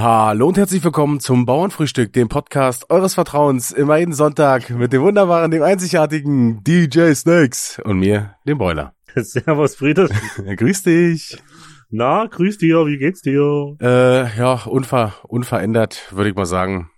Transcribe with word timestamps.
Hallo 0.00 0.46
und 0.46 0.56
herzlich 0.56 0.84
willkommen 0.84 1.18
zum 1.18 1.44
Bauernfrühstück, 1.44 2.12
dem 2.12 2.28
Podcast 2.28 2.88
eures 2.88 3.14
Vertrauens, 3.14 3.72
immer 3.72 3.96
jeden 3.96 4.12
Sonntag 4.12 4.70
mit 4.70 4.92
dem 4.92 5.02
wunderbaren, 5.02 5.50
dem 5.50 5.64
einzigartigen 5.64 6.62
DJ 6.62 7.14
Snakes 7.14 7.80
und 7.82 7.98
mir, 7.98 8.36
dem 8.46 8.58
Boiler. 8.58 8.94
Servus, 9.16 9.74
Friedrich. 9.74 10.10
Grüß 10.56 10.84
dich. 10.84 11.42
Na, 11.90 12.26
grüß 12.26 12.58
dir, 12.58 12.86
wie 12.86 12.98
geht's 12.98 13.22
dir? 13.22 13.76
Äh, 13.80 14.38
ja, 14.38 14.52
unver 14.66 15.14
unverändert, 15.24 16.12
würde 16.12 16.30
ich 16.30 16.36
mal 16.36 16.46
sagen. 16.46 16.90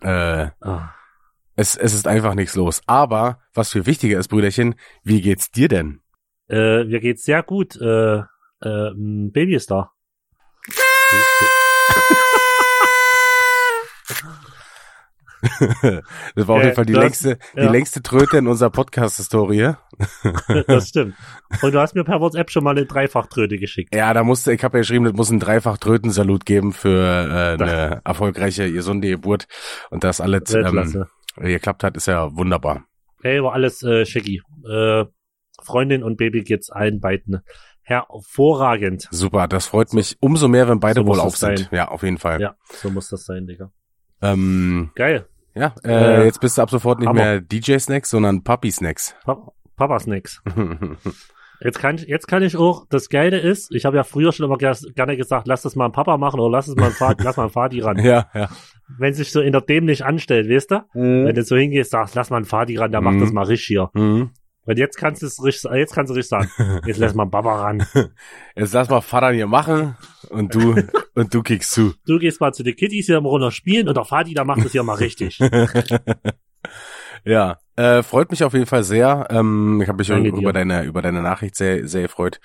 Äh, 0.00 0.50
Ah, 0.60 0.90
es, 1.56 1.74
es 1.74 1.94
ist 1.94 2.06
einfach 2.06 2.34
nichts 2.34 2.54
los. 2.54 2.80
Aber, 2.86 3.40
was 3.54 3.72
viel 3.72 3.86
wichtiger 3.86 4.20
ist, 4.20 4.28
Brüderchen, 4.28 4.76
wie 5.02 5.20
geht's 5.20 5.50
dir 5.50 5.66
denn? 5.68 6.00
äh, 6.48 6.84
mir 6.84 7.00
geht's 7.00 7.24
sehr 7.24 7.42
gut. 7.42 7.74
Äh, 7.80 8.18
äh, 8.60 8.90
Baby 8.94 9.56
ist 9.56 9.72
da. 9.72 9.90
das 16.34 16.48
war 16.48 16.56
auf 16.56 16.62
jeden 16.62 16.74
Fall 16.74 16.86
die 16.86 16.92
das- 16.92 17.02
längste, 17.02 17.38
die 17.54 17.60
ja. 17.60 17.70
längste 17.70 18.02
Tröte 18.02 18.38
in 18.38 18.46
unserer 18.46 18.70
Podcast-Historie. 18.70 19.74
das 20.66 20.88
stimmt. 20.88 21.14
Und 21.62 21.72
du 21.72 21.80
hast 21.80 21.94
mir 21.94 22.04
per 22.04 22.20
WhatsApp 22.20 22.50
schon 22.50 22.64
mal 22.64 22.70
eine 22.76 22.86
Dreifachtröte 22.86 23.58
geschickt. 23.58 23.94
Ja, 23.94 24.12
da 24.14 24.24
musste, 24.24 24.52
ich 24.52 24.62
habe 24.64 24.78
ja 24.78 24.80
geschrieben, 24.80 25.04
das 25.04 25.14
muss 25.14 25.30
einen 25.30 25.40
dreifach 25.40 25.78
Trötensalut 25.78 26.44
geben 26.46 26.72
für 26.72 26.88
äh, 27.58 27.62
eine 27.62 28.00
erfolgreiche, 28.04 28.70
gesunde 28.72 29.08
Geburt. 29.08 29.46
Und 29.90 30.04
das 30.04 30.20
alles 30.20 30.52
ähm, 30.54 31.04
geklappt 31.36 31.84
hat, 31.84 31.96
ist 31.96 32.06
ja 32.06 32.34
wunderbar. 32.36 32.84
Hey, 33.22 33.42
war 33.42 33.52
alles 33.54 33.82
äh, 33.82 34.04
schicki. 34.06 34.42
Äh, 34.68 35.04
Freundin 35.62 36.02
und 36.04 36.16
Baby 36.16 36.42
geht's 36.42 36.70
allen 36.70 37.00
beiden 37.00 37.42
hervorragend. 37.82 39.08
Super, 39.10 39.48
das 39.48 39.66
freut 39.66 39.92
mich 39.92 40.16
umso 40.20 40.46
mehr, 40.48 40.68
wenn 40.68 40.78
beide 40.78 41.00
So 41.00 41.06
wohl 41.06 41.20
auf 41.20 41.36
sind. 41.36 41.58
sein. 41.58 41.68
Ja, 41.72 41.88
auf 41.88 42.02
jeden 42.02 42.18
Fall. 42.18 42.40
Ja, 42.40 42.54
so 42.68 42.90
muss 42.90 43.08
das 43.08 43.24
sein, 43.24 43.46
Digga. 43.46 43.72
Ähm, 44.22 44.90
Geil. 44.94 45.26
ja 45.54 45.74
äh, 45.84 46.22
Äh, 46.22 46.24
jetzt 46.24 46.40
bist 46.40 46.58
du 46.58 46.62
ab 46.62 46.70
sofort 46.70 46.98
nicht 46.98 47.08
Hammer. 47.08 47.20
mehr 47.20 47.40
DJ 47.40 47.78
Snacks, 47.78 48.10
sondern 48.10 48.42
Puppy 48.42 48.70
Snacks. 48.70 49.14
Pa 49.24 49.52
Papas 49.76 50.06
nix. 50.08 50.42
Jetzt 51.60 51.78
kann, 51.80 51.96
ich, 51.96 52.02
jetzt 52.06 52.26
kann 52.28 52.42
ich 52.44 52.56
auch, 52.56 52.86
das 52.88 53.08
Geile 53.08 53.38
ist, 53.38 53.72
ich 53.74 53.84
habe 53.84 53.96
ja 53.96 54.04
früher 54.04 54.30
schon 54.32 54.46
immer 54.46 54.56
ger- 54.56 54.92
gerne 54.94 55.16
gesagt, 55.16 55.48
lass 55.48 55.62
das 55.62 55.74
mal 55.74 55.86
ein 55.86 55.92
Papa 55.92 56.16
machen 56.16 56.38
oder 56.38 56.50
lass 56.52 56.68
es 56.68 56.76
mal 56.76 56.86
ein 56.86 56.92
Vati, 56.92 57.22
lass 57.24 57.36
mal 57.36 57.44
ein 57.44 57.50
Vati 57.54 57.80
ran. 57.80 57.98
ja, 57.98 58.28
ja. 58.34 58.48
Wenn 58.98 59.12
sich 59.14 59.30
so 59.32 59.40
in 59.40 59.52
der 59.52 59.60
Dem 59.60 59.84
nicht 59.84 60.02
anstellt, 60.02 60.48
weißt 60.48 60.70
du? 60.70 60.84
Wenn 60.94 61.34
du 61.34 61.42
so 61.42 61.56
hingehst, 61.56 61.90
sagst, 61.90 62.14
lass 62.14 62.30
mal 62.30 62.38
ein 62.38 62.44
Vati 62.44 62.76
ran, 62.76 62.90
der 62.92 63.00
macht 63.00 63.16
Mhm. 63.16 63.20
das 63.20 63.32
mal 63.32 63.44
richtig 63.44 63.66
hier. 63.66 63.90
Mhm. 63.94 64.30
Und 64.68 64.78
jetzt 64.78 64.98
kannst 64.98 65.22
du 65.22 65.26
es 65.26 65.42
richtig, 65.42 65.70
jetzt 65.72 65.94
kannst 65.94 66.10
du 66.10 66.14
richtig 66.14 66.28
sagen, 66.28 66.50
jetzt 66.84 66.98
lass 66.98 67.14
mal 67.14 67.24
Papa 67.24 67.62
ran. 67.62 67.86
Jetzt 68.54 68.74
lass 68.74 68.90
mal 68.90 69.00
Vater 69.00 69.30
hier 69.30 69.46
machen 69.46 69.96
und 70.28 70.54
du 70.54 70.74
und 71.14 71.32
du 71.32 71.42
kickst 71.42 71.70
zu. 71.70 71.94
Du 72.04 72.18
gehst 72.18 72.40
mal 72.40 72.52
zu 72.52 72.62
den 72.62 72.76
Kitties 72.76 73.06
hier 73.06 73.16
im 73.16 73.24
Runter 73.24 73.50
spielen 73.50 73.88
und 73.88 73.96
der 73.96 74.04
Vati, 74.04 74.34
der 74.34 74.44
macht 74.44 74.62
das 74.62 74.72
hier 74.72 74.82
mal 74.82 74.96
richtig. 74.96 75.38
ja, 77.24 77.56
äh, 77.76 78.02
freut 78.02 78.30
mich 78.30 78.44
auf 78.44 78.52
jeden 78.52 78.66
Fall 78.66 78.84
sehr. 78.84 79.28
Ähm, 79.30 79.80
ich 79.80 79.88
habe 79.88 79.98
mich 79.98 80.08
Danke 80.08 80.28
über 80.28 80.52
dir. 80.52 80.52
deine 80.52 80.82
über 80.84 81.00
deine 81.00 81.22
Nachricht 81.22 81.56
sehr 81.56 81.88
sehr 81.88 82.02
gefreut. 82.02 82.38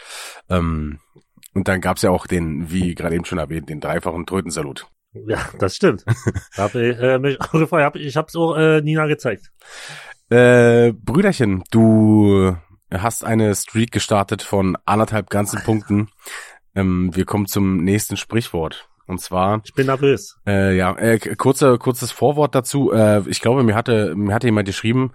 Ähm, 0.50 1.00
und 1.54 1.68
dann 1.68 1.82
gab's 1.82 2.04
ja 2.04 2.12
auch 2.12 2.26
den, 2.26 2.72
wie 2.72 2.96
gerade 2.96 3.16
eben 3.16 3.26
schon 3.26 3.38
erwähnt, 3.38 3.68
den 3.68 3.82
dreifachen 3.82 4.26
Trötensalut. 4.26 4.88
Ja, 5.28 5.40
das 5.60 5.76
stimmt. 5.76 6.06
Hab 6.58 6.74
ich, 6.74 6.98
äh, 6.98 7.20
mich 7.20 7.40
auch 7.42 7.52
gefreut. 7.52 7.84
Hab, 7.84 7.96
ich 7.96 8.16
hab's 8.16 8.36
auch 8.36 8.56
äh, 8.56 8.82
Nina 8.82 9.08
gezeigt. 9.08 9.52
Äh, 10.30 10.94
Brüderchen, 10.94 11.64
du 11.72 12.56
hast 12.92 13.24
eine 13.24 13.54
Streak 13.56 13.92
gestartet 13.92 14.42
von 14.42 14.78
anderthalb 14.86 15.30
ganzen 15.30 15.62
Punkten. 15.64 16.10
Ähm, 16.76 17.16
wir 17.16 17.26
kommen 17.26 17.46
zum 17.46 17.84
nächsten 17.84 18.18
Sprichwort. 18.18 18.88
Und 19.06 19.20
zwar, 19.20 19.62
Ich 19.66 19.74
bin 19.74 19.88
nervös. 19.88 20.38
äh, 20.48 20.76
ja, 20.78 20.96
äh, 20.98 21.20
kurze, 21.36 21.78
kurzes 21.78 22.12
Vorwort 22.12 22.56
dazu. 22.56 22.92
Äh, 22.94 23.28
ich 23.28 23.42
glaube, 23.42 23.64
mir 23.64 23.76
hatte, 23.76 24.16
mir 24.16 24.34
hatte 24.34 24.48
jemand 24.48 24.66
geschrieben 24.66 25.12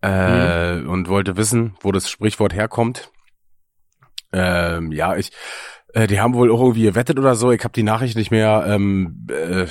äh, 0.00 0.78
und 0.80 1.08
wollte 1.08 1.36
wissen, 1.36 1.76
wo 1.82 1.92
das 1.92 2.08
Sprichwort 2.08 2.54
herkommt. 2.54 3.10
Ähm, 4.32 4.90
ja, 4.90 5.16
ich, 5.16 5.32
äh, 5.92 6.06
die 6.06 6.18
haben 6.18 6.34
wohl 6.34 6.50
auch 6.50 6.60
irgendwie 6.60 6.82
gewettet 6.84 7.18
oder 7.18 7.34
so. 7.34 7.52
Ich 7.52 7.62
habe 7.62 7.74
die 7.74 7.82
Nachricht 7.82 8.16
nicht 8.16 8.30
mehr. 8.30 8.64
Ähm, 8.66 9.26
äh, 9.30 9.66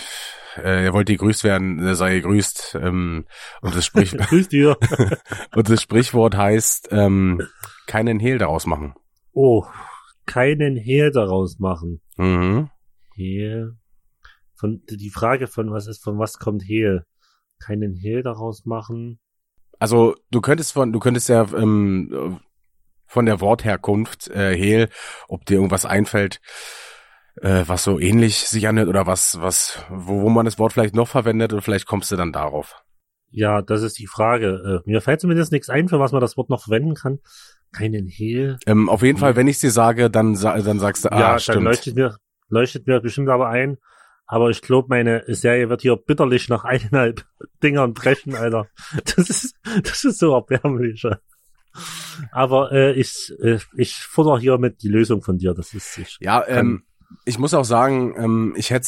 äh, 0.58 0.86
er 0.86 0.94
wollte 0.94 1.14
gegrüßt 1.14 1.44
werden, 1.44 1.80
er 1.80 1.96
sei 1.96 2.16
gegrüßt. 2.16 2.78
Ähm, 2.81 3.25
und 3.62 3.75
das 3.75 3.86
Sprichwort 3.86 4.28
Grüß 4.30 4.50
dir. 4.50 4.78
und 5.56 5.69
das 5.69 5.81
Sprichwort 5.81 6.36
heißt, 6.36 6.90
ähm, 6.91 7.41
keinen 7.88 8.19
Hehl 8.19 8.38
daraus 8.38 8.66
machen. 8.66 8.94
Oh, 9.34 9.66
keinen 10.25 10.78
Hehl 10.78 11.12
daraus 11.12 11.59
machen. 11.59 12.02
Mhm. 12.18 12.69
Hehl. 13.16 13.78
Von, 14.56 14.81
die 14.90 15.09
Frage 15.09 15.47
von 15.47 15.72
was 15.72 15.88
ist, 15.88 16.03
von 16.03 16.18
was 16.19 16.40
kommt 16.40 16.64
Hehl? 16.64 17.06
Keinen 17.59 17.96
Hehl 17.96 18.24
daraus 18.24 18.66
machen. 18.66 19.20
Also 19.80 20.16
du 20.31 20.41
könntest 20.41 20.74
von, 20.74 20.94
du 20.94 21.00
könntest 21.00 21.30
ja 21.30 21.46
ähm, 21.53 22.40
von 23.06 23.25
der 23.25 23.41
Wortherkunft 23.41 24.30
äh, 24.30 24.56
Hehl, 24.56 24.90
ob 25.28 25.46
dir 25.46 25.56
irgendwas 25.56 25.85
einfällt, 25.85 26.40
äh, 27.41 27.63
was 27.67 27.83
so 27.83 27.99
ähnlich 27.99 28.47
sich 28.47 28.67
anhört 28.67 28.88
oder 28.88 29.07
was, 29.07 29.39
was, 29.41 29.79
wo, 29.89 30.21
wo 30.21 30.29
man 30.29 30.45
das 30.45 30.59
Wort 30.59 30.73
vielleicht 30.73 30.95
noch 30.95 31.07
verwendet 31.07 31.53
und 31.53 31.61
vielleicht 31.61 31.88
kommst 31.88 32.11
du 32.11 32.16
dann 32.16 32.31
darauf. 32.31 32.83
Ja, 33.31 33.63
das 33.63 33.81
ist 33.81 33.97
die 33.97 34.07
Frage. 34.07 34.83
Äh, 34.85 34.89
mir 34.89 35.01
fällt 35.01 35.21
zumindest 35.21 35.51
nichts 35.51 35.69
ein, 35.69 35.89
für 35.89 35.99
was 35.99 36.11
man 36.11 36.22
das 36.22 36.38
Wort 36.38 36.49
noch 36.49 36.63
verwenden 36.63 36.93
kann. 36.93 37.19
Keinen 37.72 38.07
Hehl. 38.07 38.57
Ähm, 38.67 38.89
auf 38.89 39.01
jeden 39.01 39.17
Fall, 39.17 39.35
wenn 39.35 39.47
ich 39.47 39.59
dir 39.59 39.72
sage, 39.72 40.11
dann, 40.11 40.35
dann 40.39 40.79
sagst 40.79 41.05
du, 41.05 41.11
ah, 41.11 41.19
ja, 41.19 41.29
dann 41.31 41.39
stimmt. 41.39 41.63
leuchtet 41.63 41.95
mir, 41.95 42.17
leuchtet 42.49 42.85
mir 42.85 42.99
bestimmt 42.99 43.29
aber 43.29 43.49
ein. 43.49 43.77
Aber 44.27 44.49
ich 44.51 44.61
glaube, 44.61 44.88
meine 44.89 45.23
Serie 45.27 45.69
wird 45.69 45.81
hier 45.81 45.95
bitterlich 45.95 46.47
nach 46.49 46.63
eineinhalb 46.63 47.25
Dingern 47.63 47.93
brechen, 47.93 48.35
Alter. 48.35 48.67
Das 49.16 49.29
ist, 49.29 49.55
das 49.83 50.03
ist 50.03 50.19
so 50.19 50.35
erbärmlich. 50.35 51.03
Aber 52.31 52.72
äh, 52.72 52.93
ich, 52.93 53.33
äh, 53.41 53.57
ich 53.75 53.95
futter 53.95 54.38
hier 54.38 54.59
mit 54.59 54.83
die 54.83 54.89
Lösung 54.89 55.23
von 55.23 55.39
dir. 55.39 55.55
Das 55.55 55.73
ist 55.73 55.97
ich, 55.97 56.17
Ja, 56.22 56.43
ähm, 56.47 56.83
ich 57.25 57.40
muss 57.40 57.53
auch 57.53 57.66
sagen, 57.66 58.13
ähm, 58.18 58.53
ich 58.57 58.69
hätte 58.69 58.88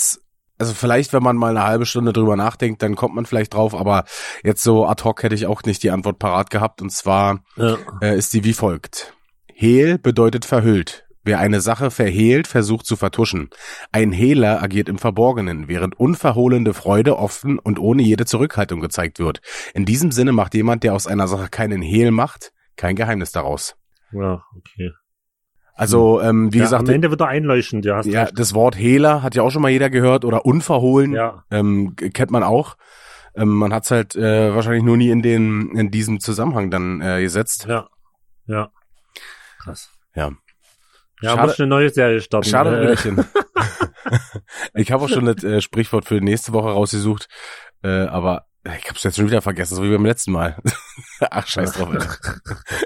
also 0.58 0.74
vielleicht, 0.74 1.14
wenn 1.14 1.24
man 1.24 1.36
mal 1.36 1.50
eine 1.50 1.68
halbe 1.68 1.86
Stunde 1.86 2.14
drüber 2.14 2.36
nachdenkt, 2.36 2.82
dann 2.82 2.96
kommt 2.96 3.16
man 3.16 3.26
vielleicht 3.26 3.54
drauf, 3.54 3.76
aber 3.76 4.06
jetzt 4.44 4.64
so 4.64 4.86
ad 4.88 5.04
hoc 5.04 5.24
hätte 5.24 5.36
ich 5.36 5.48
auch 5.48 5.64
nicht 5.64 5.84
die 5.84 5.92
Antwort 5.92 6.20
parat 6.20 6.50
gehabt 6.50 6.82
und 6.82 6.92
zwar 6.92 7.44
äh, 7.58 7.76
äh, 8.02 8.18
ist 8.18 8.34
die 8.34 8.44
wie 8.44 8.54
folgt. 8.54 9.14
Hehl 9.54 9.98
bedeutet 9.98 10.46
verhüllt. 10.46 11.06
Wer 11.24 11.40
eine 11.40 11.60
Sache 11.60 11.90
verhehlt, 11.90 12.46
versucht 12.46 12.86
zu 12.86 12.96
vertuschen. 12.96 13.50
Ein 13.92 14.12
Hehler 14.12 14.62
agiert 14.62 14.88
im 14.90 15.00
Verborgenen, 15.00 15.68
während 15.68 16.00
unverhohlene 16.00 16.74
Freude 16.76 17.18
offen 17.18 17.58
und 17.58 17.80
ohne 17.80 18.04
jede 18.04 18.26
Zurückhaltung 18.26 18.80
gezeigt 18.80 19.18
wird. 19.18 19.42
In 19.74 19.86
diesem 19.86 20.12
Sinne 20.12 20.34
macht 20.34 20.54
jemand, 20.54 20.84
der 20.84 20.94
aus 20.94 21.08
einer 21.08 21.28
Sache 21.28 21.50
keinen 21.50 21.82
Hehl 21.82 22.12
macht, 22.12 22.54
kein 22.76 22.96
Geheimnis 22.96 23.32
daraus. 23.32 23.76
ja, 24.12 24.44
okay. 24.56 24.92
Also, 25.78 26.22
ähm, 26.22 26.54
wie 26.54 26.60
ja, 26.60 26.64
gesagt, 26.64 26.88
am 26.88 26.94
Ende 26.96 27.12
wird 27.12 27.20
er 27.22 27.28
einleuchtend, 27.28 27.84
ja, 27.86 27.98
hast 27.98 28.06
ja, 28.06 28.24
recht. 28.24 28.40
das 28.40 28.54
Wort 28.54 28.78
Hehler 28.78 29.22
hat 29.22 29.36
ja 29.36 29.44
auch 29.44 29.52
schon 29.52 29.62
mal 29.62 29.70
jeder 29.70 29.90
gehört 29.90 30.24
oder 30.24 30.46
unverhohlen 30.46 31.12
Ja, 31.14 31.44
ähm, 31.52 31.96
kennt 31.96 32.32
man 32.32 32.44
auch. 32.44 32.78
Ähm, 33.36 33.50
man 33.50 33.74
hat's 33.74 33.92
halt 33.92 34.16
äh, 34.16 34.56
wahrscheinlich 34.56 34.84
nur 34.84 34.96
nie 34.96 35.10
in 35.10 35.22
den 35.22 35.72
in 35.76 35.92
diesem 35.92 36.22
Zusammenhang 36.22 36.72
dann 36.72 37.02
äh, 37.02 37.22
gesetzt. 37.22 37.66
ja, 37.68 37.88
ja. 38.48 38.70
Krass. 39.62 39.90
Ja. 40.16 40.32
Ja, 41.22 41.32
Schade- 41.32 41.42
muss 41.48 41.60
eine 41.60 41.68
neue 41.68 41.90
Serie 41.90 42.22
starten. 42.22 42.48
Schade, 42.48 42.76
äh, 42.76 42.80
Brüderchen. 42.80 43.26
ich 44.76 44.92
habe 44.92 45.04
auch 45.04 45.10
schon 45.10 45.26
das 45.26 45.44
äh, 45.44 45.60
Sprichwort 45.62 46.06
für 46.06 46.16
nächste 46.22 46.54
Woche 46.54 46.70
rausgesucht, 46.70 47.28
äh, 47.84 48.06
aber 48.06 48.46
ich 48.66 48.86
habe 48.86 48.96
es 48.96 49.04
jetzt 49.04 49.18
schon 49.18 49.28
wieder 49.28 49.42
vergessen, 49.42 49.76
so 49.76 49.84
wie 49.84 49.92
beim 49.92 50.06
letzten 50.06 50.32
Mal. 50.32 50.58
Ach, 51.20 51.46
scheiß 51.46 51.74
drauf. 51.74 51.90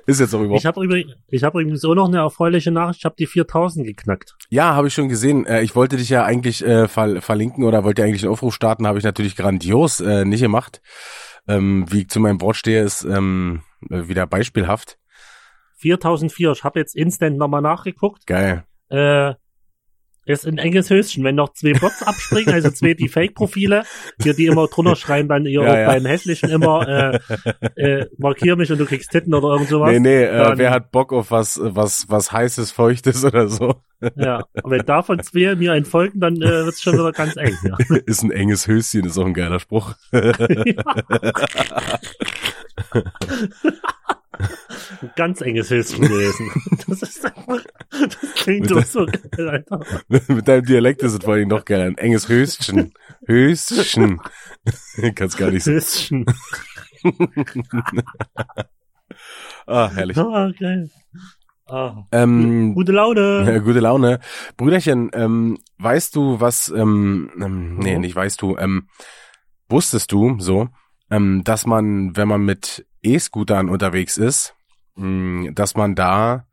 Ist 0.06 0.20
jetzt 0.20 0.34
auch 0.36 0.42
überhaupt. 0.42 0.60
Ich 0.60 0.66
habe 0.66 0.84
übrigens, 0.84 1.14
ich 1.30 1.44
habe 1.44 1.62
übrigens 1.62 1.86
auch 1.86 1.96
noch 1.96 2.08
eine 2.08 2.18
erfreuliche 2.18 2.72
Nachricht. 2.72 3.00
Ich 3.00 3.06
habe 3.06 3.16
die 3.18 3.28
4000 3.28 3.88
geknackt. 3.88 4.36
ja, 4.50 4.76
habe 4.76 4.90
ich 4.90 4.94
schon 4.94 5.08
gesehen. 5.08 5.46
Äh, 5.46 5.62
ich 5.62 5.76
wollte 5.76 5.96
dich 5.96 6.10
ja 6.10 6.26
eigentlich 6.26 6.66
äh, 6.66 6.90
ver 6.90 7.22
verlinken 7.22 7.64
oder 7.64 7.86
wollte 7.86 8.04
eigentlich 8.04 8.24
einen 8.24 8.32
Aufruf 8.34 8.54
starten, 8.54 8.88
habe 8.88 8.98
ich 8.98 9.06
natürlich 9.06 9.38
grandios 9.38 10.02
äh, 10.02 10.26
nicht 10.26 10.42
gemacht. 10.42 10.82
Ähm, 11.48 11.86
wie 11.90 12.02
ich 12.02 12.10
zu 12.10 12.20
meinem 12.20 12.42
Wort 12.42 12.58
stehe, 12.58 12.84
ist 12.84 13.04
ähm, 13.06 13.62
äh, 13.90 14.08
wieder 14.08 14.28
beispielhaft. 14.28 14.98
4004. 15.78 16.52
Ich 16.52 16.64
habe 16.66 16.80
jetzt 16.80 16.96
instant 16.96 17.38
nochmal 17.38 17.62
nachgeguckt. 17.62 18.28
Geil. 18.28 18.66
Äh, 18.90 19.34
ist 20.30 20.48
ein 20.48 20.58
enges 20.58 20.90
Höschen. 20.90 21.24
Wenn 21.24 21.36
noch 21.36 21.54
zwei 21.54 21.74
Bots 21.74 22.04
abspringen, 22.04 22.54
also 22.54 22.70
zwei 22.72 22.94
die 22.94 23.10
Fake-Profile, 23.10 23.84
hier 24.22 24.34
die 24.34 24.46
immer 24.46 24.68
drunter 24.68 24.96
schreiben, 24.96 25.28
dann 25.30 25.46
hier 25.46 25.62
Ja, 25.64 25.80
ja. 25.80 25.88
beim 25.88 26.06
hässlichen 26.06 26.50
immer 26.50 26.88
äh, 26.88 27.20
äh, 27.76 28.06
markier 28.18 28.56
mich 28.56 28.72
und 28.72 28.78
du 28.78 28.86
kriegst 28.86 29.12
Titten 29.12 29.34
oder 29.34 29.50
irgend 29.50 29.70
sowas. 29.70 29.92
Nee, 29.92 30.00
nee, 30.00 30.24
äh, 30.24 30.38
Dann- 30.38 30.58
wer 30.58 30.72
hat 30.72 30.92
Bock 30.92 31.12
auf 31.14 31.32
was, 31.32 31.60
was, 31.62 32.06
was 32.10 32.32
heißes, 32.32 32.72
feuchtes 32.72 33.24
oder 33.26 33.48
so? 33.48 33.76
Ja, 34.16 34.46
und 34.64 34.72
wenn 34.72 34.86
davon 34.86 35.22
zwei 35.22 35.56
mir 35.56 35.74
entfolgen, 35.74 36.20
dann 36.22 36.38
äh, 36.38 36.66
wird's 36.66 36.82
schon 36.82 36.94
wieder 36.94 37.12
ganz 37.12 37.36
eng. 37.36 37.58
Ja. 37.64 37.78
ist 38.06 38.24
ein 38.24 38.32
enges 38.32 38.68
Höschen, 38.68 39.06
ist 39.06 39.18
auch 39.18 39.26
ein 39.26 39.34
geiler 39.34 39.60
Spruch. 39.60 39.94
Ein 45.02 45.12
ganz 45.16 45.42
enges 45.42 45.70
Höschen 45.70 46.02
gewesen. 46.02 46.52
Das 46.88 47.02
ist 47.04 47.24
einfach, 47.26 47.64
Das 47.92 48.34
klingt 48.36 48.72
doch 48.72 48.84
so 48.84 49.06
geil, 49.06 49.50
Alter. 49.50 49.86
Mit 50.28 50.48
deinem 50.48 50.66
Dialekt 50.66 51.04
ist 51.04 51.14
es 51.14 51.24
vor 51.24 51.34
allem 51.36 51.50
noch 51.50 51.66
geil. 51.66 51.82
Ein 51.82 51.98
enges 51.98 52.28
Höschen. 52.30 52.94
Höschen. 53.28 54.20
Kannst 55.16 55.38
gar 55.38 55.52
nicht. 55.52 55.66
Höschen. 55.68 56.26
Ah, 59.68 59.90
herrlich. 59.94 60.18
Ah, 60.18 60.52
geil. 60.60 60.90
Ah. 61.68 62.04
Ähm, 62.12 62.74
Gute 62.74 62.92
Laune. 62.92 63.62
Gute 63.64 63.80
Laune. 63.80 64.20
Brüderchen, 64.58 65.12
ähm, 65.14 65.58
weißt 65.78 66.16
du, 66.16 66.40
was, 66.40 66.70
ähm, 66.70 67.30
ähm, 67.40 67.78
nee, 67.78 67.96
Mhm. 67.96 68.02
nicht 68.02 68.16
weißt 68.16 68.42
du, 68.42 68.58
ähm, 68.58 68.88
wusstest 69.70 70.12
du 70.12 70.38
so, 70.40 70.70
ähm, 71.10 71.44
dass 71.44 71.66
man, 71.66 72.16
wenn 72.16 72.28
man 72.28 72.42
mit 72.42 72.86
E-Scootern 73.02 73.70
unterwegs 73.70 74.18
ist, 74.18 74.56
mh, 74.96 75.52
dass 75.54 75.76
man 75.76 75.96
da, 75.96 76.46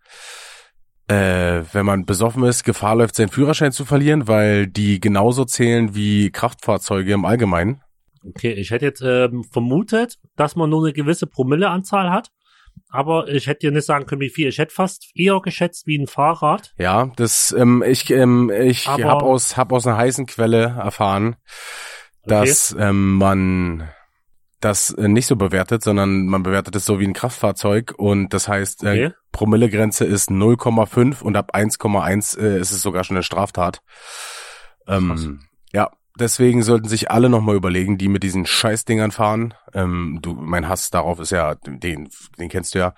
äh, 1.09 1.63
wenn 1.73 1.87
man 1.87 2.05
besoffen 2.05 2.45
ist, 2.45 2.65
Gefahr 2.65 2.97
läuft, 2.97 3.17
seinen 3.17 3.29
Führerschein 3.29 3.73
zu 3.73 3.85
verlieren, 3.85 4.29
weil 4.29 4.67
die 4.67 5.01
genauso 5.01 5.45
zählen 5.45 5.95
wie 5.95 6.31
Kraftfahrzeuge 6.31 7.13
im 7.13 7.25
Allgemeinen? 7.25 7.83
Okay, 8.29 8.53
ich 8.53 8.71
hätte 8.71 8.87
jetzt 8.87 9.03
ähm, 9.03 9.45
vermutet, 9.45 10.19
dass 10.37 10.57
man 10.57 10.69
nur 10.71 10.85
eine 10.85 10.93
gewisse 10.93 11.29
Promilleanzahl 11.29 12.11
hat, 12.11 12.31
aber 12.89 13.29
ich 13.29 13.47
hätte 13.47 13.61
dir 13.61 13.71
nicht 13.71 13.87
sagen 13.87 14.07
können, 14.07 14.21
wie 14.21 14.31
viel. 14.31 14.49
Ich 14.49 14.59
hätte 14.59 14.75
fast 14.75 15.11
eher 15.15 15.41
geschätzt 15.41 15.87
wie 15.87 15.97
ein 15.99 16.09
Fahrrad. 16.09 16.75
Ja, 16.77 17.13
das, 17.17 17.55
ähm, 17.57 17.85
ich, 17.87 18.11
ähm, 18.11 18.51
ich 18.51 18.89
Aber- 18.89 19.05
hab 19.05 19.23
aus, 19.23 19.57
hab 19.57 19.73
aus 19.73 19.87
einer 19.87 19.97
heißen 19.97 20.27
Quelle 20.27 20.75
erfahren, 20.77 21.37
dass 22.25 22.75
ähm, 22.79 23.15
man 23.15 23.89
das 24.67 24.91
äh, 24.91 25.09
nicht 25.09 25.27
so 25.27 25.37
bewertet, 25.37 25.83
sondern 25.83 26.27
man 26.27 26.43
bewertet 26.43 26.77
es 26.77 26.85
so 26.85 26.99
wie 26.99 27.07
ein 27.07 27.13
Kraftfahrzeug 27.13 27.95
und 27.97 28.33
das 28.35 28.49
heißt, 28.49 28.85
äh, 28.85 28.97
Okay. 28.97 29.13
Promillegrenze 29.33 30.07
ist 30.07 30.31
0,5 30.31 31.23
und 31.23 31.37
ab 31.37 31.55
1,1 31.55 32.39
äh, 32.39 32.59
ist 32.59 32.73
es 32.73 32.81
sogar 32.81 33.05
schon 33.05 33.17
eine 33.17 33.23
Straftat. 33.23 33.83
Ähm, 34.89 35.41
ja, 35.73 35.91
deswegen 36.19 36.63
sollten 36.63 36.89
sich 36.89 37.11
alle 37.11 37.29
nochmal 37.29 37.57
überlegen, 37.57 37.99
die 37.99 38.09
mit 38.09 38.23
diesen 38.23 38.47
Scheißdingern 38.47 39.11
fahren. 39.11 39.53
Ähm, 39.75 40.21
du, 40.23 40.33
mein 40.35 40.69
Hass 40.69 40.89
darauf 40.91 41.21
ist 41.21 41.31
ja, 41.31 41.55
den, 41.57 42.09
den 42.39 42.49
kennst 42.49 42.75
du 42.75 42.79
ja. 42.79 42.95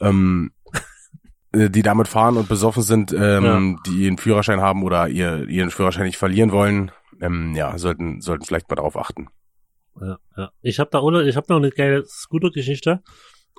Ähm, 0.00 0.52
äh, 1.52 1.68
die 1.68 1.82
damit 1.82 2.08
fahren 2.08 2.38
und 2.38 2.48
besoffen 2.48 2.82
sind, 2.82 3.12
ähm, 3.12 3.78
die 3.86 4.04
ihren 4.04 4.16
Führerschein 4.16 4.62
haben 4.62 4.84
oder 4.84 5.08
ihr, 5.08 5.46
ihren 5.48 5.70
Führerschein 5.70 6.04
nicht 6.06 6.18
verlieren 6.18 6.50
wollen, 6.50 6.92
ähm, 7.20 7.54
ja, 7.54 7.76
sollten, 7.76 8.22
sollten 8.22 8.46
vielleicht 8.46 8.70
mal 8.70 8.76
darauf 8.76 8.96
achten. 8.96 9.28
Ja, 10.00 10.18
ja. 10.36 10.50
Ich 10.62 10.78
habe 10.78 10.90
da 10.90 11.00
ohne, 11.00 11.22
ich 11.22 11.36
habe 11.36 11.46
noch 11.48 11.56
eine 11.56 11.70
geile 11.70 12.04
Scooter-Geschichte. 12.04 13.02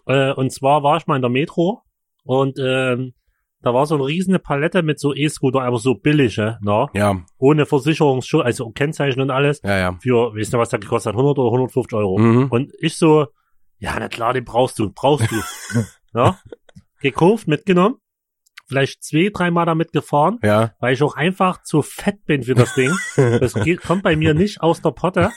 Äh, 0.06 0.34
und 0.34 0.52
zwar 0.52 0.84
war 0.84 0.98
ich 0.98 1.08
mal 1.08 1.16
in 1.16 1.22
der 1.22 1.32
Metro 1.32 1.82
und 2.24 2.60
ähm, 2.60 3.14
da 3.62 3.74
war 3.74 3.88
so 3.88 3.96
eine 3.96 4.06
riesige 4.06 4.38
Palette 4.38 4.84
mit 4.84 5.00
so 5.00 5.14
E-Scooter, 5.14 5.62
aber 5.62 5.80
so 5.80 5.96
billige, 5.96 6.60
ne? 6.62 6.88
Ja, 6.94 7.20
Ohne 7.40 7.66
Versicherungsschutz, 7.66 8.46
also 8.46 8.70
Kennzeichen 8.70 9.22
und 9.22 9.32
alles. 9.32 9.60
ja, 9.64 9.78
ja. 9.78 9.98
Für, 10.02 10.36
weißt 10.36 10.54
du, 10.54 10.60
was 10.60 10.70
der 10.70 10.80
gekostet 10.80 11.14
hat? 11.14 11.20
100 11.20 11.40
oder 11.40 11.48
150 11.48 11.94
Euro. 11.98 12.20
Mhm. 12.20 12.48
Und 12.50 12.72
ich 12.80 12.96
so, 12.96 13.26
ja, 13.80 13.96
na 14.00 14.08
klar, 14.08 14.34
den 14.34 14.46
brauchst 14.46 14.78
du, 14.78 14.92
brauchst 14.92 15.32
du. 15.32 15.36
ja? 16.14 16.38
Gekauft, 17.02 17.48
mitgenommen. 17.48 17.96
Vielleicht 18.68 19.04
zwei, 19.04 19.30
dreimal 19.34 19.66
damit 19.66 19.92
gefahren, 19.92 20.40
Ja, 20.42 20.74
weil 20.80 20.94
ich 20.94 21.04
auch 21.04 21.16
einfach 21.16 21.62
zu 21.64 21.82
fett 21.82 22.26
bin 22.26 22.44
für 22.44 22.56
das 22.56 22.74
Ding. 22.76 22.92
Das 23.40 23.54
geht, 23.54 23.82
kommt 23.82 24.04
bei 24.04 24.16
mir 24.16 24.34
nicht 24.34 24.62
aus 24.62 24.82
der 24.82 24.92
Potte. 24.92 25.32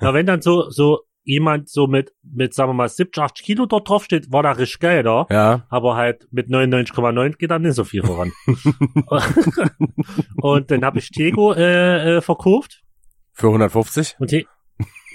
Na, 0.00 0.14
wenn 0.14 0.26
dann 0.26 0.40
so, 0.42 0.70
so 0.70 1.00
jemand 1.22 1.68
so 1.68 1.86
mit, 1.86 2.12
mit, 2.22 2.54
sagen 2.54 2.70
wir 2.70 2.74
mal, 2.74 2.88
70, 2.88 3.22
80 3.22 3.44
Kilo 3.46 3.66
dort 3.66 3.88
drauf 3.88 4.04
steht, 4.04 4.32
war 4.32 4.42
da 4.42 4.52
richtig 4.52 4.80
geil, 4.80 5.02
da. 5.02 5.26
ja, 5.30 5.66
Aber 5.68 5.94
halt 5.96 6.26
mit 6.32 6.48
99,9 6.48 7.36
geht 7.36 7.50
dann 7.50 7.62
nicht 7.62 7.74
so 7.74 7.84
viel 7.84 8.02
voran. 8.02 8.32
und 10.36 10.70
dann 10.70 10.84
habe 10.84 10.98
ich 10.98 11.10
Tego 11.10 11.52
äh, 11.52 12.16
äh, 12.16 12.20
verkauft. 12.20 12.82
für 13.32 13.48
150. 13.48 14.16
Und 14.18 14.30
die, 14.32 14.46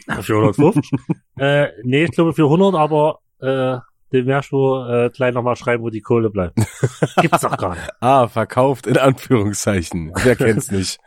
für 0.21 0.35
150? 0.35 0.91
äh, 1.37 1.69
nee, 1.83 2.03
ich 2.05 2.11
glaube 2.11 2.33
für 2.33 2.43
100, 2.45 2.75
aber 2.75 3.19
äh, 3.39 3.77
den 4.15 4.25
wirst 4.27 4.51
du 4.51 4.75
äh, 4.83 5.09
gleich 5.13 5.33
nochmal 5.33 5.55
schreiben, 5.55 5.83
wo 5.83 5.89
die 5.89 6.01
Kohle 6.01 6.29
bleibt. 6.29 6.55
Gibt's 7.21 7.41
doch 7.41 7.57
gar 7.57 7.75
nicht. 7.75 7.89
Ah, 7.99 8.27
verkauft 8.27 8.87
in 8.87 8.97
Anführungszeichen. 8.97 10.11
Wer 10.23 10.35
kennt's 10.35 10.71
nicht? 10.71 10.99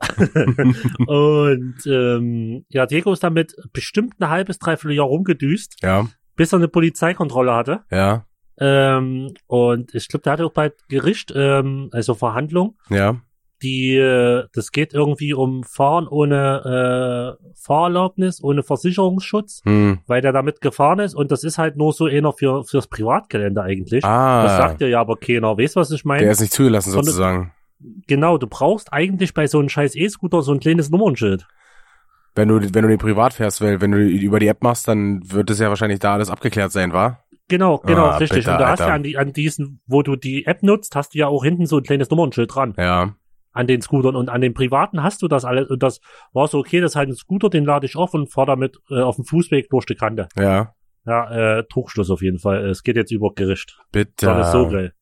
Und 1.06 1.74
ähm, 1.86 2.64
ja, 2.68 2.86
Diego 2.86 3.12
ist 3.12 3.22
damit 3.24 3.54
bestimmt 3.72 4.14
ein 4.20 4.28
halbes, 4.28 4.58
dreiviertel 4.58 4.96
Jahr 4.96 5.06
rumgedüst, 5.06 5.76
Ja, 5.82 6.06
bis 6.36 6.52
er 6.52 6.58
eine 6.58 6.68
Polizeikontrolle 6.68 7.52
hatte. 7.54 7.80
ja, 7.90 8.24
Ähm, 8.60 9.34
und 9.46 9.94
ich 9.94 10.08
glaube, 10.08 10.22
der 10.22 10.32
hatte 10.34 10.46
auch 10.46 10.52
bei 10.52 10.72
Gericht, 10.88 11.32
ähm, 11.34 11.88
also 11.92 12.14
Verhandlung, 12.14 12.76
ja. 12.90 13.20
Die, 13.62 13.96
äh, 13.96 14.44
das 14.54 14.72
geht 14.72 14.94
irgendwie 14.94 15.34
um 15.34 15.64
Fahren 15.64 16.06
ohne 16.08 17.36
äh, 17.40 17.50
Fahrerlaubnis, 17.60 18.42
ohne 18.42 18.62
Versicherungsschutz, 18.62 19.62
Hm. 19.64 19.98
weil 20.06 20.20
der 20.22 20.32
damit 20.32 20.60
gefahren 20.60 20.98
ist 21.00 21.14
und 21.14 21.30
das 21.32 21.44
ist 21.44 21.58
halt 21.58 21.76
nur 21.76 21.92
so 21.92 22.06
einer 22.06 22.32
für 22.32 22.64
fürs 22.64 22.86
Privatgelände 22.86 23.62
eigentlich. 23.62 24.02
Das 24.02 24.10
Ah, 24.10 24.56
sagt 24.56 24.80
dir 24.80 24.88
ja 24.88 25.00
aber 25.00 25.16
keiner. 25.16 25.56
Weißt 25.58 25.76
du, 25.76 25.80
was 25.80 25.90
ich 25.90 26.02
der 26.02 26.08
meine? 26.08 26.30
ist 26.30 26.40
nicht 26.40 26.52
zugelassen 26.52 26.90
sozusagen. 26.90 27.52
Genau, 28.06 28.38
du 28.38 28.46
brauchst 28.48 28.92
eigentlich 28.92 29.34
bei 29.34 29.46
so 29.46 29.58
einem 29.60 29.68
scheiß 29.68 29.94
E-Scooter 29.94 30.42
so 30.42 30.52
ein 30.52 30.60
kleines 30.60 30.90
Nummernschild. 30.90 31.46
Wenn 32.34 32.48
du, 32.48 32.60
wenn 32.74 32.82
du 32.82 32.88
den 32.88 32.98
privat 32.98 33.34
fährst, 33.34 33.60
weil 33.60 33.80
wenn 33.80 33.90
du 33.92 33.98
über 33.98 34.38
die 34.38 34.46
App 34.48 34.62
machst, 34.62 34.86
dann 34.88 35.20
wird 35.32 35.50
es 35.50 35.58
ja 35.58 35.68
wahrscheinlich 35.68 35.98
da 35.98 36.14
alles 36.14 36.30
abgeklärt 36.30 36.70
sein, 36.72 36.92
wa? 36.92 37.18
Genau, 37.48 37.78
genau, 37.78 38.06
Ah, 38.06 38.16
richtig. 38.18 38.40
bitte, 38.44 38.52
und 38.52 38.58
da 38.60 38.68
hast 38.68 38.80
du 38.80 38.92
an, 38.92 39.02
die, 39.02 39.16
an 39.16 39.32
diesen, 39.32 39.80
wo 39.86 40.02
du 40.02 40.16
die 40.16 40.44
App 40.46 40.62
nutzt, 40.62 40.94
hast 40.94 41.14
du 41.14 41.18
ja 41.18 41.28
auch 41.28 41.42
hinten 41.42 41.66
so 41.66 41.78
ein 41.78 41.82
kleines 41.82 42.10
Nummernschild 42.10 42.54
dran. 42.54 42.74
Ja, 42.76 43.14
An 43.58 43.66
den 43.66 43.80
Scootern. 43.80 44.14
Und 44.14 44.28
an 44.28 44.40
den 44.40 44.54
privaten 44.54 45.02
hast 45.02 45.20
du 45.22 45.26
das 45.26 45.44
alles. 45.44 45.68
Und 45.68 45.82
das 45.82 46.00
war 46.32 46.46
so, 46.46 46.58
okay, 46.58 46.80
das 46.80 46.92
ist 46.92 46.96
halt 46.96 47.08
ein 47.08 47.16
Scooter, 47.16 47.50
den 47.50 47.64
lade 47.64 47.86
ich 47.86 47.96
auf 47.96 48.14
und 48.14 48.32
fahr 48.32 48.46
damit 48.46 48.78
äh, 48.88 49.00
auf 49.00 49.16
dem 49.16 49.24
Fußweg 49.24 49.68
durch 49.68 49.84
die 49.86 49.96
Kante. 49.96 50.28
ja. 50.38 50.74
Ja, 51.06 51.58
äh, 51.60 51.64
Trugschluss 51.64 52.10
auf 52.10 52.20
jeden 52.20 52.38
Fall. 52.38 52.66
Es 52.66 52.82
geht 52.82 52.96
jetzt 52.96 53.10
über 53.12 53.32
Gericht. 53.34 53.78
Bitte. 53.92 54.26
Das 54.26 54.52
so 54.52 54.68
geil. 54.68 54.92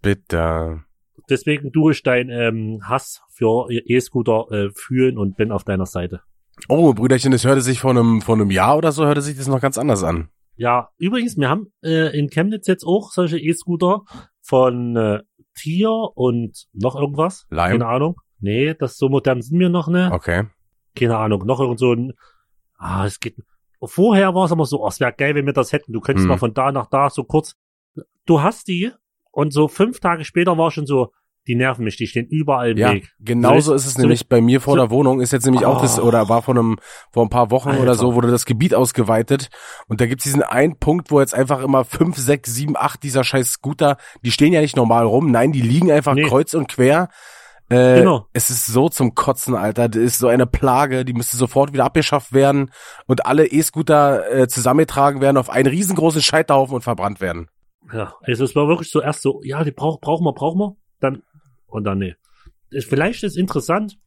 Bitte. 0.00 0.80
Deswegen 1.28 1.72
tue 1.72 1.92
ich 1.92 2.02
deinen 2.02 2.30
ähm, 2.30 2.80
Hass 2.88 3.20
für 3.28 3.68
E-Scooter 3.70 4.46
äh, 4.50 4.70
fühlen 4.74 5.18
und 5.18 5.36
bin 5.36 5.52
auf 5.52 5.64
deiner 5.64 5.84
Seite. 5.84 6.22
Oh, 6.68 6.94
Brüderchen, 6.94 7.32
das 7.32 7.44
hörte 7.44 7.60
sich 7.60 7.80
vor 7.80 7.90
einem, 7.90 8.22
vor 8.22 8.34
einem 8.34 8.50
Jahr 8.50 8.78
oder 8.78 8.92
so, 8.92 9.04
hörte 9.04 9.20
sich 9.20 9.36
das 9.36 9.46
noch 9.46 9.60
ganz 9.60 9.76
anders 9.76 10.02
an. 10.02 10.28
Ja, 10.56 10.88
übrigens, 10.96 11.36
wir 11.36 11.50
haben 11.50 11.72
äh, 11.82 12.16
in 12.18 12.30
Chemnitz 12.30 12.66
jetzt 12.66 12.84
auch 12.84 13.10
solche 13.10 13.38
E-Scooter 13.38 14.04
von 14.42 14.96
äh, 14.96 15.20
Tier 15.54 15.90
und 15.90 16.66
noch 16.72 16.96
irgendwas. 16.96 17.46
Lime? 17.50 17.70
Keine 17.70 17.86
Ahnung. 17.86 18.16
Nee, 18.40 18.74
das 18.74 18.96
so 18.96 19.08
modern 19.08 19.40
sind 19.42 19.58
wir 19.58 19.68
noch 19.68 19.88
ne. 19.88 20.10
Okay. 20.12 20.44
Keine 20.96 21.16
Ahnung. 21.16 21.46
Noch 21.46 21.60
irgend 21.60 21.78
so 21.78 21.92
ein. 21.92 22.12
Ah, 22.78 23.06
es 23.06 23.20
geht. 23.20 23.36
Vorher 23.84 24.34
war 24.34 24.44
es 24.44 24.50
immer 24.50 24.64
so, 24.66 24.82
oh, 24.82 24.88
es 24.88 25.00
wäre 25.00 25.12
geil, 25.12 25.34
wenn 25.34 25.46
wir 25.46 25.52
das 25.52 25.72
hätten. 25.72 25.92
Du 25.92 26.00
könntest 26.00 26.24
Hm. 26.24 26.28
mal 26.30 26.38
von 26.38 26.54
da 26.54 26.70
nach 26.72 26.86
da 26.86 27.10
so 27.10 27.24
kurz. 27.24 27.54
Du 28.26 28.40
hast 28.42 28.68
die 28.68 28.90
und 29.30 29.52
so 29.52 29.68
fünf 29.68 30.00
Tage 30.00 30.24
später 30.24 30.56
war 30.58 30.70
schon 30.70 30.86
so, 30.86 31.12
die 31.48 31.54
nerven 31.56 31.84
mich, 31.84 31.96
die 31.96 32.06
stehen 32.06 32.26
überall 32.28 32.70
im 32.70 32.78
Ja, 32.78 32.92
Weg. 32.92 33.10
genauso 33.20 33.70
So 33.70 33.74
ist 33.74 33.86
es 33.86 33.94
so 33.94 34.00
nämlich 34.00 34.28
bei 34.28 34.40
mir 34.40 34.60
vor 34.60 34.74
so- 34.74 34.80
der 34.80 34.90
Wohnung, 34.90 35.20
ist 35.20 35.32
jetzt 35.32 35.44
nämlich 35.44 35.64
auch 35.66 35.80
das, 35.82 35.98
Oh. 35.98 36.04
oder 36.04 36.28
war 36.28 36.42
vor 36.42 36.54
einem, 36.54 36.78
vor 37.12 37.24
ein 37.24 37.30
paar 37.30 37.50
Wochen 37.50 37.70
oder 37.70 37.80
Alter. 37.80 37.94
so, 37.94 38.14
wurde 38.14 38.30
das 38.30 38.44
Gebiet 38.46 38.74
ausgeweitet 38.74 39.48
und 39.88 40.00
da 40.00 40.06
gibt's 40.06 40.24
diesen 40.24 40.42
einen 40.42 40.78
Punkt, 40.78 41.10
wo 41.10 41.20
jetzt 41.20 41.34
einfach 41.34 41.62
immer 41.62 41.84
fünf, 41.84 42.16
sechs, 42.16 42.54
sieben, 42.54 42.76
acht 42.76 43.02
dieser 43.02 43.24
scheiß 43.24 43.48
Scooter, 43.50 43.96
die 44.24 44.30
stehen 44.30 44.52
ja 44.52 44.60
nicht 44.60 44.76
normal 44.76 45.04
rum, 45.04 45.30
nein, 45.30 45.50
die 45.52 45.62
liegen 45.62 45.90
einfach 45.90 46.14
Nee. 46.14 46.22
kreuz 46.28 46.54
und 46.54 46.68
quer. 46.68 47.08
Äh, 47.68 48.00
Genau. 48.00 48.26
Es 48.34 48.50
ist 48.50 48.66
so 48.66 48.88
zum 48.90 49.14
Kotzen, 49.14 49.54
Alter. 49.54 49.88
Das 49.88 50.02
ist 50.02 50.18
so 50.18 50.28
eine 50.28 50.46
Plage, 50.46 51.04
die 51.06 51.14
müsste 51.14 51.36
sofort 51.38 51.72
wieder 51.72 51.84
abgeschafft 51.86 52.32
werden 52.34 52.70
und 53.06 53.24
alle 53.24 53.46
E-Scooter 53.46 54.30
äh, 54.30 54.46
zusammengetragen 54.48 55.20
werden 55.22 55.38
auf 55.38 55.48
einen 55.48 55.68
riesengroßen 55.68 56.20
Scheiterhaufen 56.22 56.74
und 56.74 56.82
verbrannt 56.82 57.20
werden. 57.22 57.48
Ja, 57.92 58.14
also 58.22 58.44
es 58.44 58.54
war 58.54 58.68
wirklich 58.68 58.90
so 58.90 59.00
erst 59.00 59.22
so, 59.22 59.40
ja, 59.42 59.64
die 59.64 59.70
brauch, 59.70 60.00
brauchen 60.00 60.24
wir, 60.24 60.32
brauchen 60.34 60.58
wir, 60.58 60.76
dann, 61.00 61.22
und 61.72 61.84
dann 61.84 61.98
nee. 61.98 62.16
Vielleicht 62.70 63.22
ist 63.22 63.36
interessant, 63.36 63.98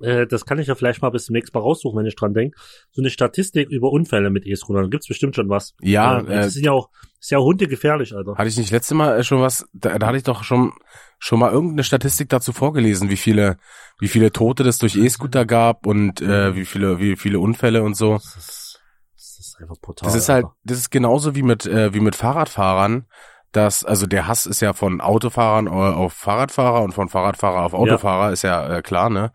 äh, 0.00 0.26
das 0.26 0.44
kann 0.44 0.58
ich 0.58 0.68
ja 0.68 0.74
vielleicht 0.74 1.02
mal 1.02 1.10
bis 1.10 1.26
zum 1.26 1.34
nächsten 1.34 1.56
Mal 1.56 1.62
raussuchen, 1.62 1.98
wenn 1.98 2.06
ich 2.06 2.16
dran 2.16 2.34
denke, 2.34 2.56
so 2.90 3.02
eine 3.02 3.10
Statistik 3.10 3.68
über 3.70 3.90
Unfälle 3.90 4.30
mit 4.30 4.46
E-Scootern, 4.46 4.84
da 4.84 4.88
gibt's 4.88 5.08
bestimmt 5.08 5.36
schon 5.36 5.48
was. 5.48 5.74
Ja, 5.80 6.20
äh, 6.20 6.22
äh, 6.22 6.36
das 6.42 6.54
sind 6.54 6.64
ja 6.64 6.72
auch, 6.72 6.90
ist 7.20 7.30
ja 7.30 7.38
hundegefährlich, 7.38 8.14
Alter. 8.14 8.36
Hatte 8.36 8.48
ich 8.48 8.56
nicht 8.56 8.70
letzte 8.70 8.94
Mal 8.94 9.18
äh, 9.18 9.24
schon 9.24 9.40
was, 9.40 9.66
da, 9.72 9.98
da 9.98 10.06
hatte 10.06 10.16
ich 10.16 10.22
doch 10.24 10.44
schon 10.44 10.72
schon 11.18 11.38
mal 11.38 11.52
irgendeine 11.52 11.84
Statistik 11.84 12.28
dazu 12.30 12.52
vorgelesen, 12.52 13.08
wie 13.08 13.16
viele 13.16 13.58
wie 14.00 14.08
viele 14.08 14.32
Tote 14.32 14.64
das 14.64 14.78
durch 14.78 14.96
E-Scooter 14.96 15.46
gab 15.46 15.86
und 15.86 16.20
äh, 16.20 16.56
wie 16.56 16.64
viele 16.64 16.98
wie 16.98 17.16
viele 17.16 17.38
Unfälle 17.38 17.82
und 17.82 17.96
so. 17.96 18.14
Das 18.14 18.36
ist, 18.36 18.80
das 19.14 19.38
ist 19.38 19.56
einfach 19.60 19.76
brutal. 19.80 20.06
Das 20.06 20.16
ist 20.16 20.28
halt 20.28 20.46
das 20.64 20.78
ist 20.78 20.90
genauso 20.90 21.34
wie 21.36 21.42
mit 21.42 21.66
äh, 21.66 21.94
wie 21.94 22.00
mit 22.00 22.16
Fahrradfahrern, 22.16 23.06
dass 23.52 23.84
also 23.84 24.06
der 24.06 24.26
Hass 24.26 24.46
ist 24.46 24.60
ja 24.60 24.72
von 24.72 25.00
Autofahrern 25.00 25.66
äh, 25.66 25.70
auf 25.70 26.14
Fahrradfahrer 26.14 26.82
und 26.82 26.92
von 26.92 27.08
Fahrradfahrer 27.08 27.62
auf 27.64 27.74
Autofahrer 27.74 28.32
ist 28.32 28.42
ja 28.42 28.78
äh, 28.78 28.82
klar, 28.82 29.10
ne? 29.10 29.30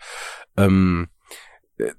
Ähm, 0.57 1.07
äh, 1.77 1.91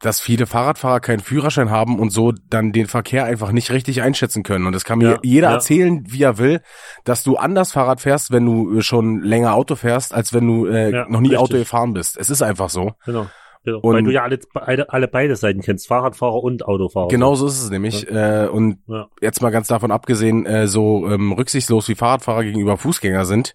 dass 0.00 0.20
viele 0.20 0.46
Fahrradfahrer 0.46 1.00
keinen 1.00 1.20
Führerschein 1.20 1.70
haben 1.70 1.98
und 1.98 2.10
so 2.10 2.32
dann 2.48 2.72
den 2.72 2.86
Verkehr 2.86 3.24
einfach 3.24 3.52
nicht 3.52 3.70
richtig 3.70 4.02
einschätzen 4.02 4.42
können. 4.42 4.66
Und 4.66 4.72
das 4.72 4.84
kann 4.84 4.98
mir 4.98 5.12
Ja, 5.12 5.18
jeder 5.22 5.48
ja. 5.48 5.54
erzählen, 5.54 6.04
wie 6.06 6.22
er 6.22 6.38
will, 6.38 6.60
dass 7.04 7.22
du 7.24 7.36
anders 7.36 7.72
Fahrrad 7.72 8.00
fährst, 8.00 8.30
wenn 8.30 8.46
du 8.46 8.78
äh, 8.78 8.82
schon 8.82 9.22
länger 9.22 9.54
Auto 9.54 9.74
fährst, 9.76 10.14
als 10.14 10.32
wenn 10.32 10.46
du 10.46 10.66
äh, 10.66 10.90
Ja, 10.92 11.06
noch 11.08 11.20
nie 11.20 11.30
richtig. 11.30 11.38
Auto 11.38 11.56
gefahren 11.58 11.92
bist. 11.92 12.16
Es 12.16 12.30
ist 12.30 12.42
einfach 12.42 12.70
so. 12.70 12.92
Genau. 13.04 13.26
Genau. 13.64 13.78
Und- 13.80 13.94
Weil 13.94 14.02
du 14.02 14.10
ja 14.12 14.22
alle, 14.22 14.38
alle, 14.54 14.90
alle 14.92 15.08
beide 15.08 15.34
Seiten 15.36 15.60
kennst, 15.60 15.88
Fahrradfahrer 15.88 16.42
und 16.42 16.66
Autofahrer. 16.66 17.08
Genau 17.08 17.34
so 17.34 17.46
ist 17.46 17.62
es 17.62 17.70
nämlich. 17.70 18.08
Äh, 18.10 18.48
und 18.50 18.78
Ja. 18.86 19.08
jetzt 19.20 19.42
mal 19.42 19.50
ganz 19.50 19.68
davon 19.68 19.90
abgesehen, 19.90 20.46
äh, 20.46 20.66
so 20.68 21.08
ähm, 21.10 21.32
rücksichtslos 21.32 21.88
wie 21.88 21.94
Fahrradfahrer 21.94 22.44
gegenüber 22.44 22.76
Fußgänger 22.76 23.24
sind, 23.24 23.54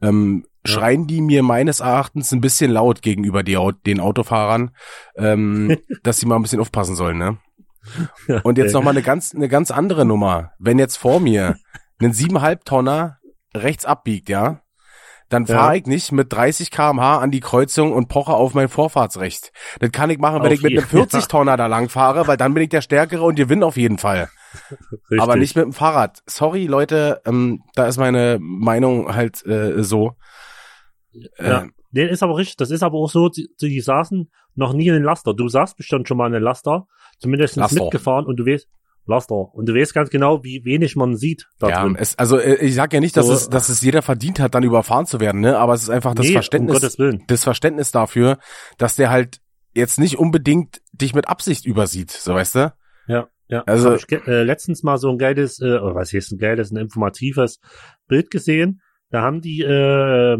ähm, 0.00 0.44
Ja. 0.66 0.72
schreien 0.72 1.06
die 1.06 1.20
mir 1.20 1.42
meines 1.42 1.80
Erachtens 1.80 2.32
ein 2.32 2.40
bisschen 2.40 2.70
laut 2.70 3.02
gegenüber 3.02 3.42
die, 3.42 3.58
den 3.86 4.00
Autofahrern, 4.00 4.70
ähm, 5.16 5.76
dass 6.02 6.18
sie 6.18 6.26
mal 6.26 6.36
ein 6.36 6.42
bisschen 6.42 6.60
aufpassen 6.60 6.96
sollen. 6.96 7.18
Ne? 7.18 7.38
Und 8.42 8.58
jetzt 8.58 8.66
Okay. 8.68 8.72
noch 8.74 8.82
mal 8.84 8.90
eine 8.90 9.02
ganz, 9.02 9.34
eine 9.34 9.48
ganz 9.48 9.70
andere 9.70 10.04
Nummer. 10.04 10.52
Wenn 10.58 10.78
jetzt 10.78 10.96
vor 10.96 11.20
mir 11.20 11.56
ein 12.00 12.12
siebeneinhalb 12.12 12.64
Tonner 12.64 13.18
rechts 13.56 13.84
abbiegt, 13.86 14.28
ja, 14.28 14.60
dann 15.28 15.44
Ja. 15.44 15.56
fahre 15.58 15.76
ich 15.76 15.86
nicht 15.86 16.12
mit 16.12 16.32
30 16.32 16.70
kmh 16.70 17.18
an 17.18 17.30
die 17.30 17.40
Kreuzung 17.40 17.92
und 17.92 18.08
poche 18.08 18.32
auf 18.32 18.54
mein 18.54 18.68
Vorfahrtsrecht. 18.68 19.52
Das 19.80 19.92
kann 19.92 20.10
ich 20.10 20.18
machen, 20.18 20.40
wenn 20.42 20.48
Auf 20.48 20.52
ich 20.54 20.62
mit 20.62 20.72
einem 20.78 20.86
40 20.86 21.26
Tonner 21.28 21.56
da 21.56 21.66
lang 21.66 21.88
fahre, 21.88 22.26
weil 22.26 22.36
dann 22.36 22.54
bin 22.54 22.62
ich 22.62 22.68
der 22.70 22.80
Stärkere 22.82 23.22
und 23.22 23.34
gewinne 23.34 23.66
auf 23.66 23.76
jeden 23.76 23.98
Fall. 23.98 24.28
Richtig. 25.10 25.20
Aber 25.20 25.36
nicht 25.36 25.54
mit 25.56 25.64
dem 25.66 25.72
Fahrrad. 25.72 26.20
Sorry, 26.26 26.66
Leute, 26.66 27.20
ähm, 27.26 27.62
da 27.74 27.86
ist 27.86 27.98
meine 27.98 28.38
Meinung 28.40 29.14
halt 29.14 29.44
äh, 29.46 29.82
so. 29.82 30.12
Äh, 31.36 31.48
Ja. 31.48 31.66
Nee, 31.90 32.06
ist 32.06 32.22
aber 32.22 32.36
richtig. 32.36 32.56
Das 32.58 32.70
ist 32.70 32.82
aber 32.82 32.98
auch 32.98 33.10
so, 33.10 33.28
die, 33.30 33.48
die 33.60 33.80
saßen 33.80 34.30
noch 34.54 34.72
nie 34.74 34.88
in 34.88 34.94
den 34.94 35.02
Laster. 35.04 35.32
Du 35.34 35.48
saßt 35.48 35.76
bestimmt 35.76 36.06
schon 36.06 36.18
mal 36.18 36.26
in 36.26 36.34
den 36.34 36.42
Laster, 36.42 36.86
zumindest 37.18 37.56
Laster. 37.56 37.82
mitgefahren 37.82 38.26
und 38.26 38.36
du 38.36 38.44
weißt, 38.44 38.68
Laster. 39.08 39.54
Und 39.54 39.66
du 39.68 39.74
weißt 39.74 39.94
ganz 39.94 40.10
genau, 40.10 40.44
wie 40.44 40.64
wenig 40.64 40.94
man 40.96 41.16
sieht 41.16 41.46
da 41.58 41.68
ja, 41.68 41.90
es, 41.96 42.18
also 42.18 42.38
äh, 42.38 42.56
ich 42.56 42.74
sag 42.74 42.92
ja 42.92 43.00
nicht, 43.00 43.16
dass 43.16 43.26
So, 43.26 43.32
es, 43.32 43.48
dass 43.48 43.68
es 43.68 43.80
jeder 43.80 44.02
verdient 44.02 44.38
hat, 44.40 44.54
dann 44.54 44.62
überfahren 44.62 45.06
zu 45.06 45.18
werden, 45.20 45.40
ne? 45.40 45.58
Aber 45.58 45.74
es 45.74 45.82
ist 45.82 45.90
einfach 45.90 46.14
das 46.14 46.24
nee, 46.24 46.30
um 46.30 46.34
Verständnis, 46.34 46.98
Willen. 46.98 47.24
das 47.26 47.44
Verständnis 47.44 47.90
dafür, 47.90 48.38
dass 48.76 48.94
der 48.96 49.10
halt 49.10 49.40
jetzt 49.74 49.98
nicht 49.98 50.18
unbedingt 50.18 50.80
dich 50.92 51.14
mit 51.14 51.28
Absicht 51.28 51.66
übersieht, 51.66 52.10
so 52.10 52.34
weißt 52.34 52.54
du? 52.54 52.72
Ja, 53.08 53.28
ja. 53.48 53.62
Also- 53.66 53.94
ich 53.94 54.10
äh, 54.10 54.42
letztens 54.42 54.82
mal 54.82 54.98
so 54.98 55.10
ein 55.10 55.18
geiles, 55.18 55.60
äh, 55.60 55.78
oder 55.78 55.94
was 55.94 56.12
heißt 56.12 56.32
ein 56.32 56.38
geiles, 56.38 56.70
ein 56.70 56.76
informatives 56.76 57.60
Bild 58.06 58.30
gesehen. 58.30 58.80
Da 59.10 59.22
haben 59.22 59.40
die 59.40 59.62
äh, 59.62 60.36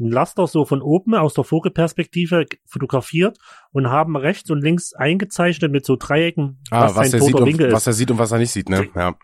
ein 0.00 0.10
Laster 0.10 0.46
so 0.46 0.64
von 0.64 0.80
oben 0.82 1.14
aus 1.14 1.34
der 1.34 1.44
Vogelperspektive 1.44 2.46
fotografiert 2.66 3.38
und 3.72 3.90
haben 3.90 4.16
rechts 4.16 4.50
und 4.50 4.62
links 4.62 4.94
eingezeichnet 4.94 5.70
mit 5.70 5.84
so 5.84 5.96
Dreiecken, 5.96 6.58
Ah, 6.70 6.86
was, 6.94 6.94
sein 6.94 7.04
er 7.04 7.10
toter 7.18 7.24
sieht 7.26 7.34
und 7.36 7.46
Winkel 7.46 7.66
ist. 7.68 7.72
was 7.74 7.86
er 7.86 7.92
sieht 7.92 8.10
und 8.10 8.18
was 8.18 8.32
er 8.32 8.38
nicht 8.38 8.50
sieht, 8.50 8.68
ne? 8.68 8.88
Ja, 8.94 9.14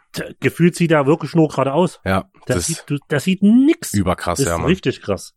Gefühlt 0.41 0.77
sieht 0.77 0.91
er 0.93 1.07
wirklich 1.07 1.35
nur 1.35 1.49
geradeaus. 1.49 2.01
ja, 2.05 2.25
Der 2.47 2.57
das 2.57 2.67
sieht, 2.67 2.85
du, 2.87 2.97
sieht 3.19 3.43
nix. 3.43 3.95
überkrass, 3.95 4.39
ist 4.39 4.47
ja, 4.47 4.59
Mann. 4.59 4.67
richtig 4.67 5.01
krass. 5.03 5.35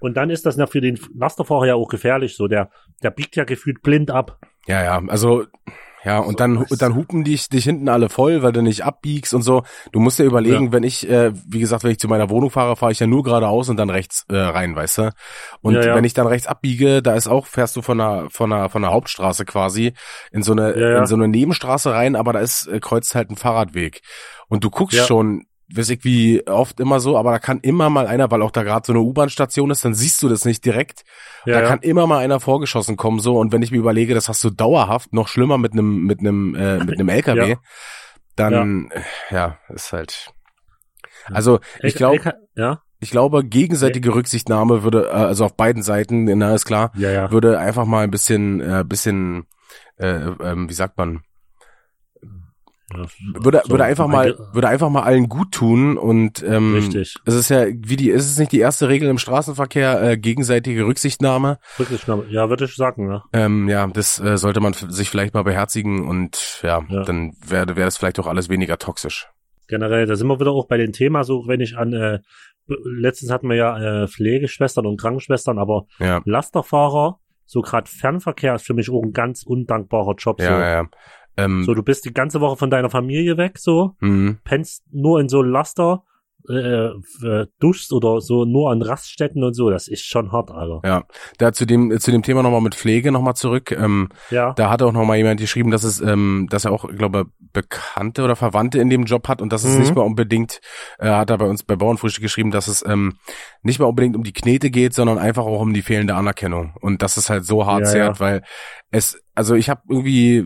Und 0.00 0.16
dann 0.16 0.30
ist 0.30 0.44
das 0.46 0.56
ja 0.56 0.66
für 0.66 0.80
den 0.80 0.98
Lasterfahrer 1.14 1.66
ja 1.66 1.74
auch 1.74 1.88
gefährlich, 1.88 2.36
so 2.36 2.46
der, 2.46 2.70
der 3.02 3.10
biegt 3.10 3.36
ja 3.36 3.44
gefühlt 3.44 3.82
blind 3.82 4.10
ab. 4.10 4.38
Ja, 4.66 4.82
ja, 4.82 5.02
also 5.08 5.44
ja, 6.04 6.18
und 6.18 6.32
So, 6.32 6.36
dann 6.36 6.56
und 6.58 6.82
dann 6.82 6.94
hupen 6.94 7.24
dich 7.24 7.48
dich 7.48 7.64
hinten 7.64 7.88
alle 7.88 8.08
voll, 8.08 8.42
weil 8.42 8.52
du 8.52 8.62
nicht 8.62 8.84
abbiegst 8.84 9.32
und 9.34 9.42
so. 9.42 9.62
Du 9.92 10.00
musst 10.00 10.18
dir 10.18 10.24
überlegen, 10.24 10.66
Ja. 10.66 10.72
wenn 10.72 10.82
ich 10.82 11.08
äh, 11.08 11.32
wie 11.46 11.60
gesagt, 11.60 11.84
wenn 11.84 11.90
ich 11.92 11.98
zu 11.98 12.08
meiner 12.08 12.30
Wohnung 12.30 12.50
fahre, 12.50 12.76
fahre 12.76 12.92
ich 12.92 13.00
ja 13.00 13.06
nur 13.06 13.22
geradeaus 13.22 13.68
und 13.68 13.76
dann 13.76 13.90
rechts 13.90 14.24
äh, 14.28 14.36
rein, 14.36 14.76
weißt 14.76 14.98
du? 14.98 15.10
Und 15.62 15.74
Ja, 15.74 15.84
ja. 15.86 15.94
wenn 15.94 16.04
ich 16.04 16.14
dann 16.14 16.26
rechts 16.26 16.46
abbiege, 16.46 17.02
da 17.02 17.14
ist 17.14 17.26
auch 17.26 17.46
fährst 17.46 17.74
du 17.76 17.82
von 17.82 17.98
der 17.98 18.26
von 18.30 18.50
der 18.50 18.68
von 18.68 18.82
der 18.82 18.92
Hauptstraße 18.92 19.44
quasi 19.44 19.92
in 20.30 20.42
so 20.42 20.52
eine 20.52 20.70
in 20.72 21.06
so 21.06 21.14
eine 21.14 21.28
Nebenstraße 21.28 21.92
rein, 21.92 22.16
aber 22.16 22.32
da 22.32 22.40
ist 22.40 22.66
äh, 22.66 22.80
kreuzt 22.80 23.14
halt 23.14 23.30
ein 23.30 23.36
Fahrradweg. 23.36 24.00
Und 24.48 24.62
du 24.64 24.70
guckst 24.70 24.98
Ja. 24.98 25.04
schon 25.04 25.44
weiß 25.72 25.90
ich 25.90 26.04
wie 26.04 26.46
oft 26.46 26.80
immer 26.80 27.00
so, 27.00 27.16
aber 27.16 27.32
da 27.32 27.38
kann 27.38 27.60
immer 27.60 27.90
mal 27.90 28.06
einer, 28.06 28.30
weil 28.30 28.42
auch 28.42 28.50
da 28.50 28.62
gerade 28.62 28.86
so 28.86 28.92
eine 28.92 29.00
U-Bahn-Station 29.00 29.70
ist, 29.70 29.84
dann 29.84 29.94
siehst 29.94 30.22
du 30.22 30.28
das 30.28 30.44
nicht 30.44 30.64
direkt. 30.64 31.04
Ja, 31.46 31.54
da 31.54 31.62
ja. 31.62 31.68
kann 31.68 31.78
immer 31.80 32.06
mal 32.06 32.18
einer 32.18 32.40
vorgeschossen 32.40 32.96
kommen 32.96 33.18
so 33.18 33.38
und 33.38 33.52
wenn 33.52 33.62
ich 33.62 33.70
mir 33.70 33.78
überlege, 33.78 34.14
das 34.14 34.28
hast 34.28 34.42
du 34.44 34.50
dauerhaft, 34.50 35.12
noch 35.12 35.28
schlimmer 35.28 35.58
mit 35.58 35.72
einem 35.72 36.04
mit 36.04 36.20
einem 36.20 36.54
äh, 36.54 36.78
mit 36.78 36.98
einem 36.98 37.08
LKW, 37.08 37.50
Ja. 37.50 37.56
dann 38.36 38.90
äh, 38.90 39.02
ja, 39.34 39.58
ist 39.68 39.92
halt 39.92 40.32
also 41.26 41.60
ich 41.82 41.94
glaube, 41.94 42.34
ja, 42.54 42.82
ich 43.00 43.10
glaube 43.10 43.44
gegenseitige 43.44 44.14
Rücksichtnahme 44.14 44.82
würde 44.82 45.08
äh, 45.08 45.12
also 45.12 45.46
auf 45.46 45.56
beiden 45.56 45.82
Seiten, 45.82 46.24
na 46.38 46.54
ist 46.54 46.66
klar, 46.66 46.92
ja, 46.96 47.10
ja. 47.10 47.30
würde 47.30 47.58
einfach 47.58 47.86
mal 47.86 48.04
ein 48.04 48.10
bisschen 48.10 48.60
äh, 48.60 48.84
bisschen 48.86 49.46
äh, 49.96 50.06
ähm, 50.06 50.68
wie 50.68 50.74
sagt 50.74 50.98
man, 50.98 51.22
würde 53.34 53.62
würde 53.66 53.84
einfach 53.84 54.06
mal 54.06 54.36
würde 54.52 54.68
einfach 54.68 54.90
mal 54.90 55.02
allen 55.02 55.28
gut 55.28 55.52
tun 55.52 55.96
und 55.96 56.42
ähm, 56.42 56.74
Richtig. 56.74 57.16
es 57.24 57.34
ist 57.34 57.48
ja 57.48 57.66
wie 57.66 57.96
die 57.96 58.10
ist 58.10 58.30
es 58.30 58.38
nicht 58.38 58.52
die 58.52 58.60
erste 58.60 58.88
Regel 58.88 59.08
im 59.08 59.18
Straßenverkehr 59.18 60.02
äh, 60.02 60.18
gegenseitige 60.18 60.84
Rücksichtnahme 60.86 61.58
Rücksichtnahme. 61.78 62.26
Ja, 62.28 62.50
würde 62.50 62.66
ich 62.66 62.76
sagen, 62.76 63.10
ja. 63.10 63.24
ähm, 63.32 63.68
ja 63.68 63.86
das 63.86 64.20
äh, 64.20 64.36
sollte 64.36 64.60
man 64.60 64.74
sich 64.74 65.08
vielleicht 65.08 65.34
mal 65.34 65.44
beherzigen 65.44 66.06
und 66.06 66.60
ja, 66.62 66.82
Ja. 66.88 67.04
dann 67.04 67.32
wäre 67.46 67.74
wäre 67.74 67.88
es 67.88 67.96
vielleicht 67.96 68.18
auch 68.20 68.26
alles 68.26 68.48
weniger 68.48 68.78
toxisch 68.78 69.28
Generell, 69.66 70.04
da 70.04 70.14
sind 70.14 70.26
wir 70.26 70.38
wieder 70.38 70.50
auch 70.52 70.66
bei 70.68 70.76
dem 70.76 70.92
Thema, 70.92 71.24
so 71.24 71.44
wenn 71.46 71.60
ich 71.60 71.78
an, 71.78 71.94
äh, 71.94 72.18
letztens 72.66 73.30
hatten 73.32 73.48
wir 73.48 73.56
ja 73.56 74.02
äh, 74.02 74.08
Pflegeschwestern 74.08 74.84
und 74.86 75.00
Krankenschwestern, 75.00 75.58
aber 75.58 75.86
ja 75.98 76.20
Lasterfahrer, 76.26 77.18
so 77.46 77.62
gerade 77.62 77.90
Fernverkehr 77.90 78.54
ist 78.54 78.66
für 78.66 78.74
mich 78.74 78.90
auch 78.90 79.02
ein 79.02 79.12
ganz 79.12 79.42
undankbarer 79.42 80.16
Job. 80.16 80.38
ja 80.40 80.46
so. 80.46 80.52
ja, 80.52 80.70
ja. 80.82 80.88
Ähm, 81.36 81.64
so, 81.64 81.74
du 81.74 81.82
bist 81.82 82.04
die 82.04 82.12
ganze 82.12 82.40
Woche 82.40 82.56
von 82.56 82.70
deiner 82.70 82.90
Familie 82.90 83.36
weg, 83.36 83.58
so, 83.58 83.96
mhm. 84.00 84.38
pennst 84.44 84.84
nur 84.92 85.20
in 85.20 85.28
so 85.28 85.42
Laster, 85.42 86.04
äh, 86.46 86.88
äh, 87.22 87.46
duschst 87.58 87.90
oder 87.94 88.20
so 88.20 88.44
nur 88.44 88.70
an 88.70 88.82
Raststätten 88.82 89.42
und 89.42 89.54
so, 89.54 89.70
das 89.70 89.88
ist 89.88 90.04
schon 90.04 90.30
hart, 90.30 90.50
Alter. 90.50 90.82
ja 90.84 91.04
da 91.38 91.54
zu 91.54 91.64
dem 91.64 91.98
zu 91.98 92.10
dem 92.10 92.22
Thema 92.22 92.42
nochmal 92.42 92.60
mit 92.60 92.74
Pflege 92.74 93.10
nochmal 93.12 93.34
zurück 93.34 93.70
ähm, 93.72 94.10
Ja, 94.30 94.52
Da 94.52 94.68
hat 94.68 94.82
auch 94.82 94.92
noch 94.92 95.06
mal 95.06 95.16
jemand 95.16 95.40
geschrieben, 95.40 95.70
dass 95.70 95.84
es, 95.84 96.02
ähm, 96.02 96.46
dass 96.50 96.66
er 96.66 96.72
auch, 96.72 96.84
ich 96.84 96.98
glaube, 96.98 97.24
Bekannte 97.54 98.22
oder 98.24 98.36
Verwandte 98.36 98.78
in 98.78 98.90
dem 98.90 99.04
Job 99.04 99.26
hat 99.28 99.40
und 99.40 99.54
dass 99.54 99.64
es 99.64 99.72
Mhm. 99.74 99.80
nicht 99.80 99.94
mehr 99.94 100.04
unbedingt, 100.04 100.60
äh, 100.98 101.08
hat 101.08 101.30
er 101.30 101.38
bei 101.38 101.46
uns 101.46 101.62
bei 101.62 101.76
Bauernfrühstück 101.76 102.22
geschrieben, 102.22 102.50
dass 102.50 102.68
es 102.68 102.84
ähm, 102.86 103.14
nicht 103.62 103.78
mehr 103.78 103.88
unbedingt 103.88 104.14
um 104.14 104.22
die 104.22 104.34
Knete 104.34 104.68
geht, 104.70 104.92
sondern 104.92 105.16
einfach 105.16 105.46
auch 105.46 105.62
um 105.62 105.72
die 105.72 105.80
fehlende 105.80 106.14
Anerkennung 106.14 106.74
und 106.82 107.00
das 107.00 107.16
ist 107.16 107.30
halt 107.30 107.46
so 107.46 107.64
hart 107.64 107.84
Ja, 107.84 107.86
zehrt, 107.86 108.16
ja. 108.16 108.20
weil 108.20 108.42
es, 108.90 109.18
also 109.34 109.54
ich 109.54 109.70
habe 109.70 109.80
irgendwie 109.88 110.44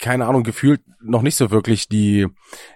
keine 0.00 0.26
Ahnung, 0.26 0.42
gefühlt 0.42 0.80
noch 1.02 1.22
nicht 1.22 1.36
so 1.36 1.50
wirklich 1.50 1.88
die 1.88 2.26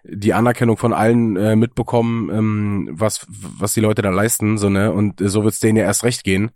die 0.05 0.35
Anerkennung 0.35 0.77
von 0.77 0.93
allen 0.93 1.37
äh, 1.37 1.57
mitbekommen, 1.57 2.31
ähm, 2.31 2.89
was 2.93 3.27
was 3.29 3.73
die 3.73 3.81
Leute 3.81 4.03
da 4.03 4.11
leisten, 4.11 4.59
so 4.59 4.69
ne 4.71 4.93
und 4.93 5.21
so 5.23 5.45
wird's 5.45 5.61
denen 5.61 5.79
ja 5.79 5.85
erst 5.85 6.05
recht 6.05 6.25
gehen. 6.25 6.51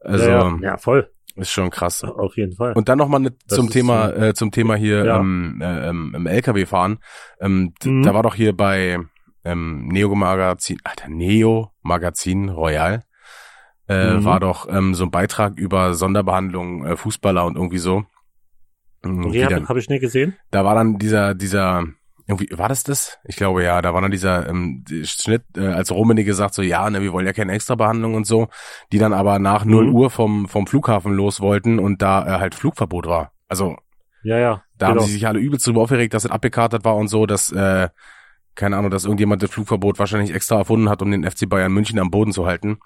Also 0.00 0.28
ja, 0.30 0.56
ja, 0.60 0.76
voll, 0.78 1.10
ist 1.36 1.50
schon 1.52 1.70
krass. 1.70 2.02
auf 2.04 2.36
jeden 2.36 2.54
Fall. 2.56 2.72
Und 2.72 2.88
dann 2.88 2.98
noch 2.98 3.08
mal 3.08 3.18
ne, 3.20 3.36
zum 3.46 3.70
Thema 3.70 4.08
so. 4.08 4.14
äh, 4.16 4.34
zum 4.34 4.50
Thema 4.50 4.74
hier 4.74 5.04
Ja. 5.04 5.20
ähm, 5.20 5.60
äh, 5.62 5.88
ähm, 5.88 6.12
im 6.16 6.26
LKW 6.26 6.66
fahren. 6.66 6.98
Ähm, 7.40 7.72
Mhm. 7.84 8.02
Da 8.02 8.14
war 8.14 8.22
doch 8.22 8.34
hier 8.34 8.56
bei 8.56 8.98
ähm, 9.44 9.88
Neo 9.88 10.14
Magazin, 10.14 10.78
Alter, 10.84 11.08
Neo 11.08 11.72
Magazin 11.82 12.48
Royal 12.48 13.04
äh, 13.88 14.14
Mhm. 14.16 14.24
war 14.24 14.38
doch 14.40 14.68
ähm, 14.68 14.94
so 14.94 15.04
ein 15.04 15.10
Beitrag 15.10 15.58
über 15.58 15.94
Sonderbehandlung 15.94 16.84
äh, 16.86 16.96
Fußballer 16.96 17.44
und 17.44 17.56
irgendwie 17.56 17.78
so. 17.78 18.04
Wie 19.02 19.44
habe 19.44 19.68
hab 19.68 19.76
ich 19.76 19.88
nicht 19.88 20.00
gesehen. 20.00 20.36
da 20.50 20.64
war 20.64 20.74
dann 20.74 20.98
dieser 20.98 21.34
dieser 21.34 21.84
irgendwie 22.28 22.48
war 22.56 22.68
das 22.68 22.84
das? 22.84 23.18
Ich 23.24 23.34
glaube 23.36 23.64
ja, 23.64 23.82
da 23.82 23.92
war 23.94 24.00
dann 24.00 24.12
dieser 24.12 24.48
ähm, 24.48 24.84
Schnitt, 25.02 25.42
äh, 25.56 25.66
als 25.66 25.90
Rummenigge 25.90 26.28
gesagt 26.30 26.54
so, 26.54 26.62
ja, 26.62 26.88
ne, 26.88 27.02
wir 27.02 27.12
wollen 27.12 27.26
ja 27.26 27.32
keine 27.32 27.52
Extrabehandlung 27.52 28.14
und 28.14 28.26
so, 28.26 28.46
die 28.92 28.98
dann 28.98 29.12
aber 29.12 29.38
nach 29.40 29.64
0 29.64 29.86
Mhm. 29.88 29.94
Uhr 29.94 30.10
vom 30.10 30.48
vom 30.48 30.66
Flughafen 30.68 31.14
los 31.14 31.40
wollten 31.40 31.78
und 31.80 32.00
da 32.00 32.24
äh, 32.36 32.38
halt 32.40 32.54
Flugverbot 32.54 33.06
war. 33.06 33.32
Also 33.48 33.76
Ja, 34.22 34.38
ja. 34.38 34.62
da 34.78 34.88
genau. 34.88 35.00
haben 35.00 35.06
sie 35.08 35.14
sich 35.14 35.26
alle 35.26 35.40
übelst 35.40 35.66
drüber 35.66 35.82
aufgeregt, 35.82 36.14
dass 36.14 36.24
es 36.24 36.30
abgekartet 36.30 36.84
war 36.84 36.94
und 36.96 37.08
so, 37.08 37.26
dass, 37.26 37.50
äh, 37.50 37.88
keine 38.54 38.76
Ahnung, 38.76 38.90
dass 38.92 39.04
irgendjemand 39.04 39.42
das 39.42 39.50
Flugverbot 39.50 39.98
wahrscheinlich 39.98 40.32
extra 40.32 40.58
erfunden 40.58 40.88
hat, 40.90 41.02
um 41.02 41.10
den 41.10 41.24
FC 41.28 41.48
Bayern 41.48 41.72
München 41.72 41.98
am 41.98 42.10
Boden 42.10 42.32
zu 42.32 42.46
halten. 42.46 42.78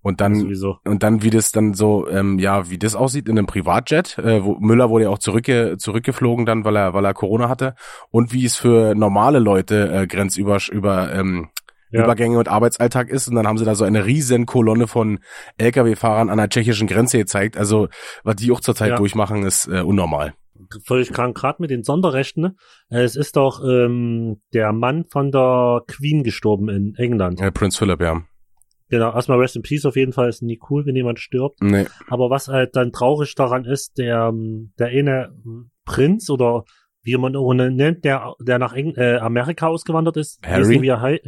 Und 0.00 0.20
dann, 0.20 0.36
sowieso. 0.36 0.76
und 0.84 1.02
dann, 1.02 1.22
wie 1.22 1.30
das 1.30 1.50
dann 1.52 1.74
so, 1.74 2.08
ähm, 2.08 2.38
ja, 2.38 2.70
wie 2.70 2.78
das 2.78 2.94
aussieht 2.94 3.28
in 3.28 3.36
einem 3.36 3.46
Privatjet, 3.46 4.16
äh, 4.18 4.44
wo 4.44 4.54
Müller 4.60 4.90
wurde 4.90 5.04
ja 5.04 5.10
auch 5.10 5.18
zurückge 5.18 5.76
zurückgeflogen 5.78 6.46
dann, 6.46 6.64
weil 6.64 6.76
er, 6.76 6.94
weil 6.94 7.04
er 7.04 7.14
Corona 7.14 7.48
hatte. 7.48 7.74
Und 8.10 8.32
wie 8.32 8.44
es 8.44 8.56
für 8.56 8.94
normale 8.94 9.38
Leute 9.40 9.90
äh, 9.92 10.06
grenzüber 10.06 10.58
über 10.70 11.12
ähm, 11.12 11.48
Ja. 11.90 12.04
Übergänge 12.04 12.38
und 12.38 12.48
Arbeitsalltag 12.48 13.08
ist. 13.08 13.28
Und 13.28 13.34
dann 13.34 13.46
haben 13.46 13.58
sie 13.58 13.64
da 13.64 13.74
so 13.74 13.84
eine 13.84 14.04
riesen 14.04 14.44
Kolonne 14.46 14.86
von 14.86 15.18
Lkw-Fahrern 15.56 16.28
an 16.30 16.36
der 16.38 16.48
tschechischen 16.48 16.86
Grenze 16.86 17.18
gezeigt. 17.18 17.56
Also, 17.56 17.88
was 18.24 18.36
die 18.36 18.52
auch 18.52 18.60
zurzeit 18.60 18.90
Ja. 18.90 18.96
durchmachen, 18.96 19.42
ist 19.42 19.66
äh, 19.68 19.80
unnormal. 19.80 20.34
völlig 20.84 21.12
krank, 21.12 21.36
gerade 21.36 21.62
mit 21.62 21.70
den 21.70 21.82
Sonderrechten. 21.84 22.56
Äh, 22.90 23.02
Es 23.02 23.16
ist 23.16 23.36
doch 23.36 23.62
ähm, 23.64 24.40
der 24.52 24.72
Mann 24.72 25.06
von 25.10 25.30
der 25.32 25.80
Queen 25.86 26.22
gestorben 26.24 26.68
in 26.68 26.94
England. 26.96 27.40
Äh, 27.40 27.50
Prince 27.50 27.78
Philip, 27.78 28.00
ja. 28.00 28.22
Genau, 28.90 29.12
erstmal 29.14 29.38
Rest 29.38 29.56
in 29.56 29.62
Peace 29.62 29.84
auf 29.84 29.96
jeden 29.96 30.12
Fall 30.12 30.28
ist 30.28 30.42
nie 30.42 30.58
cool, 30.70 30.86
wenn 30.86 30.96
jemand 30.96 31.18
stirbt. 31.18 31.60
Nee. 31.62 31.86
Aber 32.08 32.30
was 32.30 32.48
halt 32.48 32.74
dann 32.74 32.90
traurig 32.92 33.34
daran 33.34 33.64
ist, 33.64 33.98
der, 33.98 34.32
der 34.78 34.86
eine 34.88 35.34
Prinz 35.84 36.30
oder 36.30 36.64
wie 37.02 37.16
man 37.16 37.36
auch 37.36 37.52
nennt, 37.54 38.04
der, 38.04 38.34
der 38.40 38.58
nach 38.58 38.72
Eng 38.72 38.94
äh, 38.96 39.16
Amerika 39.18 39.66
ausgewandert 39.68 40.16
ist, 40.16 40.40
Harry? 40.44 40.80
wie 40.82 40.88
er 40.88 41.18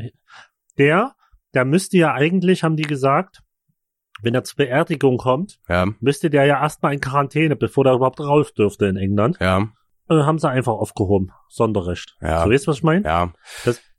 der, 0.78 1.12
der 1.54 1.64
müsste 1.64 1.98
ja 1.98 2.14
eigentlich, 2.14 2.62
haben 2.62 2.76
die 2.76 2.82
gesagt, 2.82 3.40
wenn 4.22 4.34
er 4.34 4.44
zur 4.44 4.56
Beerdigung 4.56 5.16
kommt, 5.18 5.58
Ja, 5.68 5.86
müsste 6.00 6.28
der 6.30 6.44
ja 6.44 6.60
erstmal 6.60 6.92
in 6.94 7.00
Quarantäne, 7.00 7.56
bevor 7.56 7.84
der 7.84 7.94
überhaupt 7.94 8.20
raus 8.20 8.52
dürfte 8.54 8.86
in 8.86 8.96
England. 8.96 9.38
ja, 9.40 9.68
Äh, 10.08 10.14
haben 10.22 10.38
sie 10.38 10.48
einfach 10.48 10.72
aufgehoben. 10.74 11.30
Sonderrecht. 11.48 12.16
Ja. 12.20 12.44
So 12.44 12.50
weißt 12.50 12.66
du, 12.66 12.70
was 12.70 12.76
ich 12.78 12.82
meine? 12.82 13.04
ja. 13.04 13.32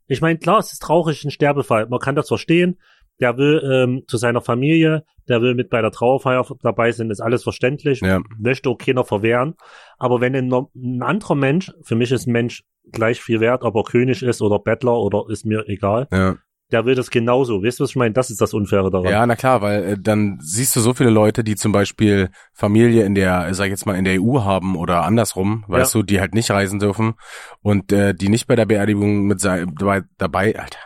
Ich 0.08 0.20
meine, 0.20 0.38
klar, 0.38 0.58
es 0.58 0.72
ist 0.72 0.82
traurig, 0.82 1.24
ein 1.24 1.30
Sterbefall. 1.30 1.86
Man 1.88 1.98
kann 2.00 2.14
das 2.16 2.28
verstehen. 2.28 2.78
Der 3.20 3.36
will 3.36 3.62
ähm, 3.70 4.02
zu 4.08 4.16
seiner 4.16 4.40
Familie, 4.40 5.04
der 5.28 5.40
will 5.42 5.54
mit 5.54 5.70
bei 5.70 5.80
der 5.80 5.90
Trauerfeier 5.92 6.44
dabei 6.62 6.90
sein, 6.92 7.10
ist 7.10 7.20
alles 7.20 7.42
verständlich. 7.44 8.00
Ja. 8.00 8.20
Möchte 8.38 8.68
auch 8.70 8.78
keiner 8.78 9.04
verwehren. 9.04 9.54
Aber 9.98 10.20
wenn 10.20 10.34
ein, 10.34 10.52
ein 10.74 11.02
anderer 11.02 11.34
Mensch, 11.36 11.70
für 11.82 11.94
mich 11.94 12.10
ist 12.10 12.26
ein 12.26 12.32
Mensch 12.32 12.62
gleich 12.90 13.20
viel 13.20 13.38
wert, 13.40 13.62
ob 13.62 13.76
er 13.76 13.84
König 13.84 14.22
ist 14.22 14.42
oder 14.42 14.58
Bettler 14.58 14.96
oder 14.98 15.24
ist 15.28 15.46
mir 15.46 15.64
egal, 15.68 16.08
Ja. 16.12 16.36
der 16.72 16.84
will 16.84 16.96
das 16.96 17.10
genauso. 17.10 17.62
Weißt 17.62 17.78
du, 17.78 17.84
was 17.84 17.90
ich 17.90 17.96
meine? 17.96 18.12
Das 18.12 18.30
ist 18.30 18.40
das 18.40 18.54
Unfaire 18.54 18.90
daran. 18.90 19.08
Ja, 19.12 19.24
na 19.24 19.36
klar, 19.36 19.62
weil 19.62 19.84
äh, 19.84 19.96
dann 20.00 20.38
siehst 20.42 20.74
du 20.74 20.80
so 20.80 20.92
viele 20.92 21.10
Leute, 21.10 21.44
die 21.44 21.54
zum 21.54 21.70
Beispiel 21.70 22.30
Familie 22.54 23.04
in 23.04 23.14
der, 23.14 23.54
sag 23.54 23.66
ich 23.66 23.70
jetzt 23.70 23.86
mal, 23.86 23.94
in 23.96 24.04
der 24.04 24.20
EU 24.20 24.40
haben 24.42 24.74
oder 24.74 25.04
andersrum, 25.04 25.64
weißt 25.68 25.94
du, 25.94 26.02
die 26.02 26.18
halt 26.18 26.34
nicht 26.34 26.50
reisen 26.50 26.80
dürfen 26.80 27.14
und 27.60 27.92
äh, 27.92 28.14
die 28.14 28.28
nicht 28.30 28.48
bei 28.48 28.56
der 28.56 28.66
Beerdigung 28.66 29.22
mit 29.26 29.38
sei, 29.40 29.64
dabei, 29.78 30.02
dabei, 30.18 30.58
Alter, 30.58 30.78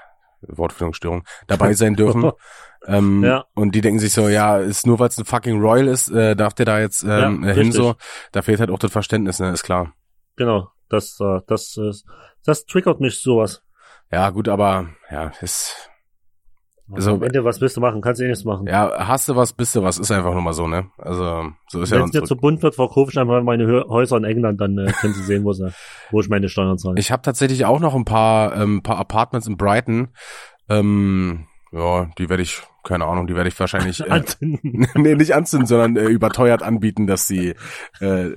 Wortfindungsstörung, 0.43 1.25
dabei 1.47 1.73
sein 1.75 1.95
dürfen. 1.97 2.31
ähm, 2.87 3.25
Ja. 3.25 3.45
Und 3.55 3.75
die 3.75 3.81
denken 3.81 3.99
sich 4.00 4.12
so, 4.12 4.28
ja, 4.28 4.59
ist 4.59 4.87
nur 4.87 4.99
weil 4.99 5.09
es 5.09 5.19
ein 5.19 5.25
fucking 5.25 5.61
Royal 5.61 5.87
ist, 5.88 6.09
äh, 6.11 6.35
darf 6.37 6.55
der 6.55 6.66
da 6.66 6.81
jetzt 6.81 7.02
ähm, 7.02 7.09
Ja, 7.45 7.52
hin 7.52 7.66
richtig. 7.66 7.75
so. 7.75 7.95
Da 8.33 8.43
fehlt 8.43 8.61
halt 8.61 8.71
auch 8.71 8.78
das 8.78 8.93
Verständnis, 8.93 9.38
ne, 9.40 9.50
ist 9.50 9.62
klar. 9.64 9.93
Genau. 10.37 10.69
Das, 10.88 11.19
äh, 11.21 11.40
das, 11.49 11.76
äh, 11.78 11.90
das 12.45 12.64
triggert 12.66 13.00
mich 13.00 13.21
sowas. 13.21 13.62
Ja, 14.12 14.31
gut, 14.31 14.49
aber 14.49 14.88
ja, 15.11 15.33
ist 15.40 15.90
Also- 16.93 17.14
Am 17.14 17.23
Ende, 17.25 17.45
was 17.45 17.61
willst 17.61 17.76
du 17.76 17.81
machen? 17.81 18.00
Kannst 18.00 18.21
du 18.21 18.25
eh 18.25 18.28
nichts 18.28 18.45
machen. 18.45 18.66
ja, 18.69 19.07
hast 19.09 19.28
du 19.28 19.35
was, 19.35 19.52
bist 19.52 19.75
du 19.75 19.83
was, 19.83 19.99
ist 19.99 20.11
einfach 20.12 20.33
nur 20.33 20.43
mal 20.43 20.52
so, 20.52 20.69
ne? 20.69 20.88
Also 20.99 21.50
so 21.69 21.83
ist 21.83 21.90
ja 21.90 21.97
Wenn 21.97 22.02
es 22.05 22.11
unsere- 22.11 22.25
zu 22.26 22.37
bunt 22.37 22.62
wird, 22.62 22.76
verkaufe 22.76 23.11
ich 23.11 23.19
einfach 23.19 23.43
meine 23.43 23.64
Hö- 23.64 23.88
Häuser 23.88 24.16
in 24.19 24.25
England, 24.25 24.61
dann 24.61 24.78
äh, 24.78 24.93
können 25.00 25.14
Sie 25.14 25.23
sehen, 25.25 25.43
wo, 25.45 25.52
sie, 25.52 25.69
wo 26.12 26.21
ich 26.21 26.28
meine 26.28 26.49
Steuern 26.49 26.78
zahle. 26.78 26.95
Ich 26.99 27.11
habe 27.11 27.23
tatsächlich 27.23 27.64
auch 27.64 27.81
noch 27.81 27.95
ein 27.95 28.05
paar, 28.05 28.55
ähm, 28.57 28.83
paar 28.83 28.99
Apartments 28.99 29.47
in 29.49 29.57
Brighton. 29.57 30.09
Ähm, 30.69 31.47
ja, 31.73 32.09
die 32.19 32.28
werde 32.28 32.43
ich, 32.45 32.62
keine 32.85 33.05
Ahnung, 33.07 33.26
die 33.26 33.35
werde 33.35 33.49
ich 33.49 33.59
wahrscheinlich, 33.59 34.00
äh, 34.00 34.09
Anzünden. 34.11 34.87
nee, 34.95 35.14
nicht 35.16 35.35
anzünden, 35.35 35.66
sondern 35.66 35.97
äh, 35.97 36.09
überteuert 36.09 36.62
anbieten, 36.62 37.09
dass 37.09 37.26
sie, 37.26 37.55
äh, 38.00 38.31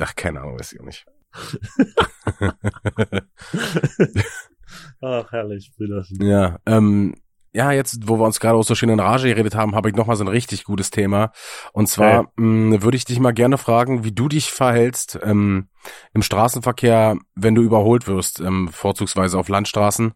ach, 0.00 0.16
keine 0.16 0.40
Ahnung, 0.40 0.58
weiß 0.58 0.72
ich 0.72 0.80
auch 0.80 0.84
nicht. 0.84 1.06
Ach, 5.00 5.30
herrlich, 5.32 5.72
Brüderchen. 5.76 6.24
Ja, 6.24 6.58
ähm, 6.66 7.14
ja, 7.54 7.70
jetzt, 7.72 8.08
wo 8.08 8.18
wir 8.18 8.24
uns 8.24 8.40
gerade 8.40 8.56
auch 8.56 8.64
so 8.64 8.74
schön 8.74 8.88
in 8.88 8.98
Rage 9.00 9.28
geredet 9.28 9.54
haben, 9.54 9.74
habe 9.76 9.88
ich 9.88 9.94
noch 9.94 10.06
mal 10.06 10.16
so 10.16 10.24
ein 10.24 10.28
richtig 10.28 10.64
gutes 10.64 10.90
Thema. 10.90 11.30
Und 11.72 11.86
zwar 11.88 12.32
mh, 12.36 12.82
würde 12.82 12.96
ich 12.96 13.04
dich 13.04 13.20
mal 13.20 13.32
gerne 13.32 13.58
fragen, 13.58 14.04
wie 14.04 14.12
du 14.12 14.28
dich 14.28 14.50
verhältst 14.50 15.18
ähm, 15.22 15.68
im 16.12 16.22
Straßenverkehr, 16.22 17.16
wenn 17.34 17.54
du 17.54 17.62
überholt 17.62 18.06
wirst, 18.08 18.40
ähm, 18.40 18.68
vorzugsweise 18.68 19.38
auf 19.38 19.48
Landstraßen. 19.48 20.14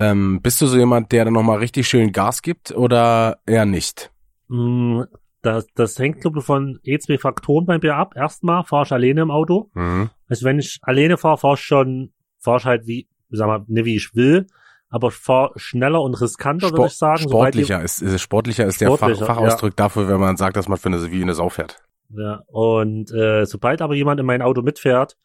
Ähm, 0.00 0.40
bist 0.42 0.60
du 0.60 0.66
so 0.66 0.78
jemand, 0.78 1.12
der 1.12 1.24
dann 1.26 1.34
noch 1.34 1.42
mal 1.42 1.58
richtig 1.58 1.86
schön 1.88 2.10
Gas 2.12 2.42
gibt 2.42 2.70
oder 2.72 3.38
eher 3.46 3.66
nicht? 3.66 4.10
Mm, 4.48 5.02
Das, 5.42 5.66
das 5.74 5.98
hängt, 5.98 6.20
glaube 6.20 6.38
ich, 6.38 6.44
von 6.44 6.78
eh 6.84 6.98
zwei 6.98 7.18
Faktoren 7.18 7.66
bei 7.66 7.78
mir 7.78 7.96
ab. 7.96 8.14
Erstmal 8.16 8.64
fahre 8.64 8.84
ich 8.84 8.92
alleine 8.92 9.22
im 9.22 9.30
Auto. 9.30 9.70
Mhm. 9.74 10.08
Also 10.28 10.46
wenn 10.46 10.58
ich 10.58 10.78
alleine 10.82 11.16
fahre, 11.18 11.36
fahre 11.36 11.54
ich 11.54 11.60
schon, 11.60 12.12
fahre 12.38 12.58
ich 12.58 12.64
halt 12.64 12.86
wie, 12.86 13.08
sag 13.28 13.46
mal, 13.48 13.64
ne 13.66 13.84
wie 13.84 13.96
ich 13.96 14.14
will, 14.14 14.46
aber 14.92 15.10
schneller 15.56 16.00
und 16.02 16.14
riskanter, 16.20 16.70
würde 16.70 16.86
ich 16.86 16.96
sagen. 16.96 17.22
sportlicher 17.22 17.82
ist, 17.82 18.00
ist 18.02 18.20
sportlicher 18.20 18.66
ist 18.66 18.80
der 18.80 18.86
Sportlicher, 18.86 19.26
Fach, 19.26 19.36
Fachausdruck 19.36 19.74
dafür, 19.74 20.06
wenn 20.08 20.20
man 20.20 20.36
sagt, 20.36 20.56
dass 20.56 20.68
man 20.68 20.78
für 20.78 20.88
eine, 20.90 21.10
wie 21.10 21.22
eine 21.22 21.34
Sau 21.34 21.48
fährt. 21.48 21.78
Ja, 22.10 22.42
und 22.46 23.10
äh, 23.12 23.44
sobald 23.46 23.82
aber 23.82 23.94
jemand 23.94 24.20
in 24.20 24.26
mein 24.26 24.42
Auto 24.42 24.62
mitfährt, 24.62 25.16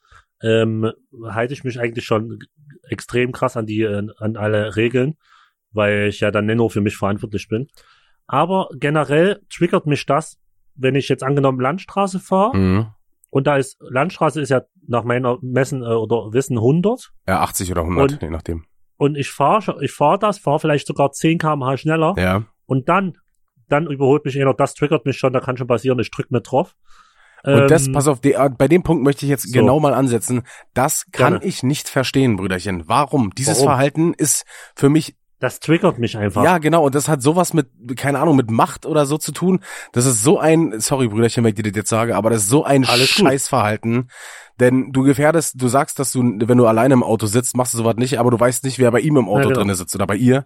ähm, 0.42 0.92
halte 1.30 1.54
ich 1.54 1.64
mich 1.64 1.80
eigentlich 1.80 2.06
schon 2.06 2.40
extrem 2.90 3.32
krass 3.34 3.58
an 3.58 3.66
die, 3.66 3.82
äh, 3.82 4.08
an 4.20 4.38
alle 4.38 4.76
Regeln, 4.78 5.18
weil 5.72 6.08
ich 6.08 6.22
ja 6.22 6.32
dann 6.32 6.46
nicht 6.46 6.56
nur 6.56 6.70
für 6.70 6.82
mich 6.82 6.96
verantwortlich 6.96 7.48
bin. 7.50 7.68
Aber 8.26 8.70
generell 8.74 9.42
triggert 9.54 9.86
mich 9.86 10.06
das, 10.06 10.38
wenn 10.76 10.96
ich 10.96 11.10
jetzt 11.10 11.24
angenommen 11.24 11.60
Landstraße 11.60 12.20
fahre 12.20 12.56
Mhm. 12.56 12.88
und 13.30 13.48
da 13.48 13.58
ist, 13.58 13.78
Landstraße 13.82 14.40
ist 14.42 14.50
ja 14.50 14.62
nach 14.88 15.04
meiner 15.04 15.38
Messen 15.42 15.82
äh, 15.84 15.88
oder 15.88 16.32
Wissen 16.34 16.58
100 16.58 17.12
Ja, 17.28 17.42
80 17.42 17.72
oder 17.72 17.82
100, 17.84 18.14
Und- 18.14 18.22
je 18.22 18.30
nachdem. 18.30 18.64
Und 18.98 19.16
ich 19.18 19.30
fahre 19.30 19.78
ich 19.84 19.92
fahr 19.92 20.18
das, 20.18 20.40
fahre 20.40 20.60
vielleicht 20.60 20.88
sogar 20.88 21.12
10 21.12 21.38
km/h 21.38 21.78
schneller 21.78 22.14
Ja. 22.18 22.44
und 22.66 22.90
dann, 22.90 23.18
dann 23.70 23.88
überholt 23.88 24.26
mich 24.26 24.40
einer, 24.40 24.54
das 24.54 24.74
triggert 24.74 25.06
mich 25.06 25.18
schon, 25.18 25.34
da 25.34 25.40
kann 25.40 25.58
schon 25.58 25.68
passieren, 25.68 26.00
ich 26.00 26.12
drück 26.12 26.32
mit 26.32 26.50
drauf. 26.50 26.76
Und 27.44 27.70
das, 27.70 27.86
Ähm, 27.88 27.94
pass 27.94 28.08
auf, 28.08 28.20
äh, 28.26 28.50
bei 28.50 28.68
dem 28.68 28.82
Punkt 28.84 29.04
möchte 29.04 29.26
ich 29.26 29.30
jetzt 29.30 29.48
so. 29.48 29.58
genau 29.58 29.80
mal 29.80 29.94
ansetzen. 29.94 30.42
Das 30.74 31.06
kann 31.12 31.34
Gerne. 31.34 31.46
ich 31.46 31.62
nicht 31.64 31.88
verstehen, 31.88 32.36
Brüderchen. 32.36 32.88
Warum? 32.88 33.30
Dieses 33.36 33.58
Warum? 33.60 33.68
Verhalten 33.70 34.14
ist 34.16 34.44
für 34.76 34.90
mich, 34.90 35.16
Das 35.40 35.60
triggert 35.60 36.00
mich 36.00 36.18
einfach. 36.18 36.44
ja 36.44 36.58
genau, 36.58 36.86
und 36.88 36.96
das 36.96 37.08
hat 37.08 37.22
sowas 37.22 37.54
mit, 37.54 37.68
keine 37.96 38.20
Ahnung, 38.20 38.36
mit 38.38 38.50
Macht 38.50 38.88
oder 38.88 39.06
so 39.06 39.20
zu 39.20 39.32
tun. 39.32 39.60
Das 39.94 40.06
ist 40.08 40.24
so 40.24 40.40
ein, 40.40 40.80
sorry 40.80 41.08
Brüderchen, 41.10 41.44
wenn 41.44 41.50
ich 41.50 41.56
dir 41.56 41.64
das 41.64 41.76
jetzt 41.76 41.90
sage, 41.90 42.16
aber 42.16 42.32
das 42.32 42.42
ist 42.42 42.50
so 42.50 42.64
ein 42.64 42.84
Alles 42.86 43.16
gut. 43.16 43.26
Denn 44.60 44.92
du 44.92 45.04
gefährdest, 45.04 45.62
du 45.62 45.68
sagst, 45.68 46.00
dass 46.00 46.12
du, 46.12 46.22
wenn 46.24 46.58
du 46.58 46.66
alleine 46.66 46.94
im 46.96 47.04
Auto 47.04 47.26
sitzt, 47.28 47.56
machst 47.56 47.74
du 47.74 47.78
sowas 47.78 47.96
nicht, 47.98 48.20
aber 48.20 48.32
du 48.32 48.40
weißt 48.40 48.64
nicht, 48.64 48.80
wer 48.80 48.92
bei 48.92 49.00
ihm 49.00 49.18
im 49.18 49.28
Auto 49.28 49.40
Ja, 49.40 49.48
genau. 49.50 49.60
drinne 49.60 49.76
sitzt 49.76 49.94
oder 49.96 50.08
bei 50.08 50.16
ihr. 50.16 50.46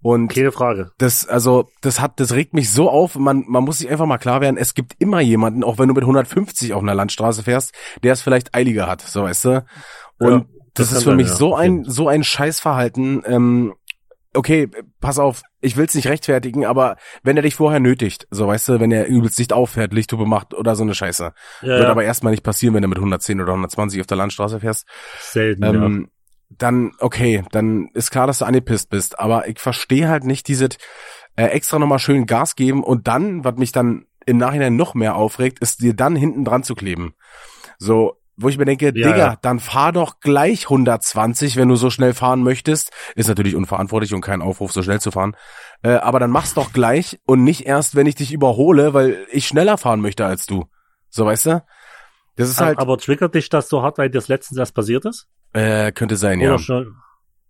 Und 0.00 0.28
Keine 0.32 0.52
Frage. 0.52 0.92
das, 0.98 1.26
also, 1.26 1.70
das 1.80 2.00
hat, 2.00 2.20
das 2.20 2.32
regt 2.32 2.54
mich 2.54 2.70
so 2.70 2.88
auf. 2.88 3.16
Man, 3.16 3.44
man 3.48 3.64
muss 3.64 3.78
sich 3.78 3.90
einfach 3.90 4.06
mal 4.06 4.18
klar 4.18 4.40
werden, 4.40 4.56
es 4.56 4.74
gibt 4.74 4.94
immer 5.00 5.20
jemanden, 5.20 5.64
auch 5.64 5.78
wenn 5.78 5.88
du 5.88 5.94
mit 5.94 6.04
150 6.04 6.72
auf 6.72 6.82
einer 6.82 6.94
Landstraße 6.94 7.42
fährst, 7.42 7.74
der 8.04 8.12
es 8.12 8.22
vielleicht 8.22 8.54
eiliger 8.54 8.86
hat, 8.86 9.00
so 9.02 9.24
weißt 9.24 9.44
du. 9.46 9.64
Und 10.20 10.30
Ja, 10.30 10.38
das, 10.74 10.90
das 10.90 10.98
ist 10.98 11.02
für 11.02 11.10
sein, 11.10 11.16
mich 11.16 11.28
ja, 11.28 11.34
so 11.34 11.56
ein, 11.56 11.84
so 11.84 12.06
ein 12.06 12.22
Scheißverhalten. 12.22 13.22
Ähm, 13.26 13.74
okay, 14.34 14.68
pass 15.00 15.18
auf, 15.18 15.42
ich 15.60 15.76
will's 15.76 15.94
nicht 15.94 16.08
rechtfertigen, 16.08 16.64
aber 16.64 16.96
wenn 17.22 17.36
er 17.36 17.42
dich 17.42 17.54
vorher 17.54 17.80
nötigt, 17.80 18.26
so 18.30 18.46
weißt 18.46 18.68
du, 18.68 18.80
wenn 18.80 18.92
er 18.92 19.06
übelst 19.06 19.38
Licht 19.38 19.52
auffährt, 19.52 19.92
Lichthupe 19.92 20.26
macht 20.26 20.54
oder 20.54 20.76
so 20.76 20.82
eine 20.82 20.94
Scheiße, 20.94 21.32
Ja, 21.62 21.68
wird 21.68 21.82
ja, 21.82 21.90
aber 21.90 22.04
erstmal 22.04 22.30
nicht 22.30 22.44
passieren, 22.44 22.74
wenn 22.74 22.82
du 22.82 22.88
mit 22.88 22.98
110 22.98 23.40
oder 23.40 23.52
120 23.52 24.00
auf 24.00 24.06
der 24.06 24.16
Landstraße 24.16 24.60
fährst. 24.60 24.86
Selten, 25.20 25.64
ähm, 25.64 26.10
dann, 26.50 26.92
okay, 27.00 27.44
dann 27.52 27.88
ist 27.94 28.10
klar, 28.10 28.26
dass 28.26 28.38
du 28.38 28.44
angepisst 28.44 28.88
bist, 28.90 29.18
aber 29.18 29.48
ich 29.48 29.58
verstehe 29.58 30.08
halt 30.08 30.24
nicht 30.24 30.48
dieses 30.48 30.70
äh, 31.36 31.46
extra 31.46 31.78
nochmal 31.78 31.98
schön 31.98 32.26
Gas 32.26 32.56
geben 32.56 32.82
und 32.82 33.06
dann, 33.06 33.44
was 33.44 33.56
mich 33.56 33.72
dann 33.72 34.06
im 34.26 34.38
Nachhinein 34.38 34.76
noch 34.76 34.94
mehr 34.94 35.16
aufregt, 35.16 35.58
ist 35.60 35.82
dir 35.82 35.94
dann 35.94 36.16
hinten 36.16 36.44
dran 36.44 36.62
zu 36.62 36.74
kleben. 36.74 37.14
So, 37.78 38.17
wo 38.40 38.48
ich 38.48 38.56
mir 38.56 38.64
denke, 38.64 38.86
Ja, 38.86 38.90
Digga, 38.92 39.16
ja. 39.16 39.36
dann 39.42 39.58
fahr 39.60 39.92
doch 39.92 40.20
gleich 40.20 40.64
120, 40.64 41.56
wenn 41.56 41.68
du 41.68 41.76
so 41.76 41.90
schnell 41.90 42.14
fahren 42.14 42.42
möchtest. 42.42 42.90
Ist 43.16 43.28
natürlich 43.28 43.54
unverantwortlich 43.56 44.14
und 44.14 44.20
kein 44.20 44.40
Aufruf, 44.42 44.72
so 44.72 44.82
schnell 44.82 45.00
zu 45.00 45.10
fahren. 45.10 45.36
Äh, 45.82 45.90
aber 45.94 46.20
dann 46.20 46.30
mach's 46.30 46.54
doch 46.54 46.72
gleich 46.72 47.18
und 47.26 47.44
nicht 47.44 47.66
erst, 47.66 47.94
wenn 47.96 48.06
ich 48.06 48.14
dich 48.14 48.32
überhole, 48.32 48.94
weil 48.94 49.26
ich 49.30 49.46
schneller 49.46 49.76
fahren 49.78 50.00
möchte 50.00 50.24
als 50.24 50.46
du. 50.46 50.66
So, 51.10 51.26
weißt 51.26 51.46
du? 51.46 51.64
Das 52.36 52.48
ist 52.48 52.60
halt, 52.60 52.78
Aber 52.78 52.96
triggert 52.98 53.34
dich 53.34 53.48
das 53.48 53.68
so 53.68 53.82
hart, 53.82 53.98
weil 53.98 54.08
dir 54.10 54.18
das 54.18 54.28
letztens 54.28 54.58
erst 54.58 54.74
passiert 54.74 55.04
ist? 55.04 55.26
äh, 55.54 55.90
könnte 55.92 56.16
sein, 56.16 56.38
Oder 56.40 56.52
ja. 56.52 56.58
schon? 56.58 56.94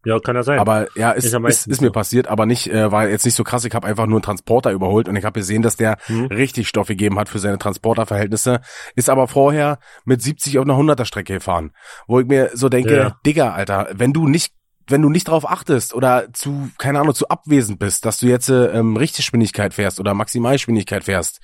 Ja, 0.08 0.18
kann 0.20 0.34
ja 0.36 0.42
sein. 0.42 0.58
Aber 0.58 0.88
ja, 0.96 1.10
ist, 1.12 1.26
Ist 1.26 1.66
ist, 1.66 1.80
mir 1.82 1.88
so. 1.88 1.92
passiert, 1.92 2.28
aber 2.28 2.46
nicht, 2.46 2.66
äh, 2.68 2.90
war 2.90 3.08
jetzt 3.08 3.24
nicht 3.26 3.34
so 3.34 3.44
krass. 3.44 3.64
Ich 3.64 3.74
habe 3.74 3.86
einfach 3.86 4.06
nur 4.06 4.16
einen 4.16 4.22
Transporter 4.22 4.70
überholt 4.72 5.08
und 5.08 5.16
ich 5.16 5.24
habe 5.24 5.38
gesehen, 5.38 5.60
dass 5.62 5.76
der 5.76 5.96
Hm. 6.06 6.26
richtig 6.26 6.66
Stoff 6.68 6.88
gegeben 6.88 7.18
hat 7.18 7.28
für 7.28 7.38
seine 7.38 7.58
Transporterverhältnisse. 7.58 8.60
Ist 8.96 9.10
aber 9.10 9.28
vorher 9.28 9.78
mit 10.04 10.22
70 10.22 10.58
auf 10.58 10.64
einer 10.64 10.76
100er 10.76 11.04
Strecke 11.04 11.34
gefahren, 11.34 11.72
wo 12.06 12.20
ich 12.20 12.26
mir 12.26 12.50
so 12.54 12.68
denke, 12.68 12.96
Ja. 12.96 13.16
Digga, 13.26 13.52
Alter, 13.52 13.88
wenn 13.92 14.12
du 14.12 14.26
nicht 14.26 14.52
wenn 14.90 15.02
du 15.02 15.10
nicht 15.10 15.28
drauf 15.28 15.46
achtest 15.46 15.92
oder 15.92 16.32
zu, 16.32 16.70
keine 16.78 16.98
Ahnung, 17.00 17.14
zu 17.14 17.28
abwesend 17.28 17.78
bist, 17.78 18.06
dass 18.06 18.16
du 18.20 18.26
jetzt 18.26 18.48
äh, 18.48 18.68
ähm, 18.68 18.96
Richtgeschwindigkeit 18.96 19.74
fährst 19.74 20.00
oder 20.00 20.14
Maximalgeschwindigkeit 20.14 21.04
fährst, 21.04 21.40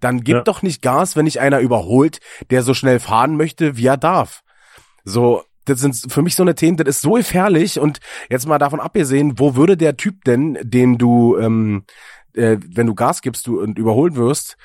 dann 0.00 0.22
gib 0.22 0.34
Ja. 0.38 0.42
doch 0.42 0.62
nicht 0.62 0.82
Gas, 0.82 1.14
wenn 1.14 1.26
dich 1.26 1.38
einer 1.38 1.60
überholt, 1.60 2.18
der 2.50 2.64
so 2.64 2.74
schnell 2.74 2.98
fahren 2.98 3.36
möchte, 3.36 3.76
wie 3.76 3.86
er 3.86 3.96
darf. 3.98 4.40
So, 5.04 5.44
das 5.68 5.80
sind 5.80 5.96
für 6.10 6.22
mich 6.22 6.34
so 6.34 6.42
eine 6.42 6.54
Themen, 6.54 6.76
das 6.76 6.88
ist 6.88 7.02
so 7.02 7.12
gefährlich 7.12 7.78
und 7.78 7.98
jetzt 8.30 8.46
mal 8.46 8.58
davon 8.58 8.80
abgesehen, 8.80 9.38
wo 9.38 9.56
würde 9.56 9.76
der 9.76 9.96
Typ 9.96 10.24
denn, 10.24 10.58
den 10.62 10.98
du, 10.98 11.36
ähm, 11.38 11.84
äh, 12.34 12.56
wenn 12.74 12.86
du 12.86 12.94
Gas 12.94 13.22
gibst 13.22 13.46
du 13.46 13.60
und 13.60 13.78
überholt 13.78 14.16
wirst, 14.16 14.56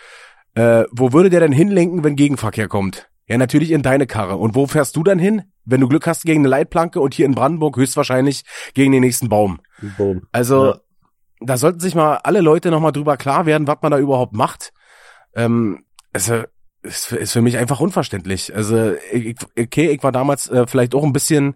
äh, 0.56 0.84
wo 0.92 1.14
würde 1.14 1.30
der 1.30 1.40
denn 1.40 1.52
hinlenken, 1.52 2.04
wenn 2.04 2.16
Gegenverkehr 2.16 2.68
kommt? 2.68 3.10
Ja, 3.28 3.38
natürlich 3.38 3.72
in 3.72 3.82
deine 3.82 4.06
Karre. 4.06 4.36
Und 4.36 4.54
wo 4.54 4.68
fährst 4.68 4.96
du 4.96 5.04
dann 5.04 5.18
hin? 5.18 5.44
Wenn 5.66 5.80
du 5.80 5.88
Glück 5.88 6.06
hast 6.08 6.24
gegen 6.26 6.42
eine 6.42 6.50
Leitplanke 6.50 7.00
und 7.00 7.14
hier 7.14 7.26
in 7.26 7.34
Brandenburg 7.36 7.78
höchstwahrscheinlich 7.78 8.44
gegen 8.74 8.92
den 8.92 9.02
nächsten 9.02 9.30
Baum. 9.30 9.62
Boom. 9.98 10.24
Also, 10.34 10.66
Ja. 10.66 10.80
da 11.40 11.58
sollten 11.58 11.80
sich 11.80 11.96
mal 11.96 12.18
alle 12.18 12.42
Leute 12.42 12.70
nochmal 12.70 12.92
drüber 12.92 13.16
klar 13.16 13.46
werden, 13.46 13.66
was 13.66 13.78
man 13.82 13.92
da 13.92 13.98
überhaupt 13.98 14.34
macht. 14.34 14.74
Ähm, 15.36 15.86
es 16.12 16.32
ist, 16.84 17.12
ist 17.12 17.34
für 17.34 17.42
mich 17.42 17.58
einfach 17.58 17.80
unverständlich. 17.80 18.56
Also, 18.56 18.94
ich, 19.12 19.36
okay, 19.58 19.90
ich 19.90 20.04
war 20.04 20.12
damals 20.12 20.50
äh, 20.50 20.68
vielleicht 20.68 20.96
auch 20.96 21.04
ein 21.04 21.14
bisschen 21.14 21.56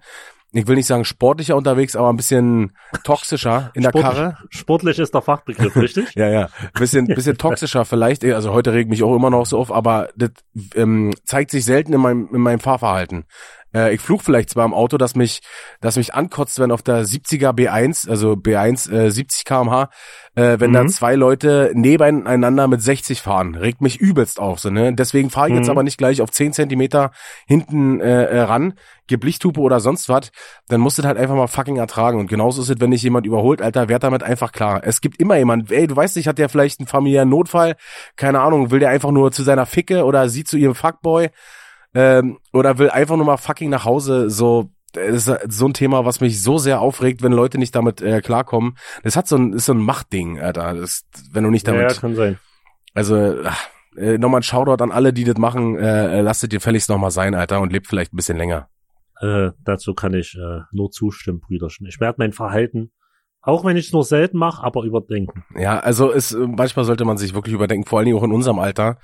ich 0.54 0.68
will 0.68 0.76
nicht 0.76 0.88
sagen 0.88 1.04
sportlicher 1.04 1.56
unterwegs, 1.56 1.96
aber 1.96 2.10
ein 2.10 2.16
bisschen 2.16 2.72
toxischer 3.04 3.70
in 3.74 3.84
der 3.84 3.90
Sportlich, 3.90 4.14
Karre. 4.14 4.38
Sportlich 4.50 4.98
ist 5.00 5.14
der 5.14 5.22
Fachbegriff, 5.22 5.76
richtig? 5.76 6.10
ja, 6.16 6.30
ja. 6.30 6.50
Ein 6.62 6.70
bisschen, 6.74 7.06
bisschen 7.16 7.38
toxischer 7.38 7.84
vielleicht. 7.84 8.24
Also 8.24 8.54
heute 8.54 8.72
regt 8.72 8.90
mich 8.90 9.04
auch 9.04 9.16
immer 9.16 9.30
noch 9.30 9.46
so 9.46 9.60
auf, 9.60 9.72
aber 9.72 10.10
das 10.16 10.32
ähm, 10.76 11.14
zeigt 11.26 11.52
sich 11.52 11.66
selten 11.66 11.94
in 11.94 12.00
meinem, 12.00 12.30
in 12.34 12.42
meinem 12.42 12.60
Fahrverhalten. 12.60 13.26
Äh, 13.74 13.94
ich 13.94 14.02
flug 14.02 14.22
vielleicht 14.22 14.50
zwar 14.50 14.66
im 14.66 14.74
Auto, 14.74 14.98
dass 14.98 15.16
mich, 15.16 15.42
dass 15.82 15.98
mich 15.98 16.14
ankotzt, 16.14 16.60
wenn 16.60 16.72
auf 16.72 16.82
der 16.82 17.04
70er 17.04 17.52
B1, 17.52 18.10
also 18.10 18.34
B1 18.34 18.92
äh, 18.92 19.12
70 19.12 19.46
kmh, 19.46 19.90
äh, 20.36 20.60
wenn 20.60 20.70
mhm. 20.70 20.76
da 20.76 20.88
zwei 20.88 21.16
Leute 21.16 21.72
nebeneinander 21.74 22.68
mit 22.68 22.82
60 22.82 23.22
fahren. 23.22 23.56
Regt 23.56 23.82
mich 23.82 24.00
übelst 24.00 24.40
auf. 24.40 24.60
So, 24.60 24.70
ne? 24.70 24.94
Deswegen 24.94 25.30
fahre 25.30 25.48
ich 25.48 25.54
mhm. 25.54 25.60
jetzt 25.60 25.70
aber 25.70 25.84
nicht 25.84 25.98
gleich 25.98 26.22
auf 26.22 26.32
10 26.32 26.54
Zentimeter 26.54 27.12
hinten 27.48 28.00
äh, 28.00 28.26
äh, 28.26 28.42
ran, 28.42 28.74
gib 29.08 29.24
Lichthupe 29.24 29.60
oder 29.60 29.80
sonst 29.80 30.10
was, 30.10 30.32
dann 30.68 30.82
musst 30.82 31.00
du 31.00 31.04
halt 31.04 31.18
einfach 31.18 31.36
mal 31.36 31.48
fucking 31.48 31.78
ertragen. 31.78 32.20
Und 32.20 32.28
genauso 32.28 32.62
ist 32.62 32.70
es, 32.70 32.80
wenn 32.80 32.92
dich 32.92 33.04
jemand 33.04 33.26
überholt, 33.26 33.62
Alter, 33.62 33.90
werd 33.90 34.04
damit 34.04 34.24
einfach 34.24 34.52
klar. 34.52 34.82
Es 34.84 35.02
gibt 35.02 35.20
immer 35.20 35.38
jemand, 35.38 35.72
ey, 35.72 35.88
du 35.88 35.96
weißt 35.96 36.16
nicht, 36.16 36.28
hat 36.28 36.38
der 36.38 36.50
vielleicht 36.50 36.80
einen 36.80 36.88
familiären 36.88 37.30
Notfall, 37.30 37.76
keine 38.16 38.42
Ahnung, 38.42 38.72
will 38.72 38.80
der 38.80 38.90
einfach 38.90 39.12
nur 39.12 39.32
zu 39.32 39.44
seiner 39.44 39.66
Ficke 39.66 40.04
oder 40.04 40.30
sie 40.30 40.44
zu 40.44 40.58
ihrem 40.58 40.76
Fuckboy 40.76 41.30
ähm, 41.98 42.38
oder 42.54 42.78
will 42.78 42.92
einfach 42.92 43.18
nur 43.18 43.26
mal 43.26 43.38
fucking 43.38 43.72
nach 43.72 43.84
Hause, 43.84 44.30
so 44.30 44.70
das 44.94 45.28
ist 45.28 45.52
so 45.52 45.66
ein 45.66 45.74
Thema, 45.74 46.06
was 46.06 46.22
mich 46.22 46.42
so 46.42 46.60
sehr 46.60 46.80
aufregt, 46.80 47.24
wenn 47.24 47.32
Leute 47.32 47.58
nicht 47.58 47.76
damit 47.76 48.02
äh, 48.02 48.22
klarkommen. 48.22 48.78
Das 49.04 49.16
hat 49.16 49.28
so 49.28 49.36
ein, 49.36 49.54
ist 49.54 49.66
so 49.66 49.74
ein 49.74 49.82
Machtding, 49.82 50.40
Alter. 50.40 50.76
Das, 50.76 51.06
wenn 51.32 51.44
du 51.44 51.50
nicht 51.50 51.68
damit. 51.68 51.82
Ja, 51.82 51.88
ja 51.90 51.94
kann 52.00 52.16
sein. 52.16 52.40
Also, 52.94 53.36
ach, 53.44 53.68
äh, 53.96 54.18
nochmal 54.18 54.42
ein 54.42 54.44
Shoutout 54.44 54.84
an 54.84 54.92
alle, 54.92 55.12
die 55.12 55.24
das 55.24 55.38
machen. 55.38 55.78
Äh, 55.78 56.22
lasst 56.22 56.52
dir 56.52 56.62
fälligst 56.62 56.90
nochmal 56.90 57.12
sein, 57.12 57.36
Alter, 57.36 57.62
und 57.62 57.74
lebt 57.74 57.88
vielleicht 57.88 58.14
ein 58.14 58.16
bisschen 58.16 58.38
länger. 58.38 58.70
Äh, 59.20 59.52
dazu 59.64 59.94
kann 59.94 60.14
ich 60.14 60.36
äh, 60.36 60.62
nur 60.72 60.92
zustimmen, 60.92 61.40
Brüderchen. 61.40 61.88
Ich 61.88 62.00
werde 62.00 62.16
mein 62.20 62.32
Verhalten 62.32 62.92
auch 63.48 63.64
wenn 63.64 63.78
ich 63.78 63.88
es 63.88 63.94
nur 63.94 64.04
selten 64.04 64.38
mache, 64.38 64.62
aber 64.62 64.84
überdenken. 64.84 65.46
Ja, 65.56 65.80
also 65.80 66.12
es 66.12 66.36
manchmal 66.36 66.84
sollte 66.84 67.06
man 67.06 67.18
sich 67.18 67.34
wirklich 67.34 67.56
überdenken, 67.56 67.88
vor 67.88 67.98
allen 68.00 68.06
Dingen 68.06 68.18
auch 68.18 68.24
in 68.24 68.34
unserem 68.34 68.60
Alter. 68.60 68.98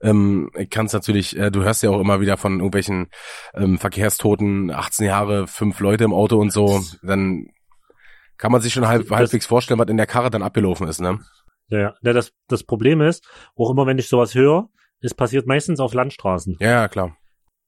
Ähm, 0.00 0.50
ich 0.56 0.70
kann 0.70 0.86
es 0.86 0.94
natürlich, 0.94 1.36
äh, 1.36 1.50
du 1.50 1.62
hörst 1.62 1.82
ja 1.82 1.90
auch 1.90 2.00
immer 2.00 2.20
wieder 2.22 2.38
von 2.38 2.54
irgendwelchen 2.54 3.08
ähm, 3.52 3.76
Verkehrstoten, 3.76 4.70
18 4.70 5.04
Jahre, 5.06 5.46
fünf 5.46 5.80
Leute 5.80 6.04
im 6.04 6.14
Auto 6.14 6.38
und 6.38 6.50
so, 6.50 6.80
dann 7.02 7.48
kann 8.38 8.50
man 8.50 8.62
sich 8.62 8.72
schon 8.72 8.88
halb, 8.88 9.10
halbwegs 9.10 9.44
vorstellen, 9.44 9.78
was 9.78 9.88
in 9.88 9.98
der 9.98 10.06
Karre 10.06 10.30
dann 10.30 10.42
abgelaufen 10.42 10.88
ist, 10.88 11.02
ne? 11.02 11.18
Ja, 11.68 11.94
ja, 12.00 12.12
das, 12.14 12.32
das 12.48 12.64
Problem 12.64 13.02
ist, 13.02 13.28
auch 13.54 13.70
immer 13.70 13.86
wenn 13.86 13.98
ich 13.98 14.08
sowas 14.08 14.34
höre, 14.34 14.70
es 15.02 15.12
passiert 15.12 15.46
meistens 15.46 15.78
auf 15.78 15.92
Landstraßen. 15.92 16.56
Ja, 16.58 16.70
ja 16.70 16.88
klar. 16.88 17.18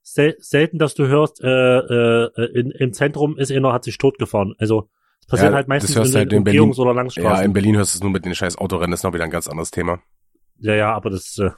Sel 0.01 0.35
selten, 0.39 0.79
dass 0.79 0.95
du 0.95 1.05
hörst, 1.05 1.43
äh, 1.43 1.47
äh, 1.47 2.59
in, 2.59 2.71
im 2.71 2.91
Zentrum 2.91 3.37
ist 3.37 3.51
einer, 3.51 3.71
hat 3.71 3.83
sich 3.83 3.99
totgefahren. 3.99 4.55
Also 4.57 4.89
das 5.23 5.27
passiert 5.27 5.51
ja, 5.51 5.55
halt 5.55 5.67
meistens 5.67 5.95
in, 5.95 6.15
halt 6.15 6.33
in 6.33 6.43
Umgehungs- 6.43 6.79
oder 6.79 6.93
Langstraßen. 6.93 7.31
Ja, 7.31 7.41
in 7.41 7.53
Berlin 7.53 7.77
hörst 7.77 7.95
du 7.95 7.97
es 7.97 8.03
nur 8.03 8.11
mit 8.11 8.25
den 8.25 8.35
scheiß 8.35 8.57
Autorennen, 8.57 8.91
das 8.91 8.99
ist 8.99 9.03
noch 9.03 9.13
wieder 9.13 9.23
ein 9.23 9.31
ganz 9.31 9.47
anderes 9.47 9.71
Thema. 9.71 9.99
Ja, 10.59 10.75
ja, 10.75 10.93
aber 10.93 11.09
das, 11.09 11.37
äh, 11.39 11.49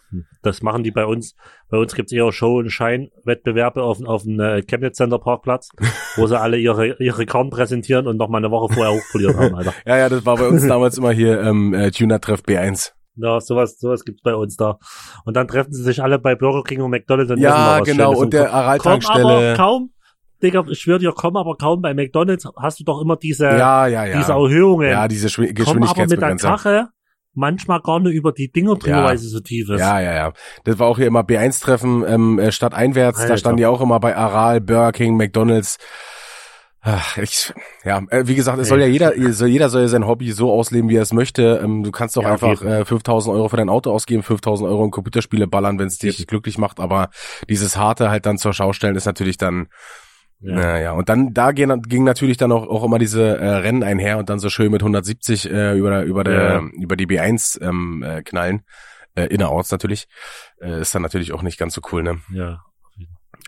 das 0.42 0.62
machen 0.62 0.84
die 0.84 0.92
bei 0.92 1.06
uns. 1.06 1.36
Bei 1.70 1.78
uns 1.78 1.94
gibt's 1.94 2.12
eher 2.12 2.32
Show- 2.32 2.60
und 2.60 2.70
Schein-Wettbewerbe 2.70 3.84
auf, 3.84 4.04
auf 4.04 4.24
dem 4.24 4.40
äh, 4.40 4.62
Chemnitz 4.64 4.98
Center 4.98 5.20
Parkplatz, 5.20 5.70
wo 6.16 6.26
sie 6.28 6.40
alle 6.40 6.58
ihre, 6.58 6.96
ihre 6.98 7.26
Korn 7.26 7.50
präsentieren 7.50 8.08
und 8.08 8.18
noch 8.18 8.30
mal 8.30 8.38
eine 8.38 8.52
Woche 8.52 8.74
vorher 8.74 8.94
hochpoliert 8.94 9.36
haben, 9.36 9.56
Alter. 9.56 9.74
ja, 9.86 9.98
ja, 9.98 10.10
das 10.10 10.26
war 10.26 10.38
bei 10.38 10.48
uns 10.48 10.66
damals 10.66 10.98
immer 10.98 11.12
hier 11.12 11.42
ähm, 11.42 11.74
äh, 11.74 11.92
Tuner-Treff 11.92 12.42
B1. 12.42 12.94
Ja, 13.18 13.40
sowas, 13.40 13.80
sowas 13.80 14.04
gibt's 14.04 14.22
bei 14.24 14.36
uns 14.36 14.58
da. 14.58 14.78
Und 15.24 15.36
dann 15.36 15.48
treffen 15.48 15.72
sie 15.72 15.84
sich 15.84 16.02
alle 16.02 16.20
bei 16.20 16.36
Burger 16.36 16.64
King 16.64 16.82
und 16.82 16.92
McDonald's 16.92 17.32
und 17.32 17.40
Ja, 17.40 17.80
genau, 17.82 18.12
und, 18.12 18.18
und 18.18 18.34
der 18.34 18.54
Aral-Tankstelle. 18.54 19.56
kaum, 19.56 19.92
Digga, 20.44 20.64
ich 20.70 20.80
schwöre 20.80 21.00
dir, 21.00 21.14
komm 21.16 21.38
aber 21.38 21.56
kaum 21.56 21.82
bei 21.82 21.94
McDonalds 21.94 22.48
hast 22.58 22.80
du 22.80 22.84
doch 22.84 23.02
immer 23.02 23.16
diese, 23.16 23.46
ja, 23.46 23.88
ja, 23.88 24.06
ja. 24.06 24.18
diese 24.18 24.34
Erhöhungen. 24.34 24.90
Ja, 24.90 25.08
diese 25.08 25.30
Schw 25.30 25.54
Geschwindigkeitsbegrenzer. 25.54 26.48
Komm 26.48 26.60
aber 26.60 26.60
mit 26.60 26.66
der 26.66 26.80
Karre 26.80 26.90
manchmal 27.36 27.82
gar 27.82 28.00
nicht 28.00 28.14
über 28.14 28.32
die 28.32 28.52
Dinger 28.52 28.76
drüber, 28.76 28.98
ja. 28.98 29.04
weil 29.04 29.18
sie 29.18 29.28
so 29.28 29.40
tief 29.40 29.70
ist. 29.70 29.80
Ja, 29.80 30.00
ja, 30.00 30.14
ja. 30.14 30.34
Das 30.64 30.80
war 30.80 30.88
auch 30.88 30.98
hier 30.98 31.08
immer 31.08 31.22
B1-Treffen 31.22 32.04
ähm, 32.08 32.40
äh, 32.40 32.52
statt 32.52 32.74
einwärts. 32.74 33.20
Alter. 33.20 33.34
Da 33.34 33.38
standen 33.38 33.58
die 33.58 33.66
auch 33.66 33.82
immer 33.82 34.00
bei 34.00 34.16
Aral, 34.16 34.62
Burger 34.62 34.92
King, 34.94 35.18
McDonalds. 35.18 35.78
Ach, 36.88 37.18
ich, 37.18 37.52
ja, 37.84 38.04
äh, 38.10 38.28
wie 38.28 38.36
gesagt, 38.36 38.60
es 38.60 38.68
soll 38.68 38.80
ja 38.80 38.86
jeder, 38.86 39.14
soll, 39.34 39.48
jeder 39.48 39.70
soll 39.70 39.82
ja 39.82 39.88
sein 39.88 40.06
Hobby 40.06 40.32
so 40.32 40.52
ausleben, 40.52 40.88
wie 40.88 40.98
er 40.98 41.02
es 41.02 41.14
möchte. 41.14 41.60
Ähm, 41.64 41.82
du 41.82 41.90
kannst 41.90 42.16
doch 42.16 42.22
ja, 42.22 42.34
einfach 42.34 42.62
äh, 42.62 42.86
5000 42.86 43.36
Euro 43.36 43.50
für 43.50 43.58
dein 43.58 43.70
Auto 43.70 43.92
ausgeben, 43.92 44.22
5000 44.22 44.70
Euro 44.70 44.86
in 44.86 44.92
Computerspiele 44.92 45.48
ballern, 45.48 45.80
wenn 45.80 45.88
es 45.88 45.98
dich 45.98 46.28
glücklich 46.28 46.60
macht. 46.60 46.80
Aber 46.80 47.10
dieses 47.50 47.76
harte 47.76 48.12
halt 48.12 48.28
dann 48.28 48.38
zur 48.38 48.54
Schau 48.54 48.72
stellen 48.72 48.96
ist 48.96 49.06
natürlich 49.06 49.38
dann 49.38 49.68
ja. 50.46 50.62
ja, 50.62 50.78
ja. 50.80 50.92
Und 50.92 51.10
dann, 51.10 51.34
da 51.34 51.52
ging, 51.52 51.82
ging 51.82 52.04
natürlich 52.04 52.38
dann 52.38 52.52
auch, 52.52 52.68
auch 52.68 52.84
immer 52.84 53.00
diese 53.00 53.38
äh, 53.38 53.48
Rennen 53.48 53.84
einher 53.84 54.18
und 54.18 54.30
dann 54.30 54.40
so 54.40 54.50
schön 54.50 54.72
mit 54.72 54.82
170 54.82 55.50
äh, 55.50 55.78
über, 55.78 56.04
über, 56.04 56.24
der, 56.24 56.34
ja. 56.34 56.62
über 56.82 56.96
die 56.96 57.08
B1 57.08 57.62
ähm, 57.62 58.04
äh, 58.04 58.22
knallen. 58.22 58.64
Äh, 59.16 59.28
innerorts 59.28 59.72
natürlich. 59.72 60.08
Äh, 60.60 60.82
ist 60.82 60.94
dann 60.94 61.02
natürlich 61.02 61.32
auch 61.32 61.42
nicht 61.42 61.58
ganz 61.58 61.74
so 61.74 61.82
cool, 61.92 62.04
ne? 62.04 62.20
Ja. 62.32 62.62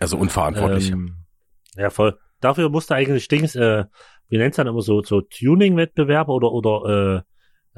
Also 0.00 0.16
unverantwortlich. 0.16 0.90
Ähm, 0.90 1.26
ja, 1.76 1.90
voll. 1.90 2.18
Dafür 2.40 2.70
musste 2.70 2.94
eigentlich 2.94 3.28
Dings, 3.28 3.54
äh, 3.54 3.84
wie 4.28 4.38
nennt's 4.38 4.56
dann 4.56 4.66
immer 4.66 4.80
so, 4.80 5.02
so 5.02 5.20
Tuning-Wettbewerbe 5.20 6.32
oder, 6.32 6.52
oder, 6.52 7.16
äh, 7.16 7.22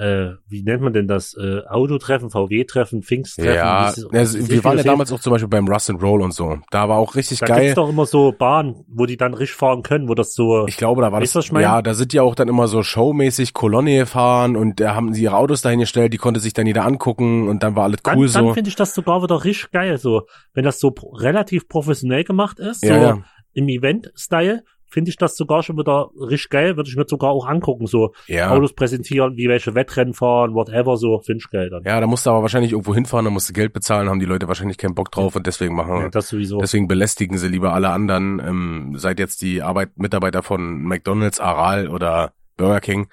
äh, 0.00 0.36
wie 0.48 0.62
nennt 0.62 0.80
man 0.80 0.94
denn 0.94 1.06
das? 1.06 1.36
Äh, 1.36 1.60
Autotreffen, 1.68 2.30
VW-Treffen, 2.30 3.02
Pfingst-Treffen? 3.02 3.54
Ja, 3.54 3.92
also, 4.10 4.48
wir 4.48 4.64
waren 4.64 4.78
ja 4.78 4.84
damals 4.84 5.12
auch 5.12 5.20
zum 5.20 5.32
Beispiel 5.32 5.48
beim 5.48 5.68
Rust 5.68 5.90
and 5.90 6.02
Roll 6.02 6.22
und 6.22 6.32
so. 6.32 6.56
Da 6.70 6.88
war 6.88 6.96
auch 6.96 7.16
richtig 7.16 7.40
da 7.40 7.46
geil. 7.46 7.56
Da 7.56 7.62
gibt's 7.62 7.74
doch 7.74 7.88
immer 7.90 8.06
so 8.06 8.32
Bahnen, 8.32 8.82
wo 8.88 9.04
die 9.04 9.18
dann 9.18 9.34
richtig 9.34 9.58
fahren 9.58 9.82
können, 9.82 10.08
wo 10.08 10.14
das 10.14 10.32
so. 10.32 10.66
Ich 10.68 10.78
glaube, 10.78 11.02
da 11.02 11.12
war 11.12 11.20
das. 11.20 11.32
das 11.32 11.50
ja, 11.50 11.82
da 11.82 11.92
sind 11.92 12.14
ja 12.14 12.22
auch 12.22 12.34
dann 12.34 12.48
immer 12.48 12.66
so 12.66 12.82
showmäßig 12.82 13.52
Kolonne 13.52 13.98
gefahren 13.98 14.56
und 14.56 14.80
da 14.80 14.94
haben 14.94 15.12
sie 15.12 15.24
ihre 15.24 15.36
Autos 15.36 15.60
dahin 15.60 15.80
gestellt, 15.80 16.14
die 16.14 16.18
konnte 16.18 16.40
sich 16.40 16.54
dann 16.54 16.66
jeder 16.66 16.86
angucken 16.86 17.46
und 17.48 17.62
dann 17.62 17.76
war 17.76 17.84
alles 17.84 18.00
cool 18.06 18.26
dann, 18.26 18.28
so. 18.28 18.40
Dann 18.40 18.54
finde 18.54 18.70
ich 18.70 18.76
das 18.76 18.94
sogar 18.94 19.22
wieder 19.22 19.44
richtig 19.44 19.70
geil, 19.70 19.98
so. 19.98 20.22
Wenn 20.54 20.64
das 20.64 20.80
so 20.80 20.94
relativ 21.12 21.68
professionell 21.68 22.24
gemacht 22.24 22.58
ist, 22.58 22.82
ja, 22.82 22.94
so 22.94 23.00
ja. 23.00 23.18
im 23.52 23.68
Event-Style, 23.68 24.62
finde 24.90 25.10
ich 25.10 25.16
das 25.16 25.36
sogar 25.36 25.62
schon 25.62 25.78
wieder 25.78 26.10
richtig 26.20 26.50
geil, 26.50 26.76
würde 26.76 26.88
ich 26.88 26.96
mir 26.96 27.06
sogar 27.06 27.30
auch 27.30 27.46
angucken, 27.46 27.86
so 27.86 28.12
ja. 28.26 28.50
Autos 28.50 28.72
präsentieren, 28.72 29.36
wie 29.36 29.48
welche 29.48 29.74
Wettrennen 29.74 30.14
fahren, 30.14 30.54
whatever, 30.54 30.96
so 30.96 31.20
finde 31.20 31.42
ich 31.44 31.50
geil 31.50 31.70
dann. 31.70 31.82
Ja, 31.84 32.00
da 32.00 32.06
musst 32.06 32.26
du 32.26 32.30
aber 32.30 32.42
wahrscheinlich 32.42 32.72
irgendwo 32.72 32.94
hinfahren, 32.94 33.24
da 33.24 33.30
musst 33.30 33.48
du 33.48 33.52
Geld 33.52 33.72
bezahlen, 33.72 34.08
haben 34.08 34.20
die 34.20 34.26
Leute 34.26 34.48
wahrscheinlich 34.48 34.78
keinen 34.78 34.94
Bock 34.94 35.10
drauf 35.10 35.36
und 35.36 35.46
deswegen 35.46 35.74
machen. 35.74 35.96
Ja, 35.96 36.08
das 36.08 36.28
sowieso. 36.28 36.58
Deswegen 36.58 36.88
belästigen 36.88 37.38
sie 37.38 37.48
lieber 37.48 37.72
alle 37.72 37.90
anderen, 37.90 38.40
ähm, 38.40 38.94
seid 38.96 39.18
jetzt 39.18 39.42
die 39.42 39.62
Arbeit 39.62 39.96
Mitarbeiter 39.96 40.42
von 40.42 40.82
McDonald's, 40.82 41.40
Aral 41.40 41.88
oder 41.88 42.32
Burger 42.56 42.80
King 42.80 43.08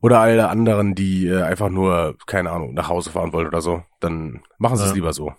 oder 0.00 0.20
alle 0.20 0.48
anderen, 0.48 0.94
die 0.94 1.26
äh, 1.28 1.42
einfach 1.42 1.68
nur, 1.68 2.16
keine 2.26 2.50
Ahnung, 2.50 2.74
nach 2.74 2.88
Hause 2.88 3.10
fahren 3.10 3.32
wollen 3.32 3.46
oder 3.46 3.60
so, 3.60 3.82
dann 4.00 4.42
machen 4.58 4.76
sie 4.76 4.84
es 4.84 4.94
lieber 4.94 5.12
so. 5.12 5.32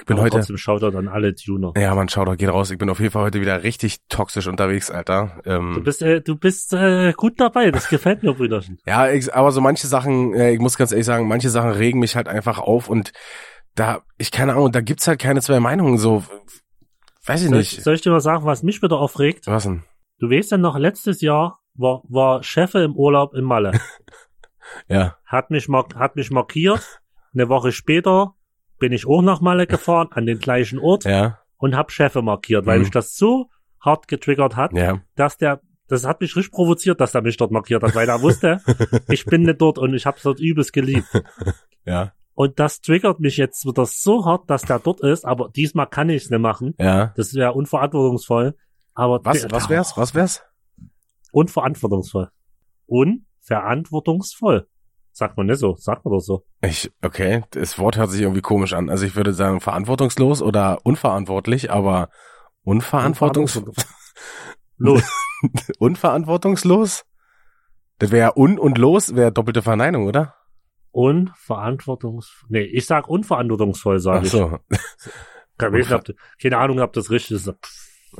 Ich 0.00 0.06
bin 0.06 0.16
Aber 0.16 0.24
heute. 0.24 0.36
Trotzdem 0.36 0.56
Shoutout 0.56 0.96
an 0.96 1.08
alle 1.08 1.34
Tuner. 1.34 1.72
Ja, 1.76 1.94
man, 1.94 2.08
Shoutout 2.08 2.36
geht 2.36 2.48
raus. 2.48 2.70
Ich 2.70 2.78
bin 2.78 2.88
auf 2.90 3.00
jeden 3.00 3.12
Fall 3.12 3.24
heute 3.24 3.40
wieder 3.40 3.62
richtig 3.62 3.98
toxisch 4.08 4.46
unterwegs, 4.46 4.90
Alter. 4.90 5.40
Ähm, 5.44 5.74
du 5.74 5.82
bist, 5.82 6.02
äh, 6.02 6.20
du 6.20 6.36
bist 6.36 6.72
äh, 6.72 7.12
gut 7.16 7.40
dabei. 7.40 7.70
Das 7.70 7.88
gefällt 7.88 8.22
mir, 8.22 8.34
Brüderchen. 8.34 8.78
ja, 8.86 9.10
ich, 9.10 9.34
aber 9.34 9.52
so 9.52 9.60
manche 9.60 9.86
Sachen, 9.86 10.34
äh, 10.34 10.52
ich 10.52 10.60
muss 10.60 10.76
ganz 10.76 10.92
ehrlich 10.92 11.06
sagen, 11.06 11.28
manche 11.28 11.50
Sachen 11.50 11.70
regen 11.70 11.98
mich 11.98 12.16
halt 12.16 12.28
einfach 12.28 12.58
auf 12.58 12.88
und 12.88 13.12
da, 13.74 14.02
ich 14.18 14.30
keine 14.30 14.54
Ahnung, 14.54 14.72
da 14.72 14.80
gibt's 14.80 15.06
halt 15.06 15.20
keine 15.20 15.40
zwei 15.42 15.60
Meinungen. 15.60 15.98
So, 15.98 16.24
weiß 17.26 17.42
ich 17.42 17.48
soll 17.48 17.58
nicht. 17.58 17.78
Ich, 17.78 17.84
soll 17.84 17.94
ich 17.94 18.00
dir 18.00 18.10
mal 18.10 18.20
sagen, 18.20 18.44
was 18.44 18.62
mich 18.62 18.82
wieder 18.82 18.98
aufregt? 18.98 19.46
Was 19.46 19.64
denn? 19.64 19.82
Du 20.18 20.30
weißt 20.30 20.52
ja 20.52 20.58
noch, 20.58 20.78
letztes 20.78 21.20
Jahr 21.20 21.60
war, 21.74 22.02
war 22.08 22.42
Cheffe 22.42 22.78
im 22.80 22.96
Urlaub 22.96 23.34
in 23.34 23.44
Malle. 23.44 23.78
ja. 24.88 25.16
Hat 25.26 25.50
mich, 25.50 25.68
hat 25.68 26.16
mich 26.16 26.30
markiert. 26.30 27.00
Eine 27.34 27.50
Woche 27.50 27.72
später 27.72 28.35
bin 28.78 28.92
ich 28.92 29.06
auch 29.06 29.22
nach 29.22 29.40
Malle 29.40 29.66
gefahren, 29.66 30.08
an 30.10 30.26
den 30.26 30.38
gleichen 30.38 30.78
Ort 30.78 31.04
ja. 31.04 31.38
und 31.56 31.76
hab 31.76 31.90
Chefe 31.92 32.22
markiert, 32.22 32.66
weil 32.66 32.78
Mhm. 32.78 32.82
mich 32.84 32.90
das 32.90 33.14
so 33.14 33.48
hart 33.80 34.08
getriggert 34.08 34.56
hat, 34.56 34.72
Ja. 34.72 35.00
dass 35.14 35.38
der, 35.38 35.60
das 35.88 36.04
hat 36.04 36.20
mich 36.20 36.34
richtig 36.36 36.52
provoziert, 36.52 37.00
dass 37.00 37.14
er 37.14 37.22
mich 37.22 37.36
dort 37.36 37.52
markiert 37.52 37.82
hat, 37.82 37.94
weil 37.94 38.08
er 38.08 38.20
wusste, 38.22 38.60
ich 39.08 39.24
bin 39.24 39.42
nicht 39.42 39.60
dort 39.60 39.78
und 39.78 39.94
ich 39.94 40.04
hab's 40.06 40.22
dort 40.22 40.40
übelst 40.40 40.72
geliebt. 40.72 41.06
Ja. 41.84 42.12
Und 42.34 42.58
das 42.58 42.80
triggert 42.80 43.20
mich 43.20 43.36
jetzt 43.36 43.64
wieder 43.64 43.86
so 43.86 44.26
hart, 44.26 44.50
dass 44.50 44.62
der 44.62 44.80
dort 44.80 45.00
ist, 45.02 45.24
aber 45.24 45.48
diesmal 45.50 45.86
kann 45.86 46.10
ich's 46.10 46.28
nicht 46.30 46.40
machen. 46.40 46.74
Ja. 46.78 47.12
Das 47.16 47.32
wäre 47.32 47.52
unverantwortungsvoll. 47.52 48.56
Aber 48.92 49.20
Was, 49.22 49.42
der- 49.42 49.50
was 49.52 49.68
wär's? 49.70 49.96
Was 49.96 50.12
wär's? 50.14 50.42
Unverantwortungsvoll. 51.30 52.28
Unverantwortungsvoll. 52.86 54.66
Sagt 55.16 55.38
man 55.38 55.46
nicht 55.46 55.60
so, 55.60 55.74
sagt 55.76 56.04
man 56.04 56.12
doch 56.12 56.20
so. 56.20 56.44
Ich, 56.60 56.92
okay, 57.00 57.42
das 57.52 57.78
Wort 57.78 57.96
hört 57.96 58.10
sich 58.10 58.20
irgendwie 58.20 58.42
komisch 58.42 58.74
an. 58.74 58.90
Also 58.90 59.06
ich 59.06 59.16
würde 59.16 59.32
sagen 59.32 59.62
verantwortungslos 59.62 60.42
oder 60.42 60.80
unverantwortlich, 60.84 61.70
aber 61.70 62.10
unverantwortungs 62.64 63.62
Los. 64.76 65.02
unverantwortungslos? 65.78 67.06
Das 67.98 68.10
wäre 68.10 68.36
un 68.36 68.58
und 68.58 68.76
los, 68.76 69.16
wäre 69.16 69.32
doppelte 69.32 69.62
Verneinung, 69.62 70.06
oder? 70.06 70.34
Unverantwortungsvoll. 70.90 72.48
Nee, 72.50 72.64
ich 72.64 72.84
sag 72.84 73.08
unverantwortungsvoll, 73.08 73.96
Ach 73.96 74.02
sage 74.02 74.26
ich. 74.26 74.32
so. 74.32 74.58
Keine, 75.56 75.78
Ahnung, 75.78 75.92
ob, 75.92 76.14
keine 76.42 76.58
Ahnung, 76.58 76.80
ob 76.80 76.92
das 76.92 77.10
richtig 77.10 77.36
ist. 77.36 77.54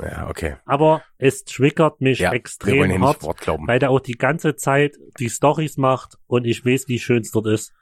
Ja, 0.01 0.29
okay. 0.29 0.55
Aber 0.65 1.01
es 1.17 1.43
triggert 1.43 2.01
mich 2.01 2.19
Ja, 2.19 2.31
extrem 2.31 3.03
hart, 3.03 3.23
weil 3.65 3.79
der 3.79 3.89
auch 3.89 3.99
die 3.99 4.17
ganze 4.17 4.55
Zeit 4.55 4.97
die 5.19 5.29
Stories 5.29 5.77
macht 5.77 6.17
und 6.27 6.45
ich 6.45 6.65
weiß, 6.65 6.87
wie 6.87 6.99
schön 6.99 7.21
es 7.21 7.31
dort 7.31 7.47
ist. 7.47 7.73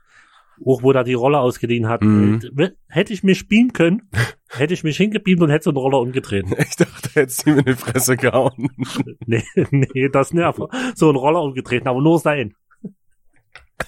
Auch 0.66 0.84
wo 0.84 0.94
er 0.94 1.04
die 1.04 1.16
Rolle 1.16 1.40
ausgeliehen 1.40 1.90
hat. 1.90 2.02
Mhm. 2.02 2.40
Hätte 2.88 3.12
ich 3.12 3.24
mich 3.24 3.50
beamen 3.50 3.74
können, 3.74 4.10
hätte 4.50 4.74
ich 4.74 4.84
mich 4.84 4.96
hingebeamt 4.96 5.42
und 5.42 5.50
hätte 5.50 5.66
so 5.66 5.72
eine 5.72 5.80
Rolle 5.80 5.98
umgedreht. 5.98 6.46
Ich 6.58 6.78
dachte, 6.78 7.10
jetzt 7.16 7.46
ihm 7.46 7.60
in 7.60 7.66
die 7.66 7.74
Fresse 7.74 8.16
gehauen. 8.16 8.70
nee, 9.26 9.44
nee, 9.72 10.10
das. 10.10 10.34
Aber 10.34 10.70
so 10.96 11.10
einen 11.10 11.18
Roller 11.18 11.42
umgetreten, 11.42 11.88
aber 11.90 12.02
nur 12.02 12.20
sein. 12.20 12.54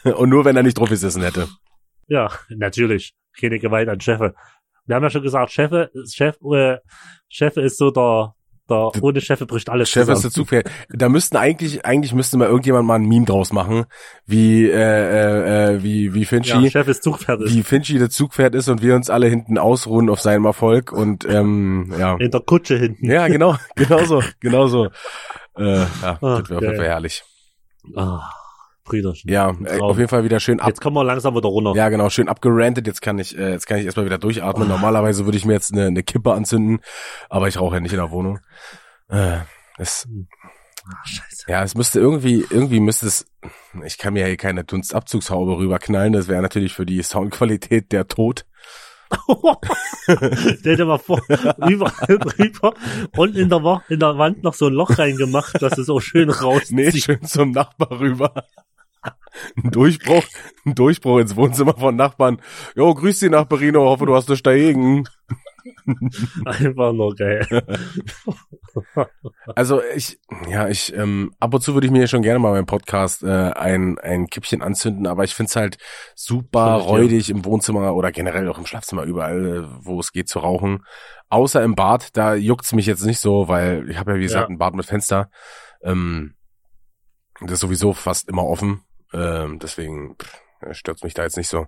Und 0.03 0.29
nur 0.29 0.43
wenn 0.43 0.57
er 0.57 0.63
nicht 0.63 0.77
drauf 0.77 0.89
gesessen 0.89 1.23
hätte. 1.23 1.47
Ja, 2.07 2.31
natürlich. 2.49 3.13
Keine 3.39 3.59
Gewalt 3.59 3.87
an 3.87 3.99
Chefe. 3.99 4.35
Wir 4.87 4.95
haben 4.95 5.03
ja 5.03 5.09
schon 5.09 5.21
gesagt, 5.21 5.51
Chefe, 5.51 5.91
Chef, 6.11 6.35
äh, 6.53 6.77
Chefe 7.29 7.61
ist 7.61 7.77
so 7.77 7.91
der, 7.91 8.33
der, 8.69 8.91
ohne 9.01 9.21
Chefe 9.21 9.45
bricht 9.45 9.69
alles 9.69 9.89
Chef 9.89 10.01
ist 10.01 10.07
zusammen. 10.07 10.21
der 10.23 10.31
Zugpferd. 10.31 10.71
Da 10.89 11.07
müssten 11.09 11.37
eigentlich, 11.37 11.85
eigentlich 11.85 12.13
müsste 12.13 12.37
mal 12.37 12.47
irgendjemand 12.47 12.85
mal 12.87 12.95
ein 12.95 13.05
Meme 13.05 13.25
draus 13.25 13.53
machen, 13.53 13.85
wie, 14.25 14.65
äh, 14.69 14.71
äh, 14.71 15.73
äh, 15.75 15.83
wie, 15.83 16.13
wie 16.13 16.25
Finchi, 16.25 16.51
Ja, 16.57 16.69
Chef 16.69 16.87
ist 16.87 17.03
zugfertig. 17.03 17.53
wie 17.53 17.63
Finchi 17.63 17.97
der 17.99 18.09
Zugpferd 18.09 18.55
ist 18.55 18.67
und 18.69 18.81
wir 18.81 18.95
uns 18.95 19.09
alle 19.09 19.27
hinten 19.27 19.57
ausruhen 19.57 20.09
auf 20.09 20.19
seinem 20.21 20.45
Erfolg 20.45 20.91
und, 20.91 21.25
ähm, 21.29 21.93
ja. 21.97 22.15
In 22.17 22.31
der 22.31 22.41
Kutsche 22.41 22.77
hinten. 22.77 23.09
Ja, 23.09 23.27
genau, 23.27 23.55
genau 23.75 24.03
so, 24.05 24.21
genau 24.39 24.67
so. 24.67 24.87
Äh, 25.57 25.79
ja, 25.79 25.87
Ach, 26.21 26.41
das 26.41 26.49
wäre. 26.49 26.75
Fall 26.75 26.85
herrlich. 26.85 27.23
Ah, 27.95 28.29
Brüderchen. 28.87 29.31
Ja, 29.31 29.53
äh, 29.65 29.79
auf 29.79 29.97
jeden 29.97 30.09
Fall 30.09 30.23
wieder 30.23 30.39
schön 30.39 30.59
ab. 30.59 30.67
Jetzt 30.67 30.81
kommen 30.81 30.95
wir 30.95 31.03
langsam 31.03 31.35
wieder 31.35 31.49
runter. 31.49 31.73
Ja, 31.75 31.89
genau, 31.89 32.09
schön 32.09 32.29
abgerantet. 32.29 32.87
Jetzt 32.87 33.01
kann 33.01 33.19
ich, 33.19 33.37
äh, 33.37 33.51
jetzt 33.51 33.67
kann 33.67 33.77
ich 33.77 33.85
erstmal 33.85 34.05
wieder 34.05 34.17
durchatmen. 34.17 34.67
Normalerweise 34.67 35.25
würde 35.25 35.37
ich 35.37 35.45
mir 35.45 35.53
jetzt 35.53 35.73
eine, 35.73 35.85
eine 35.87 36.03
Kippe 36.03 36.33
anzünden, 36.33 36.79
aber 37.29 37.47
ich 37.47 37.59
rauche 37.59 37.75
ja 37.75 37.79
nicht 37.81 37.93
in 37.93 37.99
der 37.99 38.11
Wohnung. 38.11 38.39
Äh, 39.09 39.39
es, 39.77 40.07
Ah, 40.89 41.05
scheiße. 41.05 41.45
ja, 41.49 41.63
es 41.63 41.75
müsste 41.75 41.99
irgendwie, 41.99 42.45
irgendwie 42.49 42.79
müsste 42.79 43.07
es, 43.07 43.25
ich 43.83 43.97
kann 43.97 44.13
mir 44.13 44.25
hier 44.25 44.37
keine 44.37 44.63
Dunstabzugshaube 44.63 45.57
rüberknallen. 45.57 46.13
Das 46.13 46.29
wäre 46.29 46.41
natürlich 46.41 46.73
für 46.73 46.85
die 46.85 47.01
Soundqualität 47.03 47.91
der 47.91 48.07
Tod. 48.07 48.45
Stell 50.59 50.75
dir 50.75 50.85
mal 50.85 50.97
vor, 50.97 51.21
überall 51.67 52.17
drüber 52.19 52.73
und 53.17 53.35
in 53.35 53.49
der, 53.49 53.83
in 53.89 53.99
der 53.99 54.17
Wand 54.17 54.43
noch 54.43 54.53
so 54.53 54.67
ein 54.67 54.73
Loch 54.73 54.97
reingemacht, 54.97 55.61
dass 55.61 55.77
es 55.77 55.89
auch 55.89 56.01
schön 56.01 56.29
rauszieht. 56.29 56.75
Nee, 56.75 56.91
schön 56.91 57.23
zum 57.23 57.51
Nachbar 57.51 57.99
rüber. 57.99 58.33
Ein 59.55 59.71
Durchbruch, 59.71 60.23
ein 60.65 60.73
Durchbruch 60.75 61.19
ins 61.19 61.35
Wohnzimmer 61.35 61.75
von 61.77 61.95
Nachbarn. 61.95 62.41
Jo, 62.75 62.93
grüß 62.93 63.19
die 63.19 63.29
Nachbarino, 63.29 63.81
hoffe 63.85 64.05
du 64.05 64.15
hast 64.15 64.29
nichts 64.29 64.43
dagegen. 64.43 65.07
Einfach 66.45 66.93
nur 66.93 67.15
geil. 67.15 67.45
Also 69.55 69.81
ich, 69.95 70.19
ja, 70.47 70.67
ich, 70.67 70.93
ähm, 70.95 71.31
ab 71.39 71.51
und 71.53 71.61
zu 71.61 71.73
würde 71.73 71.87
ich 71.87 71.91
mir 71.91 72.07
schon 72.07 72.21
gerne 72.21 72.37
mal 72.37 72.51
beim 72.51 72.67
Podcast 72.67 73.23
äh, 73.23 73.27
ein, 73.51 73.97
ein 73.97 74.27
Kippchen 74.27 74.61
anzünden, 74.61 75.07
aber 75.07 75.23
ich 75.23 75.33
find's 75.33 75.55
halt 75.55 75.77
super 76.15 76.73
räudig 76.75 77.31
im 77.31 77.43
Wohnzimmer 77.43 77.95
oder 77.95 78.11
generell 78.11 78.47
auch 78.49 78.59
im 78.59 78.67
Schlafzimmer, 78.67 79.03
überall, 79.03 79.45
äh, 79.45 79.67
wo 79.81 79.99
es 79.99 80.11
geht, 80.11 80.29
zu 80.29 80.39
rauchen. 80.39 80.85
Außer 81.29 81.63
im 81.63 81.73
Bad, 81.73 82.15
da 82.15 82.35
juckt's 82.35 82.73
mich 82.73 82.85
jetzt 82.85 83.03
nicht 83.05 83.19
so, 83.19 83.47
weil 83.47 83.89
ich 83.89 83.97
habe 83.97 84.11
ja, 84.11 84.17
wie 84.17 84.23
gesagt, 84.23 84.49
Ja. 84.49 84.53
ein 84.53 84.59
Bad 84.59 84.75
mit 84.75 84.85
Fenster. 84.85 85.31
Ähm, 85.81 86.35
das 87.41 87.53
ist 87.53 87.59
sowieso 87.61 87.93
fast 87.93 88.29
immer 88.29 88.45
offen. 88.45 88.81
Ähm, 89.13 89.59
deswegen 89.59 90.15
pff, 90.17 90.41
stört's 90.71 91.03
mich 91.03 91.13
da 91.13 91.23
jetzt 91.23 91.37
nicht 91.37 91.47
so. 91.49 91.67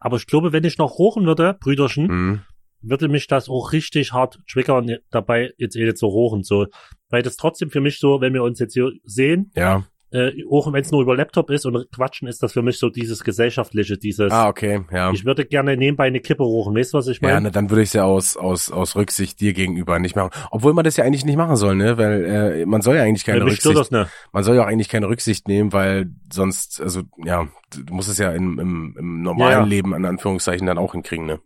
Aber 0.00 0.16
ich 0.16 0.26
glaube, 0.26 0.52
wenn 0.52 0.64
ich 0.64 0.78
noch 0.78 0.98
rochen 0.98 1.26
würde, 1.26 1.54
Brüderchen, 1.54 2.06
Mhm. 2.06 2.40
würde 2.80 3.08
mich 3.08 3.26
das 3.26 3.48
auch 3.48 3.72
richtig 3.72 4.12
hart 4.12 4.38
triggern, 4.50 4.98
dabei 5.10 5.52
jetzt 5.58 5.74
eh 5.76 5.84
nicht 5.84 5.98
so 5.98 6.06
rochen, 6.06 6.44
so. 6.44 6.66
Weil 7.08 7.22
das 7.22 7.36
trotzdem 7.36 7.70
für 7.70 7.80
mich 7.80 7.98
so, 7.98 8.20
wenn 8.20 8.32
wir 8.34 8.42
uns 8.44 8.60
jetzt 8.60 8.74
hier 8.74 8.92
sehen, 9.04 9.50
Ja. 9.56 9.84
Äh, 10.10 10.32
auch 10.50 10.72
wenn 10.72 10.80
es 10.82 10.90
nur 10.90 11.02
über 11.02 11.16
Laptop 11.16 11.50
ist 11.50 11.66
und 11.66 11.90
quatschen, 11.92 12.28
ist 12.28 12.42
das 12.42 12.52
für 12.52 12.62
mich 12.62 12.78
so 12.78 12.88
dieses 12.90 13.22
gesellschaftliche, 13.24 13.98
dieses, 13.98 14.32
Ah, 14.32 14.48
okay, 14.48 14.80
ja. 14.92 15.10
ich 15.12 15.24
würde 15.24 15.44
gerne 15.44 15.76
nebenbei 15.76 16.06
eine 16.06 16.20
Kippe 16.20 16.42
rochen, 16.42 16.74
weißt 16.74 16.94
du, 16.94 16.98
was 16.98 17.08
ich 17.08 17.20
Ja, 17.20 17.28
meine? 17.28 17.42
ne, 17.42 17.50
dann 17.50 17.70
würde 17.70 17.82
ich 17.82 17.90
es 17.90 17.92
ja 17.92 18.04
aus, 18.04 18.36
aus, 18.36 18.70
aus 18.70 18.96
Rücksicht 18.96 19.40
dir 19.40 19.52
gegenüber 19.52 19.98
nicht 19.98 20.16
machen. 20.16 20.30
Obwohl 20.50 20.72
man 20.74 20.84
das 20.84 20.96
ja 20.96 21.04
eigentlich 21.04 21.24
nicht 21.24 21.36
machen 21.36 21.56
soll, 21.56 21.74
ne? 21.74 21.98
Weil 21.98 22.24
äh, 22.24 22.66
man 22.66 22.80
soll 22.82 22.96
ja 22.96 23.02
eigentlich 23.02 23.24
keine 23.24 23.40
stört 23.50 23.50
Rücksicht, 23.52 23.76
das 23.76 23.90
nicht. 23.90 24.10
man 24.32 24.44
soll 24.44 24.56
ja 24.56 24.62
auch 24.62 24.66
eigentlich 24.66 24.88
keine 24.88 25.08
Rücksicht 25.08 25.48
nehmen, 25.48 25.72
weil 25.72 26.10
sonst, 26.32 26.80
also 26.80 27.02
ja, 27.24 27.48
du 27.76 27.94
musst 27.94 28.08
es 28.08 28.18
ja 28.18 28.32
im, 28.32 28.58
im, 28.58 28.96
im 28.98 29.22
normalen 29.22 29.52
Ja, 29.52 29.60
ja. 29.60 29.64
Leben 29.66 29.94
an 29.94 30.04
Anführungszeichen 30.04 30.66
dann 30.66 30.78
auch 30.78 30.92
hinkriegen, 30.92 31.26
ne? 31.26 31.40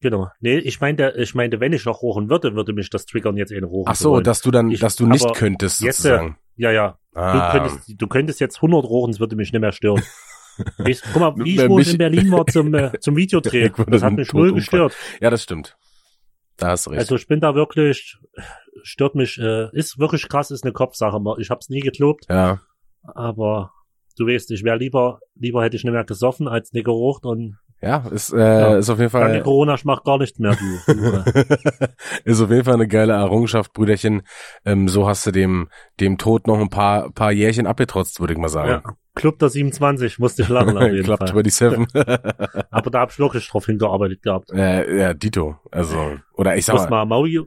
Genau. 0.00 0.28
Nee, 0.40 0.58
ich 0.58 0.80
meinte, 0.80 1.14
ich 1.16 1.34
meinte, 1.34 1.60
wenn 1.60 1.72
ich 1.72 1.84
noch 1.84 2.02
rochen 2.02 2.28
würde, 2.28 2.54
würde 2.54 2.72
mich 2.72 2.90
das 2.90 3.06
triggern, 3.06 3.36
jetzt 3.36 3.52
eine 3.52 3.66
rochen 3.66 3.88
Ach 3.90 3.94
so, 3.94 4.20
dass 4.20 4.42
du 4.42 4.50
dann, 4.50 4.70
Ich- 4.70 4.80
dass 4.80 4.96
du 4.96 5.06
nicht 5.06 5.32
könntest 5.34 5.80
jetzt, 5.80 5.98
sozusagen. 5.98 6.38
Ja, 6.56 6.72
ja. 6.72 6.98
Ah, 7.16 7.52
Du, 7.52 7.58
könntest, 7.58 7.94
du 8.02 8.06
könntest 8.06 8.40
jetzt 8.40 8.56
100 8.56 8.84
rochen, 8.84 9.10
es 9.10 9.20
würde 9.20 9.36
mich 9.36 9.52
nicht 9.52 9.60
mehr 9.60 9.72
stören. 9.72 10.02
Ich, 10.86 11.02
guck 11.12 11.20
mal, 11.20 11.36
wie 11.36 11.52
ich 11.52 11.58
Wenn 11.58 11.68
wo 11.68 11.78
ich 11.78 11.86
mich- 11.86 11.92
in 11.94 11.98
Berlin 11.98 12.30
war 12.32 12.46
zum, 12.46 12.72
äh, 12.72 12.98
zum 13.00 13.14
Videodreh. 13.14 13.68
Das 13.88 14.02
hat 14.02 14.14
mich 14.14 14.32
umfallen. 14.32 14.54
gestört. 14.54 14.94
ja, 15.20 15.28
das 15.28 15.42
stimmt. 15.42 15.76
Da 16.56 16.68
hast 16.70 16.86
du 16.86 16.90
recht. 16.92 17.00
Also 17.00 17.16
ich 17.16 17.26
bin 17.26 17.40
da 17.40 17.54
wirklich, 17.54 18.16
stört 18.82 19.14
mich, 19.16 19.36
äh, 19.38 19.68
ist 19.76 19.98
wirklich 19.98 20.26
krass, 20.30 20.50
ist 20.50 20.64
eine 20.64 20.72
Kopfsache. 20.72 21.20
Ich 21.40 21.50
hab's 21.50 21.68
nie 21.68 21.80
geglaubt, 21.80 22.24
ja. 22.30 22.62
aber 23.02 23.74
du 24.16 24.26
weißt, 24.26 24.50
ich 24.52 24.64
wäre 24.64 24.78
lieber, 24.78 25.20
lieber 25.34 25.62
hätte 25.62 25.76
ich 25.76 25.84
nicht 25.84 25.92
mehr 25.92 26.04
gesoffen 26.04 26.48
als 26.48 26.72
nicht 26.72 26.84
gerucht 26.86 27.26
und 27.26 27.58
Ja, 27.82 28.06
ist, 28.10 28.32
äh, 28.32 28.38
Ja. 28.38 28.76
ist 28.78 28.88
auf 28.88 28.98
jeden 28.98 29.12
danke 29.12 29.28
Fall, 29.34 29.42
Corona, 29.42 29.74
ich 29.74 29.84
mach 29.84 30.02
gar 30.02 30.18
nichts 30.18 30.38
mehr, 30.38 30.56
du. 30.56 30.86
ist 32.24 32.40
auf 32.40 32.50
jeden 32.50 32.64
Fall 32.64 32.74
eine 32.74 32.88
geile 32.88 33.12
Errungenschaft, 33.12 33.72
Brüderchen. 33.74 34.22
Ähm, 34.64 34.88
so 34.88 35.06
hast 35.06 35.26
du 35.26 35.30
dem, 35.30 35.68
dem 36.00 36.16
Tod 36.18 36.46
noch 36.46 36.58
ein 36.58 36.70
paar, 36.70 37.10
paar 37.12 37.32
Jährchen 37.32 37.66
abgetrotzt, 37.66 38.18
würde 38.20 38.32
ich 38.32 38.38
mal 38.38 38.48
sagen. 38.48 38.82
ja. 38.86 38.94
Club 39.14 39.38
der 39.38 39.48
27, 39.48 40.18
musste 40.18 40.42
ich 40.42 40.48
lachen 40.50 40.76
auf 40.76 40.82
jeden 40.90 41.04
Klappt 41.04 41.22
Fall. 41.24 41.30
über 41.32 41.42
die 41.42 41.48
Seven. 41.50 41.86
Aber 42.70 42.90
da 42.90 43.00
hab 43.00 43.10
ich 43.12 43.18
wirklich 43.18 43.48
drauf 43.48 43.64
hingearbeitet 43.66 44.22
gehabt. 44.22 44.50
äh, 44.54 44.98
ja, 44.98 45.14
Dito. 45.14 45.56
Also, 45.70 46.16
oder 46.34 46.54
ich 46.56 46.66
sag 46.66 46.90
mal, 46.90 47.04
Maui, 47.06 47.40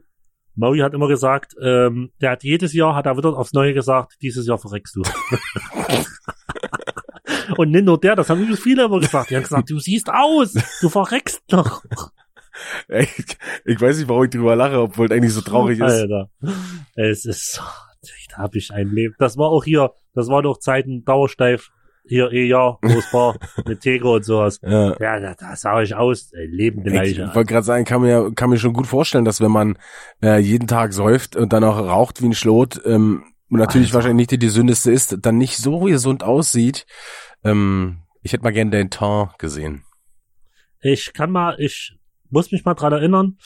Maui 0.56 0.78
hat 0.80 0.94
immer 0.94 1.06
gesagt, 1.08 1.54
ähm, 1.62 2.10
der 2.20 2.30
hat 2.32 2.42
jedes 2.44 2.72
Jahr, 2.72 2.94
hat 2.96 3.06
er 3.06 3.16
wieder 3.16 3.36
aufs 3.38 3.52
Neue 3.52 3.72
gesagt, 3.72 4.16
dieses 4.20 4.46
Jahr 4.48 4.58
verreckst 4.58 4.96
du. 4.96 5.02
Und 7.58 7.70
nicht 7.70 7.84
nur 7.84 7.98
der, 8.00 8.16
das 8.16 8.28
haben 8.30 8.40
übrigens 8.40 8.60
viele 8.60 8.84
immer 8.84 9.00
gesagt. 9.00 9.30
Die 9.30 9.36
haben 9.36 9.42
gesagt, 9.42 9.70
du 9.70 9.78
siehst 9.78 10.08
aus, 10.10 10.54
du 10.80 10.88
verreckst 10.88 11.42
noch. 11.50 11.82
ey, 12.88 13.08
ich 13.64 13.80
weiß 13.80 13.98
nicht, 13.98 14.08
warum 14.08 14.24
ich 14.24 14.30
drüber 14.30 14.56
lache, 14.56 14.80
obwohl 14.80 15.06
es 15.06 15.12
eigentlich 15.12 15.32
so 15.32 15.40
traurig 15.40 15.78
ist. 15.80 15.92
Alter. 15.92 16.30
Es 16.94 17.24
ist, 17.24 17.54
so, 17.54 17.62
da 18.30 18.38
habe 18.38 18.58
ich 18.58 18.72
ein 18.72 18.88
Leben. 18.88 19.14
Das 19.18 19.36
war 19.36 19.48
auch 19.50 19.64
hier, 19.64 19.90
das 20.14 20.28
war 20.28 20.42
doch 20.42 20.58
Zeiten 20.58 21.04
dauersteif. 21.04 21.70
Hier, 22.08 22.32
eh 22.32 22.46
ja, 22.46 22.78
es 22.82 23.12
war, 23.12 23.36
mit 23.66 23.82
Tego 23.82 24.16
und 24.16 24.24
sowas. 24.24 24.58
Ja. 24.62 24.96
Ja, 24.98 25.20
da, 25.20 25.34
da 25.34 25.54
sah 25.54 25.80
ich 25.80 25.94
aus, 25.94 26.32
ey, 26.32 26.46
lebende 26.46 26.90
Ich 26.90 26.96
Leiche. 26.96 27.34
wollte 27.34 27.52
gerade 27.52 27.64
sagen, 27.66 27.84
kann 27.84 28.00
mir, 28.00 28.32
kann 28.34 28.50
mir 28.50 28.58
schon 28.58 28.72
gut 28.72 28.86
vorstellen, 28.86 29.24
dass 29.24 29.40
wenn 29.40 29.52
man 29.52 29.78
äh, 30.22 30.38
jeden 30.38 30.66
Tag 30.66 30.92
säuft 30.92 31.36
und 31.36 31.52
dann 31.52 31.62
auch 31.62 31.78
raucht 31.78 32.20
wie 32.22 32.26
ein 32.26 32.34
Schlot, 32.34 32.80
ähm, 32.84 33.24
und 33.50 33.58
natürlich 33.58 33.88
Alter. 33.88 33.94
wahrscheinlich 33.96 34.16
nicht 34.16 34.30
die, 34.30 34.38
die 34.38 34.48
Sündeste 34.48 34.92
ist, 34.92 35.18
dann 35.22 35.36
nicht 35.36 35.56
so 35.56 35.80
gesund 35.80 36.22
aussieht. 36.22 36.86
Ähm, 37.44 38.02
ich 38.22 38.32
hätte 38.32 38.42
mal 38.42 38.52
gern 38.52 38.70
den 38.70 38.90
Teint 38.90 39.38
gesehen. 39.38 39.84
Ich 40.82 41.12
kann 41.12 41.30
mal, 41.30 41.56
ich 41.58 41.96
muss 42.30 42.52
mich 42.52 42.64
mal 42.64 42.74
dran 42.74 42.92
erinnern. 42.92 43.38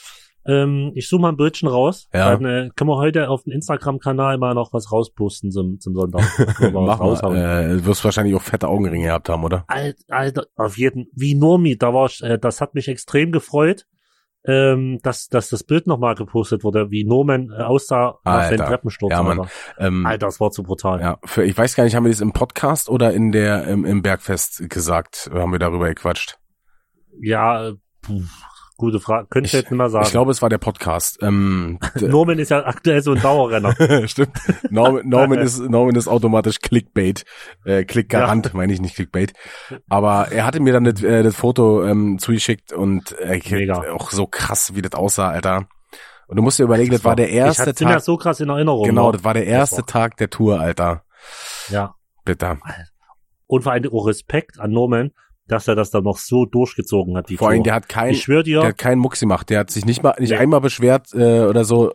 Ähm, 0.47 0.91
ich 0.93 1.09
suche 1.09 1.21
mal 1.21 1.29
ein 1.29 1.37
Bildchen 1.37 1.67
raus. 1.67 2.07
Ja. 2.13 2.31
Dann 2.31 2.45
äh, 2.45 2.69
können 2.75 2.89
wir 2.89 2.97
heute 2.97 3.29
auf 3.29 3.43
dem 3.43 3.53
Instagram-Kanal 3.53 4.37
mal 4.37 4.53
noch 4.53 4.73
was 4.73 4.91
rausposten 4.91 5.51
zum, 5.51 5.79
zum 5.79 5.95
Sonntag. 5.95 6.21
Mach 6.71 6.99
raushauen. 6.99 7.35
mal. 7.35 7.71
Äh, 7.71 7.85
wirst 7.85 8.03
wahrscheinlich 8.05 8.35
auch 8.35 8.43
fette 8.43 8.67
Augenringe 8.67 9.05
gehabt 9.05 9.29
haben, 9.29 9.43
oder? 9.43 9.65
Alt, 9.67 9.97
Alter, 10.07 10.45
auf 10.55 10.77
jeden, 10.77 11.07
wie 11.13 11.33
Normi, 11.33 11.77
da 11.77 11.93
war 11.93 12.05
ich, 12.07 12.21
äh, 12.21 12.37
das 12.37 12.61
hat 12.61 12.75
mich 12.75 12.87
extrem 12.87 13.31
gefreut, 13.31 13.87
ähm, 14.47 14.99
dass, 15.01 15.27
dass 15.27 15.49
das 15.49 15.63
Bild 15.63 15.87
nochmal 15.87 16.15
gepostet 16.15 16.63
wurde, 16.63 16.91
wie 16.91 17.03
Norman 17.03 17.51
äh, 17.51 17.63
aussah 17.63 18.19
nach 18.23 18.49
seinem 18.49 18.65
Treppensturz. 18.65 19.11
Ja, 19.11 19.23
Mann. 19.23 19.39
Alter. 19.39 19.51
Ähm, 19.79 20.05
Alter, 20.05 20.27
das 20.27 20.39
war 20.39 20.51
zu 20.51 20.63
brutal. 20.63 21.01
ja, 21.01 21.17
für, 21.23 21.43
ich 21.43 21.57
weiß 21.57 21.75
gar 21.75 21.83
nicht, 21.83 21.95
haben 21.95 22.05
wir 22.05 22.11
das 22.11 22.21
im 22.21 22.33
Podcast 22.33 22.89
oder 22.89 23.13
in 23.13 23.31
der 23.31 23.67
im, 23.67 23.85
im 23.85 24.01
Bergfest 24.01 24.69
gesagt? 24.69 25.29
Haben 25.33 25.51
wir 25.51 25.59
darüber 25.59 25.87
gequatscht? 25.87 26.37
Ja, 27.19 27.69
äh, 27.69 27.73
puh, 28.01 28.23
gute 28.77 28.99
Frage. 28.99 29.27
Könnte 29.29 29.47
ich 29.47 29.53
Ich- 29.53 29.59
jetzt 29.61 29.71
nicht 29.71 29.77
mehr 29.77 29.89
sagen. 29.89 30.05
Ich 30.05 30.11
glaube, 30.11 30.31
es 30.31 30.41
war 30.41 30.49
der 30.49 30.57
Podcast. 30.57 31.17
Ähm, 31.21 31.79
Norman 32.01 32.39
ist 32.39 32.49
ja 32.49 32.65
aktuell 32.65 33.01
so 33.01 33.13
ein 33.13 33.21
Dauerrenner. 33.21 33.73
Stimmt. 34.07 34.31
Norman, 34.69 35.07
Norman 35.07 35.39
ist 35.39 35.59
Norman 35.59 35.95
ist 35.95 36.07
automatisch 36.07 36.59
Clickbait, 36.59 37.23
äh, 37.65 37.83
Klickgarant, 37.85 38.53
meine 38.53 38.73
ich 38.73 38.81
nicht 38.81 38.95
Clickbait. 38.95 39.33
Aber 39.89 40.31
er 40.31 40.45
hatte 40.45 40.59
mir 40.59 40.73
dann 40.73 40.83
das, 40.83 41.01
äh, 41.03 41.23
das 41.23 41.35
Foto 41.35 41.83
ähm, 41.85 42.19
zugeschickt 42.19 42.73
und 42.73 43.17
äh, 43.19 43.39
Mega. 43.49 43.81
auch 43.93 44.11
so 44.11 44.27
krass, 44.27 44.75
wie 44.75 44.81
das 44.81 44.93
aussah, 44.93 45.29
Alter. 45.29 45.67
Und 46.27 46.37
du 46.37 46.41
musst 46.41 46.57
dir 46.57 46.63
überlegen, 46.63 46.91
das, 46.91 47.03
war 47.03 47.15
der 47.15 47.29
ich 47.29 47.35
erste 47.35 47.67
hatte 47.67 47.83
ja 47.83 47.91
Tag. 47.93 48.01
so 48.01 48.17
krass 48.17 48.39
in 48.39 48.49
Erinnerung. 48.49 48.83
Genau, 48.85 49.05
noch. 49.07 49.11
das 49.11 49.23
war 49.23 49.33
der 49.35 49.45
erste 49.45 49.77
war- 49.77 49.85
Tag 49.85 50.17
der 50.17 50.29
Tour, 50.31 50.59
Alter. 50.59 51.03
Ja. 51.69 51.93
Bitter. 52.25 52.57
Und 53.47 53.61
vor 53.63 53.73
allem 53.73 53.91
auch 53.93 54.07
Respekt 54.07 54.59
an 54.59 54.71
Norman, 54.71 55.11
dass 55.47 55.67
er 55.67 55.75
das 55.75 55.91
dann 55.91 56.03
noch 56.03 56.17
so 56.17 56.45
durchgezogen 56.45 57.15
hat. 57.17 57.29
Die 57.29 57.37
Vor 57.37 57.49
allem, 57.49 57.63
der 57.63 57.73
hat 57.75 57.87
kein, 57.89 58.11
ich 58.11 58.23
schwör 58.23 58.43
dir, 58.43 58.59
der 58.61 58.69
hat 58.69 58.77
keinen 58.77 58.99
Mucks 58.99 59.19
gemacht. 59.19 59.49
Der 59.49 59.59
hat 59.59 59.69
sich 59.69 59.85
nicht 59.85 60.01
mal, 60.03 60.15
nicht 60.19 60.31
Nee. 60.31 60.37
einmal 60.37 60.61
beschwert 60.61 61.07
äh, 61.13 61.41
oder 61.45 61.63
so. 61.65 61.91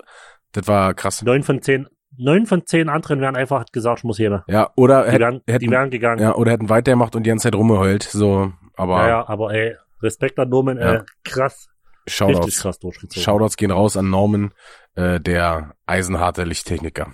Das 0.52 0.66
war 0.68 0.94
krass. 0.94 1.22
neun 1.22 1.42
von 1.42 1.60
zehn, 1.62 1.86
neun 2.16 2.46
von 2.46 2.64
zehn 2.66 2.88
anderen 2.88 3.20
wären 3.20 3.36
einfach 3.36 3.64
gesagt, 3.72 3.98
ich 4.00 4.04
muss 4.04 4.18
heben. 4.18 4.42
Ja, 4.48 4.70
oder 4.76 5.04
Die 5.04 5.10
hätten, 5.12 5.20
wären, 5.20 5.40
die 5.46 5.52
hätten, 5.52 5.70
wären 5.70 5.90
gegangen. 5.90 6.20
ja, 6.22 6.34
oder 6.34 6.52
hätten 6.52 6.68
weitergemacht 6.68 7.14
und 7.16 7.24
die 7.24 7.30
ganze 7.30 7.44
Zeit 7.44 7.54
rumgeheult. 7.54 8.02
So, 8.04 8.52
aber 8.76 9.02
Ja, 9.02 9.08
ja, 9.08 9.28
aber 9.28 9.52
ey, 9.52 9.76
Respekt 10.02 10.38
an 10.38 10.48
Norman, 10.48 10.78
Ja. 10.78 10.94
äh, 10.94 11.02
krass, 11.24 11.68
richtig 12.06 12.14
Shoutouts. 12.16 12.60
krass 12.62 12.78
durchgezogen. 12.78 13.22
Shoutouts 13.22 13.56
gehen 13.56 13.70
raus 13.70 13.96
an 13.96 14.10
Norman, 14.10 14.52
äh, 14.94 15.20
der 15.20 15.74
eisenharte 15.86 16.44
Lichttechniker. 16.44 17.12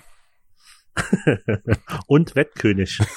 Und 2.07 2.35
Wettkönig. 2.37 3.01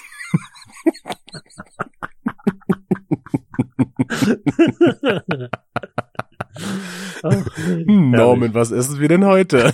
Ach, 7.23 7.45
Norman, 7.85 8.53
was 8.53 8.71
essen 8.71 8.99
wir 8.99 9.07
denn 9.07 9.25
heute? 9.25 9.71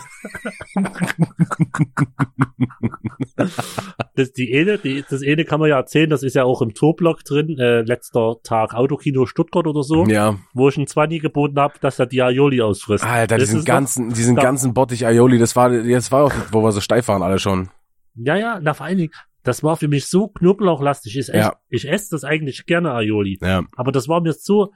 Das, 4.15 4.31
die 4.33 4.55
eine, 4.57 4.77
die, 4.77 5.03
das 5.09 5.21
eine 5.23 5.45
kann 5.45 5.59
man 5.59 5.69
ja 5.69 5.77
erzählen, 5.77 6.09
das 6.09 6.23
ist 6.23 6.35
ja 6.35 6.43
auch 6.43 6.61
im 6.61 6.73
Tourblock 6.73 7.23
drin, 7.23 7.57
äh, 7.59 7.81
letzter 7.81 8.35
Tag 8.43 8.73
Autokino 8.73 9.25
Stuttgart 9.25 9.67
oder 9.67 9.83
so, 9.83 10.05
ja, 10.05 10.35
wo 10.53 10.69
ich 10.69 10.77
einen 10.77 10.87
Zwanni 10.87 11.19
geboten 11.19 11.59
habe, 11.59 11.75
dass 11.81 11.99
er 11.99 12.05
die 12.07 12.21
Aioli 12.21 12.61
ausfrisst. 12.61 13.03
Alter, 13.05 13.37
Das 13.37 13.45
diesen 13.47 13.59
ist 13.59 13.67
doch- 13.67 13.73
ganzen, 13.73 14.09
diesen 14.13 14.35
da- 14.35 14.41
ganzen 14.41 14.73
Bottich 14.73 15.05
Aioli, 15.05 15.37
das 15.37 15.55
war, 15.55 15.69
das 15.69 16.11
war 16.11 16.23
auch, 16.25 16.33
wo 16.51 16.61
wir 16.63 16.71
so 16.71 16.81
steif 16.81 17.07
waren 17.07 17.21
alle 17.23 17.39
schon. 17.39 17.69
Ja, 18.15 18.35
ja, 18.37 18.59
na 18.61 18.73
vor 18.73 18.85
allen 18.85 18.97
Dingen, 18.97 19.11
das 19.45 19.63
war 19.63 19.77
für 19.77 19.87
mich 19.87 20.07
so 20.07 20.27
knoblauchlastig. 20.27 21.17
Ich, 21.17 21.27
Ja. 21.27 21.55
ich 21.69 21.87
esse 21.89 22.09
das 22.11 22.23
eigentlich 22.25 22.65
gerne 22.65 22.93
Aioli. 22.93 23.39
Ja, 23.41 23.63
Aber 23.77 23.91
das 23.93 24.09
war 24.09 24.19
mir 24.21 24.33
so, 24.33 24.73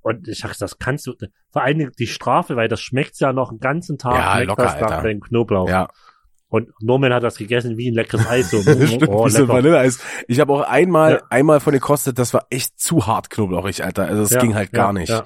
und 0.00 0.26
ich 0.28 0.38
sag, 0.38 0.56
das 0.56 0.78
kannst 0.78 1.06
du, 1.06 1.14
vor 1.52 1.62
allen 1.62 1.78
Dingen 1.78 1.92
die 1.98 2.06
Strafe, 2.06 2.56
weil 2.56 2.68
das 2.68 2.80
schmeckt 2.80 3.18
ja 3.20 3.32
noch 3.34 3.50
einen 3.50 3.60
ganzen 3.60 3.98
Tag, 3.98 4.14
Ja, 4.14 4.38
locker, 4.40 4.62
das 4.62 4.80
nach 4.80 5.02
dem 5.02 5.20
Knoblauch. 5.20 5.68
ja. 5.68 5.88
Und 6.50 6.70
Norman 6.80 7.12
hat 7.12 7.22
das 7.22 7.36
gegessen 7.36 7.76
wie 7.76 7.90
ein 7.90 7.94
leckeres 7.94 8.26
Eis. 8.26 8.50
So, 8.50 8.62
Stimmt, 8.86 9.06
oh, 9.08 9.26
wie 9.26 9.30
so 9.30 9.40
lecker. 9.42 9.52
Vanilleeis. 9.52 10.02
Ich 10.28 10.40
habe 10.40 10.50
auch 10.54 10.62
einmal, 10.62 11.12
Ja. 11.12 11.20
einmal 11.28 11.60
von 11.60 11.74
gekostet, 11.74 12.18
das 12.18 12.32
war 12.32 12.46
echt 12.48 12.80
zu 12.80 13.06
hart 13.06 13.28
knoblauchig, 13.28 13.84
Alter. 13.84 14.06
Also 14.06 14.22
das 14.22 14.30
Ja, 14.30 14.40
ging 14.40 14.54
halt 14.54 14.72
gar 14.72 14.86
ja, 14.86 14.92
nicht. 14.94 15.10
Ja. 15.10 15.24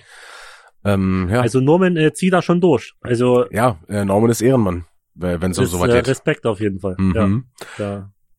Ähm, 0.84 1.28
ja, 1.30 1.40
Also 1.42 1.60
Norman 1.60 1.96
äh, 1.96 2.12
zieht 2.12 2.32
da 2.32 2.42
schon 2.42 2.60
durch. 2.60 2.94
Also 3.02 3.46
ja 3.52 3.78
äh, 3.88 4.04
Norman 4.04 4.30
ist 4.30 4.40
Ehrenmann, 4.40 4.84
wenn 5.14 5.52
es 5.52 5.58
um 5.58 5.64
ist, 5.64 5.70
sowas 5.70 5.90
äh, 5.90 5.92
geht. 5.98 6.08
Respekt 6.08 6.44
auf 6.44 6.58
jeden 6.58 6.80
Fall. 6.80 6.96
Ja, 7.14 7.26
Mhm. 7.28 7.44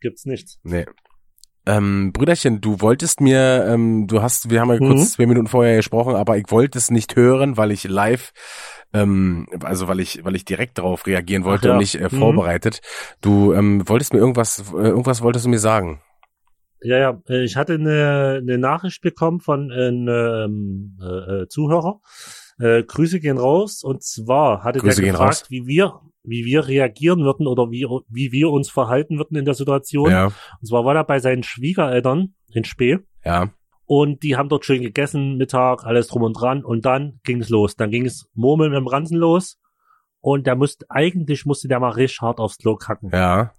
Gibt's 0.04 0.26
nichts. 0.26 0.60
Nee. 0.64 0.86
Ähm, 1.66 2.12
Brüderchen, 2.12 2.60
du 2.60 2.82
wolltest 2.82 3.22
mir, 3.22 3.66
ähm, 3.68 4.06
du 4.08 4.22
hast, 4.22 4.50
wir 4.50 4.60
haben 4.60 4.70
ja 4.70 4.76
Mhm. 4.80 4.88
kurz 4.90 5.14
zwei 5.14 5.26
Minuten 5.26 5.48
vorher 5.48 5.78
gesprochen, 5.78 6.14
aber 6.16 6.38
ich 6.38 6.46
wollte 6.50 6.78
es 6.78 6.92
nicht 6.92 7.16
hören, 7.16 7.56
weil 7.56 7.72
ich 7.72 7.86
live, 7.86 8.34
ähm, 8.94 9.48
also 9.64 9.88
weil 9.88 10.02
ich, 10.02 10.26
weil 10.26 10.36
ich 10.36 10.44
direkt 10.44 10.78
darauf 10.78 11.08
reagieren 11.08 11.46
wollte 11.46 11.70
ja. 11.70 11.74
und 11.74 11.80
nicht 11.80 11.96
äh, 11.96 12.10
Mhm. 12.12 12.20
vorbereitet. 12.20 12.82
Du 13.22 13.54
ähm, 13.54 13.88
wolltest 13.88 14.12
mir 14.14 14.20
irgendwas, 14.20 14.60
äh, 14.74 14.90
irgendwas 14.90 15.22
wolltest 15.22 15.46
du 15.46 15.50
mir 15.50 15.60
sagen. 15.60 16.02
Ja, 16.82 16.98
ja, 16.98 17.22
äh, 17.30 17.46
ich 17.46 17.56
hatte 17.56 17.76
eine, 17.76 18.40
eine 18.42 18.58
Nachricht 18.58 19.02
bekommen 19.02 19.40
von 19.40 19.72
einem 19.72 20.10
ähm, 20.10 21.00
äh, 21.02 21.44
äh, 21.44 21.48
Zuhörer. 21.48 22.02
Äh, 22.60 22.84
Grüße 22.84 23.22
gehen 23.22 23.38
raus. 23.38 23.84
Und 23.84 24.04
zwar 24.04 24.66
hatte 24.66 24.80
Grüße 24.80 25.02
der 25.02 25.12
gefragt, 25.12 25.44
raus. 25.44 25.46
wie 25.50 25.66
wir, 25.66 26.02
wie 26.24 26.46
wir 26.46 26.68
reagieren 26.68 27.24
würden 27.24 27.48
oder 27.48 27.70
wie, 27.72 27.86
wie 28.10 28.32
wir 28.32 28.50
uns 28.50 28.70
verhalten 28.70 29.18
würden 29.18 29.38
in 29.38 29.46
der 29.46 29.54
Situation. 29.54 30.10
Ja, 30.10 30.26
Und 30.28 30.68
zwar 30.68 30.86
war 30.86 30.96
er 30.96 31.04
bei 31.04 31.20
seinen 31.20 31.44
Schwiegereltern 31.44 32.34
in 32.54 32.64
Spee. 32.64 33.00
ja, 33.26 33.50
Und 33.86 34.24
die 34.24 34.38
haben 34.38 34.50
dort 34.50 34.66
schön 34.66 34.82
gegessen, 34.82 35.38
Mittag, 35.38 35.84
alles 35.84 36.08
drum 36.08 36.24
und 36.24 36.34
dran. 36.34 36.64
Und 36.64 36.86
dann 36.86 37.20
ging 37.24 37.42
es 37.42 37.50
los. 37.50 37.76
Dann 37.76 37.92
ging 37.92 38.06
es 38.06 38.30
Murmeln 38.34 38.72
mit 38.72 38.78
dem 38.78 38.88
Ransen 38.88 39.18
los. 39.18 39.60
Und 40.22 40.48
der 40.48 40.56
musste, 40.56 40.86
eigentlich 40.90 41.46
musste 41.46 41.68
der 41.68 41.82
mal 41.82 41.90
richtig 41.90 42.22
hart 42.22 42.40
aufs 42.40 42.58
Klo 42.58 42.78
kacken. 42.78 43.10
ja, 43.12 43.52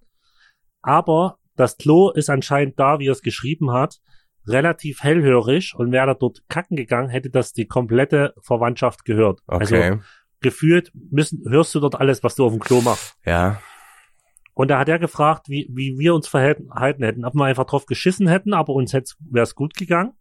Aber 0.80 1.36
das 1.56 1.76
Klo 1.76 2.10
ist 2.10 2.30
anscheinend 2.30 2.78
da, 2.80 2.98
wie 2.98 3.08
er 3.08 3.12
es 3.12 3.22
geschrieben 3.22 3.70
hat, 3.70 3.98
relativ 4.46 5.02
hellhörig. 5.02 5.74
Und 5.76 5.92
wäre 5.92 6.06
da 6.06 6.14
dort 6.14 6.40
kacken 6.48 6.76
gegangen, 6.76 7.10
hätte 7.10 7.30
das 7.30 7.52
die 7.52 7.66
komplette 7.66 8.32
Verwandtschaft 8.40 9.04
gehört. 9.04 9.40
Also 9.46 9.76
okay, 9.76 9.98
gefühlt 10.44 10.92
müssen, 11.10 11.42
hörst 11.48 11.74
du 11.74 11.80
dort 11.80 11.96
alles, 11.96 12.22
was 12.22 12.36
du 12.36 12.44
auf 12.44 12.52
dem 12.52 12.60
Klo 12.60 12.80
machst. 12.80 13.16
ja, 13.26 13.60
Und 14.54 14.68
da 14.68 14.78
hat 14.78 14.88
er 14.88 15.00
gefragt, 15.00 15.48
wie, 15.48 15.68
wie 15.72 15.98
wir 15.98 16.14
uns 16.14 16.28
verhalten 16.28 17.02
hätten. 17.02 17.24
Ob 17.24 17.34
wir 17.34 17.44
einfach 17.46 17.66
drauf 17.66 17.86
geschissen 17.86 18.28
hätten, 18.28 18.54
aber 18.54 18.72
uns 18.74 18.92
wäre 18.92 19.42
es 19.42 19.54
gut 19.56 19.74
gegangen. 19.74 20.12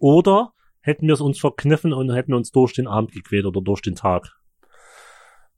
Oder 0.00 0.52
hätten 0.80 1.06
wir 1.06 1.14
es 1.14 1.20
uns 1.20 1.38
verkniffen 1.38 1.92
und 1.92 2.10
hätten 2.14 2.32
uns 2.32 2.50
durch 2.50 2.72
den 2.72 2.86
Abend 2.88 3.12
gequält 3.12 3.44
oder 3.44 3.60
durch 3.60 3.82
den 3.82 3.94
Tag. 3.94 4.30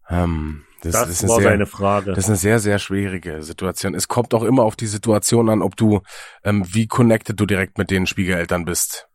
ähm, 0.09 0.65
das, 0.83 0.93
Das, 0.93 1.09
ist 1.09 1.23
eine 1.23 1.29
war 1.31 1.41
sehr, 1.41 1.51
seine 1.51 1.67
Frage. 1.67 2.11
Das 2.11 2.25
ist 2.25 2.29
eine 2.29 2.37
sehr, 2.37 2.59
sehr 2.59 2.79
schwierige 2.79 3.43
Situation. 3.43 3.95
Es 3.95 4.07
kommt 4.09 4.35
auch 4.35 4.43
immer 4.43 4.65
auf 4.65 4.77
die 4.77 4.87
Situation 4.87 5.49
an, 5.49 5.63
ob 5.63 5.77
du, 5.77 6.01
ähm, 6.43 6.65
wie 6.73 6.87
connected 6.87 7.41
du 7.41 7.47
direkt 7.47 7.79
mit 7.79 7.91
den 7.91 8.07
Schwiegereltern 8.07 8.65
bist. 8.67 9.09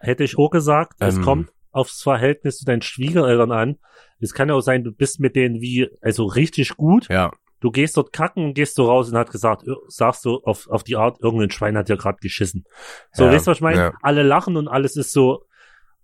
Hätte 0.00 0.24
ich 0.24 0.36
auch 0.38 0.50
gesagt, 0.50 0.94
es 0.98 1.16
Ähm. 1.16 1.22
kommt 1.22 1.50
aufs 1.72 2.02
Verhältnis 2.02 2.58
zu 2.58 2.64
deinen 2.64 2.82
Schwiegereltern 2.82 3.52
an. 3.52 3.78
Es 4.20 4.34
kann 4.34 4.48
ja 4.48 4.54
auch 4.54 4.60
sein, 4.60 4.84
du 4.84 4.92
bist 4.92 5.20
mit 5.20 5.36
denen 5.36 5.60
wie, 5.60 5.88
also 6.00 6.24
richtig 6.26 6.76
gut. 6.76 7.08
Ja, 7.08 7.30
Du 7.62 7.70
gehst 7.70 7.94
dort 7.98 8.14
kacken 8.14 8.46
und 8.46 8.54
gehst 8.54 8.78
du 8.78 8.84
raus 8.84 9.10
und 9.10 9.18
hat 9.18 9.30
gesagt, 9.30 9.66
sagst 9.88 10.24
du 10.24 10.40
auf, 10.44 10.66
auf 10.70 10.82
die 10.82 10.96
Art, 10.96 11.20
irgendein 11.20 11.50
Schwein 11.50 11.76
hat 11.76 11.90
ja 11.90 11.96
gerade 11.96 12.16
geschissen. 12.18 12.64
So, 13.12 13.24
Ja, 13.26 13.32
weißt 13.32 13.46
du, 13.46 13.50
was 13.50 13.58
ich 13.58 13.62
meine? 13.62 13.76
ja. 13.78 13.92
Alle 14.00 14.22
lachen 14.22 14.56
und 14.56 14.66
alles 14.66 14.96
ist 14.96 15.12
so, 15.12 15.44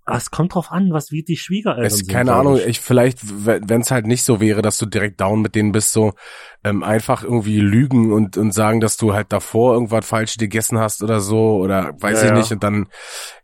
ah, 0.07 0.17
es 0.17 0.31
kommt 0.31 0.55
drauf 0.55 0.73
an, 0.73 0.93
was 0.93 1.11
wie 1.11 1.23
die 1.23 1.37
Schwiegereltern 1.37 1.85
es, 1.87 1.99
sind. 1.99 2.09
keine 2.11 2.33
Ahnung, 2.35 2.57
ich. 2.57 2.67
ich 2.67 2.81
vielleicht, 2.81 3.19
wenn 3.23 3.81
es 3.81 3.91
halt 3.91 4.07
nicht 4.07 4.25
so 4.25 4.41
wäre, 4.41 4.63
dass 4.63 4.79
du 4.79 4.87
direkt 4.87 5.21
down 5.21 5.43
mit 5.43 5.55
denen 5.55 5.73
bist, 5.73 5.93
so 5.93 6.15
ähm, 6.65 6.83
einfach 6.83 7.23
irgendwie 7.23 7.61
lügen 7.61 8.13
und 8.13 8.37
und 8.37 8.53
sagen, 8.53 8.81
dass 8.81 8.97
du 8.97 9.13
halt 9.13 9.33
davor 9.33 9.75
irgendwas 9.75 10.07
falsch 10.07 10.37
gegessen 10.39 10.79
hast 10.79 11.03
oder 11.03 11.21
so 11.21 11.57
oder 11.57 11.93
weiß 12.01 12.19
Ja, 12.21 12.25
ich 12.25 12.31
ja. 12.31 12.37
nicht 12.39 12.53
und 12.53 12.63
dann 12.63 12.87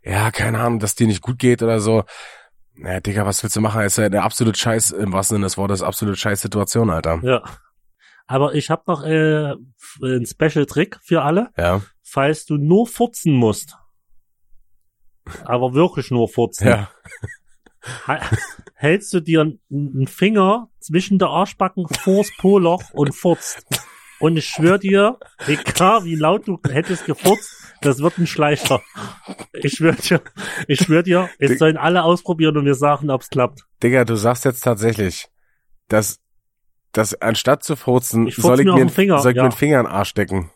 ja 0.03 0.31
keine 0.31 0.59
Ahnung, 0.59 0.79
dass 0.79 0.95
dir 0.95 1.07
nicht 1.07 1.21
gut 1.21 1.37
geht 1.37 1.61
oder 1.61 1.79
so. 1.79 2.03
Naja, 2.75 3.01
Digga, 3.01 3.25
was 3.25 3.43
willst 3.43 3.55
du 3.55 3.61
machen? 3.61 3.81
Es 3.81 3.93
ist 3.93 3.97
ja 3.99 4.05
eine 4.05 4.23
absolut 4.23 4.57
scheiß, 4.57 4.91
im 4.91 5.13
wahrsten 5.13 5.35
Sinne 5.35 5.45
des 5.45 5.57
Wortes, 5.57 5.83
absolut 5.83 6.17
scheiß 6.17 6.41
Situation, 6.41 6.89
Alter. 6.89 7.19
Ja. 7.23 7.43
Aber 8.25 8.55
ich 8.55 8.69
habe 8.69 8.83
noch 8.87 9.03
äh, 9.03 9.53
einen 10.01 10.25
Special-Trick 10.25 10.97
für 11.03 11.21
alle, 11.23 11.49
Ja, 11.57 11.81
falls 12.01 12.45
du 12.45 12.55
nur 12.57 12.87
furzen 12.87 13.33
musst. 13.33 13.77
Aber 15.45 15.73
wirklich 15.73 16.11
nur 16.11 16.27
furzen. 16.29 16.67
ja, 16.67 16.89
hältst 18.75 19.13
du 19.13 19.19
dir 19.19 19.41
einen 19.71 20.07
Finger 20.07 20.69
zwischen 20.79 21.19
der 21.19 21.29
Arschbacken 21.29 21.87
vors 21.87 22.29
Poloch 22.37 22.83
und 22.93 23.13
furzt. 23.15 23.65
Und 24.19 24.37
ich 24.37 24.45
schwör 24.45 24.77
dir, 24.77 25.17
egal 25.47 26.05
wie 26.05 26.15
laut 26.15 26.47
du 26.47 26.57
hättest 26.69 27.05
gefurzt, 27.05 27.51
das 27.81 27.99
wird 27.99 28.17
ein 28.17 28.27
Schleicher. 28.27 28.81
Ich 29.53 29.73
schwör 29.73 29.93
dir, 29.93 30.21
ich 30.67 30.79
schwör 30.79 31.03
dir, 31.03 31.29
es 31.39 31.59
sollen 31.59 31.75
alle 31.75 32.03
ausprobieren 32.03 32.55
und 32.57 32.63
mir 32.63 32.75
sagen, 32.75 33.09
ob's 33.09 33.29
klappt. 33.29 33.65
Digga, 33.81 34.05
du 34.05 34.15
sagst 34.15 34.45
jetzt 34.45 34.61
tatsächlich, 34.61 35.27
dass, 35.89 36.19
dass 36.93 37.13
anstatt 37.21 37.63
zu 37.63 37.75
furzen, 37.75 38.27
Ich 38.27 38.35
soll 38.37 38.59
ich 38.61 38.65
mir 38.65 38.73
mir, 38.75 38.81
einen- 38.81 38.89
Finger, 38.89 39.19
soll 39.19 39.31
ich 39.31 39.37
ja. 39.37 39.43
mir 39.43 39.49
den 39.49 39.57
Finger 39.57 39.79
in 39.81 39.85
den 39.87 39.91
Arsch 39.91 40.09
stecken? 40.09 40.51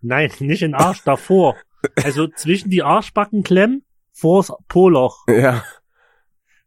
Nein, 0.00 0.32
nicht 0.40 0.62
in 0.62 0.72
den 0.72 0.74
Arsch, 0.80 1.02
davor. 1.04 1.56
Also 2.02 2.26
zwischen 2.26 2.70
die 2.70 2.82
Arschbacken 2.82 3.44
klemmen, 3.44 3.84
vors 4.18 4.52
Poloch. 4.68 5.24
Ja, 5.28 5.62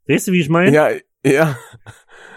Weißt 0.08 0.28
du, 0.28 0.32
wie 0.32 0.42
ich 0.42 0.50
meine? 0.50 0.74
ja, 0.74 0.90
ja. 1.24 1.58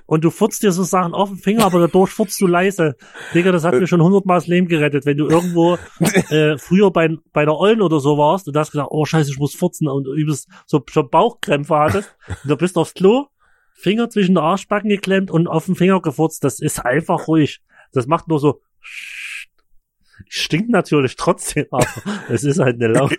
Und 0.06 0.22
du 0.22 0.30
furzt 0.30 0.62
dir 0.62 0.70
so 0.70 0.82
Sachen 0.82 1.14
auf 1.14 1.30
den 1.30 1.38
Finger, 1.38 1.64
aber 1.64 1.80
dadurch 1.80 2.10
furzt 2.10 2.38
du 2.40 2.46
leise. 2.46 2.94
Digga, 3.32 3.52
das 3.52 3.64
hat 3.64 3.74
mir 3.74 3.86
schon 3.86 4.02
hundertmal 4.02 4.36
das 4.36 4.46
Leben 4.46 4.68
gerettet. 4.68 5.06
Wenn 5.06 5.16
du 5.16 5.26
irgendwo 5.28 5.78
äh, 6.28 6.58
früher 6.58 6.90
bei, 6.90 7.16
bei 7.32 7.46
der 7.46 7.56
Ollen 7.56 7.80
oder 7.80 8.00
so 8.00 8.18
warst 8.18 8.46
und 8.46 8.56
hast 8.56 8.72
gesagt, 8.72 8.90
oh 8.90 9.06
scheiße, 9.06 9.30
ich 9.30 9.38
muss 9.38 9.54
furzen 9.54 9.88
und 9.88 10.06
übelst 10.06 10.48
so 10.66 10.82
schon 10.90 11.08
Bauchkrämpfe 11.08 11.74
hattest 11.74 12.14
und 12.42 12.50
du 12.50 12.56
bist 12.56 12.76
aufs 12.76 12.92
Klo, 12.92 13.28
Finger 13.72 14.10
zwischen 14.10 14.34
den 14.34 14.44
Arschbacken 14.44 14.90
geklemmt 14.90 15.30
und 15.30 15.48
auf 15.48 15.64
den 15.64 15.74
Finger 15.74 16.02
gefurzt. 16.02 16.44
Das 16.44 16.60
ist 16.60 16.84
einfach 16.84 17.26
ruhig. 17.26 17.62
Das 17.92 18.06
macht 18.06 18.28
nur 18.28 18.38
so 18.40 18.60
stinkt 20.28 20.70
natürlich 20.70 21.16
trotzdem, 21.16 21.66
aber 21.70 21.86
es 22.28 22.44
ist 22.44 22.58
halt 22.58 22.76
eine 22.82 22.92
Laune. 22.92 23.16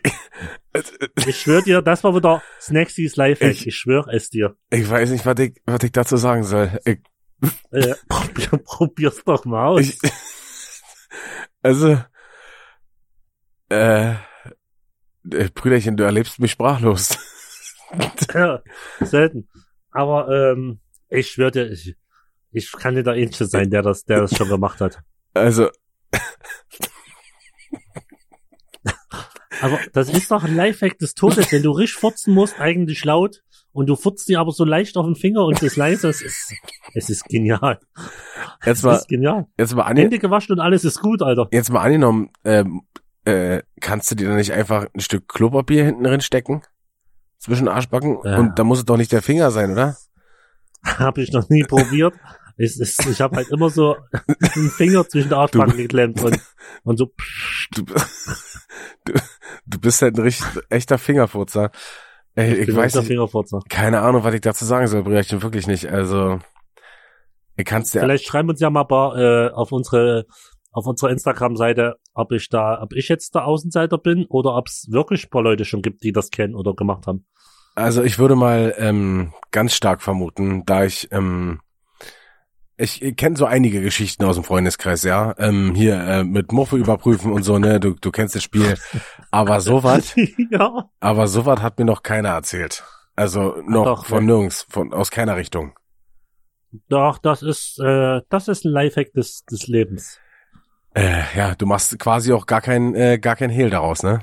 Ich 1.28 1.40
schwör 1.40 1.62
dir, 1.62 1.82
das 1.82 2.04
war 2.04 2.16
wieder 2.16 2.42
Snacksy's 2.62 3.16
Lifehack. 3.16 3.52
Ich- 3.52 3.68
Ich 3.68 3.76
schwör 3.76 4.08
es 4.10 4.30
dir. 4.30 4.56
Ich 4.70 4.90
weiß 4.90 5.10
nicht, 5.12 5.26
was 5.26 5.40
ich, 5.40 5.62
was 5.66 5.84
ich 5.84 5.92
dazu 5.92 6.18
sagen 6.18 6.44
soll. 6.44 6.72
Ich, 6.86 7.00
Äh, 7.72 7.94
probier, 8.10 8.50
probier's 8.64 9.24
doch 9.26 9.46
mal 9.46 9.68
aus. 9.68 9.82
ich, 9.82 10.00
also, 11.62 11.98
äh, 13.70 14.12
äh, 14.12 14.16
Brüderchen, 15.54 15.98
du 15.98 16.04
erlebst 16.04 16.40
mich 16.40 16.52
sprachlos. 16.52 17.18
Ja, 18.34 18.62
selten. 19.00 19.48
Aber 19.92 20.28
ähm, 20.30 20.80
ich 21.08 21.30
schwör 21.32 21.52
dir, 21.52 21.72
ich, 21.72 21.96
ich 22.52 22.72
kann 22.74 22.96
dir 22.96 23.04
der 23.04 23.16
Ähnliche 23.16 23.46
sein, 23.46 23.70
der 23.70 23.84
das, 23.84 24.04
der 24.04 24.22
das 24.22 24.36
schon 24.36 24.50
gemacht 24.50 24.82
hat. 24.82 25.00
Also, 25.34 25.70
Aber 29.66 29.80
das 29.94 30.10
ist 30.10 30.30
doch 30.32 30.44
ein 30.44 30.56
Lifehack 30.56 30.98
des 31.00 31.14
Todes, 31.16 31.52
wenn 31.52 31.64
du 31.64 31.72
richtig 31.72 32.00
furzen 32.00 32.34
musst, 32.34 32.60
eigentlich 32.60 33.04
laut, 33.04 33.42
und 33.72 33.88
du 33.88 33.96
furzt 33.96 34.30
dir 34.30 34.40
aber 34.40 34.52
so 34.52 34.64
leicht 34.64 34.96
auf 34.96 35.06
den 35.06 35.16
Finger 35.16 35.44
und 35.46 35.62
das 35.62 35.76
leise, 35.76 36.08
es 36.08 36.22
ist, 36.22 36.54
es 36.94 37.10
ist 37.10 37.26
genial. 37.26 37.80
Jetzt 38.66 38.78
Es 38.78 38.84
mal, 38.84 38.96
ist 38.96 39.08
genial. 39.10 39.48
jetzt 39.58 39.76
mal, 39.76 39.84
ange 39.84 40.02
Hände 40.02 40.20
gewaschen 40.20 40.54
und 40.54 40.60
alles 40.62 40.86
ist 40.86 41.02
gut, 41.02 41.22
Alter. 41.22 41.48
jetzt 41.52 41.72
mal 41.72 41.82
angenommen, 41.82 42.30
ähm, 42.46 42.84
äh, 43.26 43.64
kannst 43.82 44.10
du 44.12 44.16
dir 44.16 44.30
da 44.30 44.36
nicht 44.36 44.54
einfach 44.54 44.86
ein 44.94 45.00
Stück 45.02 45.28
Klopapier 45.28 45.84
hinten 45.84 46.04
drin 46.04 46.22
stecken? 46.22 46.62
Zwischen 47.40 47.68
Arschbacken? 47.68 48.20
Ja. 48.24 48.38
Und 48.38 48.58
da 48.58 48.64
muss 48.64 48.80
es 48.80 48.86
doch 48.86 48.98
nicht 48.98 49.12
der 49.12 49.22
Finger 49.22 49.52
sein, 49.52 49.72
oder? 49.72 49.98
Habe 50.84 51.22
ich 51.22 51.32
noch 51.32 51.50
nie 51.50 51.64
probiert. 51.64 52.14
Es 52.58 52.80
ist, 52.80 53.06
ich 53.08 53.20
habe 53.20 53.36
halt 53.36 53.50
immer 53.50 53.70
so 53.70 53.98
einen 54.56 54.70
Finger 54.70 55.06
zwischen 55.10 55.30
den 55.30 55.38
Arschbacken 55.38 55.76
geklemmt 55.76 56.22
und, 56.24 56.40
und 56.84 56.98
so. 56.98 57.14
Du, 57.74 57.84
du, 59.06 59.14
du 59.66 59.80
bist 59.80 60.02
halt 60.02 60.18
ein 60.18 60.24
richtig 60.24 60.46
echter 60.70 60.98
Fingerfurzer. 60.98 61.72
Ey, 62.36 62.54
ich, 62.54 62.68
bin 62.68 62.76
weiß 62.76 62.96
nicht, 62.96 63.70
keine 63.70 64.02
Ahnung, 64.02 64.24
was 64.24 64.34
ich 64.34 64.42
dazu 64.42 64.66
sagen 64.66 64.88
soll, 64.88 65.04
Bruder, 65.04 65.22
ich 65.22 65.30
bin 65.30 65.42
wirklich 65.42 65.68
nicht. 65.68 65.88
Also, 65.90 66.40
ich 67.56 67.66
kann's 67.66 67.92
dir, 67.92 68.02
Vielleicht 68.02 68.26
schreiben 68.26 68.50
uns 68.50 68.60
ja 68.60 68.70
mal 68.70 68.82
ein 68.82 68.88
paar, 68.88 69.18
äh, 69.18 69.50
auf 69.52 69.72
unsere 69.72 70.26
auf 70.76 70.86
unserer 70.86 71.10
Instagram-Seite, 71.12 71.96
ob 72.14 72.34
ich 72.34 72.50
da, 72.50 72.82
ob 72.82 72.94
ich 72.94 73.08
jetzt 73.08 73.34
der 73.34 73.46
Außenseiter 73.46 73.98
bin 73.98 74.26
oder 74.26 74.58
ob 74.58 74.68
es 74.68 74.88
wirklich 74.92 75.26
ein 75.26 75.30
paar 75.30 75.42
Leute 75.42 75.64
schon 75.64 75.82
gibt, 75.82 76.04
die 76.04 76.12
das 76.12 76.32
kennen 76.32 76.54
oder 76.54 76.74
gemacht 76.74 77.08
haben. 77.08 77.26
also 77.76 78.04
ich 78.04 78.20
würde 78.20 78.36
mal 78.36 78.76
ähm, 78.78 79.34
ganz 79.52 79.74
stark 79.74 80.02
vermuten, 80.02 80.66
da 80.66 80.84
ich, 80.84 81.08
ähm, 81.14 81.62
ich, 82.78 83.16
kenne 83.16 83.38
so 83.38 83.46
einige 83.46 83.82
Geschichten 83.82 84.24
aus 84.26 84.36
dem 84.36 84.44
Freundeskreis, 84.44 85.04
ja. 85.04 85.34
Ähm, 85.38 85.74
hier 85.76 85.96
äh, 85.96 86.24
mit 86.24 86.52
Muffe 86.52 86.78
überprüfen 86.78 87.32
und 87.32 87.44
so, 87.44 87.58
ne, 87.58 87.80
du, 87.80 87.94
du 87.94 88.12
kennst 88.12 88.36
das 88.36 88.44
Spiel. 88.44 88.76
Aber 89.32 89.62
sowas, 89.62 90.16
ja. 90.52 90.90
aber 91.00 91.28
sowas 91.28 91.62
hat 91.62 91.80
mir 91.80 91.86
noch 91.86 92.04
keiner 92.04 92.30
erzählt. 92.30 92.84
Also 93.16 93.56
noch 93.66 93.86
doch, 93.86 94.06
von 94.06 94.26
ne? 94.26 94.34
nirgends, 94.34 94.66
von 94.70 94.94
aus 94.94 95.10
keiner 95.10 95.38
Richtung. 95.38 95.74
Doch, 96.90 97.18
das 97.18 97.42
ist, 97.42 97.80
äh, 97.80 98.22
das 98.30 98.48
ist 98.48 98.66
ein 98.66 98.72
Lifehack 98.72 99.14
des, 99.14 99.46
des 99.46 99.68
Lebens. 99.68 100.20
Äh, 100.94 101.24
ja, 101.36 101.56
du 101.56 101.66
machst 101.66 101.98
quasi 102.00 102.34
auch 102.34 102.46
gar 102.46 102.62
kein, 102.62 102.96
äh, 102.96 103.20
gar 103.20 103.36
kein 103.36 103.50
Hehl 103.50 103.70
daraus, 103.70 104.04
ne? 104.04 104.20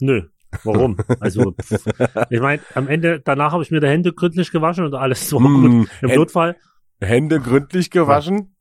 Nö. 0.00 0.28
Warum? 0.64 0.96
Also, 1.20 1.54
ich 2.30 2.40
meine, 2.40 2.62
am 2.74 2.88
Ende, 2.88 3.20
danach 3.20 3.52
habe 3.52 3.62
ich 3.62 3.70
mir 3.70 3.80
die 3.80 3.88
Hände 3.88 4.12
gründlich 4.12 4.50
gewaschen 4.50 4.84
und 4.84 4.94
alles 4.94 5.30
gut. 5.30 5.42
Mm, 5.42 5.84
Im 6.02 6.14
Notfall, 6.14 6.56
Hände 7.00 7.40
gründlich 7.40 7.90
gewaschen 7.90 8.56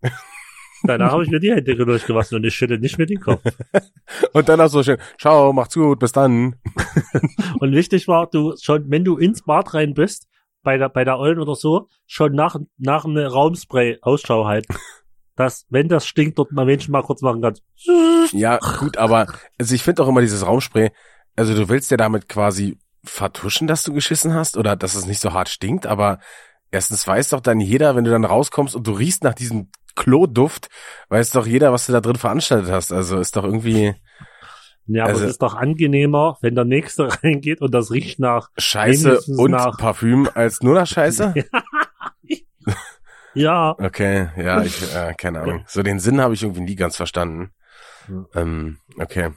danach 0.84 1.12
habe 1.12 1.24
ich 1.24 1.30
mir 1.30 1.40
die 1.40 1.52
Hände 1.52 1.76
gründlich 1.76 2.06
gewaschen 2.06 2.38
und 2.38 2.44
ich 2.44 2.56
schüttel 2.56 2.80
nicht 2.80 2.98
mehr 2.98 3.08
den 3.08 3.20
Kopf. 3.20 3.42
und 4.34 4.50
dann 4.50 4.62
auch 4.62 4.68
so 4.68 4.84
schön, 4.84 4.98
ciao, 5.20 5.54
macht's 5.54 5.76
gut, 5.76 6.00
bis 6.00 6.12
dann. 6.12 6.56
Und 7.60 7.74
wichtig 7.74 8.08
war, 8.08 8.28
du 8.28 8.56
schon, 8.62 8.90
wenn 8.90 9.04
du 9.04 9.18
ins 9.18 9.44
Bad 9.44 9.74
rein 9.74 9.94
bist, 9.94 10.28
bei 10.64 10.78
der, 10.78 10.90
bei 10.90 11.04
der 11.04 11.18
Eulen 11.18 11.40
oder 11.40 11.56
so, 11.56 11.88
schon 12.06 12.34
nach, 12.34 12.58
nach 12.78 13.06
einem 13.06 13.26
Raumspray 13.26 14.00
Ausschau 14.02 14.46
halten. 14.46 14.76
Dass, 15.36 15.66
wenn 15.70 15.88
das 15.88 16.08
stinkt, 16.08 16.40
dort 16.40 16.52
mal 16.52 16.66
Menschen 16.66 16.92
mal 16.92 17.04
kurz 17.04 17.22
machen 17.22 17.42
kannst. 17.42 17.64
Ja, 18.32 18.58
gut, 18.80 18.98
aber 18.98 19.28
also 19.60 19.76
ich 19.76 19.84
finde 19.84 20.04
auch 20.04 20.08
immer 20.08 20.22
dieses 20.22 20.46
Raumspray, 20.46 20.92
also 21.36 21.56
du 21.56 21.70
willst 21.70 21.92
ja 21.92 21.98
damit 21.98 22.28
quasi 22.28 22.80
vertuschen, 23.04 23.68
dass 23.68 23.84
du 23.84 23.94
geschissen 23.94 24.34
hast 24.34 24.58
oder 24.58 24.76
dass 24.76 24.96
es 24.96 25.06
nicht 25.06 25.22
so 25.22 25.34
hart 25.34 25.50
stinkt, 25.50 25.86
aber 25.86 26.20
erstens 26.72 27.06
weiß 27.08 27.30
doch 27.30 27.42
dann 27.42 27.60
jeder, 27.60 27.96
wenn 27.96 28.04
du 28.04 28.12
dann 28.12 28.26
rauskommst 28.26 28.76
und 28.76 28.86
du 28.88 28.92
riechst 28.94 29.24
nach 29.24 29.34
diesem 29.34 29.70
Kloduft, 29.96 30.70
weiß 31.10 31.32
doch 31.32 31.48
jeder, 31.48 31.74
was 31.74 31.88
du 31.88 31.92
da 31.94 32.02
drin 32.02 32.18
veranstaltet 32.18 32.72
hast. 32.72 32.92
Also 32.94 33.20
ist 33.20 33.36
doch 33.36 33.44
irgendwie 33.44 33.96
Ja, 34.86 35.04
aber 35.04 35.14
Also- 35.14 35.26
es 35.26 35.32
ist 35.32 35.42
doch 35.42 35.56
angenehmer, 35.56 36.38
wenn 36.42 36.56
der 36.56 36.66
Nächste 36.66 37.10
reingeht 37.24 37.62
und 37.62 37.74
das 37.74 37.92
riecht 37.92 38.20
nach, 38.20 38.50
Scheiße 38.58 39.20
und 39.38 39.52
nach- 39.52 39.78
Parfüm 39.78 40.30
als 40.34 40.62
nur 40.62 40.76
nach 40.76 40.88
Scheiße? 40.88 41.34
ja, 43.34 43.76
Okay, 43.80 44.30
ja, 44.38 44.62
ich, 44.64 44.82
äh, 44.96 45.14
keine 45.16 45.42
Ahnung. 45.42 45.64
So 45.68 45.84
den 45.84 46.00
Sinn 46.00 46.22
habe 46.22 46.34
ich 46.36 46.44
irgendwie 46.44 46.62
nie 46.62 46.76
ganz 46.76 46.96
verstanden. 46.96 47.52
Ähm, 48.34 48.80
okay. 48.98 49.32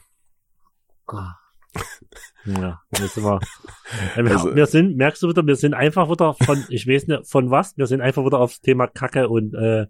Ja, 2.45 2.81
das 2.91 3.03
ist 3.03 3.18
Äh, 3.18 4.25
wir, 4.25 4.31
Also- 4.33 4.55
wir 4.55 4.66
sind, 4.66 4.97
merkst 4.97 5.23
du 5.23 5.29
wieder, 5.29 5.47
wir 5.47 5.57
sind 5.57 5.75
einfach 5.75 6.11
wieder 6.11 6.35
von, 6.35 6.64
ich 6.68 6.87
weiß 6.87 7.07
nicht, 7.07 7.27
von 7.29 7.51
was, 7.51 7.77
wir 7.77 7.87
sind 7.87 8.01
einfach 8.01 8.25
wieder 8.25 8.39
aufs 8.39 8.61
Thema 8.61 8.87
Kacke 8.87 9.29
und, 9.29 9.55
äh, 9.55 9.87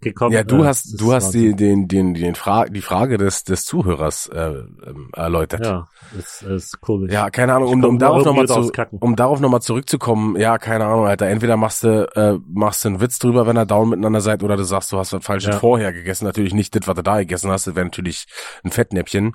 gekommen. 0.00 0.32
Ja, 0.32 0.42
du 0.42 0.64
Äh, 0.64 0.66
hast, 0.66 1.00
du 1.00 1.10
ist 1.10 1.14
hast 1.14 1.30
die, 1.32 1.54
den, 1.54 1.86
den, 1.86 2.14
den 2.14 2.34
Fra 2.34 2.64
die 2.64 2.80
Frage 2.82 3.18
des, 3.18 3.44
des 3.44 3.64
Zuhörers 3.64 4.26
äh, 4.26 4.46
ähm, 4.84 5.10
erläutert. 5.12 5.64
Ja, 5.64 5.86
das 6.12 6.42
ist 6.42 6.80
komisch. 6.80 7.12
Ja, 7.12 7.30
keine 7.30 7.54
Ahnung, 7.54 7.68
um, 7.72 7.84
um 7.84 7.98
darauf 8.00 8.24
nochmal 8.24 8.48
zu, 8.48 8.72
um 8.98 9.14
darauf 9.14 9.38
nochmal 9.38 9.62
zurückzukommen, 9.62 10.34
ja, 10.40 10.58
keine 10.58 10.86
Ahnung, 10.86 11.06
Alter, 11.06 11.28
entweder 11.28 11.56
machst 11.56 11.84
du, 11.84 12.08
äh, 12.16 12.36
machst 12.48 12.84
du 12.84 12.88
einen 12.88 13.00
Witz 13.00 13.20
drüber, 13.20 13.46
wenn 13.46 13.56
ihr 13.56 13.64
down 13.64 13.90
miteinander 13.90 14.20
seid, 14.20 14.42
oder 14.42 14.56
du 14.56 14.64
sagst, 14.64 14.90
du 14.90 14.98
hast 14.98 15.12
was 15.12 15.24
Falsches 15.24 15.54
Ja. 15.54 15.60
vorher 15.60 15.92
gegessen, 15.92 16.24
natürlich 16.24 16.52
nicht 16.52 16.74
das, 16.74 16.88
was 16.88 16.96
du 16.96 17.02
da 17.02 17.18
gegessen 17.20 17.52
hast, 17.52 17.68
das 17.68 17.76
wäre 17.76 17.86
natürlich 17.86 18.26
ein 18.64 18.72
Fettnäppchen. 18.72 19.34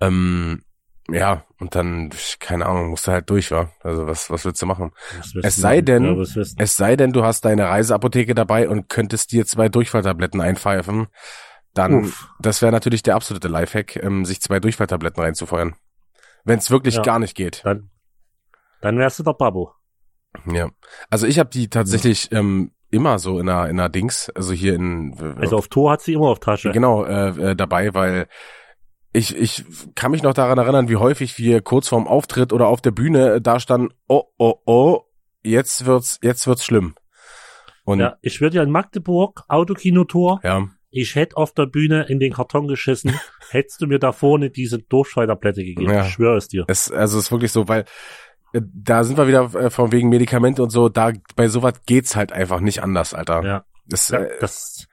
Ähm, 0.00 0.62
ja, 1.12 1.44
und 1.58 1.74
dann, 1.74 2.10
keine 2.38 2.66
Ahnung, 2.66 2.90
musst 2.90 3.06
du 3.06 3.12
halt 3.12 3.28
durch, 3.30 3.50
wa? 3.50 3.70
Also 3.82 4.06
was, 4.06 4.30
was 4.30 4.44
willst 4.44 4.60
du 4.62 4.66
machen? 4.66 4.92
Willst 5.32 5.46
Es 5.46 5.56
sei 5.56 5.80
denn- 5.80 6.16
ja, 6.16 6.42
Es 6.58 6.76
sei 6.76 6.96
denn, 6.96 7.12
du 7.12 7.22
hast 7.24 7.44
deine 7.44 7.68
Reiseapotheke 7.68 8.34
dabei 8.34 8.68
und 8.68 8.88
könntest 8.88 9.32
dir 9.32 9.46
zwei 9.46 9.68
Durchfalltabletten 9.68 10.40
einpfeifen, 10.40 11.08
dann, 11.74 12.04
Uff. 12.04 12.28
das 12.40 12.62
wäre 12.62 12.72
natürlich 12.72 13.02
der 13.02 13.14
absolute 13.16 13.48
Lifehack, 13.48 13.96
ähm, 14.02 14.24
sich 14.24 14.40
zwei 14.40 14.58
Durchfalltabletten 14.60 15.22
reinzufeuern. 15.22 15.74
Wenn 16.44 16.58
es 16.58 16.70
wirklich 16.70 16.96
Ja. 16.96 17.02
gar 17.02 17.18
nicht 17.18 17.34
geht. 17.36 17.62
Dann, 17.64 17.90
dann 18.80 18.98
wärst 18.98 19.18
du 19.18 19.22
der 19.22 19.34
Babo. 19.34 19.72
Ja. 20.46 20.70
Also 21.10 21.26
ich 21.26 21.38
habe 21.38 21.50
die 21.50 21.68
tatsächlich 21.68 22.32
ähm, 22.32 22.72
immer 22.90 23.18
so 23.18 23.38
in 23.38 23.48
einer, 23.48 23.68
in 23.68 23.78
einer 23.78 23.88
Dings, 23.88 24.30
also 24.34 24.52
hier 24.52 24.74
in 24.74 25.14
Also 25.38 25.56
auf 25.56 25.68
Tour 25.68 25.92
hat 25.92 26.00
sie 26.00 26.14
immer 26.14 26.26
auf 26.28 26.40
Tasche. 26.40 26.70
genau 26.72 27.04
äh, 27.04 27.50
äh, 27.50 27.54
dabei, 27.56 27.94
weil 27.94 28.26
ich, 29.12 29.36
ich 29.36 29.64
kann 29.94 30.12
mich 30.12 30.22
noch 30.22 30.34
daran 30.34 30.58
erinnern, 30.58 30.88
wie 30.88 30.96
häufig 30.96 31.38
wir 31.38 31.62
kurz 31.62 31.88
vorm 31.88 32.06
Auftritt 32.06 32.52
oder 32.52 32.68
auf 32.68 32.80
der 32.80 32.92
Bühne 32.92 33.34
äh, 33.34 33.40
da 33.40 33.58
standen, 33.58 33.88
oh, 34.08 34.24
oh, 34.38 34.54
oh, 34.66 35.00
jetzt 35.42 35.86
wird's, 35.86 36.18
jetzt 36.22 36.46
wird's 36.46 36.64
schlimm. 36.64 36.94
Und 37.84 38.00
ja, 38.00 38.16
ich 38.22 38.40
würde 38.40 38.56
ja 38.56 38.62
in 38.62 38.70
Magdeburg, 38.70 39.42
Autokinotour, 39.48 40.40
ja, 40.44 40.68
ich 40.90 41.14
hätte 41.14 41.36
auf 41.36 41.52
der 41.52 41.66
Bühne 41.66 42.06
in 42.08 42.18
den 42.18 42.32
Karton 42.32 42.68
geschissen, 42.68 43.18
hättest 43.50 43.80
du 43.80 43.86
mir 43.86 43.98
da 43.98 44.12
vorne 44.12 44.50
diese 44.50 44.78
Durchfalltablette 44.78 45.64
gegeben. 45.64 45.92
Ja. 45.92 46.04
Ich 46.04 46.12
schwöre 46.12 46.36
es 46.36 46.48
dir. 46.48 46.64
es, 46.68 46.90
also 46.90 47.18
es 47.18 47.26
ist 47.26 47.32
wirklich 47.32 47.52
so, 47.52 47.68
weil 47.68 47.84
äh, 48.52 48.60
da 48.62 49.04
sind 49.04 49.16
wir 49.16 49.26
wieder 49.26 49.54
äh, 49.54 49.70
von 49.70 49.92
wegen 49.92 50.08
Medikamente 50.08 50.62
und 50.62 50.70
so, 50.70 50.88
da 50.88 51.12
bei 51.36 51.48
sowas 51.48 51.74
geht's 51.86 52.16
halt 52.16 52.32
einfach 52.32 52.60
nicht 52.60 52.82
anders, 52.82 53.14
Alter. 53.14 53.42
Ja, 53.44 53.64
Das, 53.86 54.08
ja 54.08 54.20
äh, 54.20 54.38
das, 54.40 54.86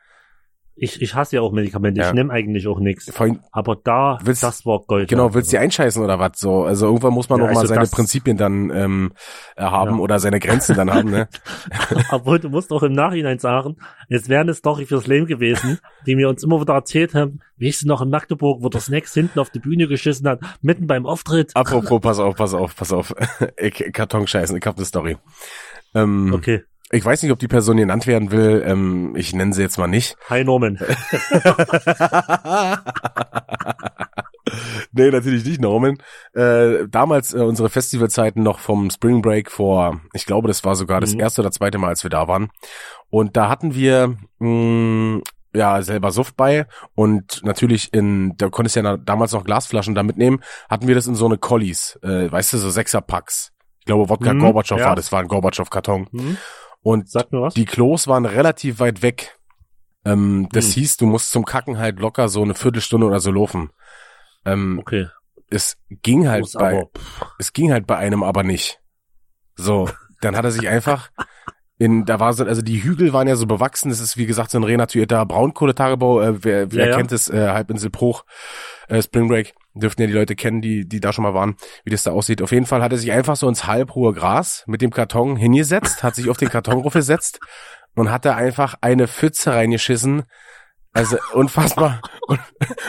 ich, 0.79 1.01
ich 1.01 1.15
hasse 1.15 1.35
ja 1.37 1.41
auch 1.41 1.51
Medikamente, 1.51 2.01
Ja. 2.01 2.07
ich 2.07 2.13
nehme 2.13 2.31
eigentlich 2.31 2.67
auch 2.67 2.79
nichts. 2.79 3.11
Aber 3.51 3.75
da, 3.75 4.19
Willst- 4.23 4.43
das 4.43 4.65
war 4.65 4.79
Gold. 4.87 5.09
Genau, 5.09 5.33
willst 5.33 5.51
du 5.51 5.55
die 5.55 5.59
einscheißen 5.59 6.03
oder 6.03 6.19
was? 6.19 6.33
So, 6.35 6.63
also 6.65 6.85
irgendwann 6.85 7.13
muss 7.13 7.29
man 7.29 7.39
Ja, 7.39 7.47
noch 7.47 7.53
mal 7.53 7.59
also 7.61 7.69
seine 7.69 7.81
das- 7.81 7.91
Prinzipien 7.91 8.37
dann 8.37 8.69
ähm, 8.69 9.11
äh, 9.55 9.63
haben 9.63 9.95
Ja. 9.97 10.01
oder 10.01 10.19
seine 10.19 10.39
Grenzen 10.39 10.75
dann 10.75 10.93
haben, 10.93 11.09
ne? 11.09 11.27
Obwohl, 12.11 12.39
du 12.39 12.49
musst 12.49 12.71
auch 12.71 12.83
im 12.83 12.93
Nachhinein 12.93 13.39
sagen, 13.39 13.77
es 14.09 14.29
wäre 14.29 14.41
eine 14.41 14.53
Story 14.53 14.85
fürs 14.85 15.07
Leben 15.07 15.25
gewesen, 15.25 15.79
die 16.05 16.15
mir 16.15 16.29
uns 16.29 16.43
immer 16.43 16.61
wieder 16.61 16.73
erzählt 16.73 17.13
haben, 17.15 17.39
wie 17.57 17.69
ist 17.69 17.85
noch 17.85 18.01
in 18.01 18.09
Magdeburg, 18.09 18.61
wo 18.63 18.69
der 18.69 18.81
Snacks 18.81 19.13
hinten 19.13 19.39
auf 19.39 19.49
die 19.49 19.59
Bühne 19.59 19.87
geschissen 19.87 20.27
hat, 20.27 20.39
mitten 20.61 20.85
beim 20.87 21.05
Auftritt. 21.05 21.51
Apropos, 21.55 21.99
pass 22.01 22.19
auf, 22.19 22.35
pass 22.35 22.53
auf, 22.53 22.75
pass 22.75 22.93
auf. 22.93 23.15
ich, 23.57 23.73
Karton 23.93 24.27
scheißen, 24.27 24.55
ich 24.55 24.65
hab 24.65 24.77
eine 24.77 24.85
Story. 24.85 25.17
Ähm, 25.95 26.31
Okay. 26.33 26.63
Ich 26.91 27.03
weiß 27.03 27.21
nicht, 27.23 27.31
ob 27.33 27.39
die 27.39 27.49
Person 27.49 27.77
genannt 27.77 28.07
werden 28.07 28.31
will. 28.31 28.63
Ähm, 28.65 29.13
ich 29.17 29.33
nenne 29.33 29.53
sie 29.53 29.61
jetzt 29.61 29.77
mal 29.77 29.87
nicht. 29.87 30.15
Hi 30.29 30.43
Norman. 30.45 30.79
nee, 34.93 35.09
natürlich 35.11 35.43
nicht, 35.45 35.59
Norman. 35.61 35.97
Äh, 36.33 36.87
damals 36.89 37.33
äh, 37.33 37.39
unsere 37.39 37.69
Festivalzeiten 37.69 38.41
noch 38.43 38.59
vom 38.59 38.89
Spring 38.89 39.21
Break 39.21 39.51
vor, 39.51 39.99
ich 40.13 40.25
glaube, 40.25 40.47
das 40.47 40.63
war 40.63 40.75
sogar 40.75 41.01
das 41.01 41.13
Mhm. 41.13 41.19
erste 41.19 41.41
oder 41.41 41.51
zweite 41.51 41.77
Mal, 41.77 41.89
als 41.89 42.03
wir 42.03 42.09
da 42.09 42.27
waren. 42.27 42.49
Und 43.09 43.35
da 43.37 43.49
hatten 43.49 43.75
wir 43.75 44.15
mh, 44.39 45.21
ja 45.53 45.81
selber 45.81 46.11
Suft 46.11 46.37
bei 46.37 46.67
und 46.95 47.41
natürlich 47.43 47.93
in, 47.93 48.33
da 48.37 48.49
konntest 48.49 48.75
du 48.75 48.81
ja 48.81 48.95
damals 48.97 49.31
noch 49.33 49.43
Glasflaschen 49.43 49.95
da 49.95 50.03
mitnehmen, 50.03 50.41
hatten 50.69 50.87
wir 50.87 50.95
das 50.95 51.07
in 51.07 51.15
so 51.15 51.25
eine 51.25 51.37
Collies, 51.37 51.99
äh, 52.03 52.31
weißt 52.31 52.53
du, 52.53 52.57
so 52.57 52.69
Sechserpacks. 52.69 53.51
Ich 53.79 53.85
glaube, 53.85 54.09
Wodka 54.09 54.33
Mhm, 54.33 54.39
Gorbatschow 54.39 54.79
ja. 54.79 54.85
war, 54.87 54.95
das 54.95 55.11
war 55.11 55.19
ein 55.21 55.27
Gorbatschow-Karton. 55.27 56.07
Hm? 56.11 56.37
Und 56.81 57.09
Sag 57.09 57.31
mir 57.31 57.41
was. 57.41 57.53
die 57.53 57.65
Klos 57.65 58.07
waren 58.07 58.25
relativ 58.25 58.79
weit 58.79 59.01
weg. 59.01 59.37
Ähm, 60.05 60.47
das 60.51 60.67
Hm. 60.67 60.73
hieß, 60.73 60.97
du 60.97 61.05
musst 61.05 61.31
zum 61.31 61.43
Kacken 61.45 61.77
halt 61.77 61.99
locker 61.99 62.29
so 62.29 62.41
eine 62.43 62.55
Viertelstunde 62.55 63.07
oder 63.07 63.19
so 63.19 63.31
laufen. 63.31 63.71
Ähm, 64.45 64.79
Okay. 64.79 65.07
es 65.49 65.77
ging 65.89 66.27
halt 66.27 66.49
bei, 66.53 66.79
aber, 66.79 66.89
es 67.39 67.51
ging 67.53 67.71
halt 67.71 67.87
bei 67.87 67.97
einem 67.97 68.23
aber 68.23 68.43
nicht. 68.43 68.79
So, 69.55 69.89
dann 70.21 70.35
hat 70.37 70.45
er 70.45 70.51
sich 70.51 70.67
einfach 70.67 71.09
in, 71.77 72.05
da 72.05 72.19
war 72.19 72.33
so, 72.33 72.43
also 72.43 72.61
die 72.61 72.83
Hügel 72.83 73.13
waren 73.13 73.27
ja 73.27 73.35
so 73.35 73.45
bewachsen, 73.45 73.89
das 73.89 73.99
ist 73.99 74.17
wie 74.17 74.25
gesagt 74.25 74.49
so 74.49 74.57
ein 74.57 74.63
renaturierter 74.63 75.25
Braunkohletagebau, 75.25 76.21
äh, 76.21 76.43
wer, 76.43 76.71
wer 76.71 76.85
Ja, 76.85 76.91
ja. 76.91 76.97
kennt 76.97 77.11
es, 77.11 77.29
äh, 77.29 77.49
Halbinsel 77.49 77.91
Bruch, 77.91 78.25
äh, 78.87 79.01
Spring 79.01 79.27
Break, 79.27 79.53
dürften 79.75 80.01
ja 80.01 80.07
die 80.07 80.13
Leute 80.13 80.35
kennen, 80.35 80.61
die, 80.61 80.87
die 80.87 80.99
da 80.99 81.13
schon 81.13 81.23
mal 81.23 81.35
waren, 81.35 81.55
wie 81.83 81.91
das 81.91 82.03
da 82.03 82.11
aussieht. 82.11 82.41
Auf 82.41 82.51
jeden 82.51 82.65
Fall 82.65 82.81
hat 82.81 82.91
er 82.91 82.97
sich 82.97 83.11
einfach 83.11 83.35
so 83.35 83.47
ins 83.47 83.67
halbhohe 83.67 84.13
Gras 84.13 84.63
mit 84.65 84.81
dem 84.81 84.91
Karton 84.91 85.35
hingesetzt, 85.35 86.01
hat 86.01 86.15
sich 86.15 86.29
auf 86.29 86.37
den 86.37 86.49
Karton 86.49 86.81
gesetzt 86.89 87.39
und 87.95 88.11
hat 88.11 88.25
da 88.25 88.35
einfach 88.35 88.75
eine 88.81 89.07
Pfütze 89.07 89.53
reingeschissen. 89.53 90.23
Also 90.93 91.17
unfassbar. 91.33 92.01
Und, 92.27 92.39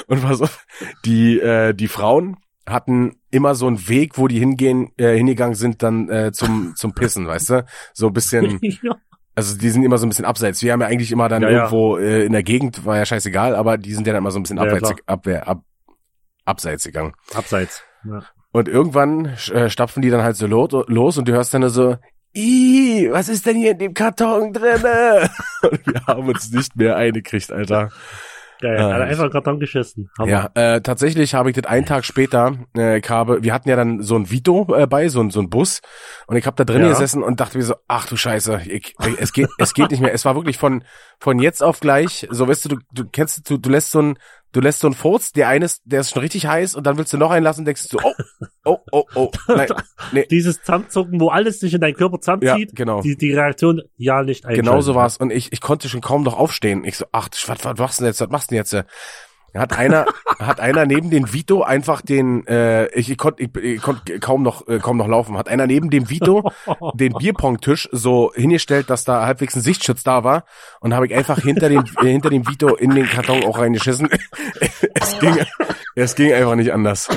und 0.07 0.25
auf, 0.25 0.65
die, 1.05 1.39
äh, 1.39 1.75
die 1.75 1.89
Frauen 1.89 2.39
hatten 2.71 3.17
immer 3.31 3.55
so 3.55 3.67
einen 3.67 3.89
Weg, 3.89 4.19
wo 4.19 4.29
die 4.29 4.39
hingehen, 4.39 4.91
äh, 4.97 5.17
hingegangen 5.17 5.55
sind, 5.55 5.83
dann 5.83 6.09
äh, 6.09 6.33
zum, 6.33 6.73
zum 6.77 6.93
Pissen, 6.95 7.27
weißt 7.27 7.51
du? 7.51 7.65
So 7.93 8.09
ein 8.09 8.13
bisschen, 8.13 8.61
also 9.35 9.57
die 9.57 9.71
sind 9.71 9.83
immer 9.85 9.99
so 9.99 10.07
ein 10.07 10.09
bisschen 10.11 10.25
abseits. 10.25 10.63
Wir 10.63 10.73
haben 10.73 10.81
ja 10.81 10.87
eigentlich 10.87 11.13
immer 11.13 11.29
dann 11.29 11.43
Ja, 11.43 11.51
irgendwo 11.51 11.99
äh, 11.99 12.25
in 12.25 12.33
der 12.33 12.43
Gegend, 12.43 12.85
war 12.85 12.97
ja 12.97 13.05
scheißegal, 13.05 13.55
aber 13.55 13.79
die 13.79 13.95
sind 13.95 14.07
ja 14.07 14.13
dann 14.13 14.23
immer 14.23 14.31
so 14.31 14.39
ein 14.39 14.43
bisschen 14.43 14.59
Ja, 14.59 14.65
abseits, 14.65 14.95
abwehr, 15.07 15.49
ab, 15.49 15.63
abseits 16.45 16.85
gegangen. 16.85 17.15
Abseits. 17.35 17.83
Ja. 18.05 18.23
Und 18.53 18.69
irgendwann 18.69 19.27
äh, 19.53 19.69
stapfen 19.69 20.03
die 20.03 20.11
dann 20.11 20.23
halt 20.23 20.37
so 20.37 20.47
lo 20.47 20.67
los 20.87 21.19
und 21.19 21.29
du 21.29 21.33
hörst 21.33 21.53
dann 21.53 21.61
nur 21.61 21.71
so, 21.71 21.97
Ih, 22.35 23.09
was 23.11 23.29
ist 23.29 23.47
denn 23.47 23.57
hier 23.57 23.73
in 23.73 23.79
dem 23.79 23.95
Karton 23.95 24.53
drinne? 24.53 25.31
Und 25.63 25.87
wir 25.87 26.07
haben 26.07 26.29
uns 26.29 26.53
nicht 26.53 26.77
mehr 26.77 26.95
eingekriegt, 26.97 27.51
Alter. 27.51 27.91
Geil. 28.61 28.83
Hat 28.83 29.03
ich- 29.03 29.09
einfach 29.11 29.23
einen 29.25 29.33
Karton 29.33 29.61
geschissen. 29.61 30.11
Hammer. 30.19 30.31
Ja, 30.31 30.51
äh, 30.55 30.81
tatsächlich 30.81 31.35
habe 31.35 31.51
ich 31.51 31.57
das 31.57 31.67
einen 31.71 31.87
Tag 31.87 32.05
später, 32.05 32.57
äh, 32.77 32.99
ich 32.99 33.09
habe, 33.09 33.43
wir 33.43 33.53
hatten 33.55 33.69
ja 33.69 33.77
dann 33.77 34.03
so 34.03 34.17
ein 34.17 34.31
Vito 34.31 34.67
äh, 34.75 34.87
bei, 34.87 35.09
so 35.09 35.21
ein, 35.21 35.31
so 35.31 35.41
ein 35.41 35.49
Bus 35.51 35.81
und 36.27 36.37
ich 36.37 36.47
habe 36.47 36.57
da 36.57 36.65
drin 36.65 36.83
Ja. 36.83 36.89
gesessen 36.89 37.23
und 37.23 37.41
dachte 37.41 37.57
mir 37.59 37.65
so, 37.65 37.75
ach 37.87 38.07
du 38.07 38.17
Scheiße, 38.17 38.63
ich, 38.67 38.95
ich, 38.99 39.21
es 39.21 39.33
geht, 39.33 39.49
es 39.59 39.75
geht 39.75 39.91
nicht 39.91 40.01
mehr. 40.01 40.13
Es 40.13 40.25
war 40.25 40.35
wirklich 40.35 40.59
von 40.59 40.83
von 41.21 41.39
jetzt 41.41 41.63
auf 41.63 41.81
gleich, 41.81 42.27
so 42.31 42.47
weißt 42.47 42.65
du, 42.67 42.69
du, 42.71 42.77
du 42.93 43.05
kennst, 43.11 43.49
du, 43.51 43.59
du 43.59 43.71
lässt 43.71 43.91
so 43.91 44.01
ein, 44.01 44.19
du 44.59 44.65
lässt 44.65 44.81
so 44.81 44.89
einen 44.89 44.95
Furz, 44.95 45.31
der 45.31 45.47
eines, 45.47 45.81
der 45.85 46.01
ist 46.01 46.11
schon 46.11 46.21
richtig 46.21 46.47
heiß 46.47 46.75
und 46.75 46.85
dann 46.85 46.99
willst 46.99 47.13
du 47.13 47.17
noch 47.17 47.31
einen 47.31 47.45
lassen 47.45 47.61
und 47.61 47.67
denkst 47.67 47.87
du 47.89 47.99
so, 47.99 48.01
oh, 48.03 48.15
oh, 48.65 48.79
oh, 48.91 49.05
oh, 49.15 49.31
nein, 49.49 49.69
nee, 50.11 50.27
Dieses 50.29 50.61
Zusammenzucken, 50.63 51.21
wo 51.21 51.29
alles 51.29 51.61
sich 51.61 51.75
in 51.75 51.81
deinen 51.81 51.95
Körper 51.95 52.17
ja, 52.17 52.21
zusammenzieht, 52.21 52.75
genau. 52.75 53.01
die, 53.01 53.17
die 53.17 53.33
Reaktion, 53.33 53.83
ja, 53.97 54.25
nicht 54.25 54.45
einschalten. 54.45 54.65
Genau 54.65 54.81
so 54.81 54.97
war's. 54.97 55.17
Und 55.17 55.31
ich, 55.31 55.53
ich 55.53 55.61
konnte 55.61 55.89
schon 55.89 56.01
kaum 56.01 56.25
noch 56.25 56.37
aufstehen. 56.37 56.85
Ich 56.85 56.97
so, 56.97 57.07
ach, 57.13 57.29
was, 57.47 57.65
was 57.65 57.79
machst 57.79 58.01
du 58.01 58.03
denn 58.03 58.11
jetzt? 58.11 58.21
Was 58.21 58.31
machst 58.31 58.51
du 58.51 58.57
denn 58.57 58.65
jetzt? 58.65 58.75
Hat 59.59 59.77
einer, 59.77 60.07
hat 60.39 60.61
einer 60.61 60.87
neben 60.87 61.11
dem 61.11 61.33
Vito 61.33 61.63
einfach 61.63 62.03
den, 62.03 62.47
äh, 62.47 62.87
ich, 62.89 63.11
ich 63.11 63.19
konnte 63.19 63.43
ich, 63.43 63.57
ich 63.57 63.83
konnt 63.83 64.03
kaum 64.21 64.43
noch, 64.43 64.67
äh, 64.69 64.79
kaum 64.79 64.97
noch 64.97 65.09
laufen. 65.09 65.37
Hat 65.37 65.49
einer 65.49 65.67
neben 65.67 65.91
dem 65.91 66.11
Vito 66.11 66.51
den 66.95 67.13
Bierpong-Tisch 67.13 67.89
so 67.93 68.33
hingestellt, 68.35 68.91
dass 68.91 69.05
da 69.05 69.27
halbwegs 69.27 69.57
ein 69.57 69.63
Sichtschutz 69.63 70.03
da 70.03 70.25
war. 70.25 70.45
Und 70.81 70.95
habe 70.95 71.07
ich 71.07 71.15
einfach 71.15 71.39
hinter 71.41 71.69
dem, 71.69 71.85
äh, 72.01 72.07
hinter 72.07 72.31
dem 72.31 72.47
Vito 72.49 72.75
in 72.75 72.95
den 72.95 73.07
Karton 73.07 73.45
auch 73.45 73.59
reingeschissen. 73.59 74.09
es 74.95 75.19
ging, 75.19 75.37
es 75.95 76.15
ging 76.15 76.33
einfach 76.33 76.55
nicht 76.55 76.73
anders. 76.73 77.09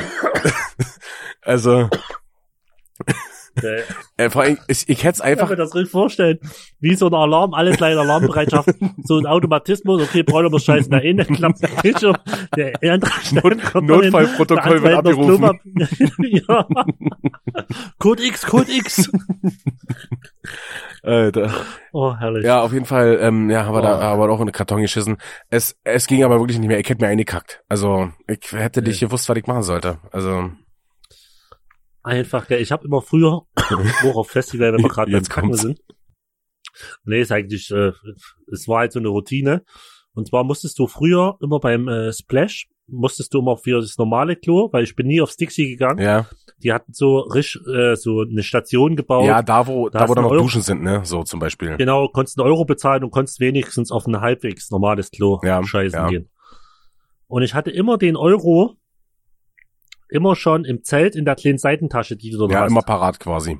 also, 1.41 1.89
Geil. 3.55 3.83
äh, 4.17 4.29
vor 4.29 4.43
allem, 4.43 4.57
ich, 4.67 4.87
ich 4.87 5.03
hätte 5.03 5.09
es 5.09 5.17
Ich 5.17 5.23
kann 5.23 5.31
einfach 5.31 5.49
mir 5.49 5.55
das 5.55 5.75
richtig 5.75 5.91
vorstellen. 5.91 6.39
Wie 6.79 6.95
so 6.95 7.07
ein 7.07 7.13
Alarm, 7.13 7.53
alles 7.53 7.77
gleich 7.77 7.93
in 7.93 7.99
Alarmbereitschaft. 7.99 8.69
so 9.03 9.17
ein 9.17 9.25
Automatismus, 9.25 10.01
okay, 10.01 10.23
Bräuner 10.23 10.49
muss 10.49 10.63
scheißen, 10.63 10.89
der 10.91 11.01
eine 11.01 11.25
klappt 11.25 11.61
der 11.61 11.67
Bildschirm, 11.81 12.15
der 12.55 12.73
andere 12.93 13.11
hin, 13.21 13.61
Notfallprotokoll 13.85 14.83
wird 14.83 14.95
abgerufen. 14.95 15.59
Ja. 16.23 16.65
Code 17.99 18.23
X, 18.23 18.45
Code 18.45 18.71
X. 18.71 19.11
Alter. 21.03 21.51
Oh, 21.93 22.15
herrlich. 22.15 22.45
Ja, 22.45 22.61
auf 22.61 22.73
jeden 22.73 22.85
Fall, 22.85 23.17
ähm, 23.21 23.49
ja, 23.49 23.65
haben 23.65 23.73
wir 23.75 23.81
da 23.81 23.97
Oh. 23.97 24.01
aber 24.13 24.29
auch 24.29 24.39
in 24.39 24.47
den 24.47 24.51
Karton 24.53 24.81
geschissen. 24.81 25.17
Es, 25.49 25.75
es 25.83 26.07
ging 26.07 26.23
aber 26.23 26.39
wirklich 26.39 26.59
nicht 26.59 26.67
mehr. 26.67 26.79
Ich 26.79 26.87
hätte 26.89 27.03
mir 27.03 27.09
eingekackt. 27.09 27.63
Also, 27.69 28.09
ich 28.27 28.51
hätte 28.51 28.81
nicht 28.81 28.99
gewusst, 28.99 29.27
was 29.27 29.37
ich 29.37 29.47
machen 29.47 29.63
sollte. 29.63 29.97
Also, 30.11 30.51
Einfach, 32.03 32.47
gell. 32.47 32.61
Ich 32.61 32.71
habe 32.71 32.85
immer 32.85 33.01
früher, 33.01 33.43
auch 33.55 34.15
auf 34.15 34.29
Festival, 34.29 34.73
wenn 34.73 34.81
wir 34.83 34.89
gerade 34.89 35.11
beim 35.11 35.23
Kacken 35.23 35.53
sind. 35.53 35.79
Nee, 37.03 37.21
ist 37.21 37.31
eigentlich, 37.31 37.69
äh, 37.71 37.91
es 38.51 38.67
war 38.67 38.79
halt 38.79 38.91
so 38.93 38.99
eine 38.99 39.09
Routine. 39.09 39.63
Und 40.13 40.27
zwar 40.27 40.43
musstest 40.43 40.77
du 40.79 40.87
früher 40.87 41.37
immer 41.41 41.59
beim 41.59 41.87
äh, 41.87 42.11
Splash, 42.11 42.67
musstest 42.87 43.33
du 43.33 43.39
immer 43.39 43.55
für 43.57 43.79
das 43.81 43.97
normale 43.97 44.35
Klo, 44.35 44.69
weil 44.71 44.83
ich 44.83 44.95
bin 44.95 45.07
nie 45.07 45.21
aufs 45.21 45.37
Dixie 45.37 45.69
gegangen. 45.69 45.99
ja. 46.03 46.27
Die 46.63 46.71
hatten 46.73 46.93
so 46.93 47.17
risch, 47.21 47.59
äh, 47.73 47.95
so 47.95 48.21
eine 48.21 48.43
Station 48.43 48.95
gebaut. 48.95 49.25
Ja, 49.25 49.41
da 49.41 49.65
wo, 49.65 49.89
da 49.89 49.97
da, 49.97 50.05
wo 50.05 50.09
hast 50.09 50.09
da 50.09 50.15
du 50.15 50.21
noch 50.21 50.31
Euro- 50.31 50.43
Duschen 50.43 50.61
sind, 50.61 50.83
ne? 50.83 51.01
So 51.03 51.23
zum 51.23 51.39
Beispiel. 51.39 51.75
Genau, 51.77 52.07
konntest 52.07 52.37
einen 52.39 52.47
Euro 52.47 52.65
bezahlen 52.65 53.03
und 53.03 53.09
konntest 53.09 53.39
wenigstens 53.39 53.91
auf 53.91 54.05
ein 54.05 54.21
halbwegs 54.21 54.69
normales 54.69 55.09
Klo 55.09 55.39
Ja, 55.43 55.63
scheißen 55.63 55.97
ja. 55.99 56.07
gehen. 56.09 56.29
Und 57.25 57.41
ich 57.41 57.55
hatte 57.55 57.71
immer 57.71 57.97
den 57.97 58.15
Euro 58.15 58.75
immer 60.12 60.36
schon 60.36 60.66
im 60.66 60.84
Zelt 60.84 61.16
in 61.16 61.26
der 61.26 61.36
kleinen 61.36 61.57
Seitentasche, 61.57 62.16
die 62.18 62.30
du 62.32 62.38
dort 62.38 62.51
Ja, 62.51 62.62
hast. 62.62 62.72
immer 62.72 62.82
parat 62.84 63.20
quasi. 63.20 63.59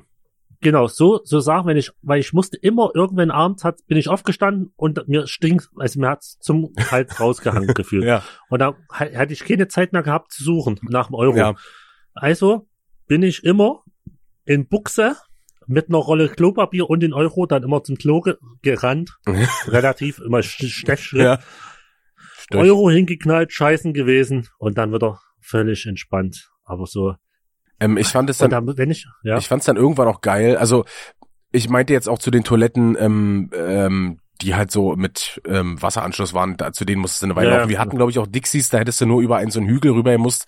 Genau, 0.60 0.86
so, 0.86 1.20
so 1.24 1.40
sagen, 1.40 1.66
wenn 1.66 1.76
ich, 1.76 1.90
weil 2.02 2.20
ich 2.20 2.32
musste 2.32 2.56
immer 2.56 2.90
irgendwann 2.94 3.32
abends 3.32 3.64
hat, 3.64 3.80
bin 3.88 3.98
ich 3.98 4.08
aufgestanden 4.08 4.72
und 4.76 5.08
mir 5.08 5.26
stinkt, 5.26 5.68
also 5.76 5.98
mir 5.98 6.08
hat's 6.10 6.38
zum 6.38 6.72
Hals 6.92 7.18
rausgehangen 7.20 7.74
gefühlt. 7.74 8.04
Ja, 8.04 8.22
Und 8.48 8.60
da 8.60 8.76
ha- 8.92 9.12
hatte 9.18 9.32
ich 9.32 9.44
keine 9.44 9.66
Zeit 9.66 9.92
mehr 9.92 10.04
gehabt 10.04 10.30
zu 10.30 10.44
suchen 10.44 10.78
nach 10.88 11.08
dem 11.08 11.14
Euro. 11.16 11.36
ja. 11.36 11.54
Also 12.14 12.68
bin 13.08 13.24
ich 13.24 13.42
immer 13.42 13.82
in 14.44 14.68
Buchse 14.68 15.16
mit 15.66 15.88
einer 15.88 15.98
Rolle 15.98 16.28
Klopapier 16.28 16.88
und 16.88 17.00
den 17.00 17.12
Euro 17.12 17.46
dann 17.46 17.62
immer 17.64 17.82
zum 17.82 17.96
Klo 17.96 18.20
ge 18.20 18.34
gerannt. 18.62 19.16
Relativ 19.66 20.18
immer 20.20 20.38
Sch- 20.38 20.68
Stechschritt. 20.68 21.22
ja. 21.22 21.38
Euro 22.52 22.90
hingeknallt, 22.90 23.52
scheißen 23.52 23.94
gewesen 23.94 24.48
und 24.58 24.76
dann 24.78 24.92
wieder 24.92 25.20
völlig 25.42 25.86
entspannt. 25.86 26.50
Aber 26.64 26.86
so. 26.86 27.14
Ähm, 27.80 27.96
ich 27.96 28.08
fand 28.08 28.30
es 28.30 28.38
dann, 28.38 28.50
dann, 28.50 28.78
wenn 28.78 28.90
ich, 28.90 29.06
ja. 29.22 29.36
ich 29.38 29.48
fand's 29.48 29.66
dann 29.66 29.76
irgendwann 29.76 30.08
auch 30.08 30.20
geil. 30.20 30.56
Also, 30.56 30.84
ich 31.50 31.68
meinte 31.68 31.92
jetzt 31.92 32.08
auch 32.08 32.18
zu 32.18 32.30
den 32.30 32.44
Toiletten, 32.44 32.96
ähm, 32.98 33.50
ähm, 33.54 34.20
die 34.40 34.54
halt 34.54 34.70
so 34.70 34.96
mit 34.96 35.40
ähm, 35.46 35.80
Wasseranschluss 35.80 36.34
waren, 36.34 36.56
da, 36.56 36.72
zu 36.72 36.84
denen 36.84 37.00
musstest 37.00 37.22
du 37.22 37.26
eine 37.26 37.36
Weile 37.36 37.50
Ja, 37.50 37.56
laufen. 37.56 37.68
Wir 37.68 37.74
ja. 37.74 37.80
hatten, 37.80 37.96
glaube 37.96 38.10
ich, 38.10 38.18
auch 38.18 38.26
Dixies, 38.26 38.68
da 38.68 38.78
hättest 38.78 39.00
du 39.00 39.06
nur 39.06 39.20
über 39.20 39.36
einen 39.36 39.50
so 39.50 39.60
einen 39.60 39.68
Hügel 39.68 39.92
rüber 39.92 40.12
gemusst. 40.12 40.46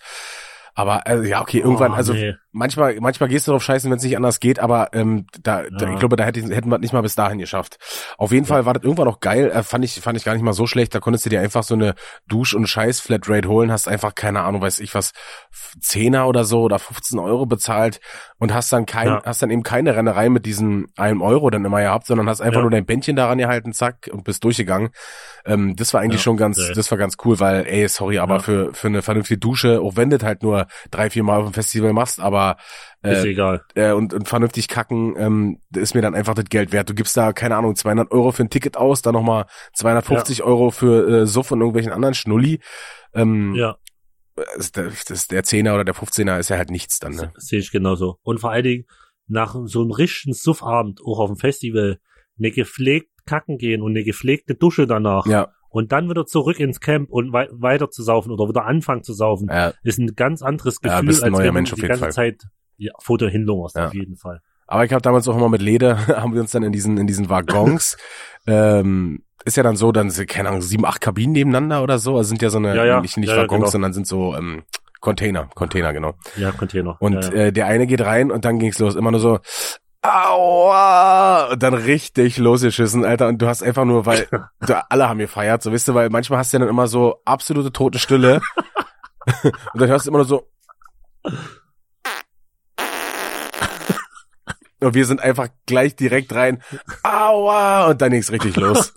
Aber 0.73 1.07
äh, 1.07 1.27
ja, 1.27 1.41
okay, 1.41 1.59
irgendwann, 1.59 1.93
Oh, 1.93 1.95
also 1.95 2.13
nee. 2.13 2.35
Manchmal, 2.55 2.95
manchmal 3.01 3.29
gehst 3.29 3.47
du 3.47 3.51
drauf 3.51 3.61
scheißen, 3.63 3.91
wenn 3.91 3.97
es 3.97 4.03
nicht 4.03 4.15
anders 4.15 4.39
geht, 4.39 4.59
aber 4.59 4.89
ähm, 4.93 5.27
da, 5.43 5.63
da 5.63 5.85
Ja. 5.87 5.93
ich 5.93 5.99
glaube, 5.99 6.15
da 6.15 6.23
hätte, 6.23 6.41
hätten 6.41 6.69
wir 6.69 6.77
nicht 6.79 6.93
mal 6.93 7.01
bis 7.01 7.15
dahin 7.15 7.37
geschafft. 7.37 7.77
Auf 8.17 8.31
jeden 8.31 8.45
Fall 8.45 8.65
war 8.65 8.73
das 8.73 8.83
irgendwann 8.83 9.07
auch 9.07 9.19
geil, 9.19 9.51
äh, 9.51 9.61
fand 9.63 9.83
ich, 9.85 9.99
fand 10.01 10.17
ich 10.17 10.23
gar 10.23 10.33
nicht 10.33 10.41
mal 10.43 10.53
so 10.53 10.65
schlecht. 10.65 10.95
Da 10.95 10.99
konntest 10.99 11.25
du 11.25 11.29
dir 11.29 11.41
einfach 11.41 11.63
so 11.63 11.75
eine 11.75 11.93
Dusch- 12.27 12.53
und 12.55 12.67
Scheiß-Flatrate 12.67 13.47
holen, 13.49 13.71
hast 13.71 13.87
einfach, 13.87 14.15
keine 14.15 14.41
Ahnung, 14.43 14.61
weiß 14.61 14.79
ich 14.79 14.95
was, 14.95 15.11
Zehner 15.79 16.27
oder 16.27 16.43
so 16.45 16.61
oder 16.61 16.79
15 16.79 17.19
Euro 17.19 17.45
bezahlt 17.45 17.99
und 18.37 18.53
hast 18.53 18.71
dann 18.71 18.85
kein, 18.85 19.07
Ja. 19.07 19.21
hast 19.25 19.41
dann 19.41 19.49
eben 19.51 19.63
keine 19.63 19.95
Rennerei 19.95 20.29
mit 20.29 20.45
diesen 20.45 20.87
einem 20.97 21.21
Euro 21.21 21.49
dann 21.49 21.65
immer 21.65 21.81
gehabt, 21.81 22.07
sondern 22.07 22.29
hast 22.29 22.41
einfach 22.41 22.57
Ja. 22.57 22.61
nur 22.61 22.71
dein 22.71 22.85
Bändchen 22.85 23.15
daran 23.15 23.37
gehalten, 23.37 23.73
zack, 23.73 24.09
und 24.11 24.23
bist 24.23 24.43
durchgegangen. 24.43 24.89
Ähm, 25.45 25.75
das 25.75 25.93
war 25.93 26.01
eigentlich 26.01 26.21
Ja, 26.21 26.25
schon 26.25 26.37
ganz, 26.37 26.57
das 26.75 26.89
war 26.91 26.97
ganz 26.97 27.15
cool, 27.25 27.39
weil, 27.39 27.65
ey, 27.67 27.87
sorry, 27.87 28.19
aber 28.19 28.35
Ja. 28.35 28.39
für, 28.39 28.73
für 28.73 28.87
eine 28.87 29.01
vernünftige 29.01 29.37
Dusche, 29.39 29.81
auch 29.81 29.95
wenn 29.95 30.09
du 30.09 30.17
das 30.17 30.25
halt 30.25 30.43
nur 30.43 30.67
drei, 30.91 31.09
vier 31.09 31.23
Mal 31.23 31.39
auf 31.39 31.45
dem 31.45 31.53
Festival 31.53 31.93
machst, 31.93 32.19
aber 32.19 32.44
ist 33.01 33.23
äh, 33.25 33.29
egal. 33.29 33.61
äh, 33.75 33.91
und, 33.91 34.13
und 34.13 34.27
vernünftig 34.27 34.67
kacken, 34.67 35.15
ähm, 35.17 35.61
ist 35.75 35.95
mir 35.95 36.01
dann 36.01 36.15
einfach 36.15 36.33
das 36.33 36.45
Geld 36.45 36.71
wert. 36.71 36.89
Du 36.89 36.93
gibst 36.93 37.15
da, 37.17 37.33
keine 37.33 37.55
Ahnung, 37.55 37.75
200 37.75 38.11
Euro 38.11 38.31
für 38.31 38.43
ein 38.43 38.49
Ticket 38.49 38.77
aus, 38.77 39.01
dann 39.01 39.13
nochmal 39.13 39.45
250 39.73 40.43
Euro 40.43 40.71
für 40.71 41.21
äh, 41.21 41.25
Suff 41.27 41.51
und 41.51 41.59
irgendwelchen 41.59 41.91
anderen 41.91 42.13
Schnulli. 42.13 42.59
Ähm, 43.13 43.53
Ja. 43.55 43.77
das, 44.57 44.71
das, 44.71 45.05
das, 45.05 45.27
der 45.27 45.43
Zehner 45.43 45.73
oder 45.75 45.85
der 45.85 45.95
15er 45.95 46.39
ist 46.39 46.49
ja 46.49 46.57
halt 46.57 46.69
nichts 46.69 46.99
dann, 46.99 47.13
ne? 47.13 47.31
Sehe 47.37 47.59
ich 47.59 47.71
genauso. 47.71 48.17
Und 48.23 48.39
vor 48.39 48.51
allen 48.51 48.63
Dingen 48.63 48.85
nach 49.27 49.55
so 49.65 49.81
einem 49.81 49.91
richtigen 49.91 50.33
Suffabend, 50.33 50.99
auch 51.05 51.19
auf 51.19 51.29
dem 51.29 51.37
Festival, 51.37 51.99
eine 52.37 52.51
gepflegt 52.51 53.09
kacken 53.25 53.57
gehen 53.57 53.81
und 53.81 53.91
eine 53.91 54.03
gepflegte 54.03 54.53
Dusche 54.55 54.85
danach 54.85 55.25
Ja, 55.25 55.47
und 55.75 55.91
dann 55.91 56.09
wieder 56.09 56.25
zurück 56.25 56.59
ins 56.59 56.79
Camp 56.79 57.09
und 57.11 57.33
wei 57.33 57.47
weiter 57.51 57.89
zu 57.89 58.01
saufen 58.01 58.31
oder 58.31 58.47
wieder 58.47 58.65
anfangen 58.65 59.03
zu 59.03 59.13
saufen, 59.13 59.49
äh, 59.49 59.73
ist 59.83 59.99
ein 59.99 60.15
ganz 60.15 60.41
anderes 60.41 60.79
Ja, 60.81 60.91
Gefühl, 60.93 61.07
bist 61.07 61.23
ein 61.23 61.35
als 61.35 61.43
wenn 61.43 61.53
Mensch 61.53 61.69
du 61.71 61.73
auf 61.75 61.81
die 61.81 61.87
ganze 61.87 62.03
Fall. 62.05 62.13
Zeit 62.13 62.43
ja, 62.77 62.93
Foto 63.01 63.27
hinlungerst, 63.27 63.75
Ja. 63.75 63.87
auf 63.87 63.93
jeden 63.93 64.15
Fall. 64.15 64.41
aber 64.67 64.85
ich 64.85 64.91
habe 64.93 65.01
damals 65.01 65.27
auch 65.27 65.35
immer 65.35 65.49
mit 65.49 65.61
Leder, 65.61 65.97
haben 66.07 66.33
wir 66.33 66.39
uns 66.41 66.51
dann 66.51 66.63
in 66.63 66.71
diesen, 66.71 66.97
in 66.97 67.07
diesen 67.07 67.29
Waggons, 67.29 67.97
ähm, 68.47 69.23
ist 69.43 69.57
ja 69.57 69.63
dann 69.63 69.75
so, 69.75 69.91
dann 69.91 70.09
sind, 70.09 70.29
keine 70.29 70.47
Ahnung, 70.49 70.61
sieben, 70.61 70.85
acht 70.85 71.01
Kabinen 71.01 71.33
nebeneinander 71.33 71.83
oder 71.83 71.99
so, 71.99 72.15
also 72.17 72.29
sind 72.29 72.41
ja 72.41 72.49
so 72.49 72.57
eine, 72.57 72.75
Ja, 72.75 72.85
ja. 72.85 73.01
nicht, 73.01 73.17
nicht 73.17 73.29
Ja, 73.29 73.35
ja, 73.35 73.41
Waggons, 73.43 73.59
genau. 73.63 73.71
sondern 73.71 73.93
sind 73.93 74.07
so, 74.07 74.33
ähm, 74.35 74.63
Container, 75.01 75.49
Container, 75.53 75.93
genau. 75.93 76.13
Ja, 76.35 76.51
Container. 76.51 76.95
Und 76.99 77.13
ja, 77.13 77.21
ja. 77.21 77.31
Äh, 77.47 77.51
der 77.53 77.67
eine 77.67 77.85
geht 77.85 78.01
rein 78.01 78.31
und 78.31 78.43
dann 78.43 78.57
ging's 78.57 78.79
los. 78.79 78.95
Immer 78.95 79.11
nur 79.11 79.19
so, 79.19 79.37
aua, 80.05 81.45
und 81.51 81.63
dann 81.63 81.73
richtig 81.73 82.37
losgeschissen, 82.37 83.05
Alter. 83.05 83.27
Und 83.27 83.41
du 83.41 83.47
hast 83.47 83.63
einfach 83.63 83.85
nur, 83.85 84.05
weil 84.05 84.27
alle 84.89 85.09
haben 85.09 85.19
gefeiert, 85.19 85.63
so 85.63 85.71
weißt 85.71 85.87
du, 85.89 85.93
weil 85.93 86.09
manchmal 86.09 86.39
hast 86.39 86.53
du 86.53 86.57
ja 86.57 86.59
dann 86.59 86.69
immer 86.69 86.87
so 86.87 87.21
absolute 87.25 87.71
Totenstille. 87.71 88.41
und 89.43 89.81
dann 89.81 89.89
hörst 89.89 90.05
du 90.05 90.11
immer 90.11 90.19
nur 90.19 90.27
so. 90.27 90.47
Und 94.81 94.93
wir 94.93 95.05
sind 95.05 95.21
einfach 95.21 95.47
gleich 95.65 95.95
direkt 95.95 96.33
rein. 96.35 96.61
Aua! 97.01 97.87
Und 97.87 98.01
dann 98.01 98.11
ging's 98.11 98.31
richtig 98.31 98.55
los. 98.57 98.93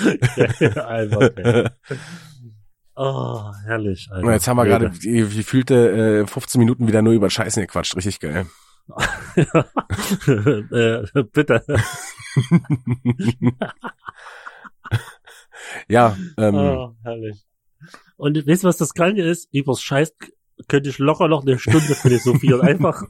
ja, 0.60 0.86
einfach, 0.86 1.20
okay. 1.22 1.68
Oh, 2.94 3.50
herrlich. 3.64 4.08
Alter. 4.10 4.26
Und 4.26 4.32
jetzt 4.32 4.46
haben 4.46 4.58
wir 4.58 4.66
gerade 4.66 4.92
wie 5.00 5.38
gefühlte 5.38 6.20
äh, 6.22 6.26
15 6.26 6.58
Minuten 6.58 6.86
wieder 6.86 7.00
nur 7.00 7.14
über 7.14 7.30
Scheißen 7.30 7.62
gequatscht. 7.62 7.96
Richtig 7.96 8.20
geil. 8.20 8.46
Äh, 10.26 11.22
bitte. 11.32 11.64
ja, 15.88 16.16
ähm, 16.36 16.54
oh, 16.54 16.94
herrlich. 17.02 17.46
Und 18.16 18.46
weißt 18.46 18.64
du, 18.64 18.68
was 18.68 18.76
das 18.76 18.94
Kranke 18.94 19.22
ist? 19.22 19.48
Übers 19.52 19.80
Scheiß 19.82 20.14
könnte 20.68 20.88
ich 20.90 20.98
locker 20.98 21.28
noch 21.28 21.42
eine 21.42 21.58
Stunde 21.58 21.94
philosophieren. 21.94 22.60
Einfach, 22.70 23.02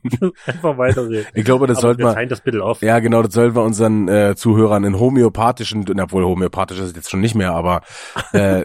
einfach 0.46 0.78
weiterreden. 0.78 1.26
Ich 1.34 1.44
glaube, 1.44 1.66
das 1.66 1.80
sollten 1.80 2.02
wir. 2.02 2.26
das 2.26 2.40
bitte 2.40 2.62
auf. 2.62 2.82
Ja, 2.82 2.98
genau, 2.98 3.22
das 3.22 3.34
sollten 3.34 3.54
wir 3.54 3.62
unseren 3.62 4.08
äh, 4.08 4.34
Zuhörern 4.36 4.84
in 4.84 4.98
homöopathischen, 4.98 5.84
obwohl 6.00 6.24
homöopathisch 6.24 6.78
ist 6.78 6.86
es 6.86 6.96
jetzt 6.96 7.10
schon 7.10 7.20
nicht 7.20 7.34
mehr, 7.34 7.52
aber 7.52 7.82
äh, 8.32 8.64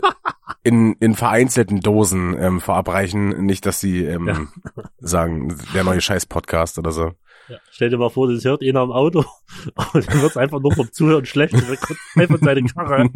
in, 0.64 0.94
in 1.00 1.16
vereinzelten 1.16 1.82
Dosen 1.82 2.36
ähm, 2.40 2.62
verabreichen. 2.62 3.46
Nicht, 3.46 3.66
dass 3.66 3.80
sie 3.80 4.06
ähm, 4.06 4.28
ja. 4.28 4.84
sagen, 5.00 5.56
der 5.74 5.84
neue 5.84 6.02
Scheiß-Podcast 6.02 6.78
oder 6.80 6.92
so. 6.92 7.12
Ja. 7.48 7.58
Stell 7.70 7.90
dir 7.92 7.98
mal 7.98 8.10
vor, 8.10 8.32
das 8.32 8.44
hört 8.44 8.64
einer 8.64 8.82
im 8.82 8.92
Auto 8.92 9.20
und 9.94 10.12
dann 10.12 10.22
wird's 10.22 10.38
einfach 10.38 10.60
nur 10.60 10.74
vom 10.74 10.92
Zuhören 10.92 11.26
schlecht 11.26 11.54
und 11.54 11.68
dann 11.68 11.78
kommt 11.78 12.00
einfach 12.16 12.40
seine 12.42 12.64
Karre. 12.64 13.10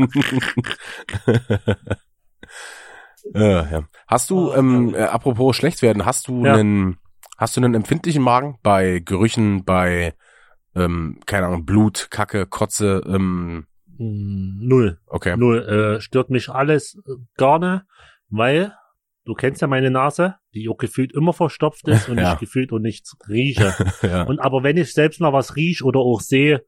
Ja, 3.34 3.70
ja. 3.70 3.84
Hast 4.08 4.30
du, 4.30 4.52
oh, 4.52 4.56
ähm, 4.56 4.94
äh, 4.96 5.04
apropos 5.04 5.56
schlecht 5.56 5.82
werden, 5.82 6.06
hast 6.06 6.28
du 6.28 6.46
ja. 6.46 6.56
einen, 6.56 6.98
hast 7.38 7.56
du 7.56 7.62
einen 7.62 7.76
empfindlichen 7.76 8.24
Magen 8.24 8.58
bei 8.64 9.00
Gerüchen, 9.00 9.64
bei, 9.64 10.14
ähm, 10.76 11.20
keine 11.26 11.48
Ahnung, 11.48 11.66
Blut, 11.66 12.08
Kacke, 12.10 12.46
Kotze, 12.46 13.04
ähm, 13.08 13.66
hm, 14.00 14.60
Null. 14.62 15.00
Okay. 15.08 15.36
Null. 15.38 15.60
Äh, 15.98 16.02
stört 16.02 16.30
mich 16.30 16.50
alles 16.50 16.96
äh, 17.06 17.12
gar 17.38 17.60
nicht, 17.60 17.84
weil 18.30 18.74
du 19.26 19.34
kennst 19.34 19.62
ja 19.62 19.68
meine 19.68 19.92
Nase, 19.92 20.36
die 20.54 20.70
auch 20.70 20.78
gefühlt 20.78 21.14
immer 21.14 21.34
verstopft 21.34 21.88
ist 21.88 22.08
und 22.08 22.18
ja. 22.20 22.34
ich 22.34 22.40
gefühlt 22.40 22.72
und 22.72 22.82
nichts 22.82 23.18
rieche. 23.28 23.74
ja. 24.02 24.24
Und 24.24 24.40
aber 24.40 24.64
wenn 24.64 24.78
ich 24.78 24.94
selbst 24.94 25.20
noch 25.20 25.34
was 25.34 25.56
rieche 25.56 25.84
oder 25.84 26.00
auch 26.00 26.22
sehe, 26.22 26.64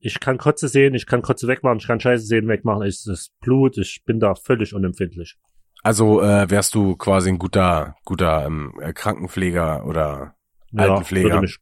ich 0.00 0.18
kann 0.18 0.36
Kotze 0.36 0.66
sehen, 0.66 0.94
ich 0.94 1.06
kann 1.06 1.22
Kotze 1.22 1.46
wegmachen, 1.46 1.78
ich 1.78 1.86
kann 1.86 2.00
Scheiße 2.00 2.26
sehen, 2.26 2.48
wegmachen, 2.48 2.82
ist 2.82 3.06
das 3.06 3.30
Blut, 3.40 3.78
ich 3.78 4.02
bin 4.04 4.18
da 4.18 4.34
völlig 4.34 4.74
unempfindlich. 4.74 5.36
Also 5.82 6.22
äh, 6.22 6.48
wärst 6.48 6.74
du 6.74 6.96
quasi 6.96 7.30
ein 7.30 7.38
guter, 7.38 7.96
guter 8.04 8.46
ähm, 8.46 8.72
Krankenpfleger 8.94 9.84
oder 9.84 10.34
ja, 10.70 10.82
Altenpfleger? 10.82 11.40
Mich, 11.40 11.58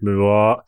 ja, 0.00 0.62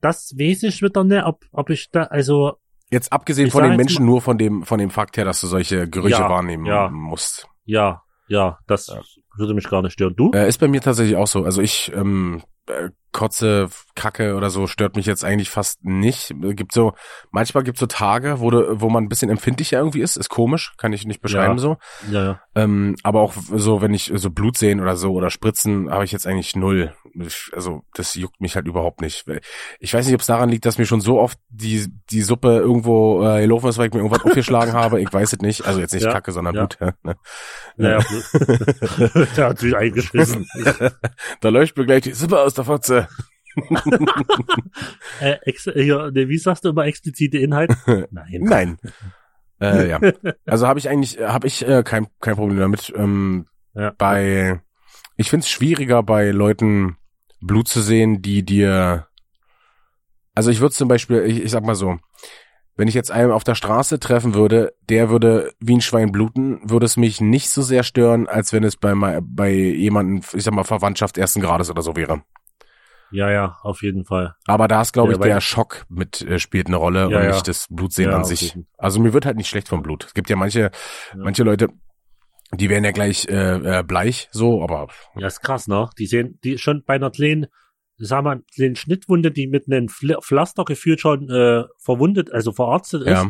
das 0.00 0.34
weiß 0.38 0.62
ich 0.62 0.82
wieder 0.82 1.04
nicht, 1.04 1.24
ob, 1.24 1.44
ob 1.52 1.70
ich 1.70 1.90
da, 1.90 2.04
also. 2.04 2.54
Jetzt 2.90 3.12
abgesehen 3.12 3.50
von 3.50 3.62
den 3.62 3.76
Menschen, 3.76 4.04
nur 4.04 4.20
von 4.20 4.38
dem, 4.38 4.64
von 4.64 4.78
dem 4.78 4.90
Fakt 4.90 5.16
her, 5.16 5.24
dass 5.24 5.40
du 5.40 5.46
solche 5.46 5.88
Gerüche 5.88 6.22
ja, 6.22 6.28
wahrnehmen 6.28 6.66
ja, 6.66 6.88
musst. 6.88 7.46
Ja, 7.64 8.02
ja, 8.26 8.58
das 8.66 8.88
ja. 8.88 9.00
würde 9.36 9.54
mich 9.54 9.68
gar 9.68 9.82
nicht 9.82 9.92
stören. 9.92 10.16
Du? 10.16 10.32
Äh, 10.32 10.48
ist 10.48 10.58
bei 10.58 10.66
mir 10.66 10.80
tatsächlich 10.80 11.16
auch 11.16 11.28
so. 11.28 11.44
Also 11.44 11.62
ich 11.62 11.92
ähm, 11.94 12.42
äh, 12.66 12.88
Kotze, 13.12 13.68
Kacke 13.94 14.34
oder 14.36 14.50
so 14.50 14.66
stört 14.66 14.96
mich 14.96 15.06
jetzt 15.06 15.24
eigentlich 15.24 15.50
fast 15.50 15.84
nicht. 15.84 16.34
Gibt 16.40 16.72
so, 16.72 16.94
manchmal 17.30 17.64
gibt 17.64 17.78
so 17.78 17.86
Tage, 17.86 18.40
wo, 18.40 18.50
du, 18.50 18.80
wo 18.80 18.88
man 18.88 19.04
ein 19.04 19.08
bisschen 19.08 19.30
empfindlicher 19.30 19.78
irgendwie 19.78 20.00
ist. 20.00 20.16
Ist 20.16 20.28
komisch, 20.28 20.74
kann 20.76 20.92
ich 20.92 21.06
nicht 21.06 21.20
beschreiben 21.20 21.54
ja. 21.54 21.58
so. 21.58 21.76
Ja, 22.10 22.24
ja. 22.24 22.40
Ähm, 22.54 22.96
aber 23.02 23.20
auch 23.20 23.34
so, 23.34 23.82
wenn 23.82 23.92
ich 23.92 24.12
so 24.14 24.30
Blut 24.30 24.56
sehen 24.56 24.80
oder 24.80 24.96
so 24.96 25.12
oder 25.12 25.30
Spritzen, 25.30 25.90
habe 25.90 26.04
ich 26.04 26.12
jetzt 26.12 26.26
eigentlich 26.26 26.54
null. 26.54 26.94
Also 27.52 27.82
das 27.94 28.14
juckt 28.14 28.40
mich 28.40 28.54
halt 28.54 28.66
überhaupt 28.66 29.00
nicht. 29.00 29.24
Ich 29.80 29.92
weiß 29.92 30.06
nicht, 30.06 30.14
ob 30.14 30.20
es 30.20 30.26
daran 30.26 30.48
liegt, 30.48 30.64
dass 30.66 30.78
mir 30.78 30.86
schon 30.86 31.00
so 31.00 31.20
oft 31.20 31.38
die 31.48 31.86
die 32.10 32.22
Suppe 32.22 32.58
irgendwo 32.58 33.24
äh, 33.24 33.40
gelaufen 33.40 33.68
ist, 33.68 33.78
weil 33.78 33.88
ich 33.88 33.92
mir 33.92 34.00
irgendwas 34.00 34.24
aufgeschlagen 34.24 34.74
habe. 34.74 35.00
Ich 35.00 35.12
weiß 35.12 35.32
es 35.32 35.40
nicht. 35.40 35.66
Also 35.66 35.80
jetzt 35.80 35.94
nicht 35.94 36.04
ja, 36.04 36.12
Kacke, 36.12 36.32
sondern 36.32 36.54
ja. 36.54 36.66
Blut. 36.66 36.78
Ja, 36.80 36.92
ne? 37.02 37.16
ja, 37.76 37.90
ja. 37.90 37.98
Der 39.36 39.46
hat 39.48 39.58
sich 39.58 39.76
eingeschmissen. 39.76 40.46
da 41.40 41.48
läuft 41.48 41.76
mir 41.76 41.86
gleich 41.86 42.02
die 42.02 42.12
Suppe 42.12 42.40
aus 42.40 42.54
der 42.54 42.64
Fotze. 42.64 42.99
Äh, 45.20 45.36
ex 45.42 45.64
hier, 45.64 46.10
wie 46.14 46.38
sagst 46.38 46.64
du 46.64 46.70
immer 46.70 46.86
explizite 46.86 47.38
Inhalt? 47.38 47.72
Nein. 48.10 48.40
Nein. 48.40 48.78
Äh, 49.62 49.90
ja. 49.90 50.00
Also 50.46 50.66
habe 50.66 50.78
ich 50.78 50.88
eigentlich, 50.88 51.18
habe 51.18 51.46
ich 51.46 51.68
äh, 51.68 51.82
kein, 51.82 52.06
kein 52.20 52.34
Problem 52.34 52.58
damit. 52.58 52.90
Ähm, 52.96 53.44
ja. 53.74 53.92
Bei, 53.98 54.62
ich 55.18 55.28
finde 55.28 55.44
es 55.44 55.50
schwieriger 55.50 56.02
bei 56.02 56.30
Leuten 56.30 56.96
Blut 57.42 57.68
zu 57.68 57.82
sehen, 57.82 58.22
die 58.22 58.42
dir, 58.42 59.06
also 60.34 60.50
ich 60.50 60.60
würde 60.60 60.74
zum 60.74 60.88
Beispiel, 60.88 61.24
ich, 61.24 61.44
ich 61.44 61.50
sag 61.50 61.62
mal 61.62 61.74
so, 61.74 61.98
wenn 62.76 62.88
ich 62.88 62.94
jetzt 62.94 63.10
einen 63.10 63.30
auf 63.30 63.44
der 63.44 63.54
Straße 63.54 64.00
treffen 64.00 64.32
würde, 64.32 64.72
der 64.88 65.10
würde 65.10 65.52
wie 65.60 65.76
ein 65.76 65.82
Schwein 65.82 66.10
bluten, 66.10 66.60
würde 66.64 66.86
es 66.86 66.96
mich 66.96 67.20
nicht 67.20 67.50
so 67.50 67.60
sehr 67.60 67.82
stören, 67.82 68.26
als 68.28 68.54
wenn 68.54 68.64
es 68.64 68.78
bei, 68.78 68.94
bei 69.22 69.50
jemandem, 69.50 70.22
ich 70.32 70.44
sag 70.44 70.54
mal, 70.54 70.64
Verwandtschaft 70.64 71.18
ersten 71.18 71.42
Grades 71.42 71.70
oder 71.70 71.82
so 71.82 71.96
wäre. 71.96 72.22
Ja, 73.12 73.30
ja, 73.30 73.58
auf 73.62 73.82
jeden 73.82 74.04
Fall. 74.04 74.34
Aber 74.46 74.68
da 74.68 74.82
ist, 74.82 74.92
glaube 74.92 75.12
ja, 75.12 75.18
ich, 75.18 75.22
der 75.22 75.40
Schock 75.40 75.84
mit 75.88 76.22
äh, 76.22 76.38
spielt 76.38 76.68
eine 76.68 76.76
Rolle 76.76 77.10
ja, 77.10 77.20
und 77.20 77.26
nicht 77.28 77.48
das 77.48 77.66
Blutsehen 77.70 78.10
ja, 78.10 78.16
an 78.16 78.24
sich. 78.24 78.56
Also 78.78 79.00
mir 79.00 79.12
wird 79.12 79.26
halt 79.26 79.36
nicht 79.36 79.48
schlecht 79.48 79.68
vom 79.68 79.82
Blut. 79.82 80.04
Es 80.04 80.14
gibt 80.14 80.30
ja 80.30 80.36
manche, 80.36 80.70
manche 81.16 81.42
Leute, 81.42 81.68
die 82.52 82.68
werden 82.68 82.84
ja 82.84 82.92
gleich 82.92 83.26
äh, 83.28 83.78
äh, 83.78 83.82
bleich, 83.82 84.28
so, 84.32 84.62
aber. 84.62 84.88
Ja, 85.16 85.26
ist 85.26 85.40
krass, 85.40 85.68
ne? 85.68 85.88
Die 85.98 86.06
sehen, 86.06 86.38
die 86.42 86.58
schon 86.58 86.82
bei 86.84 86.94
einer 86.94 87.10
kleinen, 87.10 87.46
sagen 87.96 88.26
wir, 88.26 88.42
kleinen 88.54 88.76
Schnittwunde, 88.76 89.30
die 89.30 89.46
mit 89.46 89.66
einem 89.70 89.88
Pflaster 89.88 90.64
gefühlt 90.64 91.00
schon 91.00 91.28
äh, 91.30 91.64
verwundet, 91.78 92.32
also 92.32 92.52
verarztet 92.52 93.02
ist. 93.02 93.26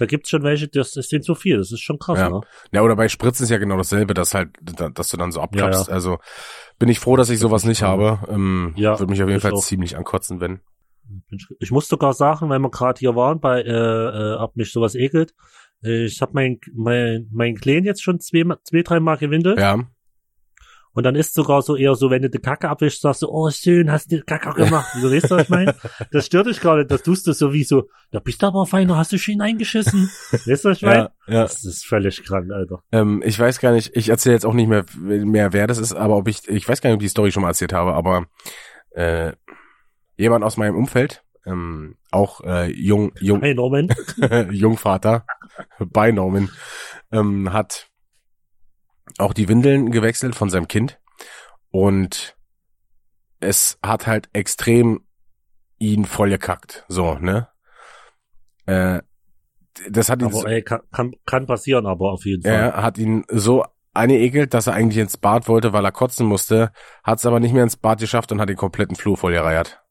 Da 0.00 0.06
gibt's 0.06 0.30
schon 0.30 0.42
welche, 0.42 0.66
das, 0.66 0.92
das 0.92 1.10
sind 1.10 1.26
so 1.26 1.34
viel, 1.34 1.58
das 1.58 1.72
ist 1.72 1.80
schon 1.80 1.98
krass, 1.98 2.18
ja. 2.18 2.30
ne? 2.30 2.40
Ja, 2.72 2.80
oder 2.80 2.96
bei 2.96 3.10
Spritzen 3.10 3.44
ist 3.44 3.50
ja 3.50 3.58
genau 3.58 3.76
dasselbe, 3.76 4.14
dass 4.14 4.32
halt, 4.32 4.48
dass 4.94 5.10
du 5.10 5.18
dann 5.18 5.30
so 5.30 5.42
abklappst. 5.42 5.88
Ja, 5.88 5.90
ja. 5.90 5.94
Also 5.94 6.16
bin 6.78 6.88
ich 6.88 6.98
froh, 7.00 7.16
dass 7.16 7.28
ich 7.28 7.38
sowas 7.38 7.66
nicht 7.66 7.82
habe. 7.82 8.18
Ähm, 8.30 8.72
ja, 8.76 8.98
würde 8.98 9.10
mich 9.10 9.22
auf 9.22 9.28
jeden 9.28 9.42
Fall 9.42 9.52
auch. 9.52 9.62
ziemlich 9.62 9.98
ankotzen, 9.98 10.40
wenn. 10.40 10.60
Ich 11.58 11.70
muss 11.70 11.86
sogar 11.86 12.14
sagen, 12.14 12.48
weil 12.48 12.60
wir 12.60 12.70
gerade 12.70 12.98
hier 12.98 13.14
waren, 13.14 13.40
bei, 13.40 13.60
äh, 13.60 13.68
äh, 13.68 14.36
ob 14.36 14.56
mich 14.56 14.72
sowas 14.72 14.94
ekelt, 14.94 15.34
äh, 15.84 16.06
ich 16.06 16.22
habe 16.22 16.32
mein, 16.32 16.60
mein, 16.72 17.28
mein 17.30 17.56
Kleen 17.56 17.84
jetzt 17.84 18.02
schon 18.02 18.20
zwei, 18.20 18.44
zwei 18.64 18.80
drei 18.80 19.00
Mal 19.00 19.18
gewindelt. 19.18 19.58
Ja. 19.58 19.84
Und 20.92 21.04
dann 21.04 21.14
ist 21.14 21.34
sogar 21.34 21.62
so 21.62 21.76
eher 21.76 21.94
so, 21.94 22.10
wenn 22.10 22.22
du 22.22 22.30
die 22.30 22.38
Kacke 22.38 22.68
abwischst, 22.68 23.00
sagst 23.00 23.22
du, 23.22 23.28
oh 23.28 23.48
schön, 23.50 23.92
hast 23.92 24.10
du 24.10 24.22
Kacke 24.22 24.52
gemacht. 24.54 24.88
So, 25.00 25.10
weißt 25.10 25.30
du, 25.30 25.36
was 25.36 25.42
ich 25.44 25.48
meine? 25.48 25.74
Das 26.10 26.26
stört 26.26 26.46
dich 26.46 26.60
gerade, 26.60 26.84
das 26.84 27.02
tust 27.02 27.26
du 27.26 27.32
so 27.32 27.52
wie 27.52 27.62
so, 27.62 27.88
da 28.10 28.18
bist 28.18 28.42
du 28.42 28.46
aber 28.46 28.66
feiner, 28.66 28.96
hast 28.96 29.12
du 29.12 29.18
schön 29.18 29.40
eingeschissen. 29.40 30.10
Weißt 30.32 30.64
du, 30.64 30.70
was 30.70 30.78
ich 30.78 30.82
meine? 30.82 31.12
Ja, 31.28 31.34
ja. 31.34 31.42
Das 31.42 31.64
ist 31.64 31.86
völlig 31.86 32.24
krank, 32.24 32.50
Alter. 32.50 32.82
Ähm, 32.90 33.22
ich 33.24 33.38
weiß 33.38 33.60
gar 33.60 33.72
nicht, 33.72 33.94
ich 33.94 34.08
erzähle 34.08 34.34
jetzt 34.34 34.44
auch 34.44 34.54
nicht 34.54 34.68
mehr, 34.68 34.84
mehr, 34.96 35.52
wer 35.52 35.66
das 35.68 35.78
ist, 35.78 35.92
aber 35.92 36.16
ob 36.16 36.26
ich, 36.26 36.48
ich 36.48 36.68
weiß 36.68 36.80
gar 36.80 36.90
nicht, 36.90 36.96
ob 36.96 37.02
ich 37.02 37.06
die 37.06 37.10
Story 37.10 37.30
schon 37.30 37.42
mal 37.42 37.50
erzählt 37.50 37.72
habe, 37.72 37.94
aber 37.94 38.26
äh, 38.90 39.32
jemand 40.16 40.44
aus 40.44 40.56
meinem 40.56 40.76
Umfeld, 40.76 41.22
ähm, 41.46 41.96
auch 42.10 42.40
äh, 42.42 42.70
jung, 42.70 43.12
jung, 43.20 43.40
hey, 43.40 43.54
Norman. 43.54 43.88
Jungvater 44.50 45.24
bei 45.78 46.10
Norman, 46.10 46.50
ähm, 47.12 47.52
hat 47.52 47.89
auch 49.18 49.32
die 49.32 49.48
Windeln 49.48 49.90
gewechselt 49.90 50.34
von 50.34 50.50
seinem 50.50 50.68
Kind 50.68 50.98
und 51.70 52.36
es 53.40 53.78
hat 53.82 54.06
halt 54.06 54.28
extrem 54.32 55.00
ihn 55.78 56.04
voll 56.04 56.30
gekackt, 56.30 56.84
so, 56.88 57.14
ne? 57.14 57.48
Äh, 58.66 59.00
das 59.88 60.10
hat 60.10 60.20
ihn 60.20 60.26
aber, 60.26 60.46
ey, 60.46 60.62
kann, 60.62 60.80
kann, 60.92 61.12
kann 61.24 61.46
passieren, 61.46 61.86
aber 61.86 62.12
auf 62.12 62.24
jeden 62.24 62.42
Fall. 62.42 62.52
Er 62.52 62.82
hat 62.82 62.98
ihn 62.98 63.24
so 63.28 63.64
angeekelt, 63.94 64.52
dass 64.54 64.66
er 64.66 64.74
eigentlich 64.74 64.98
ins 64.98 65.16
Bad 65.16 65.48
wollte, 65.48 65.72
weil 65.72 65.84
er 65.84 65.92
kotzen 65.92 66.26
musste, 66.26 66.72
hat 67.02 67.18
es 67.18 67.26
aber 67.26 67.40
nicht 67.40 67.54
mehr 67.54 67.62
ins 67.62 67.76
Bad 67.76 68.00
geschafft 68.00 68.30
und 68.32 68.40
hat 68.40 68.48
den 68.48 68.56
kompletten 68.56 68.96
Flur 68.96 69.16
voll 69.16 69.32
gereiert. 69.32 69.82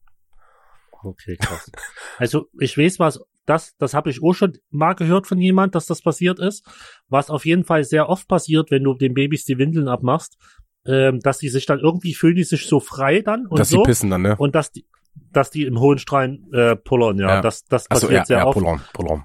Okay, 1.02 1.36
krass. 1.36 1.70
also 2.18 2.46
ich 2.58 2.76
weiß 2.76 2.98
was, 2.98 3.20
das, 3.50 3.76
das 3.78 3.94
habe 3.94 4.10
ich 4.10 4.22
auch 4.22 4.32
schon 4.32 4.56
mal 4.70 4.94
gehört 4.94 5.26
von 5.26 5.38
jemand, 5.38 5.74
dass 5.74 5.86
das 5.86 6.02
passiert 6.02 6.38
ist. 6.38 6.64
Was 7.08 7.30
auf 7.30 7.44
jeden 7.44 7.64
Fall 7.64 7.82
sehr 7.82 8.08
oft 8.08 8.28
passiert, 8.28 8.70
wenn 8.70 8.84
du 8.84 8.94
den 8.94 9.12
Babys 9.12 9.44
die 9.44 9.58
Windeln 9.58 9.88
abmachst, 9.88 10.38
ähm, 10.86 11.18
dass 11.18 11.38
die 11.38 11.48
sich 11.48 11.66
dann 11.66 11.80
irgendwie 11.80 12.14
fühlen 12.14 12.36
die 12.36 12.44
sich 12.44 12.66
so 12.66 12.78
frei 12.78 13.22
dann 13.22 13.46
und 13.46 13.58
dass 13.58 13.70
so. 13.70 13.78
Dass 13.78 13.84
die 13.84 13.90
pissen 13.90 14.10
dann, 14.10 14.22
ne? 14.22 14.36
Und 14.38 14.54
dass 14.54 14.70
die, 14.70 14.86
dass 15.32 15.50
die 15.50 15.64
im 15.64 15.80
hohen 15.80 15.98
Strahlen 15.98 16.48
äh, 16.52 16.76
pullern, 16.76 17.18
ja. 17.18 17.28
ja. 17.28 17.40
Das, 17.40 17.64
das 17.64 17.88
passiert 17.88 18.10
so, 18.10 18.16
ja, 18.16 18.24
sehr 18.24 18.38
ja, 18.38 18.46
oft. 18.46 18.56
Pullern, 18.56 18.80
pullern. 18.92 19.24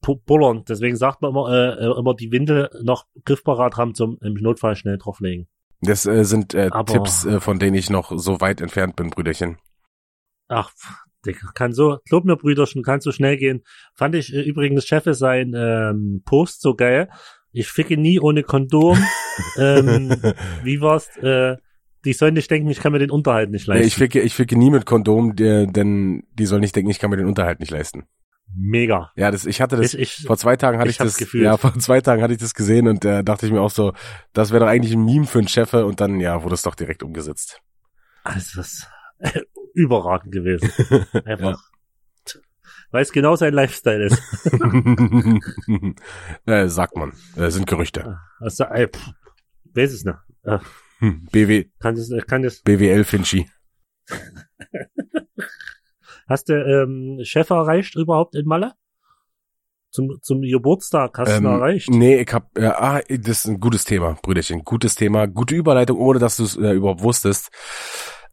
Pullern. 0.00 0.64
Deswegen 0.68 0.96
sagt 0.96 1.22
man 1.22 1.30
immer, 1.30 1.50
äh, 1.50 1.86
äh, 1.86 1.98
immer 1.98 2.14
die 2.14 2.30
Windel 2.30 2.70
noch 2.82 3.06
griffparat 3.24 3.76
haben 3.76 3.94
zum 3.94 4.18
im 4.20 4.34
Notfall 4.34 4.76
schnell 4.76 4.98
drauflegen. 4.98 5.48
Das 5.80 6.06
äh, 6.06 6.24
sind 6.24 6.54
äh, 6.54 6.70
Tipps, 6.86 7.24
äh, 7.24 7.40
von 7.40 7.58
denen 7.58 7.76
ich 7.76 7.88
noch 7.88 8.12
so 8.16 8.40
weit 8.40 8.60
entfernt 8.60 8.94
bin, 8.96 9.10
Brüderchen. 9.10 9.58
Ach, 10.48 10.70
Digga, 11.28 11.50
kann 11.54 11.72
so, 11.72 11.98
glaub 12.08 12.24
mir, 12.24 12.36
Brüderchen, 12.36 12.82
kann 12.82 13.00
so 13.00 13.12
schnell 13.12 13.36
gehen. 13.36 13.62
Fand 13.94 14.14
ich 14.14 14.34
äh, 14.34 14.40
übrigens 14.42 14.86
Cheffe 14.86 15.14
sein 15.14 15.52
ähm, 15.56 16.22
Post 16.24 16.60
so 16.62 16.74
geil. 16.74 17.08
Ich 17.52 17.68
ficke 17.68 17.96
nie 17.96 18.20
ohne 18.20 18.42
Kondom. 18.42 18.98
ähm, 19.58 20.14
wie 20.62 20.80
war's? 20.80 21.16
Äh, 21.18 21.56
die 22.04 22.12
sollen 22.12 22.34
nicht 22.34 22.50
denken, 22.50 22.68
ich 22.70 22.80
kann 22.80 22.92
mir 22.92 22.98
den 23.00 23.10
Unterhalt 23.10 23.50
nicht 23.50 23.66
leisten. 23.66 23.80
Nee, 23.82 23.86
ich 23.88 23.96
ficke, 23.96 24.20
ich 24.20 24.34
ficke 24.34 24.56
nie 24.56 24.70
mit 24.70 24.86
Kondom, 24.86 25.34
der, 25.36 25.66
denn 25.66 26.22
die 26.32 26.46
sollen 26.46 26.60
nicht 26.60 26.74
denken, 26.76 26.90
ich 26.90 26.98
kann 27.00 27.10
mir 27.10 27.16
den 27.16 27.26
Unterhalt 27.26 27.58
nicht 27.60 27.70
leisten. 27.72 28.04
Mega. 28.56 29.10
Ja, 29.16 29.30
das, 29.30 29.44
ich 29.44 29.60
hatte 29.60 29.76
das, 29.76 29.94
Ich- 29.94 30.20
ich- 30.20 30.26
vor 30.26 30.38
zwei 30.38 30.56
Tagen 30.56 30.78
hatte 30.78 30.88
ich, 30.88 30.94
ich 30.94 30.98
das, 31.04 31.16
gefühlt. 31.16 31.44
ja, 31.44 31.56
vor 31.58 31.74
zwei 31.78 32.00
Tagen 32.00 32.22
hatte 32.22 32.32
ich 32.32 32.38
das 32.38 32.54
gesehen 32.54 32.86
und 32.88 33.04
äh, 33.04 33.22
dachte 33.24 33.46
ich 33.46 33.52
mir 33.52 33.60
auch 33.60 33.70
so, 33.70 33.92
das 34.32 34.50
wäre 34.52 34.60
doch 34.60 34.68
eigentlich 34.70 34.92
ein 34.94 35.04
Meme 35.04 35.26
für 35.26 35.38
einen 35.38 35.48
Chefe 35.48 35.84
und 35.84 36.00
dann, 36.00 36.20
ja, 36.20 36.42
wurde 36.42 36.54
es 36.54 36.62
doch 36.62 36.74
direkt 36.74 37.02
umgesetzt. 37.02 37.60
Also 38.24 38.60
das 38.60 38.86
überragend 39.74 40.32
gewesen. 40.32 40.70
Einfach. 41.24 41.62
Weil 42.90 43.02
es 43.02 43.12
genau 43.12 43.36
sein 43.36 43.52
Lifestyle 43.52 44.06
ist. 44.06 44.22
äh, 46.46 46.68
sagt 46.68 46.96
man, 46.96 47.12
äh, 47.36 47.50
sind 47.50 47.66
Gerüchte. 47.66 48.18
Also, 48.40 48.64
ey, 48.64 48.88
pff, 48.88 49.10
weiß 49.74 49.92
es 49.92 50.04
nicht. 50.04 50.18
Äh, 50.44 50.58
Hm, 51.00 51.28
BW, 51.30 51.66
kann 51.78 51.94
das, 51.94 52.10
kann 52.26 52.42
das, 52.42 52.60
BWL 52.62 53.04
Finchi. 53.04 53.48
hast 56.26 56.48
du 56.48 56.54
ähm, 56.54 57.20
Chef 57.22 57.48
erreicht 57.50 57.94
überhaupt 57.94 58.34
in 58.34 58.46
Malle? 58.46 58.72
Zum, 59.90 60.18
zum 60.22 60.42
Geburtstag 60.42 61.16
hast 61.18 61.30
du 61.30 61.36
ihn 61.36 61.46
Ähm, 61.46 61.52
erreicht? 61.52 61.88
nee, 61.90 62.20
ich 62.20 62.32
hab, 62.32 62.56
äh, 62.58 62.66
ah, 62.66 63.00
das 63.08 63.44
ist 63.44 63.46
ein 63.46 63.60
gutes 63.60 63.84
Thema, 63.84 64.18
Brüderchen. 64.20 64.64
Gutes 64.64 64.96
Thema, 64.96 65.26
gute 65.26 65.54
Überleitung, 65.54 65.98
ohne 65.98 66.18
dass 66.18 66.36
du 66.36 66.42
es 66.44 66.56
äh, 66.56 66.72
überhaupt 66.72 67.02
wusstest. 67.02 67.50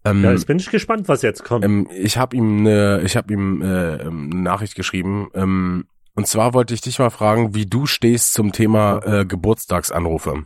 Ähm, 0.05 0.23
Ja, 0.23 0.31
jetzt 0.31 0.45
bin 0.47 0.57
ich 0.59 0.69
gespannt, 0.69 1.07
was 1.07 1.21
jetzt 1.23 1.43
kommt. 1.43 1.65
ähm, 1.65 1.89
ich 1.91 2.17
habe 2.17 2.35
ihm 2.35 2.59
eine, 2.59 3.01
ich 3.03 3.17
habe 3.17 3.33
ihm 3.33 3.61
äh, 3.61 3.95
ähm, 4.03 4.29
eine 4.31 4.41
Nachricht 4.41 4.75
geschrieben. 4.75 5.29
Ähm, 5.33 5.85
und 6.15 6.27
zwar 6.27 6.53
wollte 6.53 6.73
ich 6.73 6.79
dich 6.81 6.99
mal 6.99 7.09
fragen, 7.09 7.55
wie 7.55 7.65
du 7.65 7.85
stehst 7.87 8.33
zum 8.33 8.51
Thema 8.53 8.99
äh, 9.03 9.25
Geburtstagsanrufe. 9.25 10.45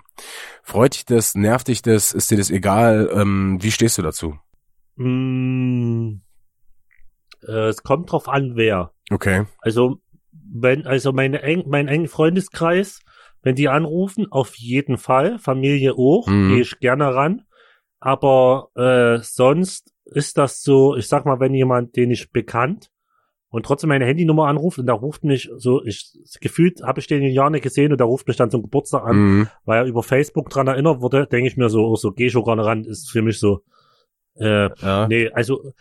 Freut 0.64 0.96
dich 0.96 1.06
das? 1.06 1.36
Nervt 1.36 1.68
dich 1.68 1.82
das? 1.84 2.12
Ist 2.12 2.32
dir 2.32 2.38
das 2.38 2.50
egal? 2.50 3.10
Ähm, 3.14 3.58
wie 3.62 3.70
stehst 3.72 3.98
du 3.98 4.02
dazu? 4.02 4.36
Mm, 4.96 6.22
äh, 7.48 7.68
es 7.70 7.84
kommt 7.84 8.12
drauf 8.12 8.28
an, 8.28 8.54
wer. 8.56 8.92
Okay. 9.12 9.46
Also, 9.60 10.02
wenn, 10.32 10.86
also 10.88 11.12
meine 11.14 11.42
eng, 11.42 11.64
mein 11.68 11.88
engen 11.88 12.08
Freundeskreis, 12.08 13.02
wenn 13.42 13.56
die 13.56 13.70
anrufen, 13.70 14.28
auf 14.32 14.56
jeden 14.56 14.98
Fall, 14.98 15.40
Familie 15.40 15.94
auch, 15.94 16.28
Mhm. 16.28 16.50
gehe 16.50 16.62
ich 16.62 16.80
gerne 16.80 17.14
ran. 17.14 17.44
Aber 18.00 18.70
äh, 18.76 19.20
sonst 19.24 19.94
ist 20.06 20.38
das 20.38 20.62
so, 20.62 20.96
ich 20.96 21.08
sag 21.08 21.26
mal, 21.26 21.40
wenn 21.40 21.54
jemand, 21.54 21.96
den 21.96 22.12
ich 22.12 22.32
bekannt 22.32 22.90
und 23.50 23.66
trotzdem 23.66 23.90
meine 23.90 24.06
Handynummer 24.06 24.48
anruft 24.48 24.80
und 24.80 24.86
da 24.88 24.94
ruft 24.94 25.24
mich 25.24 25.50
so, 25.58 25.84
ich 25.84 26.18
gefühlt 26.40 26.82
habe 26.84 27.00
ich 27.00 27.08
den 27.08 27.22
in 27.24 27.32
Jahren 27.34 27.52
nicht 27.54 27.64
gesehen 27.64 27.92
und 27.92 27.98
der 28.00 28.08
ruft 28.08 28.28
mich 28.28 28.38
dann 28.38 28.52
zum 28.52 28.62
Geburtstag 28.64 29.04
an, 29.04 29.18
Mhm. 29.18 29.48
weil 29.66 29.80
er 29.80 29.86
über 29.86 30.04
Facebook 30.04 30.50
dran 30.50 30.68
erinnert 30.68 31.02
wurde, 31.02 31.28
denke 31.28 31.48
ich 31.48 31.58
mir 31.58 31.70
so, 31.70 31.86
oh, 31.86 31.96
so 31.96 32.12
geh 32.12 32.28
ich 32.28 32.32
schon 32.34 32.44
gar 32.44 32.56
nicht 32.56 32.66
ran, 32.66 32.84
ist 32.86 33.12
für 33.12 33.22
mich 33.22 33.40
so, 33.40 33.64
äh, 34.36 34.70
Ja. 34.82 35.08
Nee, 35.08 35.30
also, 35.30 35.74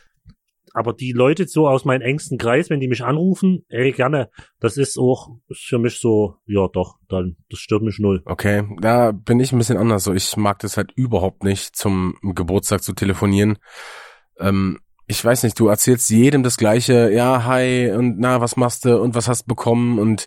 aber 0.79 0.93
die 0.93 1.13
Leute 1.13 1.47
so 1.49 1.69
aus 1.69 1.85
meinem 1.85 2.03
engsten 2.03 2.39
Kreis, 2.39 2.71
wenn 2.71 2.81
die 2.81 2.89
mich 2.89 3.05
anrufen, 3.05 3.65
ey, 3.69 3.93
gerne, 3.93 4.31
das 4.61 4.77
ist 4.77 4.99
auch 4.99 5.31
ist 5.49 5.65
für 5.65 5.79
mich 5.79 6.01
so, 6.01 6.37
ja 6.47 6.69
doch, 6.73 6.97
dann, 7.09 7.37
das 7.51 7.59
stört 7.61 7.83
mich 7.83 7.99
null. 7.99 8.23
Okay, 8.25 8.65
da 8.81 9.13
bin 9.13 9.41
ich 9.41 9.53
ein 9.53 9.59
bisschen 9.59 9.77
anders. 9.77 10.05
So, 10.05 10.15
ich 10.15 10.37
mag 10.37 10.59
das 10.61 10.77
halt 10.77 10.93
überhaupt 10.93 11.45
nicht, 11.45 11.77
zum 11.77 12.15
Geburtstag 12.23 12.83
zu 12.83 12.93
telefonieren. 12.93 13.59
Ähm, 14.39 14.79
ich 15.07 15.25
weiß 15.25 15.43
nicht, 15.43 15.59
du 15.59 15.69
erzählst 15.69 16.11
jedem 16.11 16.43
das 16.43 16.57
Gleiche. 16.59 17.11
Ja, 17.11 17.45
hi 17.45 17.91
und 17.93 18.19
na, 18.19 18.41
was 18.41 18.57
machst 18.57 18.85
du 18.85 19.01
und 19.01 19.15
was 19.15 19.27
hast 19.29 19.43
du 19.45 19.49
bekommen 19.49 19.99
und 19.99 20.27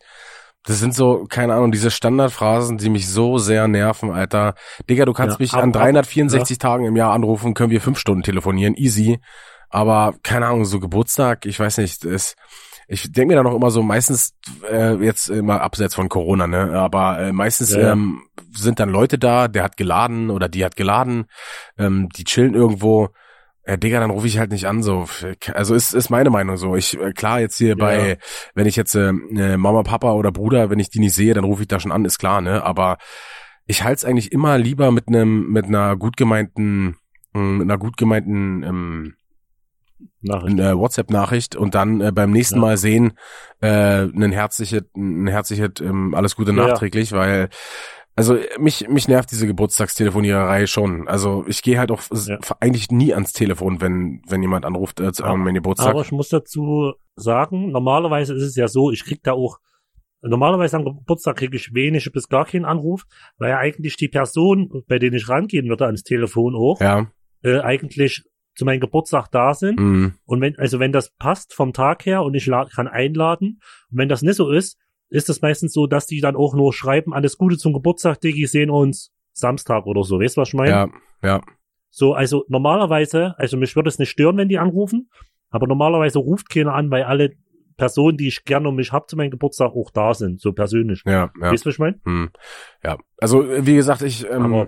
das 0.64 0.80
sind 0.80 0.94
so, 0.94 1.26
keine 1.28 1.56
Ahnung, 1.56 1.72
diese 1.72 1.90
Standardphrasen, 1.90 2.78
die 2.78 2.90
mich 2.90 3.10
so 3.10 3.40
sehr 3.40 3.68
nerven, 3.68 4.12
Alter. 4.12 4.54
Digga, 4.88 5.06
du 5.06 5.14
kannst 5.14 5.40
Ja, 5.40 5.44
mich 5.44 5.54
aber- 5.54 5.64
an 5.64 5.72
364 5.72 6.60
Tagen 6.60 6.86
im 6.86 6.96
Jahr 6.96 7.14
anrufen, 7.14 7.56
können 7.56 7.72
wir 7.72 7.82
fünf 7.82 7.98
Stunden 7.98 8.22
telefonieren, 8.22 8.76
easy. 8.76 9.20
Aber 9.72 10.16
keine 10.22 10.48
Ahnung, 10.48 10.66
so 10.66 10.80
Geburtstag, 10.80 11.46
ich 11.46 11.60
weiß 11.60 11.78
nicht, 11.78 12.04
ist, 12.04 12.36
ich 12.88 13.12
denke 13.12 13.30
mir 13.30 13.36
da 13.38 13.44
noch 13.44 13.56
immer 13.56 13.72
so, 13.72 13.82
meistens, 13.82 14.34
äh, 14.70 14.96
jetzt 14.96 15.30
immer 15.30 15.62
abseits 15.62 15.96
von 15.96 16.10
Corona, 16.10 16.46
ne, 16.46 16.74
aber 16.74 17.20
äh, 17.20 17.32
meistens 17.32 17.74
Ja, 17.74 17.80
ja. 17.80 17.92
Ähm, 17.94 18.24
sind 18.54 18.82
dann 18.82 18.90
Leute 18.90 19.18
da, 19.18 19.48
der 19.48 19.64
hat 19.64 19.78
geladen 19.78 20.30
oder 20.30 20.50
die 20.50 20.66
hat 20.66 20.76
geladen, 20.76 21.26
ähm, 21.78 22.10
die 22.10 22.26
chillen 22.26 22.54
irgendwo. 22.54 23.10
Ja, 23.66 23.78
Digga, 23.78 24.00
dann 24.00 24.10
rufe 24.10 24.28
ich 24.28 24.40
halt 24.40 24.52
nicht 24.52 24.66
an, 24.66 24.82
so. 24.84 25.08
Also 25.54 25.76
ist, 25.76 25.94
ist 25.94 26.10
meine 26.10 26.32
Meinung 26.32 26.58
so. 26.58 26.76
Ich, 26.76 27.00
äh, 27.00 27.14
klar, 27.14 27.40
jetzt 27.40 27.58
hier 27.58 27.78
bei, 27.78 28.18
wenn 28.56 28.66
ich 28.66 28.76
jetzt 28.76 28.96
äh, 28.96 29.10
äh, 29.10 29.56
Mama, 29.56 29.84
Papa 29.84 30.12
oder 30.14 30.32
Bruder, 30.32 30.70
wenn 30.70 30.80
ich 30.80 30.90
die 30.90 31.00
nicht 31.00 31.14
sehe, 31.14 31.34
dann 31.34 31.44
rufe 31.46 31.62
ich 31.62 31.68
da 31.68 31.80
schon 31.80 31.92
an, 31.92 32.04
ist 32.04 32.18
klar, 32.18 32.42
ne? 32.42 32.64
Aber 32.64 32.98
ich 33.68 33.84
halte 33.84 33.98
es 34.00 34.06
eigentlich 34.06 34.32
immer 34.32 34.58
lieber 34.58 34.92
mit 34.92 35.08
einem, 35.08 35.50
mit 35.52 35.66
einer 35.66 35.96
gut 35.96 36.18
gemeinten, 36.18 36.98
mh, 37.34 37.42
mit 37.42 37.70
einer 37.70 37.78
gut 37.78 37.96
gemeinten 37.98 38.64
ähm, 38.64 39.14
Nachricht. 40.22 40.60
eine 40.60 40.78
WhatsApp-Nachricht 40.78 41.56
und 41.56 41.76
dann 41.76 42.02
äh, 42.02 42.12
beim 42.12 42.32
nächsten 42.32 42.56
Ja. 42.56 42.62
Mal 42.62 42.78
sehen, 42.78 43.14
äh, 43.62 44.04
ein 44.04 44.32
herzliches, 44.32 44.84
ein 44.96 45.28
herzliches, 45.28 45.72
ähm, 45.82 46.14
alles 46.14 46.36
Gute 46.36 46.52
Ja, 46.52 46.58
ja. 46.58 46.68
nachträglich, 46.68 47.12
weil 47.12 47.50
also 48.16 48.38
mich 48.60 48.88
mich 48.90 49.08
nervt 49.08 49.32
diese 49.32 49.48
Geburtstagstelefoniererei 49.48 50.68
schon. 50.68 51.08
Also 51.08 51.46
ich 51.48 51.62
gehe 51.62 51.80
halt 51.80 51.92
auch 51.92 52.02
Ja. 52.28 52.38
eigentlich 52.60 52.92
nie 52.92 53.14
ans 53.14 53.34
Telefon, 53.34 53.82
wenn 53.82 54.22
wenn 54.28 54.42
jemand 54.42 54.66
anruft 54.66 55.00
äh, 55.00 55.12
zu 55.14 55.24
meinen 55.24 55.56
Geburtstag. 55.56 55.90
Aber 55.92 56.02
ich 56.02 56.12
muss 56.12 56.30
dazu 56.30 56.94
sagen, 57.16 57.72
normalerweise 57.72 58.34
ist 58.36 58.44
es 58.44 58.56
ja 58.56 58.68
so, 58.68 58.92
ich 58.92 59.06
krieg 59.06 59.24
da 59.24 59.32
auch, 59.32 59.60
normalerweise 60.22 60.78
am 60.78 60.86
Geburtstag 60.86 61.38
kriege 61.38 61.56
ich 61.56 61.74
wenig 61.74 62.12
bis 62.12 62.28
gar 62.28 62.46
keinen 62.46 62.66
Anruf, 62.66 63.04
weil 63.38 63.50
ja 63.50 63.58
eigentlich 63.58 63.96
die 63.96 64.10
Person, 64.10 64.84
bei 64.88 65.00
denen 65.00 65.16
ich 65.16 65.30
rangehen 65.30 65.68
würde 65.70 65.86
ans 65.86 66.04
Telefon 66.04 66.56
auch, 66.56 66.80
ja, 66.80 67.08
äh, 67.44 67.60
eigentlich 67.62 68.24
zu 68.62 68.66
meinem 68.66 68.80
Geburtstag 68.80 69.28
da 69.32 69.56
sind. 69.56 69.80
mhm. 69.80 70.14
Und 70.26 70.40
wenn, 70.40 70.56
also 70.60 70.80
wenn 70.80 70.92
das 70.92 71.10
passt 71.18 71.56
vom 71.56 71.74
Tag 71.74 72.06
her 72.06 72.22
und 72.22 72.36
ich 72.36 72.46
kann 72.46 72.88
einladen, 72.88 73.60
und 73.90 73.98
wenn 73.98 74.08
das 74.08 74.22
nicht 74.22 74.36
so 74.36 74.52
ist, 74.52 74.78
ist 75.10 75.30
es 75.30 75.42
meistens 75.42 75.74
so, 75.74 75.88
dass 75.88 76.06
die 76.06 76.22
dann 76.22 76.36
auch 76.36 76.54
nur 76.54 76.72
schreiben, 76.72 77.12
alles 77.12 77.40
Gute 77.40 77.58
zum 77.58 77.74
Geburtstag, 77.74 78.22
Diggi, 78.22 78.46
sehen 78.46 78.70
uns 78.70 79.12
Samstag 79.34 79.88
oder 79.88 80.04
so. 80.04 80.20
Weißt 80.20 80.38
du, 80.38 80.42
was 80.42 80.50
ich 80.50 80.54
meine? 80.54 80.70
ja, 80.70 80.90
ja, 81.24 81.42
So, 81.90 82.14
also 82.14 82.46
normalerweise, 82.50 83.34
also 83.40 83.58
mich 83.58 83.76
würde 83.76 83.90
es 83.90 83.98
nicht 83.98 84.12
stören, 84.12 84.38
wenn 84.38 84.48
die 84.48 84.60
anrufen, 84.60 85.10
aber 85.50 85.66
normalerweise 85.66 86.20
ruft 86.20 86.52
keiner 86.52 86.76
an, 86.76 86.92
weil 86.92 87.04
alle 87.04 87.32
Personen, 87.78 88.16
die 88.16 88.28
ich 88.28 88.46
gerne 88.46 88.70
um 88.70 88.76
mich 88.76 88.92
hab 88.92 89.10
zu 89.10 89.18
meinem 89.18 89.32
Geburtstag, 89.32 89.72
auch 89.72 89.90
da 89.90 90.14
sind, 90.14 90.40
so 90.40 90.54
persönlich. 90.54 91.02
ja, 91.08 91.12
ja. 91.42 91.52
Weißt 91.52 91.66
du, 91.66 91.70
was 91.70 91.76
ich 91.76 91.80
meine? 91.80 92.00
Hm. 92.06 92.30
Ja, 92.84 93.00
also 93.18 93.44
wie 93.66 93.74
gesagt, 93.76 94.04
ich 94.04 94.30
ähm, 94.30 94.54
Aber- 94.54 94.68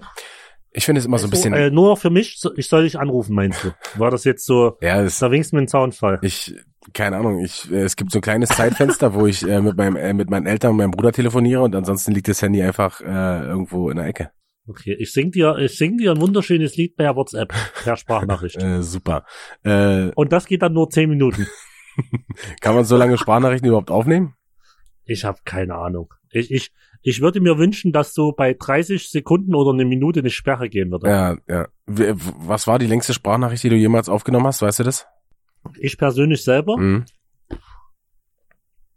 ich 0.74 0.86
finde 0.86 1.00
es 1.00 1.06
immer 1.06 1.18
so 1.18 1.28
ein 1.28 1.32
Also, 1.32 1.42
bisschen 1.50 1.54
äh, 1.54 1.70
nur 1.70 1.98
für 1.98 2.10
mich, 2.10 2.42
ich 2.56 2.68
soll 2.68 2.84
dich 2.84 3.00
anrufen, 3.00 3.36
meinst 3.36 3.64
du? 3.64 3.72
War 3.96 4.12
das 4.12 4.24
jetzt 4.24 4.46
so, 4.46 4.78
ja, 4.82 5.02
es, 5.02 5.20
da 5.20 5.32
winkst 5.32 5.52
du 5.52 5.56
mir 5.56 5.62
einen 5.62 5.68
Zaunfall? 5.68 6.20
Ich, 6.22 6.56
keine 6.94 7.18
Ahnung, 7.18 7.40
ich, 7.40 7.72
äh, 7.72 7.82
es 7.84 7.96
gibt 7.96 8.12
so 8.12 8.20
ein 8.20 8.22
kleines 8.22 8.50
Zeitfenster, 8.50 9.14
wo 9.14 9.26
ich 9.28 9.48
äh, 9.48 9.62
mit 9.62 9.78
meinem, 9.78 9.96
äh, 9.96 10.14
mit 10.14 10.30
meinen 10.30 10.48
Eltern 10.48 10.72
und 10.72 10.78
meinem 10.78 10.92
Bruder 10.92 11.12
telefoniere 11.12 11.62
und 11.62 11.76
ansonsten 11.76 12.12
liegt 12.12 12.28
das 12.28 12.42
Handy 12.42 12.62
einfach 12.62 13.02
äh, 13.02 13.46
irgendwo 13.46 13.90
in 13.90 13.98
der 13.98 14.08
Ecke. 14.08 14.32
Okay, 14.66 14.96
ich 14.98 15.12
sing 15.12 15.30
dir, 15.32 15.58
ich 15.58 15.78
sing 15.78 15.98
dir 15.98 16.12
ein 16.12 16.22
wunderschönes 16.22 16.78
Lied 16.78 16.96
per 16.96 17.16
WhatsApp, 17.16 17.54
per 17.84 17.98
Sprachnachricht. 17.98 18.56
Äh, 18.64 18.82
super. 18.82 19.26
Äh, 19.64 20.12
Und 20.16 20.32
das 20.32 20.46
geht 20.46 20.62
dann 20.62 20.74
nur 20.74 20.90
zehn 20.90 21.10
Minuten. 21.10 21.48
kann 22.62 22.74
man 22.74 22.86
so 22.86 22.98
lange 22.98 23.18
Sprachnachrichten 23.18 23.68
überhaupt 23.68 23.92
aufnehmen? 23.92 24.36
Ich 25.06 25.26
habe 25.26 25.40
keine 25.44 25.76
Ahnung. 25.76 26.14
Ich, 26.32 26.50
ich, 26.50 26.72
ich 27.04 27.22
würde 27.22 27.40
mir 27.42 27.58
wünschen, 27.58 27.92
dass 27.92 28.14
so 28.14 28.32
bei 28.32 28.54
30 28.54 29.10
Sekunden 29.10 29.54
oder 29.56 29.72
eine 29.72 29.86
Minute 29.86 30.22
eine 30.22 30.30
Sperre 30.30 30.70
gehen 30.70 30.90
würde. 30.90 31.10
Ja, 31.10 31.38
ja. 31.48 31.68
Was 31.86 32.66
war 32.66 32.80
die 32.80 32.88
längste 32.88 33.14
Sprachnachricht, 33.14 33.64
die 33.64 33.70
du 33.70 33.76
jemals 33.76 34.10
aufgenommen 34.10 34.48
hast? 34.48 34.62
Weißt 34.62 34.80
du 34.80 34.84
das? 34.84 35.06
Ich 35.80 35.98
persönlich 35.98 36.44
selber? 36.44 36.78
Mhm. 36.78 37.06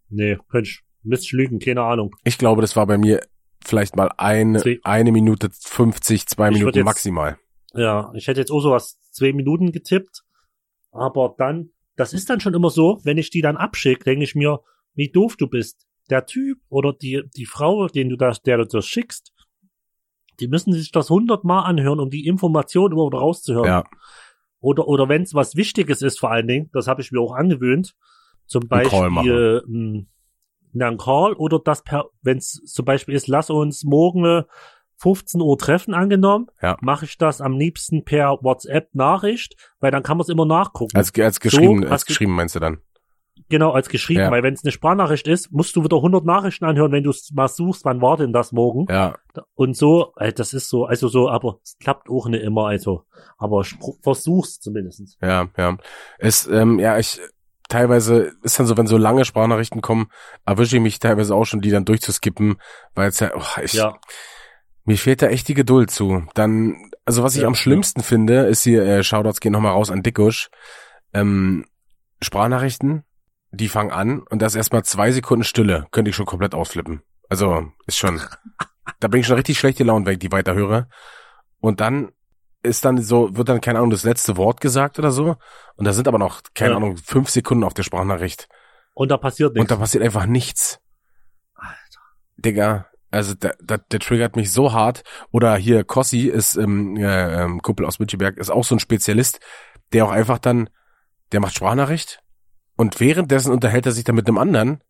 Nee, 0.09 0.39
könnte 0.49 0.71
ich, 0.71 0.83
müsste 1.03 1.25
ich 1.27 1.33
lügen, 1.33 1.59
keine 1.59 1.83
Ahnung. 1.83 2.15
Ich 2.25 2.39
glaube, 2.39 2.61
das 2.63 2.77
war 2.77 2.87
bei 2.87 2.97
mir 2.99 3.21
vielleicht 3.65 3.97
mal 3.97 4.11
eine, 4.17 4.63
eine 4.85 5.13
Minute 5.13 5.51
50, 5.53 6.27
zwei 6.27 6.49
Ich 6.51 6.59
Minuten 6.59 6.79
jetzt- 6.79 6.85
maximal. 6.85 7.39
Ja, 7.75 8.11
ich 8.15 8.27
hätte 8.29 8.41
jetzt 8.41 8.51
auch 8.53 8.61
sowas 8.61 8.99
zwei 9.11 9.33
Minuten 9.33 9.73
getippt, 9.73 10.23
aber 10.93 11.35
dann, 11.37 11.71
das 11.97 12.13
ist 12.15 12.31
dann 12.31 12.41
schon 12.41 12.55
immer 12.55 12.71
so, 12.71 13.01
wenn 13.05 13.19
ich 13.19 13.31
die 13.31 13.43
dann 13.43 13.57
abschicke, 13.57 14.05
denke 14.05 14.25
ich 14.25 14.35
mir, 14.35 14.61
wie 14.95 15.11
doof 15.11 15.37
du 15.37 15.47
bist. 15.49 15.86
Der 16.11 16.27
Typ 16.27 16.59
oder 16.69 16.93
die, 16.93 17.23
die 17.37 17.47
Frau, 17.47 17.89
den 17.89 18.09
du 18.09 18.17
das, 18.17 18.43
der 18.43 18.59
du 18.59 18.65
das 18.65 18.87
schickst, 18.87 19.33
die 20.41 20.49
müssen 20.49 20.73
sich 20.73 20.93
das 20.93 21.11
hundertmal 21.11 21.65
anhören, 21.65 22.01
um 22.01 22.11
die 22.11 22.27
Information 22.27 22.93
überhaupt 22.93 23.15
rauszuhören. 23.15 23.67
Ja, 23.67 23.85
Oder, 24.61 24.87
oder 24.87 25.09
wenn 25.09 25.23
es 25.23 25.35
was 25.35 25.57
Wichtiges 25.57 26.03
ist, 26.03 26.21
vor 26.21 26.31
allen 26.31 26.47
Dingen, 26.47 26.71
das 26.73 26.87
habe 26.87 27.01
ich 27.01 27.11
mir 27.11 27.21
auch 27.21 27.35
angewöhnt, 27.35 27.95
zum 28.47 28.71
Einen 28.71 28.89
Call 28.89 29.11
Beispiel 29.11 29.63
ähm, 29.67 30.99
Call 30.99 31.33
oder 31.33 31.59
das 31.59 31.83
per, 31.83 32.07
wenn 32.23 32.39
es 32.39 32.63
zum 32.67 32.85
Beispiel 32.85 33.15
ist, 33.15 33.29
lass 33.29 33.51
uns 33.51 33.83
morgen 33.85 34.25
äh, 34.25 34.43
15 34.99 35.41
Uhr 35.41 35.59
treffen 35.59 35.95
angenommen, 35.95 36.47
Ja. 36.63 36.77
mache 36.81 37.05
ich 37.05 37.19
das 37.19 37.41
am 37.41 37.59
liebsten 37.59 38.05
per 38.05 38.39
WhatsApp 38.43 38.95
Nachricht, 38.95 39.57
weil 39.79 39.91
dann 39.91 40.03
kann 40.03 40.17
man 40.17 40.23
es 40.23 40.29
immer 40.29 40.47
nachgucken. 40.47 40.97
als, 40.97 41.13
als 41.19 41.41
geschrieben, 41.41 41.85
hast 41.85 41.91
als 41.93 42.07
geschrieben 42.07 42.35
meinst 42.35 42.55
du 42.55 42.61
dann? 42.61 42.79
Genau 43.49 43.71
als 43.73 43.89
geschrieben, 43.89 44.21
Ja. 44.21 44.31
weil 44.31 44.43
wenn 44.43 44.55
es 44.55 44.65
eine 44.65 44.73
Sprachnachricht 44.73 45.29
ist, 45.29 45.53
musst 45.53 45.77
du 45.77 45.85
wieder 45.85 45.97
100 45.97 46.25
Nachrichten 46.25 46.65
anhören, 46.65 46.93
wenn 46.93 47.03
du 47.05 47.13
mal 47.33 47.49
suchst, 47.49 47.85
wann 47.85 48.01
war 48.01 48.17
denn 48.17 48.33
das 48.33 48.53
morgen? 48.53 48.87
Ja, 48.93 49.15
Und 49.55 49.77
so, 49.77 50.13
äh, 50.17 50.33
das 50.33 50.53
ist 50.53 50.69
so, 50.69 50.85
also 50.87 51.09
so, 51.09 51.29
aber 51.29 51.61
es 51.63 51.77
klappt 51.79 52.09
auch 52.09 52.27
nicht 52.29 52.43
immer, 52.43 52.67
also, 52.67 53.05
aber 53.39 53.65
versuch's 54.03 54.59
zumindest. 54.61 55.19
ja, 55.23 55.47
ja. 55.57 55.77
Es, 56.19 56.47
ähm, 56.47 56.79
ja, 56.79 56.99
ich, 56.99 57.21
teilweise 57.69 58.33
ist 58.43 58.59
dann 58.59 58.67
so, 58.67 58.77
wenn 58.77 58.87
so 58.87 58.97
lange 58.97 59.25
Sprachnachrichten 59.25 59.81
kommen, 59.83 60.09
erwische 60.45 60.77
ich 60.77 60.83
mich 60.83 60.99
teilweise 60.99 61.35
auch 61.35 61.45
schon, 61.45 61.61
die 61.61 61.71
dann 61.71 61.85
durchzuskippen, 61.85 62.57
weil 62.95 63.09
es 63.09 63.21
ja, 63.21 63.33
oh, 63.37 63.61
ich, 63.63 63.75
Ja, 63.75 63.99
mir 64.85 64.97
fehlt 64.97 65.21
da 65.21 65.27
echt 65.27 65.49
die 65.49 65.55
Geduld 65.55 65.91
zu. 65.91 66.23
Dann, 66.35 66.91
also 67.05 67.23
was 67.23 67.35
ich 67.35 67.43
Ja, 67.43 67.49
am 67.49 67.55
schlimmsten 67.57 68.03
finde, 68.03 68.47
ist 68.47 68.63
hier, 68.63 68.85
äh, 68.85 69.03
Shoutouts 69.03 69.41
gehen 69.41 69.53
nochmal 69.53 69.73
raus 69.73 69.91
an 69.91 70.03
Dickusch, 70.03 70.49
ähm, 71.13 71.65
Sprachnachrichten, 72.23 73.05
die 73.51 73.69
fangen 73.69 73.91
an 73.93 74.21
und 74.21 74.41
da 74.43 74.47
ist 74.47 74.55
erstmal 74.55 74.85
zwei 74.85 75.13
Sekunden 75.13 75.45
Stille, 75.45 75.87
könnte 75.91 76.11
ich 76.11 76.17
schon 76.17 76.27
komplett 76.27 76.55
ausflippen. 76.55 77.03
Also, 77.29 77.67
ist 77.87 77.99
schon, 77.99 78.21
da 79.01 79.09
bin 79.09 79.21
ich 79.21 79.27
schon 79.27 79.37
richtig 79.37 79.59
schlecht 79.59 79.79
gelaunt, 79.79 80.07
wenn 80.07 80.15
ich 80.15 80.19
die 80.19 80.33
weiterhöre. 80.33 80.89
Und 81.61 81.81
dann 81.81 82.13
ist 82.63 82.85
dann 82.85 83.01
so, 83.03 83.37
wird 83.37 83.49
dann, 83.49 83.61
keine 83.61 83.79
Ahnung, 83.79 83.91
das 83.91 84.03
letzte 84.05 84.37
Wort 84.37 84.61
gesagt 84.61 84.99
oder 84.99 85.11
so. 85.13 85.37
Und 85.77 85.85
da 85.85 85.93
sind 85.93 86.09
aber 86.09 86.19
noch, 86.19 86.43
keine 86.55 86.73
Ja. 86.73 86.77
Ahnung, 86.77 86.97
fünf 86.97 87.31
Sekunden 87.31 87.65
auf 87.65 87.75
der 87.75 87.83
Sprachnachricht. 87.85 88.49
und 88.95 89.11
da 89.11 89.17
passiert 89.17 89.51
Und 89.51 89.57
nichts. 89.57 89.69
da 89.69 89.77
passiert 89.77 90.03
einfach 90.05 90.27
nichts. 90.27 90.81
Alter. 91.55 92.01
Digga, 92.37 92.87
also 93.11 93.35
der, 93.35 93.57
der, 93.61 93.79
der 93.79 94.01
triggert 94.01 94.37
mich 94.37 94.53
so 94.53 94.73
hart. 94.73 95.05
Oder 95.31 95.57
hier 95.57 95.85
Kossi 95.85 96.23
ist 96.29 96.57
ähm, 96.57 96.97
äh, 96.97 97.43
ähm, 97.45 97.63
Kumpel 97.63 97.87
aus 97.87 97.99
Bütcheberg, 97.99 98.37
ist 98.37 98.51
auch 98.51 98.65
so 98.65 98.75
ein 98.75 98.81
Spezialist, 98.81 99.39
der 99.93 100.05
auch 100.07 100.11
einfach 100.11 100.39
dann, 100.39 100.69
der 101.33 101.41
macht 101.41 101.55
Sprachnachricht 101.55 102.21
und 102.77 103.01
währenddessen 103.01 103.53
unterhält 103.53 103.87
er 103.87 103.93
sich 103.93 104.05
dann 104.05 104.15
mit 104.17 104.27
einem 104.29 104.39
anderen 104.39 104.81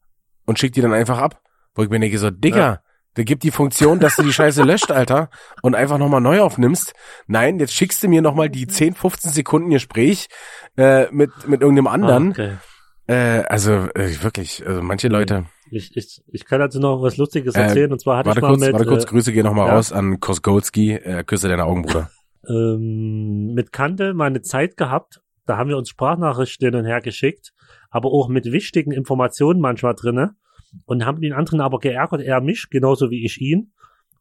und 0.44 0.58
schickt 0.58 0.76
die 0.76 0.80
dann 0.80 0.92
einfach 0.92 1.18
ab. 1.18 1.40
Wo 1.74 1.82
ich 1.82 1.90
mir 1.90 2.00
denke 2.00 2.18
so, 2.18 2.30
Digga, 2.30 2.58
Ja. 2.58 2.80
der 3.16 3.24
gibt 3.24 3.42
die 3.42 3.50
Funktion, 3.50 4.00
dass 4.00 4.16
du 4.16 4.22
die 4.22 4.32
Scheiße 4.32 4.62
löscht, 4.62 4.90
Alter, 4.90 5.28
und 5.62 5.74
einfach 5.74 5.98
nochmal 5.98 6.20
neu 6.20 6.40
aufnimmst. 6.40 6.94
Nein, 7.26 7.58
jetzt 7.58 7.74
schickst 7.74 8.02
du 8.02 8.08
mir 8.08 8.22
nochmal 8.22 8.48
die 8.48 8.66
10, 8.66 8.94
15 8.94 9.30
Sekunden 9.32 9.70
Gespräch 9.70 10.28
äh, 10.76 11.06
mit, 11.12 11.30
mit 11.46 11.60
irgendeinem 11.60 11.86
anderen. 11.88 12.28
Ah, 12.28 12.30
okay. 12.30 12.52
Äh, 13.08 13.44
also 13.48 13.72
äh, 13.94 14.22
wirklich, 14.22 14.66
also 14.66 14.82
manche 14.82 15.08
Leute. 15.08 15.46
Ich, 15.70 15.96
ich, 15.96 16.22
ich 16.32 16.44
kann 16.44 16.60
dazu 16.60 16.80
noch 16.80 17.02
was 17.02 17.16
Lustiges 17.18 17.54
Äh, 17.54 17.62
erzählen, 17.62 17.92
und 17.92 18.00
zwar 18.00 18.18
hatte 18.18 18.28
Warte 18.28 18.38
ich 18.40 18.42
mal 18.42 18.48
kurz, 18.48 18.60
mit, 18.60 18.72
warte 18.72 18.86
kurz, 18.86 19.04
äh, 19.04 19.06
Grüße 19.08 19.32
gehen 19.32 19.44
nochmal 19.44 19.68
ja. 19.68 19.74
raus 19.74 19.92
an 19.92 20.18
Kosgolski, 20.18 20.92
äh, 20.94 21.24
Küsse 21.24 21.48
deine 21.48 21.64
Augen, 21.64 21.82
Bruder. 21.82 22.10
ähm, 22.48 23.52
mit 23.54 23.72
Kante 23.72 24.14
mal 24.14 24.26
eine 24.26 24.42
Zeit 24.42 24.76
gehabt, 24.76 25.20
da 25.46 25.56
haben 25.56 25.68
wir 25.70 25.76
uns 25.78 25.88
Sprachnachrichten 25.88 26.66
hin 26.68 26.74
und 26.80 26.84
her 26.86 27.00
geschickt, 27.00 27.52
aber 27.90 28.10
auch 28.10 28.28
mit 28.28 28.50
wichtigen 28.52 28.90
Informationen 28.92 29.60
manchmal 29.60 29.94
drinne 29.94 30.34
und 30.84 31.06
haben 31.06 31.20
den 31.20 31.32
anderen 31.32 31.60
aber 31.60 31.78
geärgert, 31.78 32.20
er 32.22 32.40
mich, 32.40 32.68
genauso 32.70 33.10
wie 33.10 33.24
ich 33.24 33.40
ihn. 33.40 33.72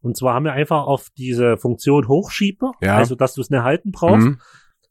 Und 0.01 0.15
zwar 0.15 0.35
haben 0.35 0.45
wir 0.45 0.53
einfach 0.53 0.85
auf 0.85 1.09
diese 1.17 1.57
Funktion 1.57 2.07
Hochschiebe, 2.07 2.71
Ja. 2.81 2.95
also 2.97 3.15
dass 3.15 3.33
du 3.33 3.41
es 3.41 3.49
nicht 3.49 3.63
halten 3.63 3.91
brauchst, 3.91 4.27
Mhm. 4.27 4.39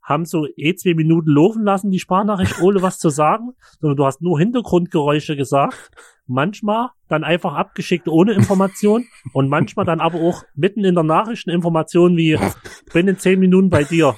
haben 0.03 0.25
so 0.27 0.47
eh 0.57 0.75
zwei 0.75 0.93
Minuten 0.95 1.31
laufen 1.31 1.63
lassen, 1.65 1.91
die 1.91 1.99
Sprachnachricht, 2.01 2.61
ohne 2.61 2.83
was 2.83 2.99
zu 2.99 3.09
sagen, 3.11 3.53
sondern 3.81 3.97
du 3.97 4.05
hast 4.05 4.21
nur 4.21 4.39
Hintergrundgeräusche 4.39 5.37
gesagt. 5.37 5.91
Manchmal 6.27 6.89
dann 7.09 7.23
einfach 7.23 7.55
abgeschickt 7.55 8.09
ohne 8.09 8.33
Information 8.33 9.07
und 9.33 9.49
manchmal 9.49 9.85
dann 9.87 10.01
aber 10.01 10.19
auch 10.21 10.43
mitten 10.55 10.85
in 10.85 10.95
der 10.95 11.05
Nachricht 11.05 11.47
eine 11.47 11.55
Information 11.55 12.17
wie, 12.17 12.37
bin 12.93 13.09
in 13.09 13.19
zehn 13.19 13.39
Minuten 13.39 13.71
bei 13.71 13.85
dir 13.85 14.17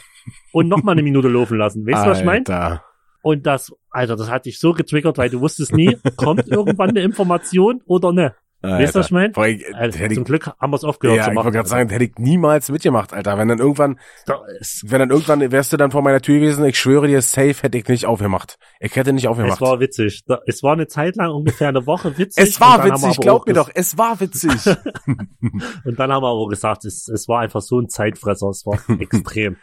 und 0.57 0.68
noch 0.68 0.82
mal 0.82 0.92
eine 0.92 1.02
Minute 1.02 1.28
laufen 1.28 1.59
lassen. 1.59 1.86
Weißt 1.86 2.07
du, 2.07 2.11
was 2.11 2.20
ich 2.20 2.24
meine? 2.24 2.38
Alter. 2.38 2.82
Und 3.20 3.44
das, 3.44 3.74
Alter, 3.90 4.16
das 4.16 4.30
hat 4.30 4.46
dich 4.46 4.59
so 4.59 4.72
getriggert, 4.72 5.18
weil 5.18 5.28
du 5.28 5.42
wusstest 5.42 5.74
nie, 5.74 5.98
kommt 6.16 6.48
irgendwann 6.48 6.90
eine 6.90 7.02
Information 7.02 7.82
oder 7.84 8.11
ne. 8.12 8.34
Weißt 8.62 8.94
du, 8.94 9.00
was 9.00 9.07
ich 9.07 9.12
meine? 9.12 9.36
Also, 9.36 9.98
hätte 9.98 10.14
zum 10.14 10.22
ich, 10.22 10.26
Glück 10.26 10.46
haben 10.46 10.72
wir 10.72 10.76
es 10.76 10.84
aufgehört 10.84 11.18
ja, 11.18 11.24
zu 11.24 11.30
ich 11.30 11.34
machen. 11.34 11.44
wollte 11.44 11.57
gerade 11.57 11.68
sagen, 11.68 11.90
hätte 11.90 12.04
ich 12.04 12.14
niemals 12.16 12.70
mitgemacht, 12.70 13.12
Alter. 13.12 13.36
Wenn 13.36 13.48
dann 13.48 13.59
irgendwann, 13.59 14.00
wenn 14.24 14.98
dann 14.98 15.11
irgendwann 15.11 15.52
wärst 15.52 15.74
du 15.74 15.76
dann 15.76 15.90
vor 15.90 16.00
meiner 16.00 16.22
Tür 16.22 16.40
gewesen, 16.40 16.64
ich 16.64 16.78
schwöre 16.78 17.07
dir, 17.07 17.20
safe 17.20 17.54
hätte 17.61 17.76
ich 17.76 17.86
nicht 17.86 18.07
aufgemacht. 18.07 18.57
Ich 18.80 18.96
hätte 18.96 19.12
nicht 19.12 19.28
aufgemacht. 19.28 19.57
Es 19.57 19.61
war 19.61 19.78
witzig. 19.78 20.24
Es 20.46 20.62
war 20.62 20.72
eine 20.72 20.86
Zeit 20.86 21.16
lang 21.16 21.32
ungefähr 21.32 21.68
eine 21.68 21.86
Woche 21.86 22.16
witzig. 22.18 22.42
Es 22.42 22.59
war 22.59 22.82
witzig, 22.82 23.20
glaub 23.20 23.46
mir 23.46 23.52
doch, 23.52 23.70
es 23.74 23.98
war 23.98 24.18
witzig. 24.20 24.52
Und 25.84 25.98
dann 25.98 26.11
haben 26.11 26.22
wir 26.22 26.30
aber 26.30 26.48
gesagt, 26.48 26.86
es, 26.86 27.09
es 27.09 27.28
war 27.28 27.40
einfach 27.40 27.61
so 27.61 27.78
ein 27.78 27.90
Zeitfresser. 27.90 28.48
Es 28.48 28.64
war 28.64 28.80
extrem. 28.98 29.57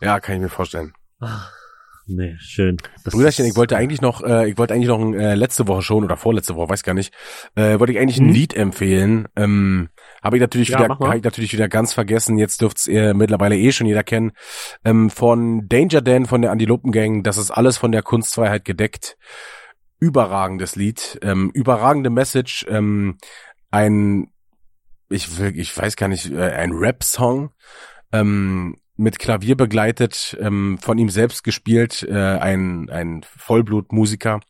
Ja, 0.00 0.20
kann 0.20 0.36
ich 0.36 0.42
mir 0.42 0.48
vorstellen. 0.48 0.92
Nee, 2.06 2.36
schön. 2.38 2.76
Das 3.02 3.14
Brüderchen, 3.14 3.46
ich 3.46 3.56
wollte 3.56 3.78
eigentlich 3.78 4.02
noch, 4.02 4.22
äh, 4.22 4.50
ich 4.50 4.58
wollte 4.58 4.74
eigentlich 4.74 4.88
noch 4.88 5.00
ein, 5.00 5.14
äh, 5.14 5.34
letzte 5.34 5.66
Woche 5.66 5.80
schon 5.80 6.04
oder 6.04 6.18
vorletzte 6.18 6.54
Woche, 6.54 6.68
weiß 6.68 6.82
gar 6.82 6.92
nicht, 6.92 7.14
äh, 7.54 7.78
wollte 7.80 7.94
ich 7.94 7.98
eigentlich 7.98 8.18
ein 8.18 8.26
Mhm. 8.26 8.32
Lied 8.32 8.54
empfehlen. 8.54 9.26
Ähm, 9.36 9.88
habe 10.22 10.36
ich 10.36 10.40
natürlich 10.42 10.68
Ja, 10.68 10.80
wieder, 10.80 10.98
habe 10.98 11.16
ich 11.16 11.22
natürlich 11.24 11.54
wieder 11.54 11.68
ganz 11.68 11.94
vergessen. 11.94 12.36
Jetzt 12.36 12.60
dürft's 12.60 12.86
ihr 12.86 13.14
mittlerweile 13.14 13.56
eh 13.56 13.72
schon 13.72 13.86
jeder 13.86 14.02
kennen. 14.02 14.32
Ähm, 14.84 15.08
von 15.08 15.66
Danger 15.66 16.02
Dan 16.02 16.26
von 16.26 16.42
der 16.42 16.50
Antilopen 16.52 16.92
Gang. 16.92 17.24
Das 17.24 17.38
ist 17.38 17.50
alles 17.50 17.78
von 17.78 17.90
der 17.90 18.02
Kunstfreiheit 18.02 18.66
gedeckt. 18.66 19.16
Überragendes 19.98 20.76
Lied, 20.76 21.18
ähm, 21.22 21.50
überragende 21.54 22.10
Message. 22.10 22.66
Ähm, 22.68 23.16
ein, 23.70 24.30
ich 25.08 25.38
will, 25.38 25.58
ich 25.58 25.74
weiß 25.74 25.96
gar 25.96 26.08
nicht, 26.08 26.30
äh, 26.30 26.50
ein 26.50 26.72
Rap-Song. 26.72 27.52
Ähm, 28.12 28.76
mit 28.96 29.18
Klavier 29.18 29.56
begleitet, 29.56 30.36
ähm, 30.40 30.78
von 30.80 30.98
ihm 30.98 31.08
selbst 31.08 31.42
gespielt, 31.44 32.06
äh, 32.08 32.14
ein, 32.14 32.88
ein 32.90 33.24
Vollblutmusiker. 33.36 34.40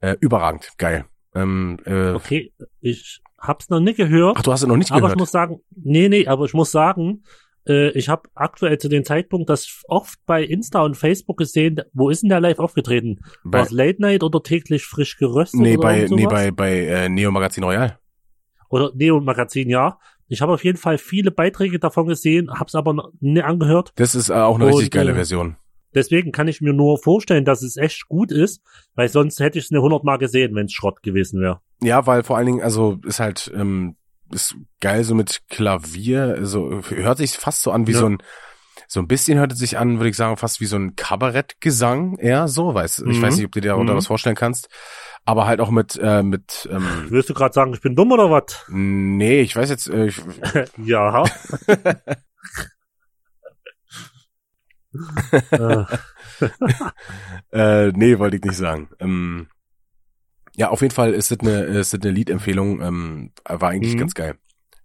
Äh, 0.00 0.16
überragend, 0.20 0.72
geil. 0.78 1.06
Ähm, 1.34 1.78
äh, 1.84 2.10
Okay, 2.10 2.52
ich 2.80 3.20
hab's 3.38 3.68
noch 3.68 3.80
nicht 3.80 3.96
gehört, 3.96 4.36
Ach, 4.38 4.42
du 4.42 4.52
hast 4.52 4.62
es 4.62 4.68
noch 4.68 4.76
nicht 4.76 4.90
aber 4.90 5.00
gehört. 5.02 5.16
ich 5.16 5.18
muss 5.20 5.30
sagen, 5.30 5.60
nee, 5.74 6.08
nee, 6.08 6.26
aber 6.26 6.44
ich 6.46 6.54
muss 6.54 6.72
sagen, 6.72 7.22
äh, 7.68 7.90
ich 7.90 8.08
habe 8.08 8.28
aktuell 8.34 8.78
zu 8.78 8.88
dem 8.88 9.04
Zeitpunkt 9.04 9.48
das 9.48 9.82
oft 9.88 10.18
bei 10.26 10.42
Insta 10.42 10.82
und 10.82 10.96
Facebook 10.96 11.36
gesehen, 11.36 11.80
wo 11.92 12.10
ist 12.10 12.22
denn 12.22 12.30
der 12.30 12.40
live 12.40 12.58
aufgetreten? 12.58 13.20
bei, 13.44 13.58
War 13.58 13.66
es 13.66 13.70
Late 13.72 14.00
Night 14.02 14.22
oder 14.22 14.42
täglich 14.42 14.84
frisch 14.84 15.16
geröstet? 15.16 15.60
nee, 15.60 15.76
oder 15.76 15.88
bei, 15.88 16.06
nee, 16.10 16.26
bei, 16.26 16.50
bei 16.50 16.86
äh, 16.86 17.08
Neo 17.08 17.30
Magazin 17.30 17.64
Royal. 17.64 17.98
Oder 18.68 18.90
Neo 18.94 19.20
Magazin, 19.20 19.70
ja. 19.70 19.98
Ich 20.28 20.42
habe 20.42 20.52
auf 20.52 20.64
jeden 20.64 20.78
Fall 20.78 20.98
viele 20.98 21.30
Beiträge 21.30 21.78
davon 21.78 22.06
gesehen, 22.06 22.50
hab's 22.50 22.74
aber 22.74 22.92
noch 22.92 23.12
nie 23.20 23.42
angehört. 23.42 23.92
Das 23.96 24.14
ist 24.14 24.28
äh, 24.28 24.34
auch 24.34 24.56
eine 24.56 24.64
Und, 24.66 24.70
richtig 24.72 24.90
geile 24.90 25.12
äh, 25.12 25.14
Version. 25.14 25.56
Deswegen 25.94 26.32
kann 26.32 26.48
ich 26.48 26.60
mir 26.60 26.72
nur 26.72 26.98
vorstellen, 26.98 27.44
dass 27.44 27.62
es 27.62 27.76
echt 27.76 28.08
gut 28.08 28.30
ist, 28.30 28.60
weil 28.94 29.08
sonst 29.08 29.40
hätte 29.40 29.58
ich 29.58 29.66
es 29.66 29.70
eine 29.70 29.78
100 29.80 30.04
Mal 30.04 30.16
gesehen, 30.18 30.54
wenn 30.54 30.66
es 30.66 30.72
Schrott 30.72 31.02
gewesen 31.02 31.40
wäre. 31.40 31.60
Ja, 31.80 32.06
weil 32.06 32.22
vor 32.22 32.36
allen 32.36 32.46
Dingen, 32.46 32.62
also 32.62 32.98
ist 33.06 33.20
halt, 33.20 33.50
ähm, 33.54 33.96
ist 34.32 34.56
geil 34.80 35.04
so 35.04 35.14
mit 35.14 35.42
Klavier, 35.48 36.44
so 36.44 36.82
hört 36.88 37.18
sich 37.18 37.32
fast 37.32 37.62
so 37.62 37.70
an 37.70 37.86
wie 37.86 37.92
Ja. 37.92 38.00
so 38.00 38.08
ein, 38.08 38.18
so 38.88 39.00
ein 39.00 39.06
bisschen 39.08 39.38
hört 39.38 39.52
es 39.52 39.58
sich 39.58 39.78
an, 39.78 39.98
würde 39.98 40.10
ich 40.10 40.16
sagen, 40.16 40.36
fast 40.36 40.60
wie 40.60 40.66
so 40.66 40.76
ein 40.76 40.96
Kabarettgesang 40.96 42.18
eher 42.18 42.48
so, 42.48 42.74
weiß, 42.74 42.98
ich 43.08 43.18
Mhm. 43.18 43.22
weiß 43.22 43.36
nicht, 43.36 43.46
ob 43.46 43.52
du 43.52 43.60
dir 43.60 43.68
darunter 43.68 43.92
Mhm. 43.94 43.98
was 43.98 44.06
vorstellen 44.06 44.36
kannst, 44.36 44.68
aber 45.26 45.46
halt 45.46 45.60
auch 45.60 45.70
mit, 45.70 45.98
äh, 46.02 46.22
mit, 46.22 46.68
ähm, 46.72 47.06
Willst 47.08 47.28
du 47.28 47.34
gerade 47.34 47.52
sagen, 47.52 47.74
ich 47.74 47.80
bin 47.82 47.94
dumm 47.94 48.12
oder 48.12 48.30
was? 48.30 48.64
nee, 48.68 49.40
ich 49.40 49.54
weiß 49.54 49.68
jetzt, 49.68 49.88
äh, 49.88 50.06
ich, 50.06 50.20
ja. 50.78 51.24
äh, 55.50 55.84
Äh, 57.52 57.92
nee, 57.92 58.18
wollte 58.18 58.36
ich 58.36 58.42
nicht 58.42 58.56
sagen. 58.56 58.88
Ähm, 59.00 59.48
ja, 60.56 60.70
auf 60.70 60.80
jeden 60.82 60.94
Fall 60.94 61.12
ist 61.12 61.30
das 61.30 61.40
eine, 61.40 61.62
ist 61.62 61.92
das 61.92 62.00
eine 62.02 62.10
Liedempfehlung. 62.12 62.80
Ähm, 62.80 63.32
war 63.44 63.70
eigentlich 63.70 63.94
Mhm. 63.94 63.98
ganz 63.98 64.14
geil. 64.14 64.36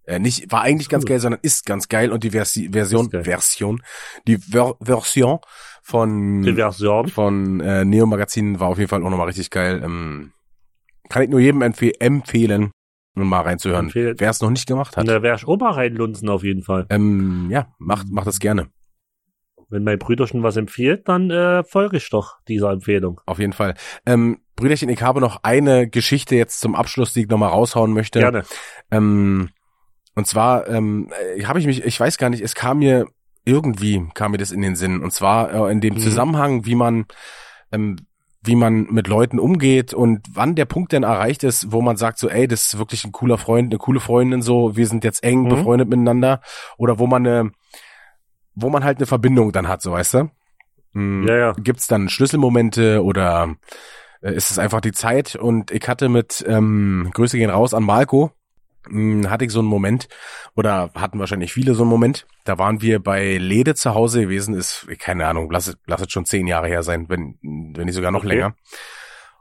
Äh, 0.05 0.19
nicht, 0.19 0.51
war 0.51 0.61
eigentlich 0.61 0.89
ganz 0.89 1.03
Cool. 1.03 1.09
geil, 1.09 1.19
sondern 1.19 1.39
ist 1.43 1.65
ganz 1.65 1.87
geil 1.87 2.11
und 2.11 2.23
die 2.23 2.31
Versi 2.31 2.69
Version. 2.71 3.09
Version, 3.11 3.81
die 4.27 4.37
Ver 4.37 4.75
Version 4.81 5.39
von, 5.83 6.41
die 6.43 6.53
Version. 6.53 7.07
von 7.07 7.59
äh, 7.59 7.85
Neo 7.85 8.05
Magazin 8.05 8.59
war 8.59 8.69
auf 8.69 8.77
jeden 8.77 8.89
Fall 8.89 9.03
auch 9.03 9.09
nochmal 9.09 9.27
richtig 9.27 9.49
geil. 9.49 9.81
Ähm, 9.83 10.31
kann 11.09 11.23
ich 11.23 11.29
nur 11.29 11.39
jedem 11.39 11.61
empfe 11.61 11.91
empfehlen, 11.99 12.71
mal 13.15 13.41
reinzuhören. 13.41 13.91
Wer 13.93 14.29
es 14.29 14.41
noch 14.41 14.49
nicht 14.49 14.67
gemacht 14.67 14.95
Und 14.97 15.01
hat. 15.01 15.07
da 15.07 15.21
wäre 15.21 15.35
ich 15.35 15.45
auch 15.47 15.57
mal 15.57 15.71
reinlunzen 15.73 16.29
auf 16.29 16.43
jeden 16.43 16.63
Fall. 16.63 16.85
Ähm, 16.89 17.49
ja, 17.51 17.67
macht, 17.77 18.09
macht 18.09 18.27
das 18.27 18.39
gerne. 18.39 18.69
Wenn 19.69 19.83
mein 19.83 19.99
Brüderchen 19.99 20.43
was 20.43 20.57
empfiehlt, 20.57 21.07
dann 21.07 21.29
äh, 21.31 21.63
folge 21.63 21.97
ich 21.97 22.09
doch 22.09 22.39
dieser 22.47 22.71
Empfehlung. 22.71 23.21
Auf 23.25 23.39
jeden 23.39 23.53
Fall. 23.53 23.75
Ähm, 24.05 24.39
Brüderchen, 24.57 24.89
ich 24.89 25.01
habe 25.01 25.21
noch 25.21 25.43
eine 25.43 25.87
Geschichte 25.89 26.35
jetzt 26.35 26.59
zum 26.59 26.75
Abschluss, 26.75 27.13
die 27.13 27.21
ich 27.21 27.27
nochmal 27.29 27.49
raushauen 27.49 27.93
möchte. 27.93 28.19
Gerne. 28.19 28.43
Ähm, 28.91 29.49
und 30.15 30.27
zwar 30.27 30.67
ähm, 30.67 31.11
äh, 31.37 31.43
habe 31.45 31.59
ich 31.59 31.65
mich, 31.65 31.83
ich 31.83 31.99
weiß 31.99 32.17
gar 32.17 32.29
nicht, 32.29 32.41
es 32.43 32.55
kam 32.55 32.79
mir 32.79 33.07
irgendwie 33.45 34.05
kam 34.13 34.31
mir 34.31 34.37
das 34.37 34.51
in 34.51 34.61
den 34.61 34.75
Sinn. 34.75 35.01
Und 35.01 35.11
zwar 35.11 35.51
äh, 35.67 35.71
in 35.71 35.81
dem 35.81 35.95
Mhm. 35.95 35.99
Zusammenhang, 35.99 36.65
wie 36.65 36.75
man 36.75 37.05
ähm, 37.71 37.95
wie 38.43 38.55
man 38.55 38.87
mit 38.89 39.07
Leuten 39.07 39.37
umgeht 39.39 39.93
und 39.93 40.25
wann 40.33 40.55
der 40.55 40.65
Punkt 40.65 40.93
denn 40.93 41.03
erreicht 41.03 41.43
ist, 41.43 41.71
wo 41.71 41.81
man 41.81 41.95
sagt 41.95 42.17
so, 42.17 42.27
ey, 42.27 42.47
das 42.47 42.65
ist 42.65 42.77
wirklich 42.79 43.05
ein 43.05 43.11
cooler 43.11 43.37
Freund, 43.37 43.71
eine 43.71 43.77
coole 43.77 43.99
Freundin, 43.99 44.41
so, 44.41 44.75
wir 44.75 44.87
sind 44.87 45.03
jetzt 45.03 45.23
eng 45.23 45.43
Mhm. 45.43 45.49
befreundet 45.49 45.87
miteinander, 45.89 46.41
oder 46.77 46.97
wo 46.97 47.05
man 47.05 47.25
eine, 47.27 47.51
wo 48.55 48.69
man 48.69 48.83
halt 48.83 48.97
eine 48.97 49.05
Verbindung 49.05 49.51
dann 49.51 49.67
hat, 49.67 49.83
so 49.83 49.91
weißt 49.91 50.15
du. 50.15 50.31
Mhm. 50.93 51.27
Ja, 51.27 51.35
ja. 51.37 51.51
Gibt's 51.53 51.85
dann 51.85 52.09
Schlüsselmomente 52.09 53.03
oder 53.03 53.55
äh, 54.21 54.33
ist 54.33 54.49
es 54.49 54.57
einfach 54.57 54.81
die 54.81 54.91
Zeit 54.91 55.35
und 55.35 55.69
ich 55.69 55.87
hatte 55.87 56.09
mit, 56.09 56.43
ähm, 56.47 57.11
Grüße 57.13 57.37
gehen 57.37 57.51
raus 57.51 57.75
an 57.75 57.83
Marco, 57.83 58.31
hatte 59.27 59.45
ich 59.45 59.51
so 59.51 59.59
einen 59.59 59.67
Moment, 59.67 60.07
oder 60.55 60.91
hatten 60.95 61.19
wahrscheinlich 61.19 61.53
viele 61.53 61.75
so 61.75 61.83
einen 61.83 61.89
Moment, 61.89 62.25
da 62.45 62.57
waren 62.57 62.81
wir 62.81 62.99
bei 62.99 63.37
Lede 63.37 63.75
zu 63.75 63.93
Hause 63.93 64.21
gewesen, 64.21 64.53
ist, 64.55 64.87
keine 64.99 65.27
Ahnung, 65.27 65.49
lass 65.51 65.67
es, 65.67 65.77
lass 65.85 66.01
es 66.01 66.11
schon 66.11 66.25
zehn 66.25 66.47
Jahre 66.47 66.67
her 66.67 66.83
sein, 66.83 67.07
wenn, 67.09 67.37
wenn 67.41 67.85
nicht 67.85 67.95
sogar 67.95 68.11
noch 68.11 68.19
Okay. 68.21 68.35
länger. 68.35 68.55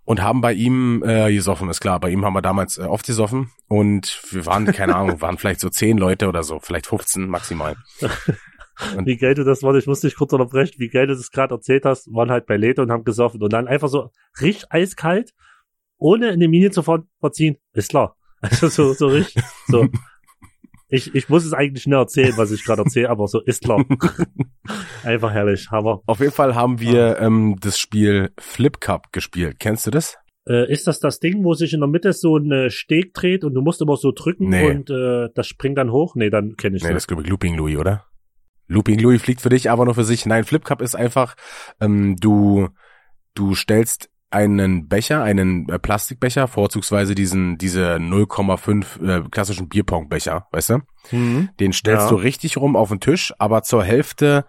Und 0.05 0.23
haben 0.23 0.41
bei 0.41 0.53
ihm 0.55 1.05
äh, 1.07 1.33
gesoffen, 1.33 1.69
ist 1.69 1.81
klar. 1.81 2.01
Bei 2.01 2.09
ihm 2.11 2.25
haben 2.25 2.33
wir 2.33 2.43
damals 2.43 2.79
äh, 2.79 2.83
oft 2.83 3.07
gesoffen 3.07 3.51
und 3.69 4.23
wir 4.31 4.45
waren, 4.45 4.67
keine 4.67 4.97
Ahnung, 4.97 5.21
waren 5.21 5.39
vielleicht 5.39 5.61
so 5.61 5.69
zehn 5.69 5.99
Leute 5.99 6.29
oder 6.29 6.43
so, 6.43 6.59
vielleicht 6.59 6.87
15 6.87 7.29
maximal. 7.29 7.77
Wie 9.05 9.17
geil 9.19 9.35
du 9.35 9.45
das, 9.45 9.63
warte, 9.63 9.79
ich 9.79 9.87
muss 9.87 10.01
dich 10.01 10.17
kurz 10.17 10.33
unterbrechen, 10.33 10.77
wie 10.79 10.89
geil 10.89 11.07
du 11.07 11.15
das 11.15 11.31
gerade 11.31 11.55
erzählt 11.55 11.85
hast, 11.85 12.13
waren 12.15 12.31
halt 12.31 12.47
bei 12.47 12.57
Lete 12.57 12.81
und 12.81 12.91
haben 12.91 13.05
gesoffen 13.05 13.43
und 13.43 13.53
dann 13.53 13.69
einfach 13.69 13.89
so 13.89 14.11
richtig 14.41 14.65
eiskalt, 14.71 15.33
ohne 15.99 16.31
in 16.31 16.41
die 16.41 16.49
Mine 16.49 16.71
zu 16.71 16.83
ver 16.83 17.05
verziehen, 17.21 17.59
ist 17.75 17.91
klar. 17.91 18.17
Also 18.51 18.69
so, 18.69 18.93
so 18.95 19.09
richtig, 19.09 19.43
so. 19.69 19.89
Ich, 20.89 21.15
ich 21.15 21.29
muss 21.29 21.45
es 21.45 21.53
eigentlich 21.53 21.87
nicht 21.87 21.95
erzählen, 21.97 22.37
was 22.37 22.51
ich 22.51 22.65
gerade 22.65 22.83
erzähle, 22.83 23.11
aber 23.11 23.29
so 23.29 23.41
ist 23.41 23.63
klar. 23.63 23.85
Einfach 25.05 25.31
herrlich, 25.33 25.71
Hammer. 25.71 26.01
Auf 26.07 26.19
jeden 26.21 26.33
Fall 26.33 26.55
haben 26.55 26.81
wir 26.81 27.19
ähm, 27.21 27.57
das 27.61 27.79
Spiel 27.79 28.33
Flip 28.39 28.81
Cup 28.81 29.13
gespielt. 29.13 29.57
Kennst 29.61 29.87
du 29.87 29.91
das? 29.93 30.17
Äh, 30.49 30.73
ist 30.73 30.87
das 30.87 30.99
das 30.99 31.21
Ding, 31.21 31.45
wo 31.45 31.55
sich 31.55 31.75
in 31.75 31.81
der 31.81 31.89
Mitte 31.89 32.13
so 32.13 32.37
ein 32.39 32.51
äh, 32.51 32.71
Steg 32.71 33.15
dreht 33.15 33.45
und 33.45 33.55
du 33.55 33.61
musst 33.61 33.81
immer 33.83 33.97
so 33.97 34.11
drücken 34.11 34.49
Nee. 34.49 34.69
und 34.71 34.91
äh, 34.91 35.29
das 35.35 35.47
springt 35.47 35.79
dann 35.79 35.93
hoch? 35.93 36.17
Nee, 36.17 36.31
dann 36.31 36.57
kenne 36.57 36.77
ich 36.77 36.83
Nee, 36.83 36.89
das. 36.89 36.95
das 36.97 37.03
ist 37.05 37.09
glaube 37.09 37.23
ich 37.23 37.29
Looping 37.29 37.57
Louis, 37.57 37.77
oder? 37.77 38.07
Looping 38.67 38.99
Louis 39.01 39.21
fliegt 39.23 39.43
für 39.43 39.49
dich, 39.49 39.71
aber 39.71 39.85
nur 39.85 39.95
für 39.95 40.05
sich. 40.05 40.27
Nein, 40.27 40.45
Flip 40.45 40.65
Cup 40.65 40.81
ist 40.81 40.95
einfach, 40.97 41.37
ähm, 41.81 42.17
du, 42.17 42.69
du 43.35 43.55
stellst 43.55 44.11
einen 44.31 44.89
Becher, 44.89 45.23
einen 45.23 45.69
äh, 45.69 45.79
Plastikbecher, 45.79 46.47
vorzugsweise 46.49 47.15
diesen, 47.15 47.59
diese 47.59 47.97
0,5 47.97 49.03
äh, 49.25 49.29
klassischen 49.31 49.69
Bierpongbecher, 49.69 50.47
weißt 50.53 50.71
du? 50.71 50.79
Mhm. 51.11 51.51
Den 51.59 51.73
stellst 51.73 52.05
Ja. 52.05 52.11
du 52.11 52.17
richtig 52.17 52.57
rum 52.57 52.77
auf 52.77 52.89
den 52.91 53.01
Tisch, 53.01 53.33
aber 53.39 53.63
zur 53.63 53.83
Hälfte 53.85 54.45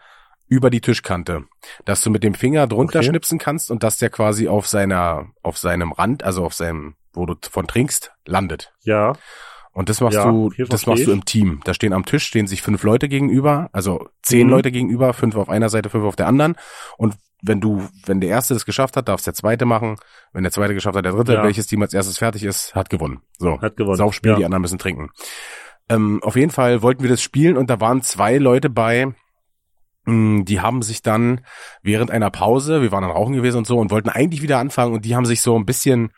über 0.47 0.69
die 0.69 0.81
Tischkante, 0.81 1.45
dass 1.85 2.01
du 2.01 2.09
mit 2.09 2.23
dem 2.23 2.33
Finger 2.33 2.67
drunter 2.67 2.99
Okay. 2.99 3.07
schnipsen 3.07 3.39
kannst 3.39 3.71
und 3.71 3.83
dass 3.83 3.97
der 3.97 4.09
quasi 4.09 4.47
auf 4.47 4.67
seiner, 4.67 5.27
auf 5.43 5.57
seinem 5.57 5.93
Rand, 5.93 6.23
also 6.23 6.43
auf 6.45 6.53
seinem, 6.53 6.95
wo 7.13 7.25
du 7.25 7.35
von 7.49 7.67
trinkst, 7.67 8.11
landet. 8.25 8.73
Ja, 8.83 9.13
Und 9.73 9.87
das 9.87 10.01
machst 10.01 10.17
Ja, 10.17 10.29
du, 10.29 10.51
das 10.67 10.85
machst 10.85 11.05
du 11.07 11.11
ich. 11.11 11.17
im 11.17 11.23
Team. 11.23 11.61
Da 11.63 11.73
stehen 11.73 11.93
am 11.93 12.03
Tisch 12.03 12.25
stehen 12.25 12.45
sich 12.45 12.61
fünf 12.61 12.83
Leute 12.83 13.07
gegenüber, 13.07 13.69
also 13.71 14.09
zehn 14.21 14.47
Mhm. 14.47 14.51
Leute 14.51 14.71
gegenüber, 14.71 15.13
fünf 15.13 15.37
auf 15.37 15.47
einer 15.47 15.69
Seite, 15.69 15.89
fünf 15.89 16.03
auf 16.03 16.17
der 16.17 16.27
anderen. 16.27 16.55
Und 16.97 17.15
wenn 17.41 17.59
du, 17.59 17.87
wenn 18.05 18.21
der 18.21 18.29
erste 18.29 18.53
das 18.53 18.65
geschafft 18.65 18.95
hat, 18.97 19.07
darf 19.07 19.21
der 19.23 19.33
zweite 19.33 19.65
machen. 19.65 19.97
Wenn 20.33 20.43
der 20.43 20.51
zweite 20.51 20.73
geschafft 20.73 20.95
hat, 20.95 21.05
der 21.05 21.13
dritte, 21.13 21.33
Ja. 21.33 21.43
welches 21.43 21.67
Team 21.67 21.81
als 21.81 21.93
erstes 21.93 22.17
fertig 22.19 22.43
ist, 22.43 22.75
hat 22.75 22.89
gewonnen. 22.89 23.21
So. 23.39 23.59
hat 23.61 23.77
gewonnen. 23.77 23.97
Saufspiel, 23.97 24.31
ja. 24.31 24.37
die 24.37 24.45
anderen 24.45 24.61
müssen 24.61 24.77
trinken. 24.77 25.09
Ähm, 25.89 26.21
auf 26.23 26.35
jeden 26.35 26.51
Fall 26.51 26.81
wollten 26.81 27.01
wir 27.03 27.09
das 27.09 27.21
spielen 27.21 27.57
und 27.57 27.69
da 27.69 27.79
waren 27.81 28.01
zwei 28.03 28.37
Leute 28.37 28.69
bei, 28.69 29.13
mh, 30.05 30.43
die 30.43 30.61
haben 30.61 30.81
sich 30.83 31.01
dann 31.01 31.41
während 31.81 32.11
einer 32.11 32.29
Pause, 32.29 32.81
wir 32.81 32.91
waren 32.91 33.01
dann 33.01 33.11
rauchen 33.11 33.33
gewesen 33.33 33.57
und 33.57 33.67
so 33.67 33.77
und 33.77 33.91
wollten 33.91 34.09
eigentlich 34.09 34.41
wieder 34.41 34.59
anfangen 34.59 34.93
und 34.93 35.03
die 35.05 35.15
haben 35.15 35.25
sich 35.25 35.41
so 35.41 35.57
ein 35.57 35.65
bisschen, 35.65 36.11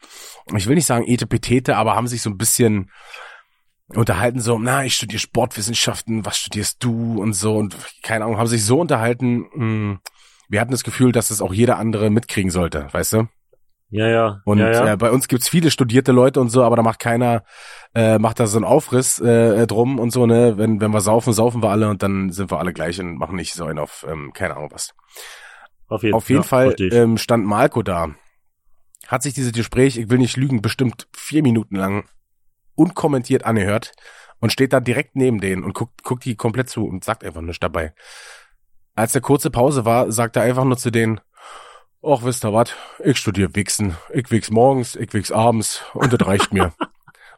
ich 0.56 0.68
will 0.68 0.76
nicht 0.76 0.86
sagen 0.86 1.06
Etepetete, 1.08 1.78
aber 1.78 1.96
haben 1.96 2.08
sich 2.08 2.22
so 2.22 2.30
ein 2.30 2.38
bisschen 2.38 2.92
unterhalten 3.88 4.40
so, 4.40 4.58
na, 4.60 4.86
ich 4.86 4.96
studiere 4.96 5.20
Sportwissenschaften, 5.20 6.26
was 6.26 6.38
studierst 6.38 6.84
du 6.84 7.22
und 7.22 7.34
so 7.34 7.56
und 7.58 7.76
keine 8.02 8.26
Ahnung, 8.26 8.38
haben 8.38 8.48
sich 8.48 8.64
so 8.66 8.80
unterhalten, 8.80 9.46
mh, 9.56 10.00
wir 10.50 10.62
hatten 10.62 10.72
das 10.72 10.84
Gefühl, 10.84 11.12
dass 11.12 11.30
es 11.30 11.42
auch 11.42 11.54
jeder 11.54 11.78
andere 11.78 12.10
mitkriegen 12.10 12.52
sollte, 12.52 12.88
weißt 12.92 13.14
du? 13.14 13.28
Ja, 13.94 14.08
ja. 14.08 14.42
Und 14.46 14.58
ja, 14.58 14.72
ja. 14.72 14.94
Äh, 14.94 14.98
bei 14.98 15.12
uns 15.12 15.28
gibt's 15.28 15.48
viele 15.48 15.70
studierte 15.70 16.12
Leute 16.12 16.42
und 16.42 16.50
so, 16.50 16.64
aber 16.64 16.76
da 16.76 16.82
macht 16.82 16.98
keiner, 16.98 17.44
äh, 17.94 18.18
macht 18.18 18.40
da 18.40 18.48
so 18.48 18.58
einen 18.58 18.66
Aufriss 18.66 19.20
äh, 19.20 19.68
drum 19.68 20.00
und 20.00 20.10
so, 20.12 20.26
ne? 20.26 20.58
Wenn, 20.58 20.82
wenn 20.82 20.92
wir 20.92 21.02
saufen, 21.02 21.32
saufen 21.32 21.62
wir 21.62 21.70
alle 21.70 21.88
und 21.90 22.02
dann 22.02 22.32
sind 22.32 22.50
wir 22.50 22.58
alle 22.58 22.74
gleich 22.74 23.00
und 23.00 23.18
machen 23.18 23.36
nicht 23.36 23.54
so 23.54 23.66
einen 23.66 23.78
auf, 23.78 24.04
ähm, 24.10 24.32
keine 24.34 24.58
Ahnung 24.58 24.70
was. 24.72 24.96
auf 25.90 26.02
jeden, 26.02 26.16
Auf 26.16 26.28
jeden 26.30 26.42
ja, 26.42 26.48
Fall 26.48 26.76
ähm, 26.80 27.20
stand 27.20 27.46
Marco 27.46 27.84
da. 27.84 28.16
Hat 29.08 29.22
sich 29.22 29.36
dieses 29.36 29.52
Gespräch, 29.52 29.98
ich 29.98 30.10
will 30.10 30.18
nicht 30.18 30.38
lügen, 30.38 30.64
bestimmt 30.64 31.08
vier 31.16 31.44
Minuten 31.44 31.76
lang 31.76 32.06
unkommentiert 32.74 33.46
angehört 33.46 33.92
und 34.40 34.52
steht 34.52 34.74
da 34.74 34.80
direkt 34.80 35.16
neben 35.16 35.40
denen 35.40 35.64
und 35.64 35.76
guckt, 35.76 36.04
guckt 36.04 36.26
die 36.26 36.36
komplett 36.36 36.68
zu 36.68 36.86
und 36.86 37.04
sagt 37.04 37.24
einfach 37.24 37.42
nichts 37.42 37.60
dabei. 37.60 37.94
Als 38.96 39.14
der 39.14 39.22
kurze 39.22 39.50
Pause 39.50 39.86
war, 39.86 40.12
sagt 40.12 40.36
er 40.36 40.44
einfach 40.44 40.66
nur 40.66 40.78
zu 40.78 40.92
denen, 40.92 41.20
ach, 42.04 42.24
wisst 42.24 42.46
ihr 42.46 42.54
was, 42.54 42.74
ich 43.04 43.18
studiere 43.18 43.56
Wichsen. 43.56 43.98
Ich 44.14 44.30
wichs 44.30 44.52
morgens, 44.52 44.96
ich 44.96 45.14
wichs 45.14 45.32
abends 45.32 45.84
und 45.94 46.14
das 46.14 46.28
reicht 46.28 46.54
mir. 46.54 46.74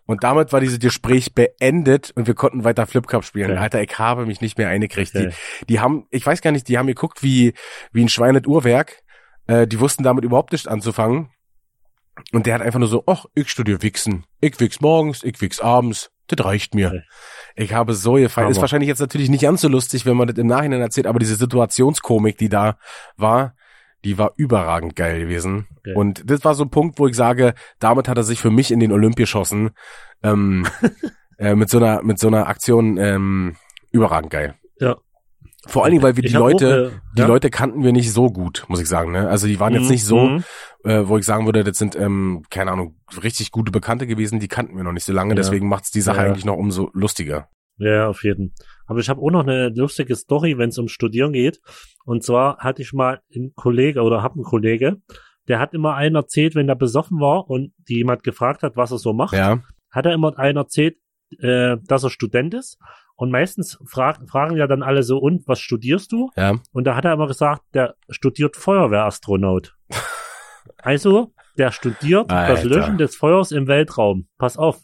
Und 0.07 0.23
damit 0.23 0.53
war 0.53 0.59
dieses 0.59 0.77
Gespräch 0.77 1.33
beendet 1.33 2.11
und 2.15 2.27
wir 2.27 2.35
konnten 2.35 2.63
weiter 2.63 2.85
Flip 2.85 3.07
Cup 3.07 3.25
spielen. 3.25 3.51
Okay. 3.51 3.59
Alter, 3.59 3.81
ich 3.81 3.97
habe 3.97 4.27
mich 4.27 4.39
nicht 4.39 4.55
mehr 4.55 4.69
eingekriegt. 4.69 5.15
Okay. 5.15 5.31
Die, 5.61 5.65
die 5.65 5.79
haben, 5.79 6.05
ich 6.11 6.23
weiß 6.23 6.41
gar 6.41 6.51
nicht, 6.51 6.67
die 6.67 6.77
haben 6.77 6.85
geguckt 6.85 7.23
wie, 7.23 7.53
wie 7.91 8.03
ein 8.03 8.09
Schweinet 8.09 8.45
Uhrwerk. 8.45 9.01
Äh, 9.47 9.65
die 9.65 9.79
wussten 9.79 10.03
damit 10.03 10.23
überhaupt 10.23 10.51
nicht 10.51 10.67
anzufangen. 10.67 11.31
Und 12.31 12.45
der 12.45 12.53
hat 12.53 12.61
einfach 12.61 12.79
nur 12.79 12.87
so, 12.87 13.03
ach, 13.07 13.25
ich 13.33 13.49
studiere 13.49 13.81
Wichsen. 13.81 14.25
Ich 14.41 14.59
wichs 14.59 14.79
morgens, 14.79 15.23
ich 15.23 15.41
wichs 15.41 15.59
abends. 15.59 16.11
Das 16.27 16.45
reicht 16.45 16.73
mir. 16.75 17.03
Ich 17.55 17.73
habe 17.73 17.93
so 17.93 18.13
gefallen. 18.13 18.49
Ist 18.49 18.61
wahrscheinlich 18.61 18.87
jetzt 18.87 18.99
natürlich 18.99 19.29
nicht 19.29 19.41
ganz 19.41 19.61
so 19.61 19.67
lustig, 19.67 20.05
wenn 20.05 20.17
man 20.17 20.27
das 20.27 20.37
im 20.37 20.47
Nachhinein 20.47 20.81
erzählt, 20.81 21.07
aber 21.07 21.19
diese 21.19 21.35
Situationskomik, 21.35 22.37
die 22.37 22.49
da 22.49 22.77
war, 23.15 23.55
die 24.03 24.17
war 24.17 24.33
überragend 24.35 24.95
geil 24.95 25.19
gewesen. 25.19 25.67
Okay. 25.77 25.93
Und 25.95 26.29
das 26.29 26.43
war 26.43 26.53
so 26.55 26.63
ein 26.63 26.69
Punkt, 26.69 26.99
wo 26.99 27.07
ich 27.07 27.15
sage, 27.15 27.53
damit 27.79 28.07
hat 28.07 28.17
er 28.17 28.23
sich 28.23 28.39
für 28.39 28.51
mich 28.51 28.71
in 28.71 28.79
den 28.79 28.91
Olymp 28.91 29.15
geschossen. 29.15 29.71
Ähm, 30.23 30.67
äh, 31.37 31.55
mit 31.55 31.69
so 31.69 31.77
einer, 31.77 32.03
mit 32.03 32.19
so 32.19 32.27
einer 32.27 32.47
Aktion 32.47 32.97
ähm, 32.97 33.55
überragend 33.91 34.31
geil. 34.31 34.55
Ja. 34.79 34.97
Vor 35.67 35.83
allen 35.83 35.91
Dingen, 35.91 36.03
weil 36.03 36.15
wir 36.15 36.23
die 36.23 36.35
auch, 36.37 36.41
Leute, 36.51 36.91
äh, 36.93 36.99
die 37.17 37.21
ja. 37.21 37.27
Leute 37.27 37.49
kannten 37.49 37.83
wir 37.83 37.91
nicht 37.91 38.11
so 38.13 38.29
gut, 38.31 38.65
muss 38.67 38.79
ich 38.81 38.87
sagen. 38.87 39.11
Ne? 39.11 39.27
Also 39.29 39.47
die 39.47 39.59
waren 39.59 39.73
jetzt 39.73 39.85
Mhm, 39.85 39.89
nicht 39.91 40.05
so, 40.05 40.19
mhm. 40.27 40.43
äh, 40.83 41.07
wo 41.07 41.17
ich 41.17 41.25
sagen 41.25 41.45
würde, 41.45 41.63
das 41.63 41.77
sind, 41.77 41.95
ähm, 41.95 42.43
keine 42.49 42.71
Ahnung, 42.71 42.95
richtig 43.23 43.51
gute 43.51 43.71
Bekannte 43.71 44.05
gewesen, 44.07 44.39
die 44.39 44.47
kannten 44.47 44.75
wir 44.77 44.83
noch 44.83 44.91
nicht 44.91 45.05
so 45.05 45.13
lange, 45.13 45.31
Ja. 45.31 45.35
deswegen 45.35 45.67
macht's 45.67 45.91
die 45.91 46.01
Sache 46.01 46.17
Ja. 46.17 46.23
eigentlich 46.25 46.45
noch 46.45 46.57
umso 46.57 46.89
lustiger. 46.93 47.49
Ja, 47.77 48.07
auf 48.07 48.23
jeden. 48.23 48.53
Aber 48.85 48.99
ich 48.99 49.09
habe 49.09 49.21
auch 49.21 49.31
noch 49.31 49.43
eine 49.43 49.69
lustige 49.69 50.15
Story, 50.15 50.57
wenn 50.57 50.69
es 50.69 50.77
um 50.77 50.87
Studieren 50.87 51.33
geht. 51.33 51.59
Und 52.05 52.23
zwar 52.23 52.57
hatte 52.59 52.81
ich 52.81 52.93
mal 52.93 53.19
einen 53.35 53.53
Kollege 53.55 54.01
oder 54.03 54.21
hab 54.23 54.33
einen 54.35 54.43
Kollege, 54.43 54.97
der 55.47 55.59
hat 55.59 55.73
immer 55.73 55.95
einen 55.95 56.15
erzählt, 56.15 56.55
wenn 56.55 56.69
er 56.69 56.75
besoffen 56.75 57.19
war 57.19 57.49
und 57.49 57.73
die 57.89 57.95
jemand 57.95 58.23
gefragt 58.23 58.63
hat, 58.63 58.77
was 58.77 58.91
er 58.91 58.97
so 58.99 59.13
macht, 59.13 59.33
Ja, 59.35 59.59
hat 59.91 60.05
er 60.05 60.13
immer 60.13 60.37
einen 60.39 60.57
erzählt, 60.57 60.97
äh, 61.39 61.77
dass 61.85 62.03
er 62.03 62.09
Student 62.11 62.53
ist. 62.53 62.77
Und 63.15 63.31
meistens 63.31 63.79
frag, 63.85 64.19
fragen 64.29 64.57
ja 64.57 64.67
dann 64.67 64.83
alle 64.83 65.03
so, 65.03 65.17
und 65.17 65.47
was 65.47 65.59
studierst 65.59 66.11
du? 66.11 66.31
ja. 66.35 66.59
Und 66.73 66.85
da 66.85 66.95
hat 66.95 67.05
er 67.05 67.13
immer 67.13 67.27
gesagt, 67.27 67.63
der 67.73 67.95
studiert 68.09 68.57
Feuerwehrastronaut. 68.57 69.75
also, 70.77 71.33
der 71.57 71.71
studiert 71.71 72.29
das 72.29 72.59
Alter. 72.59 72.65
Löschen 72.65 72.97
des 72.97 73.15
Feuers 73.15 73.51
im 73.51 73.67
Weltraum. 73.67 74.27
Pass 74.37 74.57
auf. 74.57 74.81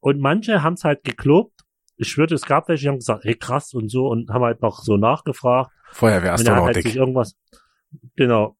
Und 0.00 0.20
manche 0.20 0.62
haben 0.62 0.74
es 0.74 0.84
halt 0.84 1.04
gelobt. 1.04 1.60
Ich 1.96 2.08
schwöre, 2.08 2.32
es 2.32 2.46
gab 2.46 2.68
welche, 2.68 2.82
die 2.82 2.88
haben 2.88 2.98
gesagt, 2.98 3.24
ey 3.24 3.34
krass 3.34 3.74
und 3.74 3.90
so 3.90 4.06
und 4.06 4.30
haben 4.30 4.44
halt 4.44 4.62
noch 4.62 4.80
so 4.82 4.96
nachgefragt. 4.96 5.70
Und 5.70 6.08
er 6.08 6.12
halt 6.12 6.22
Feuerwehrastronautik. 6.22 6.82
sich 6.84 6.96
irgendwas, 6.96 7.36
genau. 8.16 8.56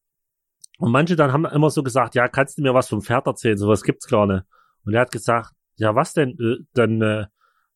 Und 0.77 0.91
manche 0.91 1.15
dann 1.15 1.31
haben 1.31 1.45
immer 1.45 1.69
so 1.69 1.81
gesagt, 1.81 2.15
ja, 2.15 2.27
kannst 2.27 2.57
du 2.57 2.61
mir 2.61 2.73
was 2.73 2.89
vom 2.89 3.01
Pferd 3.01 3.27
erzählen? 3.27 3.57
Sowas 3.57 3.83
gibt's 3.83 4.07
gar 4.07 4.25
nicht. 4.27 4.43
Und 4.85 4.93
er 4.93 5.01
hat 5.01 5.11
gesagt, 5.11 5.51
ja, 5.75 5.95
was 5.95 6.13
denn? 6.13 6.37
Äh, 6.39 6.63
Dann 6.73 7.01
äh, 7.01 7.25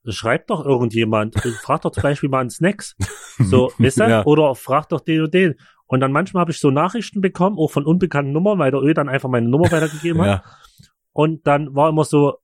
schreibt 0.08 0.49
doch 0.49 0.66
irgendjemand, 0.66 1.36
äh, 1.45 1.51
frag 1.62 1.82
doch 1.82 1.91
zum 1.91 2.04
Beispiel 2.04 2.30
mal 2.30 2.41
einen 2.41 2.49
Snacks. 2.49 2.95
So, 3.39 3.72
weißt 3.80 3.99
du? 3.99 4.04
Ja. 4.04 4.26
Oder 4.26 4.54
frag 4.54 4.89
doch 4.89 4.99
den 4.99 5.24
und 5.24 5.34
den. 5.34 5.56
Und 5.88 6.01
dann 6.01 6.12
manchmal 6.12 6.41
habe 6.41 6.51
ich 6.51 6.60
so 6.60 6.70
Nachrichten 6.70 7.20
bekommen, 7.20 7.58
auch 7.58 7.72
von 7.72 7.84
unbekannten 7.84 8.32
Nummern, 8.32 8.60
weil 8.60 8.70
der 8.70 8.80
Ö 8.80 8.93
dann 8.93 9.10
einfach 9.10 9.28
meine 9.28 9.49
Nummer 9.49 9.72
weitergegeben 9.72 10.22
hat. 10.22 10.28
ja. 10.28 10.43
Und 11.14 11.47
dann 11.47 11.74
war 11.74 11.89
immer 11.89 12.06
so, 12.06 12.36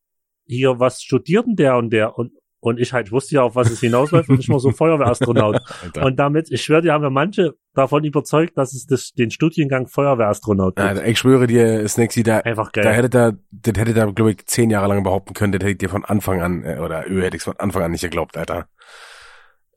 hier, 0.48 0.80
was 0.80 1.02
studiert 1.04 1.46
denn 1.46 1.56
der 1.56 1.78
und 1.78 1.92
der? 1.92 2.18
Und, 2.18 2.32
und 2.60 2.80
ich 2.80 2.92
halt, 2.92 3.12
wusste 3.12 3.36
ja, 3.36 3.44
auf 3.44 3.56
was 3.56 3.70
es 3.70 3.80
hinausläuft 3.80 4.30
und 4.30 4.40
ich 4.40 4.50
war 4.50 4.60
so 4.60 4.72
Feuerwehrastronaut. 4.72 5.62
Und 6.02 6.18
damit, 6.18 6.52
ich 6.52 6.64
schwöre, 6.64 6.82
die 6.82 6.90
haben 6.90 7.04
ja 7.04 7.12
manche 7.12 7.54
davon 7.80 8.04
überzeugt, 8.04 8.58
dass 8.58 8.74
es 8.74 8.86
das, 8.86 9.14
den 9.14 9.32
Studiengang 9.32 9.88
Feuerwehrastronaut 9.88 10.76
gibt. 10.76 10.88
Alter, 10.88 11.06
ich 11.06 11.18
schwöre 11.18 11.48
dir, 11.48 11.88
Snakesy, 11.88 12.24
da, 12.24 12.40
Einfach 12.40 12.72
da 12.72 12.82
geil. 12.82 12.94
hätte 12.94 13.10
da, 13.10 13.32
das 13.52 13.74
hätte 13.78 13.94
da, 13.94 14.06
glaube 14.06 14.32
ich, 14.32 14.46
zehn 14.46 14.70
Jahre 14.70 14.88
lang 14.88 15.04
behaupten 15.04 15.34
können, 15.34 15.54
das 15.54 15.60
hätte 15.62 15.72
ich 15.72 15.78
dir 15.78 15.90
von 15.90 16.06
Anfang 16.06 16.42
an, 16.42 16.64
äh, 16.64 16.80
oder 16.80 17.10
Ö 17.10 17.22
hätte 17.22 17.38
ich 17.38 17.44
von 17.44 17.58
Anfang 17.58 17.84
an 17.84 17.92
nicht 17.92 18.02
geglaubt, 18.02 18.38
Alter. 18.38 18.68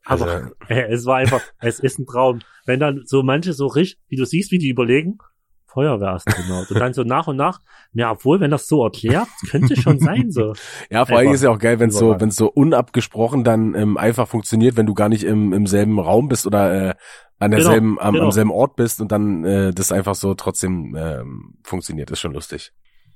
Also, 0.05 0.25
Aber 0.25 0.51
äh, 0.67 0.91
es 0.91 1.05
war 1.05 1.17
einfach, 1.17 1.41
es 1.59 1.79
ist 1.79 1.99
ein 1.99 2.05
Traum. 2.05 2.39
Wenn 2.65 2.79
dann 2.79 3.01
so 3.05 3.23
manche 3.23 3.53
so 3.53 3.67
richtig, 3.67 3.99
wie 4.09 4.17
du 4.17 4.25
siehst, 4.25 4.51
wie 4.51 4.57
die 4.57 4.69
überlegen, 4.69 5.17
Feuerwehrastronaut. 5.73 6.71
Und 6.71 6.79
dann 6.79 6.93
so 6.93 7.03
nach 7.03 7.27
und 7.27 7.35
nach, 7.35 7.59
ja, 7.93 8.11
obwohl, 8.11 8.39
wenn 8.39 8.51
das 8.51 8.67
so 8.67 8.83
erklärt, 8.83 9.27
könnte 9.49 9.75
schon 9.75 9.99
sein, 9.99 10.31
so. 10.31 10.53
Ja, 10.89 11.05
vor 11.05 11.17
allem 11.17 11.33
ist 11.33 11.43
ja 11.43 11.49
auch 11.49 11.59
geil, 11.59 11.79
wenn 11.79 11.89
es 11.89 11.97
so, 11.97 12.19
wenn 12.19 12.29
es 12.29 12.35
so 12.35 12.47
unabgesprochen 12.47 13.43
dann 13.43 13.75
ähm, 13.75 13.97
einfach 13.97 14.27
funktioniert, 14.27 14.77
wenn 14.77 14.85
du 14.85 14.93
gar 14.93 15.09
nicht 15.09 15.23
im, 15.23 15.53
im 15.53 15.67
selben 15.67 15.99
Raum 15.99 16.27
bist 16.27 16.45
oder 16.45 16.89
äh, 16.89 16.93
an 17.39 17.51
Genau, 17.51 17.63
derselben, 17.63 17.99
am, 17.99 18.13
genau. 18.13 18.25
am 18.25 18.31
selben 18.31 18.51
Ort 18.51 18.75
bist 18.75 19.01
und 19.01 19.11
dann 19.11 19.43
äh, 19.43 19.73
das 19.73 19.91
einfach 19.91 20.15
so 20.15 20.33
trotzdem 20.33 20.95
ähm, 20.97 21.57
funktioniert. 21.63 22.09
ist 22.11 22.19
schon 22.19 22.33
lustig. 22.33 22.71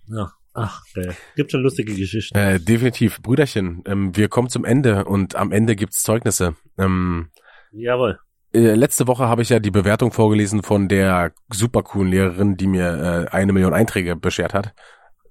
Ja. 0.07 0.31
Ach, 0.53 0.81
ey. 0.95 1.11
gibt 1.35 1.51
schon 1.51 1.61
lustige 1.61 1.93
Geschichten. 1.93 2.35
Äh, 2.35 2.59
definitiv. 2.59 3.21
Brüderchen, 3.21 3.83
ähm, 3.85 4.15
wir 4.17 4.27
kommen 4.27 4.49
zum 4.49 4.65
Ende 4.65 5.05
und 5.05 5.35
am 5.35 5.51
Ende 5.51 5.75
gibt's 5.75 6.01
Zeugnisse. 6.01 6.55
Ähm, 6.79 7.29
Jawohl. 7.71 8.19
Äh, 8.53 8.73
letzte 8.75 9.07
Woche 9.07 9.27
habe 9.27 9.41
ich 9.41 9.49
ja 9.49 9.59
die 9.59 9.71
Bewertung 9.71 10.11
vorgelesen 10.11 10.63
von 10.63 10.87
der 10.87 11.31
super 11.51 11.83
coolen 11.83 12.11
Lehrerin, 12.11 12.57
die 12.57 12.67
mir 12.67 13.27
äh, 13.31 13.35
eine 13.35 13.53
Million 13.53 13.73
Einträge 13.73 14.15
beschert 14.15 14.53
hat. 14.53 14.73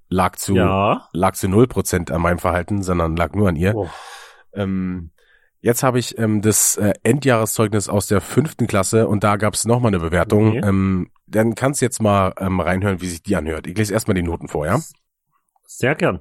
Lag 0.09 0.37
zu, 0.37 0.55
Ja. 0.55 1.09
lag 1.13 1.35
zu 1.35 1.49
null 1.49 1.67
Prozent 1.67 2.11
an 2.11 2.23
meinem 2.23 2.39
Verhalten, 2.39 2.83
sondern 2.83 3.17
lag 3.17 3.35
nur 3.35 3.49
an 3.49 3.57
ihr. 3.57 3.75
Oh. 3.75 3.89
Ähm, 4.55 5.11
jetzt 5.61 5.83
habe 5.83 5.99
ich 5.99 6.17
ähm, 6.19 6.43
das 6.43 6.77
äh, 6.77 6.93
Endjahreszeugnis 7.03 7.89
aus 7.89 8.07
der 8.07 8.21
fünften 8.21 8.67
Klasse 8.69 9.09
und 9.09 9.25
da 9.25 9.37
gab's 9.37 9.65
noch 9.65 9.81
mal 9.81 9.89
eine 9.89 9.99
Bewertung. 9.99 10.49
Okay. 10.59 10.61
Ähm, 10.65 11.11
dann 11.27 11.57
kannst 11.57 11.81
du 11.81 11.87
jetzt 11.87 12.01
mal 12.01 12.33
ähm, 12.39 12.61
reinhören, 12.61 13.01
wie 13.01 13.09
sich 13.09 13.23
die 13.23 13.35
anhört. 13.35 13.67
Ich 13.67 13.77
lese 13.77 13.93
erstmal 13.93 14.15
die 14.15 14.23
Noten 14.23 14.47
vor, 14.47 14.65
ja? 14.67 14.79
Sehr 15.65 15.97
gern. 15.97 16.21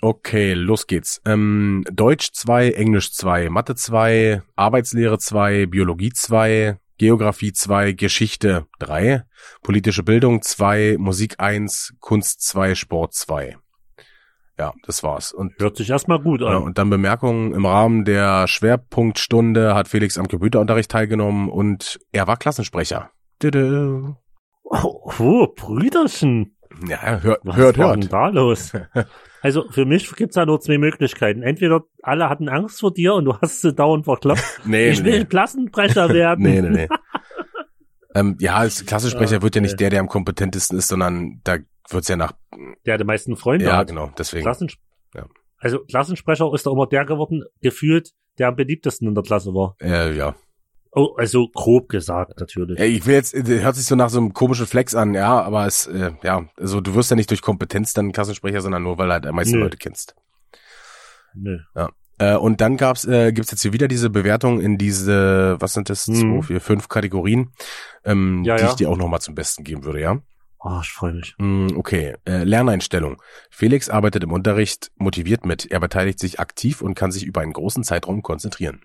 Okay, 0.00 0.52
los 0.54 0.86
geht's. 0.86 1.20
Ähm, 1.24 1.84
Deutsch 1.92 2.30
2, 2.32 2.70
Englisch 2.70 3.12
2, 3.12 3.48
Mathe 3.50 3.74
2, 3.74 4.42
Arbeitslehre 4.56 5.18
2, 5.18 5.66
Biologie 5.66 6.12
2, 6.12 6.78
Geografie 6.98 7.52
2, 7.52 7.92
Geschichte 7.92 8.66
3, 8.78 9.24
politische 9.62 10.02
Bildung 10.02 10.42
2, 10.42 10.96
Musik 10.98 11.36
1, 11.38 11.94
Kunst 12.00 12.42
2, 12.42 12.74
Sport 12.74 13.14
2. 13.14 13.56
Ja, 14.58 14.72
das 14.84 15.04
war's. 15.04 15.32
Und 15.32 15.54
Hört 15.60 15.76
sich 15.76 15.90
erstmal 15.90 16.18
gut 16.20 16.40
Ja, 16.40 16.56
an. 16.56 16.62
und 16.64 16.78
dann 16.78 16.90
Bemerkungen 16.90 17.52
im 17.54 17.64
Rahmen 17.64 18.04
der 18.04 18.48
Schwerpunktstunde 18.48 19.74
hat 19.74 19.86
Felix 19.86 20.18
am 20.18 20.26
Computerunterricht 20.26 20.90
teilgenommen 20.90 21.48
und 21.48 22.00
er 22.10 22.26
war 22.26 22.36
Klassensprecher. 22.36 23.10
Oh, 24.64 25.12
oh 25.18 25.46
Brüderchen. 25.54 26.56
Ja, 26.86 27.20
hört, 27.20 27.40
Was 27.42 27.56
hört, 27.56 27.76
hört. 27.76 28.02
denn 28.02 28.08
da 28.08 28.28
los? 28.28 28.72
Also 29.40 29.66
für 29.70 29.84
mich 29.84 30.10
gibt's 30.16 30.34
da 30.34 30.44
nur 30.44 30.60
zwei 30.60 30.78
Möglichkeiten. 30.78 31.42
Entweder 31.42 31.82
alle 32.02 32.28
hatten 32.28 32.48
Angst 32.48 32.80
vor 32.80 32.92
dir 32.92 33.14
und 33.14 33.24
du 33.24 33.36
hast 33.40 33.60
sie 33.60 33.72
dauernd 33.72 34.04
verkloppt. 34.04 34.42
Nee, 34.64 34.88
ich 34.90 35.04
will 35.04 35.20
nee, 35.20 35.24
Klassenbrecher 35.26 36.08
werden. 36.12 36.42
nee, 36.44 36.60
nee, 36.60 36.68
nee. 36.70 36.88
ähm, 38.16 38.36
ja, 38.40 38.56
als 38.56 38.84
Klassensprecher 38.84 39.40
wird 39.40 39.54
ja 39.54 39.60
nicht 39.60 39.78
der, 39.78 39.90
der 39.90 40.00
am 40.00 40.08
kompetentesten 40.08 40.76
ist, 40.76 40.88
sondern 40.88 41.40
da 41.44 41.58
wird's 41.88 42.08
ja 42.08 42.16
nach, 42.16 42.32
Der 42.84 42.98
die 42.98 43.04
meisten 43.04 43.36
Freunde 43.36 43.66
ja, 43.66 43.76
hat. 43.76 43.88
genau, 43.88 44.10
deswegen. 44.18 44.42
Klassens 44.42 44.74
Ja. 45.14 45.26
Also 45.58 45.84
Klassensprecher 45.84 46.52
ist 46.52 46.66
doch 46.66 46.72
immer 46.72 46.88
der 46.88 47.04
geworden, 47.04 47.44
gefühlt, 47.62 48.10
der 48.38 48.48
am 48.48 48.56
beliebtesten 48.56 49.06
in 49.06 49.14
der 49.14 49.22
Klasse 49.22 49.54
war. 49.54 49.76
Äh, 49.80 50.16
ja. 50.16 50.34
Oh, 50.92 51.14
also 51.18 51.48
grob 51.48 51.88
gesagt 51.88 52.40
natürlich. 52.40 52.78
Ja, 52.78 52.84
Ich 52.86 53.04
will 53.06 53.14
jetzt, 53.14 53.34
äh, 53.34 53.60
hört 53.60 53.76
sich 53.76 53.84
so 53.86 53.94
nach 53.94 54.08
so 54.10 54.18
einem 54.18 54.32
komischen 54.32 54.66
Flex 54.66 54.94
an, 54.94 55.14
ja, 55.14 55.40
aber 55.42 55.66
es, 55.66 55.86
äh, 55.86 56.12
ja, 56.22 56.46
also 56.56 56.80
du 56.80 56.94
wirst 56.94 57.10
ja 57.10 57.16
nicht 57.16 57.30
durch 57.30 57.42
Kompetenz 57.42 57.92
dann 57.92 58.12
Klassensprecher, 58.12 58.60
sondern 58.62 58.82
nur, 58.82 58.96
weil 58.98 59.08
du 59.08 59.12
halt 59.12 59.26
am 59.26 59.34
meisten 59.36 59.56
Nö. 59.58 59.64
Leute 59.64 59.76
kennst. 59.76 60.14
Nö. 61.34 61.58
Äh, 62.20 62.34
und 62.36 62.60
dann 62.60 62.76
gab's, 62.76 63.04
äh, 63.04 63.32
gibt's 63.32 63.50
jetzt 63.52 63.62
hier 63.62 63.72
wieder 63.72 63.86
diese 63.86 64.10
Bewertung 64.10 64.60
in 64.60 64.76
diese, 64.76 65.56
was 65.60 65.74
sind 65.74 65.88
das, 65.88 66.08
Mhm. 66.08 66.14
zwei, 66.40 66.42
vier, 66.46 66.60
fünf 66.60 66.88
Kategorien, 66.88 67.52
ähm, 68.04 68.42
Ja, 68.44 68.56
die 68.56 68.62
ja. 68.62 68.68
ich 68.70 68.74
dir 68.74 68.90
auch 68.90 68.96
nochmal 68.96 69.20
zum 69.20 69.34
Besten 69.36 69.62
geben 69.64 69.84
würde, 69.84 70.00
ja? 70.00 70.18
Oh, 70.60 70.80
ich 70.82 70.88
freue 70.90 71.12
mich. 71.12 71.36
Mm, 71.38 71.68
Okay, 71.76 72.16
äh, 72.26 72.42
Lerneinstellung. 72.42 73.22
Felix 73.50 73.88
arbeitet 73.88 74.24
im 74.24 74.32
Unterricht 74.32 74.90
motiviert 74.96 75.46
mit. 75.46 75.70
Er 75.70 75.78
beteiligt 75.78 76.18
sich 76.18 76.40
aktiv 76.40 76.82
und 76.82 76.94
kann 76.96 77.12
sich 77.12 77.24
über 77.24 77.40
einen 77.42 77.52
großen 77.52 77.84
Zeitraum 77.84 78.22
konzentrieren. 78.22 78.80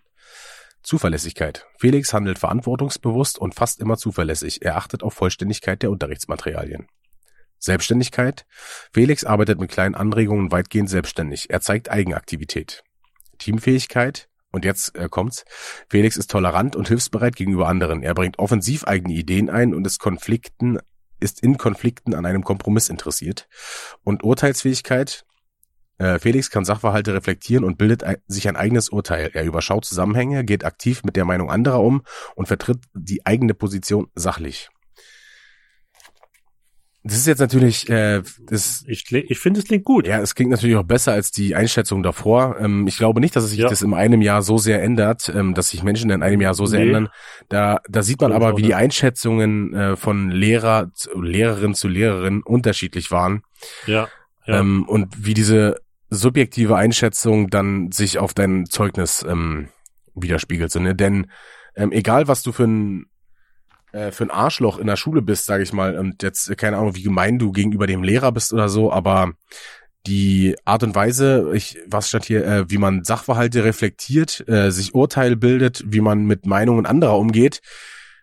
Zuverlässigkeit. 0.84 1.66
Felix 1.80 2.14
handelt 2.14 2.40
verantwortungsbewusst 2.40 3.40
und 3.40 3.56
fast 3.56 3.80
immer 3.80 3.98
zuverlässig. 3.98 4.64
Er 4.64 4.78
achtet 4.78 5.02
auf 5.04 5.14
Vollständigkeit 5.14 5.82
der 5.82 5.92
Unterrichtsmaterialien. 5.92 6.88
Selbstständigkeit. 7.58 8.46
Felix 8.94 9.24
arbeitet 9.24 9.60
mit 9.60 9.72
kleinen 9.72 9.96
Anregungen 9.96 10.52
weitgehend 10.52 10.90
selbstständig. 10.90 11.50
Er 11.50 11.62
zeigt 11.62 11.90
Eigenaktivität. 11.90 12.84
Teamfähigkeit. 13.38 14.28
Und 14.52 14.66
jetzt 14.66 14.96
äh, 14.96 15.08
kommt's. 15.10 15.46
Felix 15.90 16.16
ist 16.16 16.30
tolerant 16.30 16.76
und 16.76 16.88
hilfsbereit 16.88 17.36
gegenüber 17.36 17.68
anderen. 17.68 18.04
Er 18.04 18.14
bringt 18.14 18.38
offensiv 18.38 18.84
eigene 18.84 19.14
Ideen 19.14 19.50
ein 19.50 19.74
und 19.74 19.88
ist 19.88 20.00
Konflikten 20.00 20.78
ist 21.24 21.42
in 21.42 21.58
Konflikten 21.58 22.14
an 22.14 22.26
einem 22.26 22.44
Kompromiss 22.44 22.90
interessiert. 22.90 23.48
Und 24.04 24.24
Urteilsfähigkeit. 24.24 25.26
Äh, 26.00 26.20
Felix 26.20 26.50
kann 26.50 26.66
Sachverhalte 26.66 27.14
reflektieren 27.14 27.64
und 27.64 27.78
bildet 27.78 28.04
sich 28.28 28.48
ein 28.48 28.56
eigenes 28.56 28.90
Urteil. 28.90 29.30
Er 29.34 29.44
überschaut 29.46 29.86
Zusammenhänge, 29.86 30.44
geht 30.44 30.66
aktiv 30.66 31.04
mit 31.04 31.16
der 31.16 31.26
Meinung 31.26 31.52
anderer 31.52 31.82
um 31.82 32.02
und 32.36 32.48
vertritt 32.48 32.80
die 32.94 33.26
eigene 33.26 33.54
Position 33.54 34.08
sachlich. 34.16 34.70
Das 37.06 37.18
ist 37.18 37.28
jetzt 37.28 37.40
natürlich, 37.40 37.90
äh, 37.90 38.22
das, 38.46 38.86
Ich, 38.88 39.12
ich 39.12 39.38
finde, 39.40 39.60
es 39.60 39.66
klingt 39.66 39.84
gut. 39.84 40.08
ja, 40.08 40.22
es 40.22 40.36
klingt 40.36 40.52
natürlich 40.52 40.78
auch 40.78 40.84
besser 40.86 41.12
als 41.12 41.32
die 41.32 41.54
Einschätzung 41.54 42.02
davor. 42.02 42.56
Ähm, 42.62 42.88
ich 42.88 42.96
glaube 42.98 43.20
nicht, 43.20 43.36
dass 43.36 43.50
sich 43.50 43.60
Ja. 43.60 43.68
das 43.68 43.82
in 43.82 43.94
einem 43.94 44.22
Jahr 44.22 44.42
so 44.42 44.58
sehr 44.58 44.82
ändert, 44.82 45.28
ähm, 45.36 45.54
dass 45.54 45.68
sich 45.70 45.84
Menschen 45.84 46.10
in 46.12 46.24
einem 46.24 46.40
Jahr 46.40 46.54
so 46.54 46.66
sehr 46.66 46.80
Nee. 46.80 46.88
ändern. 46.88 47.10
Da, 47.50 47.82
da 47.90 48.04
sieht 48.04 48.22
man 48.22 48.32
aber, 48.32 48.56
wie 48.56 48.62
die. 48.62 48.74
Einschätzungen 48.74 49.74
äh, 49.74 49.96
von 49.98 50.32
Lehrer, 50.32 50.92
zu, 50.94 51.22
Lehrerin 51.22 51.76
zu 51.76 51.90
Lehrerin 51.90 52.42
unterschiedlich 52.42 53.12
waren 53.12 53.44
Ja. 53.86 54.08
Ja. 54.46 54.60
ähm, 54.60 54.86
und 54.88 55.26
wie 55.26 55.34
diese 55.34 55.78
subjektive 56.10 56.76
Einschätzung 56.76 57.50
dann 57.50 57.92
sich 57.92 58.20
auf 58.20 58.34
dein 58.34 58.66
Zeugnis 58.68 59.26
ähm, 59.28 59.70
widerspiegelt. 60.16 60.74
Ne? 60.76 60.96
Denn 60.96 61.28
ähm, 61.76 61.92
egal, 61.92 62.28
was 62.28 62.44
du 62.44 62.52
für 62.52 62.66
ein 62.66 63.06
äh, 63.94 64.12
für 64.12 64.24
ein 64.24 64.32
Arschloch 64.32 64.80
in 64.80 64.88
der 64.88 64.96
Schule 64.96 65.22
bist, 65.22 65.46
sage 65.46 65.64
ich 65.64 65.74
mal, 65.74 65.98
und 65.98 66.24
jetzt 66.24 66.50
äh, 66.50 66.56
keine 66.56 66.78
Ahnung, 66.78 66.96
wie 66.96 67.04
gemein 67.04 67.40
du 67.40 67.52
gegenüber 67.52 67.88
dem 67.88 68.04
Lehrer 68.04 68.32
bist 68.32 68.54
oder 68.54 68.70
so, 68.70 68.92
aber 68.92 69.34
die 70.06 70.56
Art 70.66 70.84
und 70.84 70.96
Weise, 70.96 71.52
ich, 71.54 71.78
was 71.88 72.10
stand 72.10 72.26
hier, 72.26 72.46
äh, 72.46 72.70
wie 72.70 72.78
man 72.78 73.04
Sachverhalte 73.04 73.64
reflektiert, 73.64 74.44
äh, 74.48 74.70
sich 74.72 74.94
Urteil 74.94 75.36
bildet, 75.36 75.84
wie 75.88 76.02
man 76.02 76.26
mit 76.26 76.46
Meinungen 76.46 76.86
anderer 76.86 77.18
umgeht, 77.18 77.62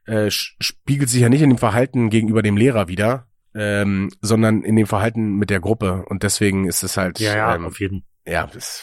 äh, 0.05 0.31
spiegelt 0.31 1.09
sich 1.09 1.23
ja 1.23 1.29
nicht 1.29 1.43
in 1.43 1.51
dem 1.51 1.59
Verhalten 1.59 2.11
gegenüber 2.11 2.43
dem 2.43 2.57
Lehrer 2.57 2.89
wieder, 2.89 3.27
ähm, 3.55 4.11
sondern 4.21 4.63
in 4.63 4.77
dem 4.77 4.87
Verhalten 4.87 5.37
mit 5.37 5.51
der 5.51 5.61
Gruppe. 5.61 6.05
Und 6.09 6.23
deswegen 6.23 6.67
ist 6.67 6.83
es 6.83 6.97
halt, 6.97 7.19
ja, 7.19 7.37
ja, 7.37 7.55
ähm, 7.55 7.67
auf 7.67 7.81
jeden 7.81 8.05
ja, 8.27 8.47
das, 8.47 8.83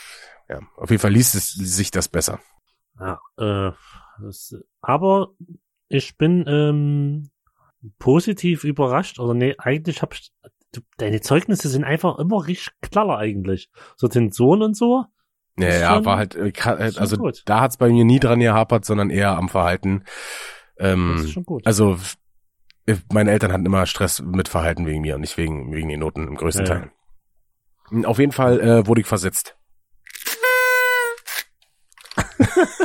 ja, 0.50 0.60
auf 0.76 0.90
jeden 0.90 1.02
Fall 1.02 1.12
liest 1.12 1.36
es 1.36 1.52
sich 1.54 1.92
das 1.92 2.08
besser. 2.08 2.40
Ja, 3.00 3.20
äh, 3.38 3.72
das, 4.22 4.56
aber 4.82 5.32
ich 5.90 6.18
bin 6.18 6.44
ähm, 6.48 7.30
positiv 8.00 8.64
überrascht. 8.64 9.20
Oder 9.20 9.34
nee, 9.34 9.56
eigentlich 9.58 10.02
hab 10.02 10.14
ich. 10.14 10.32
Du, 10.74 10.82
deine 10.98 11.22
Zeugnisse 11.22 11.70
sind 11.70 11.86
einfach 11.86 12.20
immer 12.20 12.46
richtig 12.46 12.74
klar 12.82 13.18
eigentlich. 13.18 13.70
So 13.96 14.08
Tensoren 14.10 14.62
und 14.62 14.76
so. 14.76 15.06
Ja, 15.58 15.70
ja, 15.70 15.96
schon- 15.96 16.06
war 16.06 16.18
halt, 16.18 16.36
äh, 16.36 16.52
also 16.98 17.32
da 17.46 17.62
hat's 17.62 17.78
bei 17.78 17.90
mir 17.90 18.04
nie 18.06 18.20
dran 18.20 18.40
gehapert, 18.42 18.84
sondern 18.86 19.10
eher 19.10 19.38
am 19.38 19.48
Verhalten. 19.50 20.04
Das 20.76 20.94
Ähm, 20.94 21.16
ist 21.16 21.32
schon 21.32 21.46
gut. 21.46 21.66
also 21.66 21.98
meine 23.12 23.32
Eltern 23.32 23.52
hatten 23.52 23.66
immer 23.66 23.86
Stress 23.86 24.22
mit 24.22 24.48
Verhalten 24.48 24.86
wegen 24.86 25.02
mir 25.02 25.16
und 25.16 25.22
nicht 25.22 25.38
wegen, 25.38 25.74
wegen 25.74 25.90
den 25.90 26.00
Noten 26.00 26.28
im 26.28 26.36
größten 26.36 26.66
Ja. 26.66 26.74
Teil. 26.74 26.92
Auf 28.06 28.20
jeden 28.20 28.32
Fall 28.32 28.60
äh, 28.60 28.88
wurde 28.88 29.02
ich 29.02 29.08
versetzt. 29.08 29.58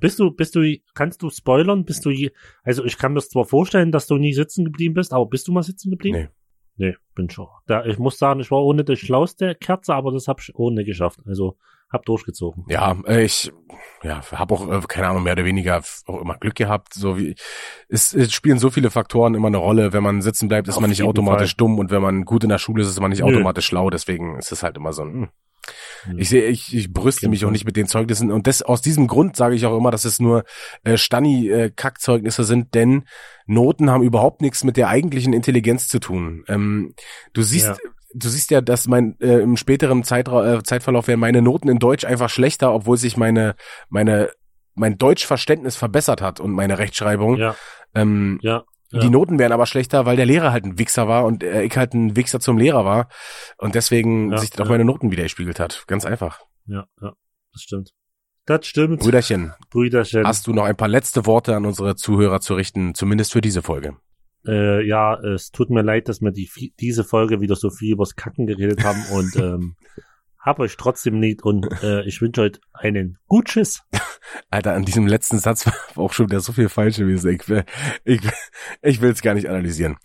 Bist 0.00 0.18
du, 0.18 0.30
bist 0.32 0.54
du, 0.56 0.76
kannst 0.94 1.22
du 1.22 1.30
spoilern? 1.30 1.84
Bist 1.84 2.04
du, 2.04 2.10
je, 2.10 2.30
also 2.64 2.84
ich 2.84 2.98
kann 2.98 3.12
mir 3.12 3.20
zwar 3.20 3.44
vorstellen, 3.44 3.92
dass 3.92 4.06
du 4.06 4.16
nie 4.16 4.32
sitzen 4.32 4.64
geblieben 4.64 4.94
bist, 4.94 5.12
aber 5.12 5.26
bist 5.26 5.46
du 5.46 5.52
mal 5.52 5.62
sitzen 5.62 5.90
geblieben? 5.90 6.18
Nee. 6.18 6.28
Nee, 6.76 6.96
bin 7.14 7.28
schon. 7.28 7.46
Da, 7.66 7.84
ich 7.84 7.98
muss 7.98 8.18
sagen, 8.18 8.40
ich 8.40 8.50
war 8.50 8.64
ohne 8.64 8.82
die 8.82 8.96
schlauste 8.96 9.54
Kerze, 9.54 9.94
aber 9.94 10.10
das 10.10 10.26
hab 10.26 10.40
ich 10.40 10.54
ohne 10.54 10.84
geschafft. 10.84 11.20
Also 11.26 11.56
hab 11.92 12.04
durchgezogen. 12.04 12.64
Ja, 12.68 12.96
äh, 13.06 13.24
ich 13.24 13.52
ja, 14.02 14.22
habe 14.32 14.54
auch, 14.54 14.68
äh, 14.70 14.80
keine 14.88 15.08
Ahnung, 15.08 15.22
mehr 15.22 15.34
oder 15.34 15.44
weniger 15.44 15.82
auch 16.06 16.20
immer 16.20 16.36
Glück 16.38 16.54
gehabt. 16.54 16.94
So 16.94 17.18
wie 17.18 17.34
es, 17.88 18.12
es 18.14 18.32
spielen 18.32 18.58
so 18.58 18.70
viele 18.70 18.90
Faktoren 18.90 19.34
immer 19.34 19.48
eine 19.48 19.58
Rolle. 19.58 19.92
Wenn 19.92 20.02
man 20.02 20.22
sitzen 20.22 20.48
bleibt, 20.48 20.68
ist 20.68 20.76
Auf 20.76 20.80
man 20.80 20.90
nicht 20.90 21.02
automatisch 21.02 21.50
Fall. 21.50 21.56
dumm 21.58 21.78
und 21.78 21.90
wenn 21.90 22.02
man 22.02 22.24
gut 22.24 22.42
in 22.44 22.48
der 22.50 22.58
Schule 22.58 22.82
ist, 22.82 22.88
ist 22.88 23.00
man 23.00 23.10
nicht 23.10 23.20
Nö. 23.22 23.26
automatisch 23.26 23.66
schlau. 23.66 23.90
Deswegen 23.90 24.38
ist 24.38 24.52
es 24.52 24.62
halt 24.62 24.76
immer 24.76 24.92
so 24.92 25.02
ein. 25.02 25.12
hm. 25.12 25.28
Hm. 26.04 26.18
Ich 26.18 26.30
sehe, 26.30 26.46
ich, 26.46 26.74
ich 26.74 26.92
brüste 26.92 27.28
mich 27.28 27.44
auch 27.44 27.52
nicht 27.52 27.64
mit 27.64 27.76
den 27.76 27.86
Zeugnissen 27.86 28.32
und 28.32 28.48
das 28.48 28.62
aus 28.62 28.82
diesem 28.82 29.06
Grund 29.06 29.36
sage 29.36 29.54
ich 29.54 29.64
auch 29.66 29.76
immer, 29.78 29.92
dass 29.92 30.04
es 30.04 30.18
nur 30.18 30.42
äh, 30.82 30.96
Stanni 30.96 31.48
äh, 31.48 31.70
Kackzeugnisse 31.70 32.42
sind, 32.42 32.74
denn 32.74 33.04
Noten 33.46 33.88
haben 33.88 34.02
überhaupt 34.02 34.40
nichts 34.40 34.64
mit 34.64 34.76
der 34.76 34.88
eigentlichen 34.88 35.32
Intelligenz 35.32 35.86
zu 35.86 36.00
tun. 36.00 36.44
Ähm, 36.48 36.94
du 37.32 37.42
siehst, 37.42 37.68
Ja. 37.68 37.76
Du 38.14 38.28
siehst 38.28 38.50
ja, 38.50 38.60
dass 38.60 38.86
mein 38.86 39.16
äh, 39.20 39.38
im 39.38 39.56
späteren 39.56 40.04
Zeitra 40.04 40.54
äh, 40.54 40.62
Zeitverlauf 40.62 41.08
werden 41.08 41.20
meine 41.20 41.42
Noten 41.42 41.68
in 41.68 41.78
Deutsch 41.78 42.04
einfach 42.04 42.30
schlechter, 42.30 42.72
obwohl 42.72 42.96
sich 42.96 43.16
meine 43.16 43.54
meine 43.88 44.30
mein 44.74 44.96
Deutschverständnis 44.96 45.76
verbessert 45.76 46.22
hat 46.22 46.40
und 46.40 46.52
meine 46.52 46.78
Rechtschreibung. 46.78 47.36
Ja, 47.36 47.56
Ähm, 47.94 48.38
ja. 48.42 48.64
Ja. 48.90 49.00
Die 49.00 49.08
Noten 49.08 49.38
wären 49.38 49.52
aber 49.52 49.64
schlechter, 49.64 50.04
weil 50.04 50.16
der 50.16 50.26
Lehrer 50.26 50.52
halt 50.52 50.66
ein 50.66 50.78
Wichser 50.78 51.08
war 51.08 51.24
und 51.24 51.42
äh, 51.42 51.62
ich 51.62 51.74
halt 51.78 51.94
ein 51.94 52.14
Wichser 52.14 52.40
zum 52.40 52.58
Lehrer 52.58 52.84
war 52.84 53.08
und 53.56 53.74
deswegen 53.74 54.32
ja, 54.32 54.36
sich 54.36 54.50
dann 54.50 54.66
auch 54.66 54.70
meine 54.70 54.84
Noten 54.84 55.10
wieder 55.10 55.22
gespiegelt 55.22 55.58
hat. 55.60 55.84
Ganz 55.86 56.04
einfach. 56.04 56.40
Ja, 56.66 56.84
ja, 57.00 57.12
das 57.52 57.62
stimmt. 57.62 57.92
Das 58.44 58.66
stimmt. 58.66 59.00
Brüderchen. 59.00 59.54
Brüderchen. 59.70 60.26
Hast 60.26 60.46
du 60.46 60.52
noch 60.52 60.64
ein 60.64 60.76
paar 60.76 60.88
letzte 60.88 61.24
Worte 61.24 61.56
an 61.56 61.64
unsere 61.64 61.96
Zuhörer 61.96 62.40
zu 62.40 62.54
richten, 62.54 62.94
zumindest 62.94 63.32
für 63.32 63.40
diese 63.40 63.62
Folge? 63.62 63.96
Äh, 64.46 64.86
ja, 64.86 65.18
es 65.20 65.50
tut 65.52 65.70
mir 65.70 65.82
leid, 65.82 66.08
dass 66.08 66.20
wir 66.20 66.32
die, 66.32 66.50
diese 66.80 67.04
Folge 67.04 67.40
wieder 67.40 67.56
so 67.56 67.70
viel 67.70 67.92
übers 67.92 68.16
Kacken 68.16 68.46
geredet 68.46 68.84
haben 68.84 69.02
und 69.12 69.36
ähm, 69.36 69.76
hab 70.42 70.58
euch 70.58 70.76
trotzdem 70.76 71.20
nicht 71.20 71.44
und 71.44 71.68
äh, 71.82 72.02
ich 72.02 72.20
wünsche 72.20 72.42
euch 72.42 72.60
einen 72.72 73.18
gut 73.28 73.46
Tschüss. 73.46 73.82
Alter, 74.50 74.74
an 74.74 74.84
diesem 74.84 75.06
letzten 75.06 75.38
Satz 75.38 75.66
war 75.94 76.04
auch 76.04 76.12
schon 76.12 76.26
wieder 76.26 76.40
so 76.40 76.52
viel 76.52 76.68
falsch 76.68 76.96
gewesen. 76.96 77.30
Ich, 77.30 77.48
will, 77.48 77.64
ich, 78.04 78.20
ich 78.82 79.00
will 79.00 79.10
es 79.10 79.22
gar 79.22 79.34
nicht 79.34 79.48
analysieren. 79.48 79.96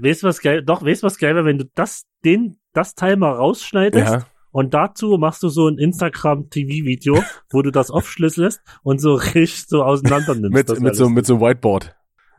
Weißt 0.00 0.22
du 0.22 0.26
was 0.26 0.40
geil? 0.40 0.62
Doch, 0.64 0.82
weißt 0.82 1.02
du 1.02 1.06
was 1.06 1.18
geil 1.18 1.34
wäre, 1.34 1.44
wenn 1.44 1.58
du 1.58 1.66
das, 1.74 2.04
den, 2.24 2.56
das 2.72 2.94
Teil 2.94 3.16
mal 3.16 3.32
rausschneidest? 3.32 4.12
Ja. 4.12 4.26
Und 4.50 4.72
dazu 4.72 5.18
machst 5.18 5.42
du 5.42 5.48
so 5.48 5.68
ein 5.68 5.78
Instagram-TV-Video, 5.78 7.22
wo 7.50 7.62
du 7.62 7.70
das 7.70 7.90
aufschlüsselst 7.90 8.62
und 8.84 9.00
so 9.00 9.14
richtig 9.14 9.66
so 9.66 9.82
auseinander 9.82 10.34
nimmst. 10.34 10.70
mit, 10.70 10.80
mit 10.80 10.96
so, 10.96 11.08
mit 11.08 11.26
so 11.26 11.40
Whiteboard. 11.40 11.94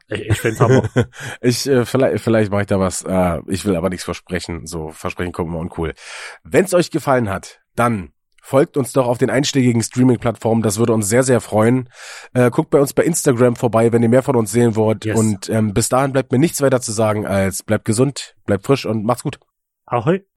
Ich, 0.07 0.21
ich 0.21 0.39
find's 0.39 0.59
Hammer. 0.59 0.83
ich, 1.41 1.67
äh, 1.67 1.85
vielleicht, 1.85 2.23
vielleicht 2.23 2.51
mache 2.51 2.61
ich 2.61 2.67
da 2.67 2.79
was. 2.79 3.01
Äh, 3.01 3.39
ich 3.47 3.65
will 3.65 3.75
aber 3.75 3.89
nichts 3.89 4.05
versprechen. 4.05 4.67
So, 4.67 4.89
Versprechen 4.89 5.31
kommen 5.31 5.51
immer 5.51 5.59
uncool. 5.59 5.93
Wenn's 6.43 6.73
euch 6.73 6.91
gefallen 6.91 7.29
hat, 7.29 7.59
dann 7.75 8.11
folgt 8.45 8.77
uns 8.77 8.93
doch 8.93 9.07
auf 9.07 9.17
den 9.17 9.31
einschlägigen 9.31 9.81
Streaming-Plattformen. 9.81 10.61
Das 10.61 10.77
würde 10.77 10.93
uns 10.93 11.09
sehr, 11.09 11.23
sehr 11.23 11.41
freuen. 11.41 11.89
Äh, 12.33 12.51
guckt 12.51 12.69
bei 12.69 12.79
uns 12.79 12.93
bei 12.93 13.03
Instagram 13.03 13.55
vorbei, 13.55 13.91
wenn 13.91 14.03
ihr 14.03 14.09
mehr 14.09 14.21
von 14.21 14.35
uns 14.35 14.51
sehen 14.51 14.75
wollt. 14.75 15.03
Yes. 15.03 15.17
Und 15.17 15.49
ähm, 15.49 15.73
bis 15.73 15.89
dahin 15.89 16.13
bleibt 16.13 16.31
mir 16.31 16.37
nichts 16.37 16.61
weiter 16.61 16.79
zu 16.79 16.91
sagen 16.91 17.25
als 17.25 17.63
bleibt 17.63 17.85
gesund, 17.85 18.35
bleibt 18.45 18.65
frisch 18.65 18.85
und 18.85 19.03
macht's 19.03 19.23
gut. 19.23 19.39
Ahoi. 19.87 20.21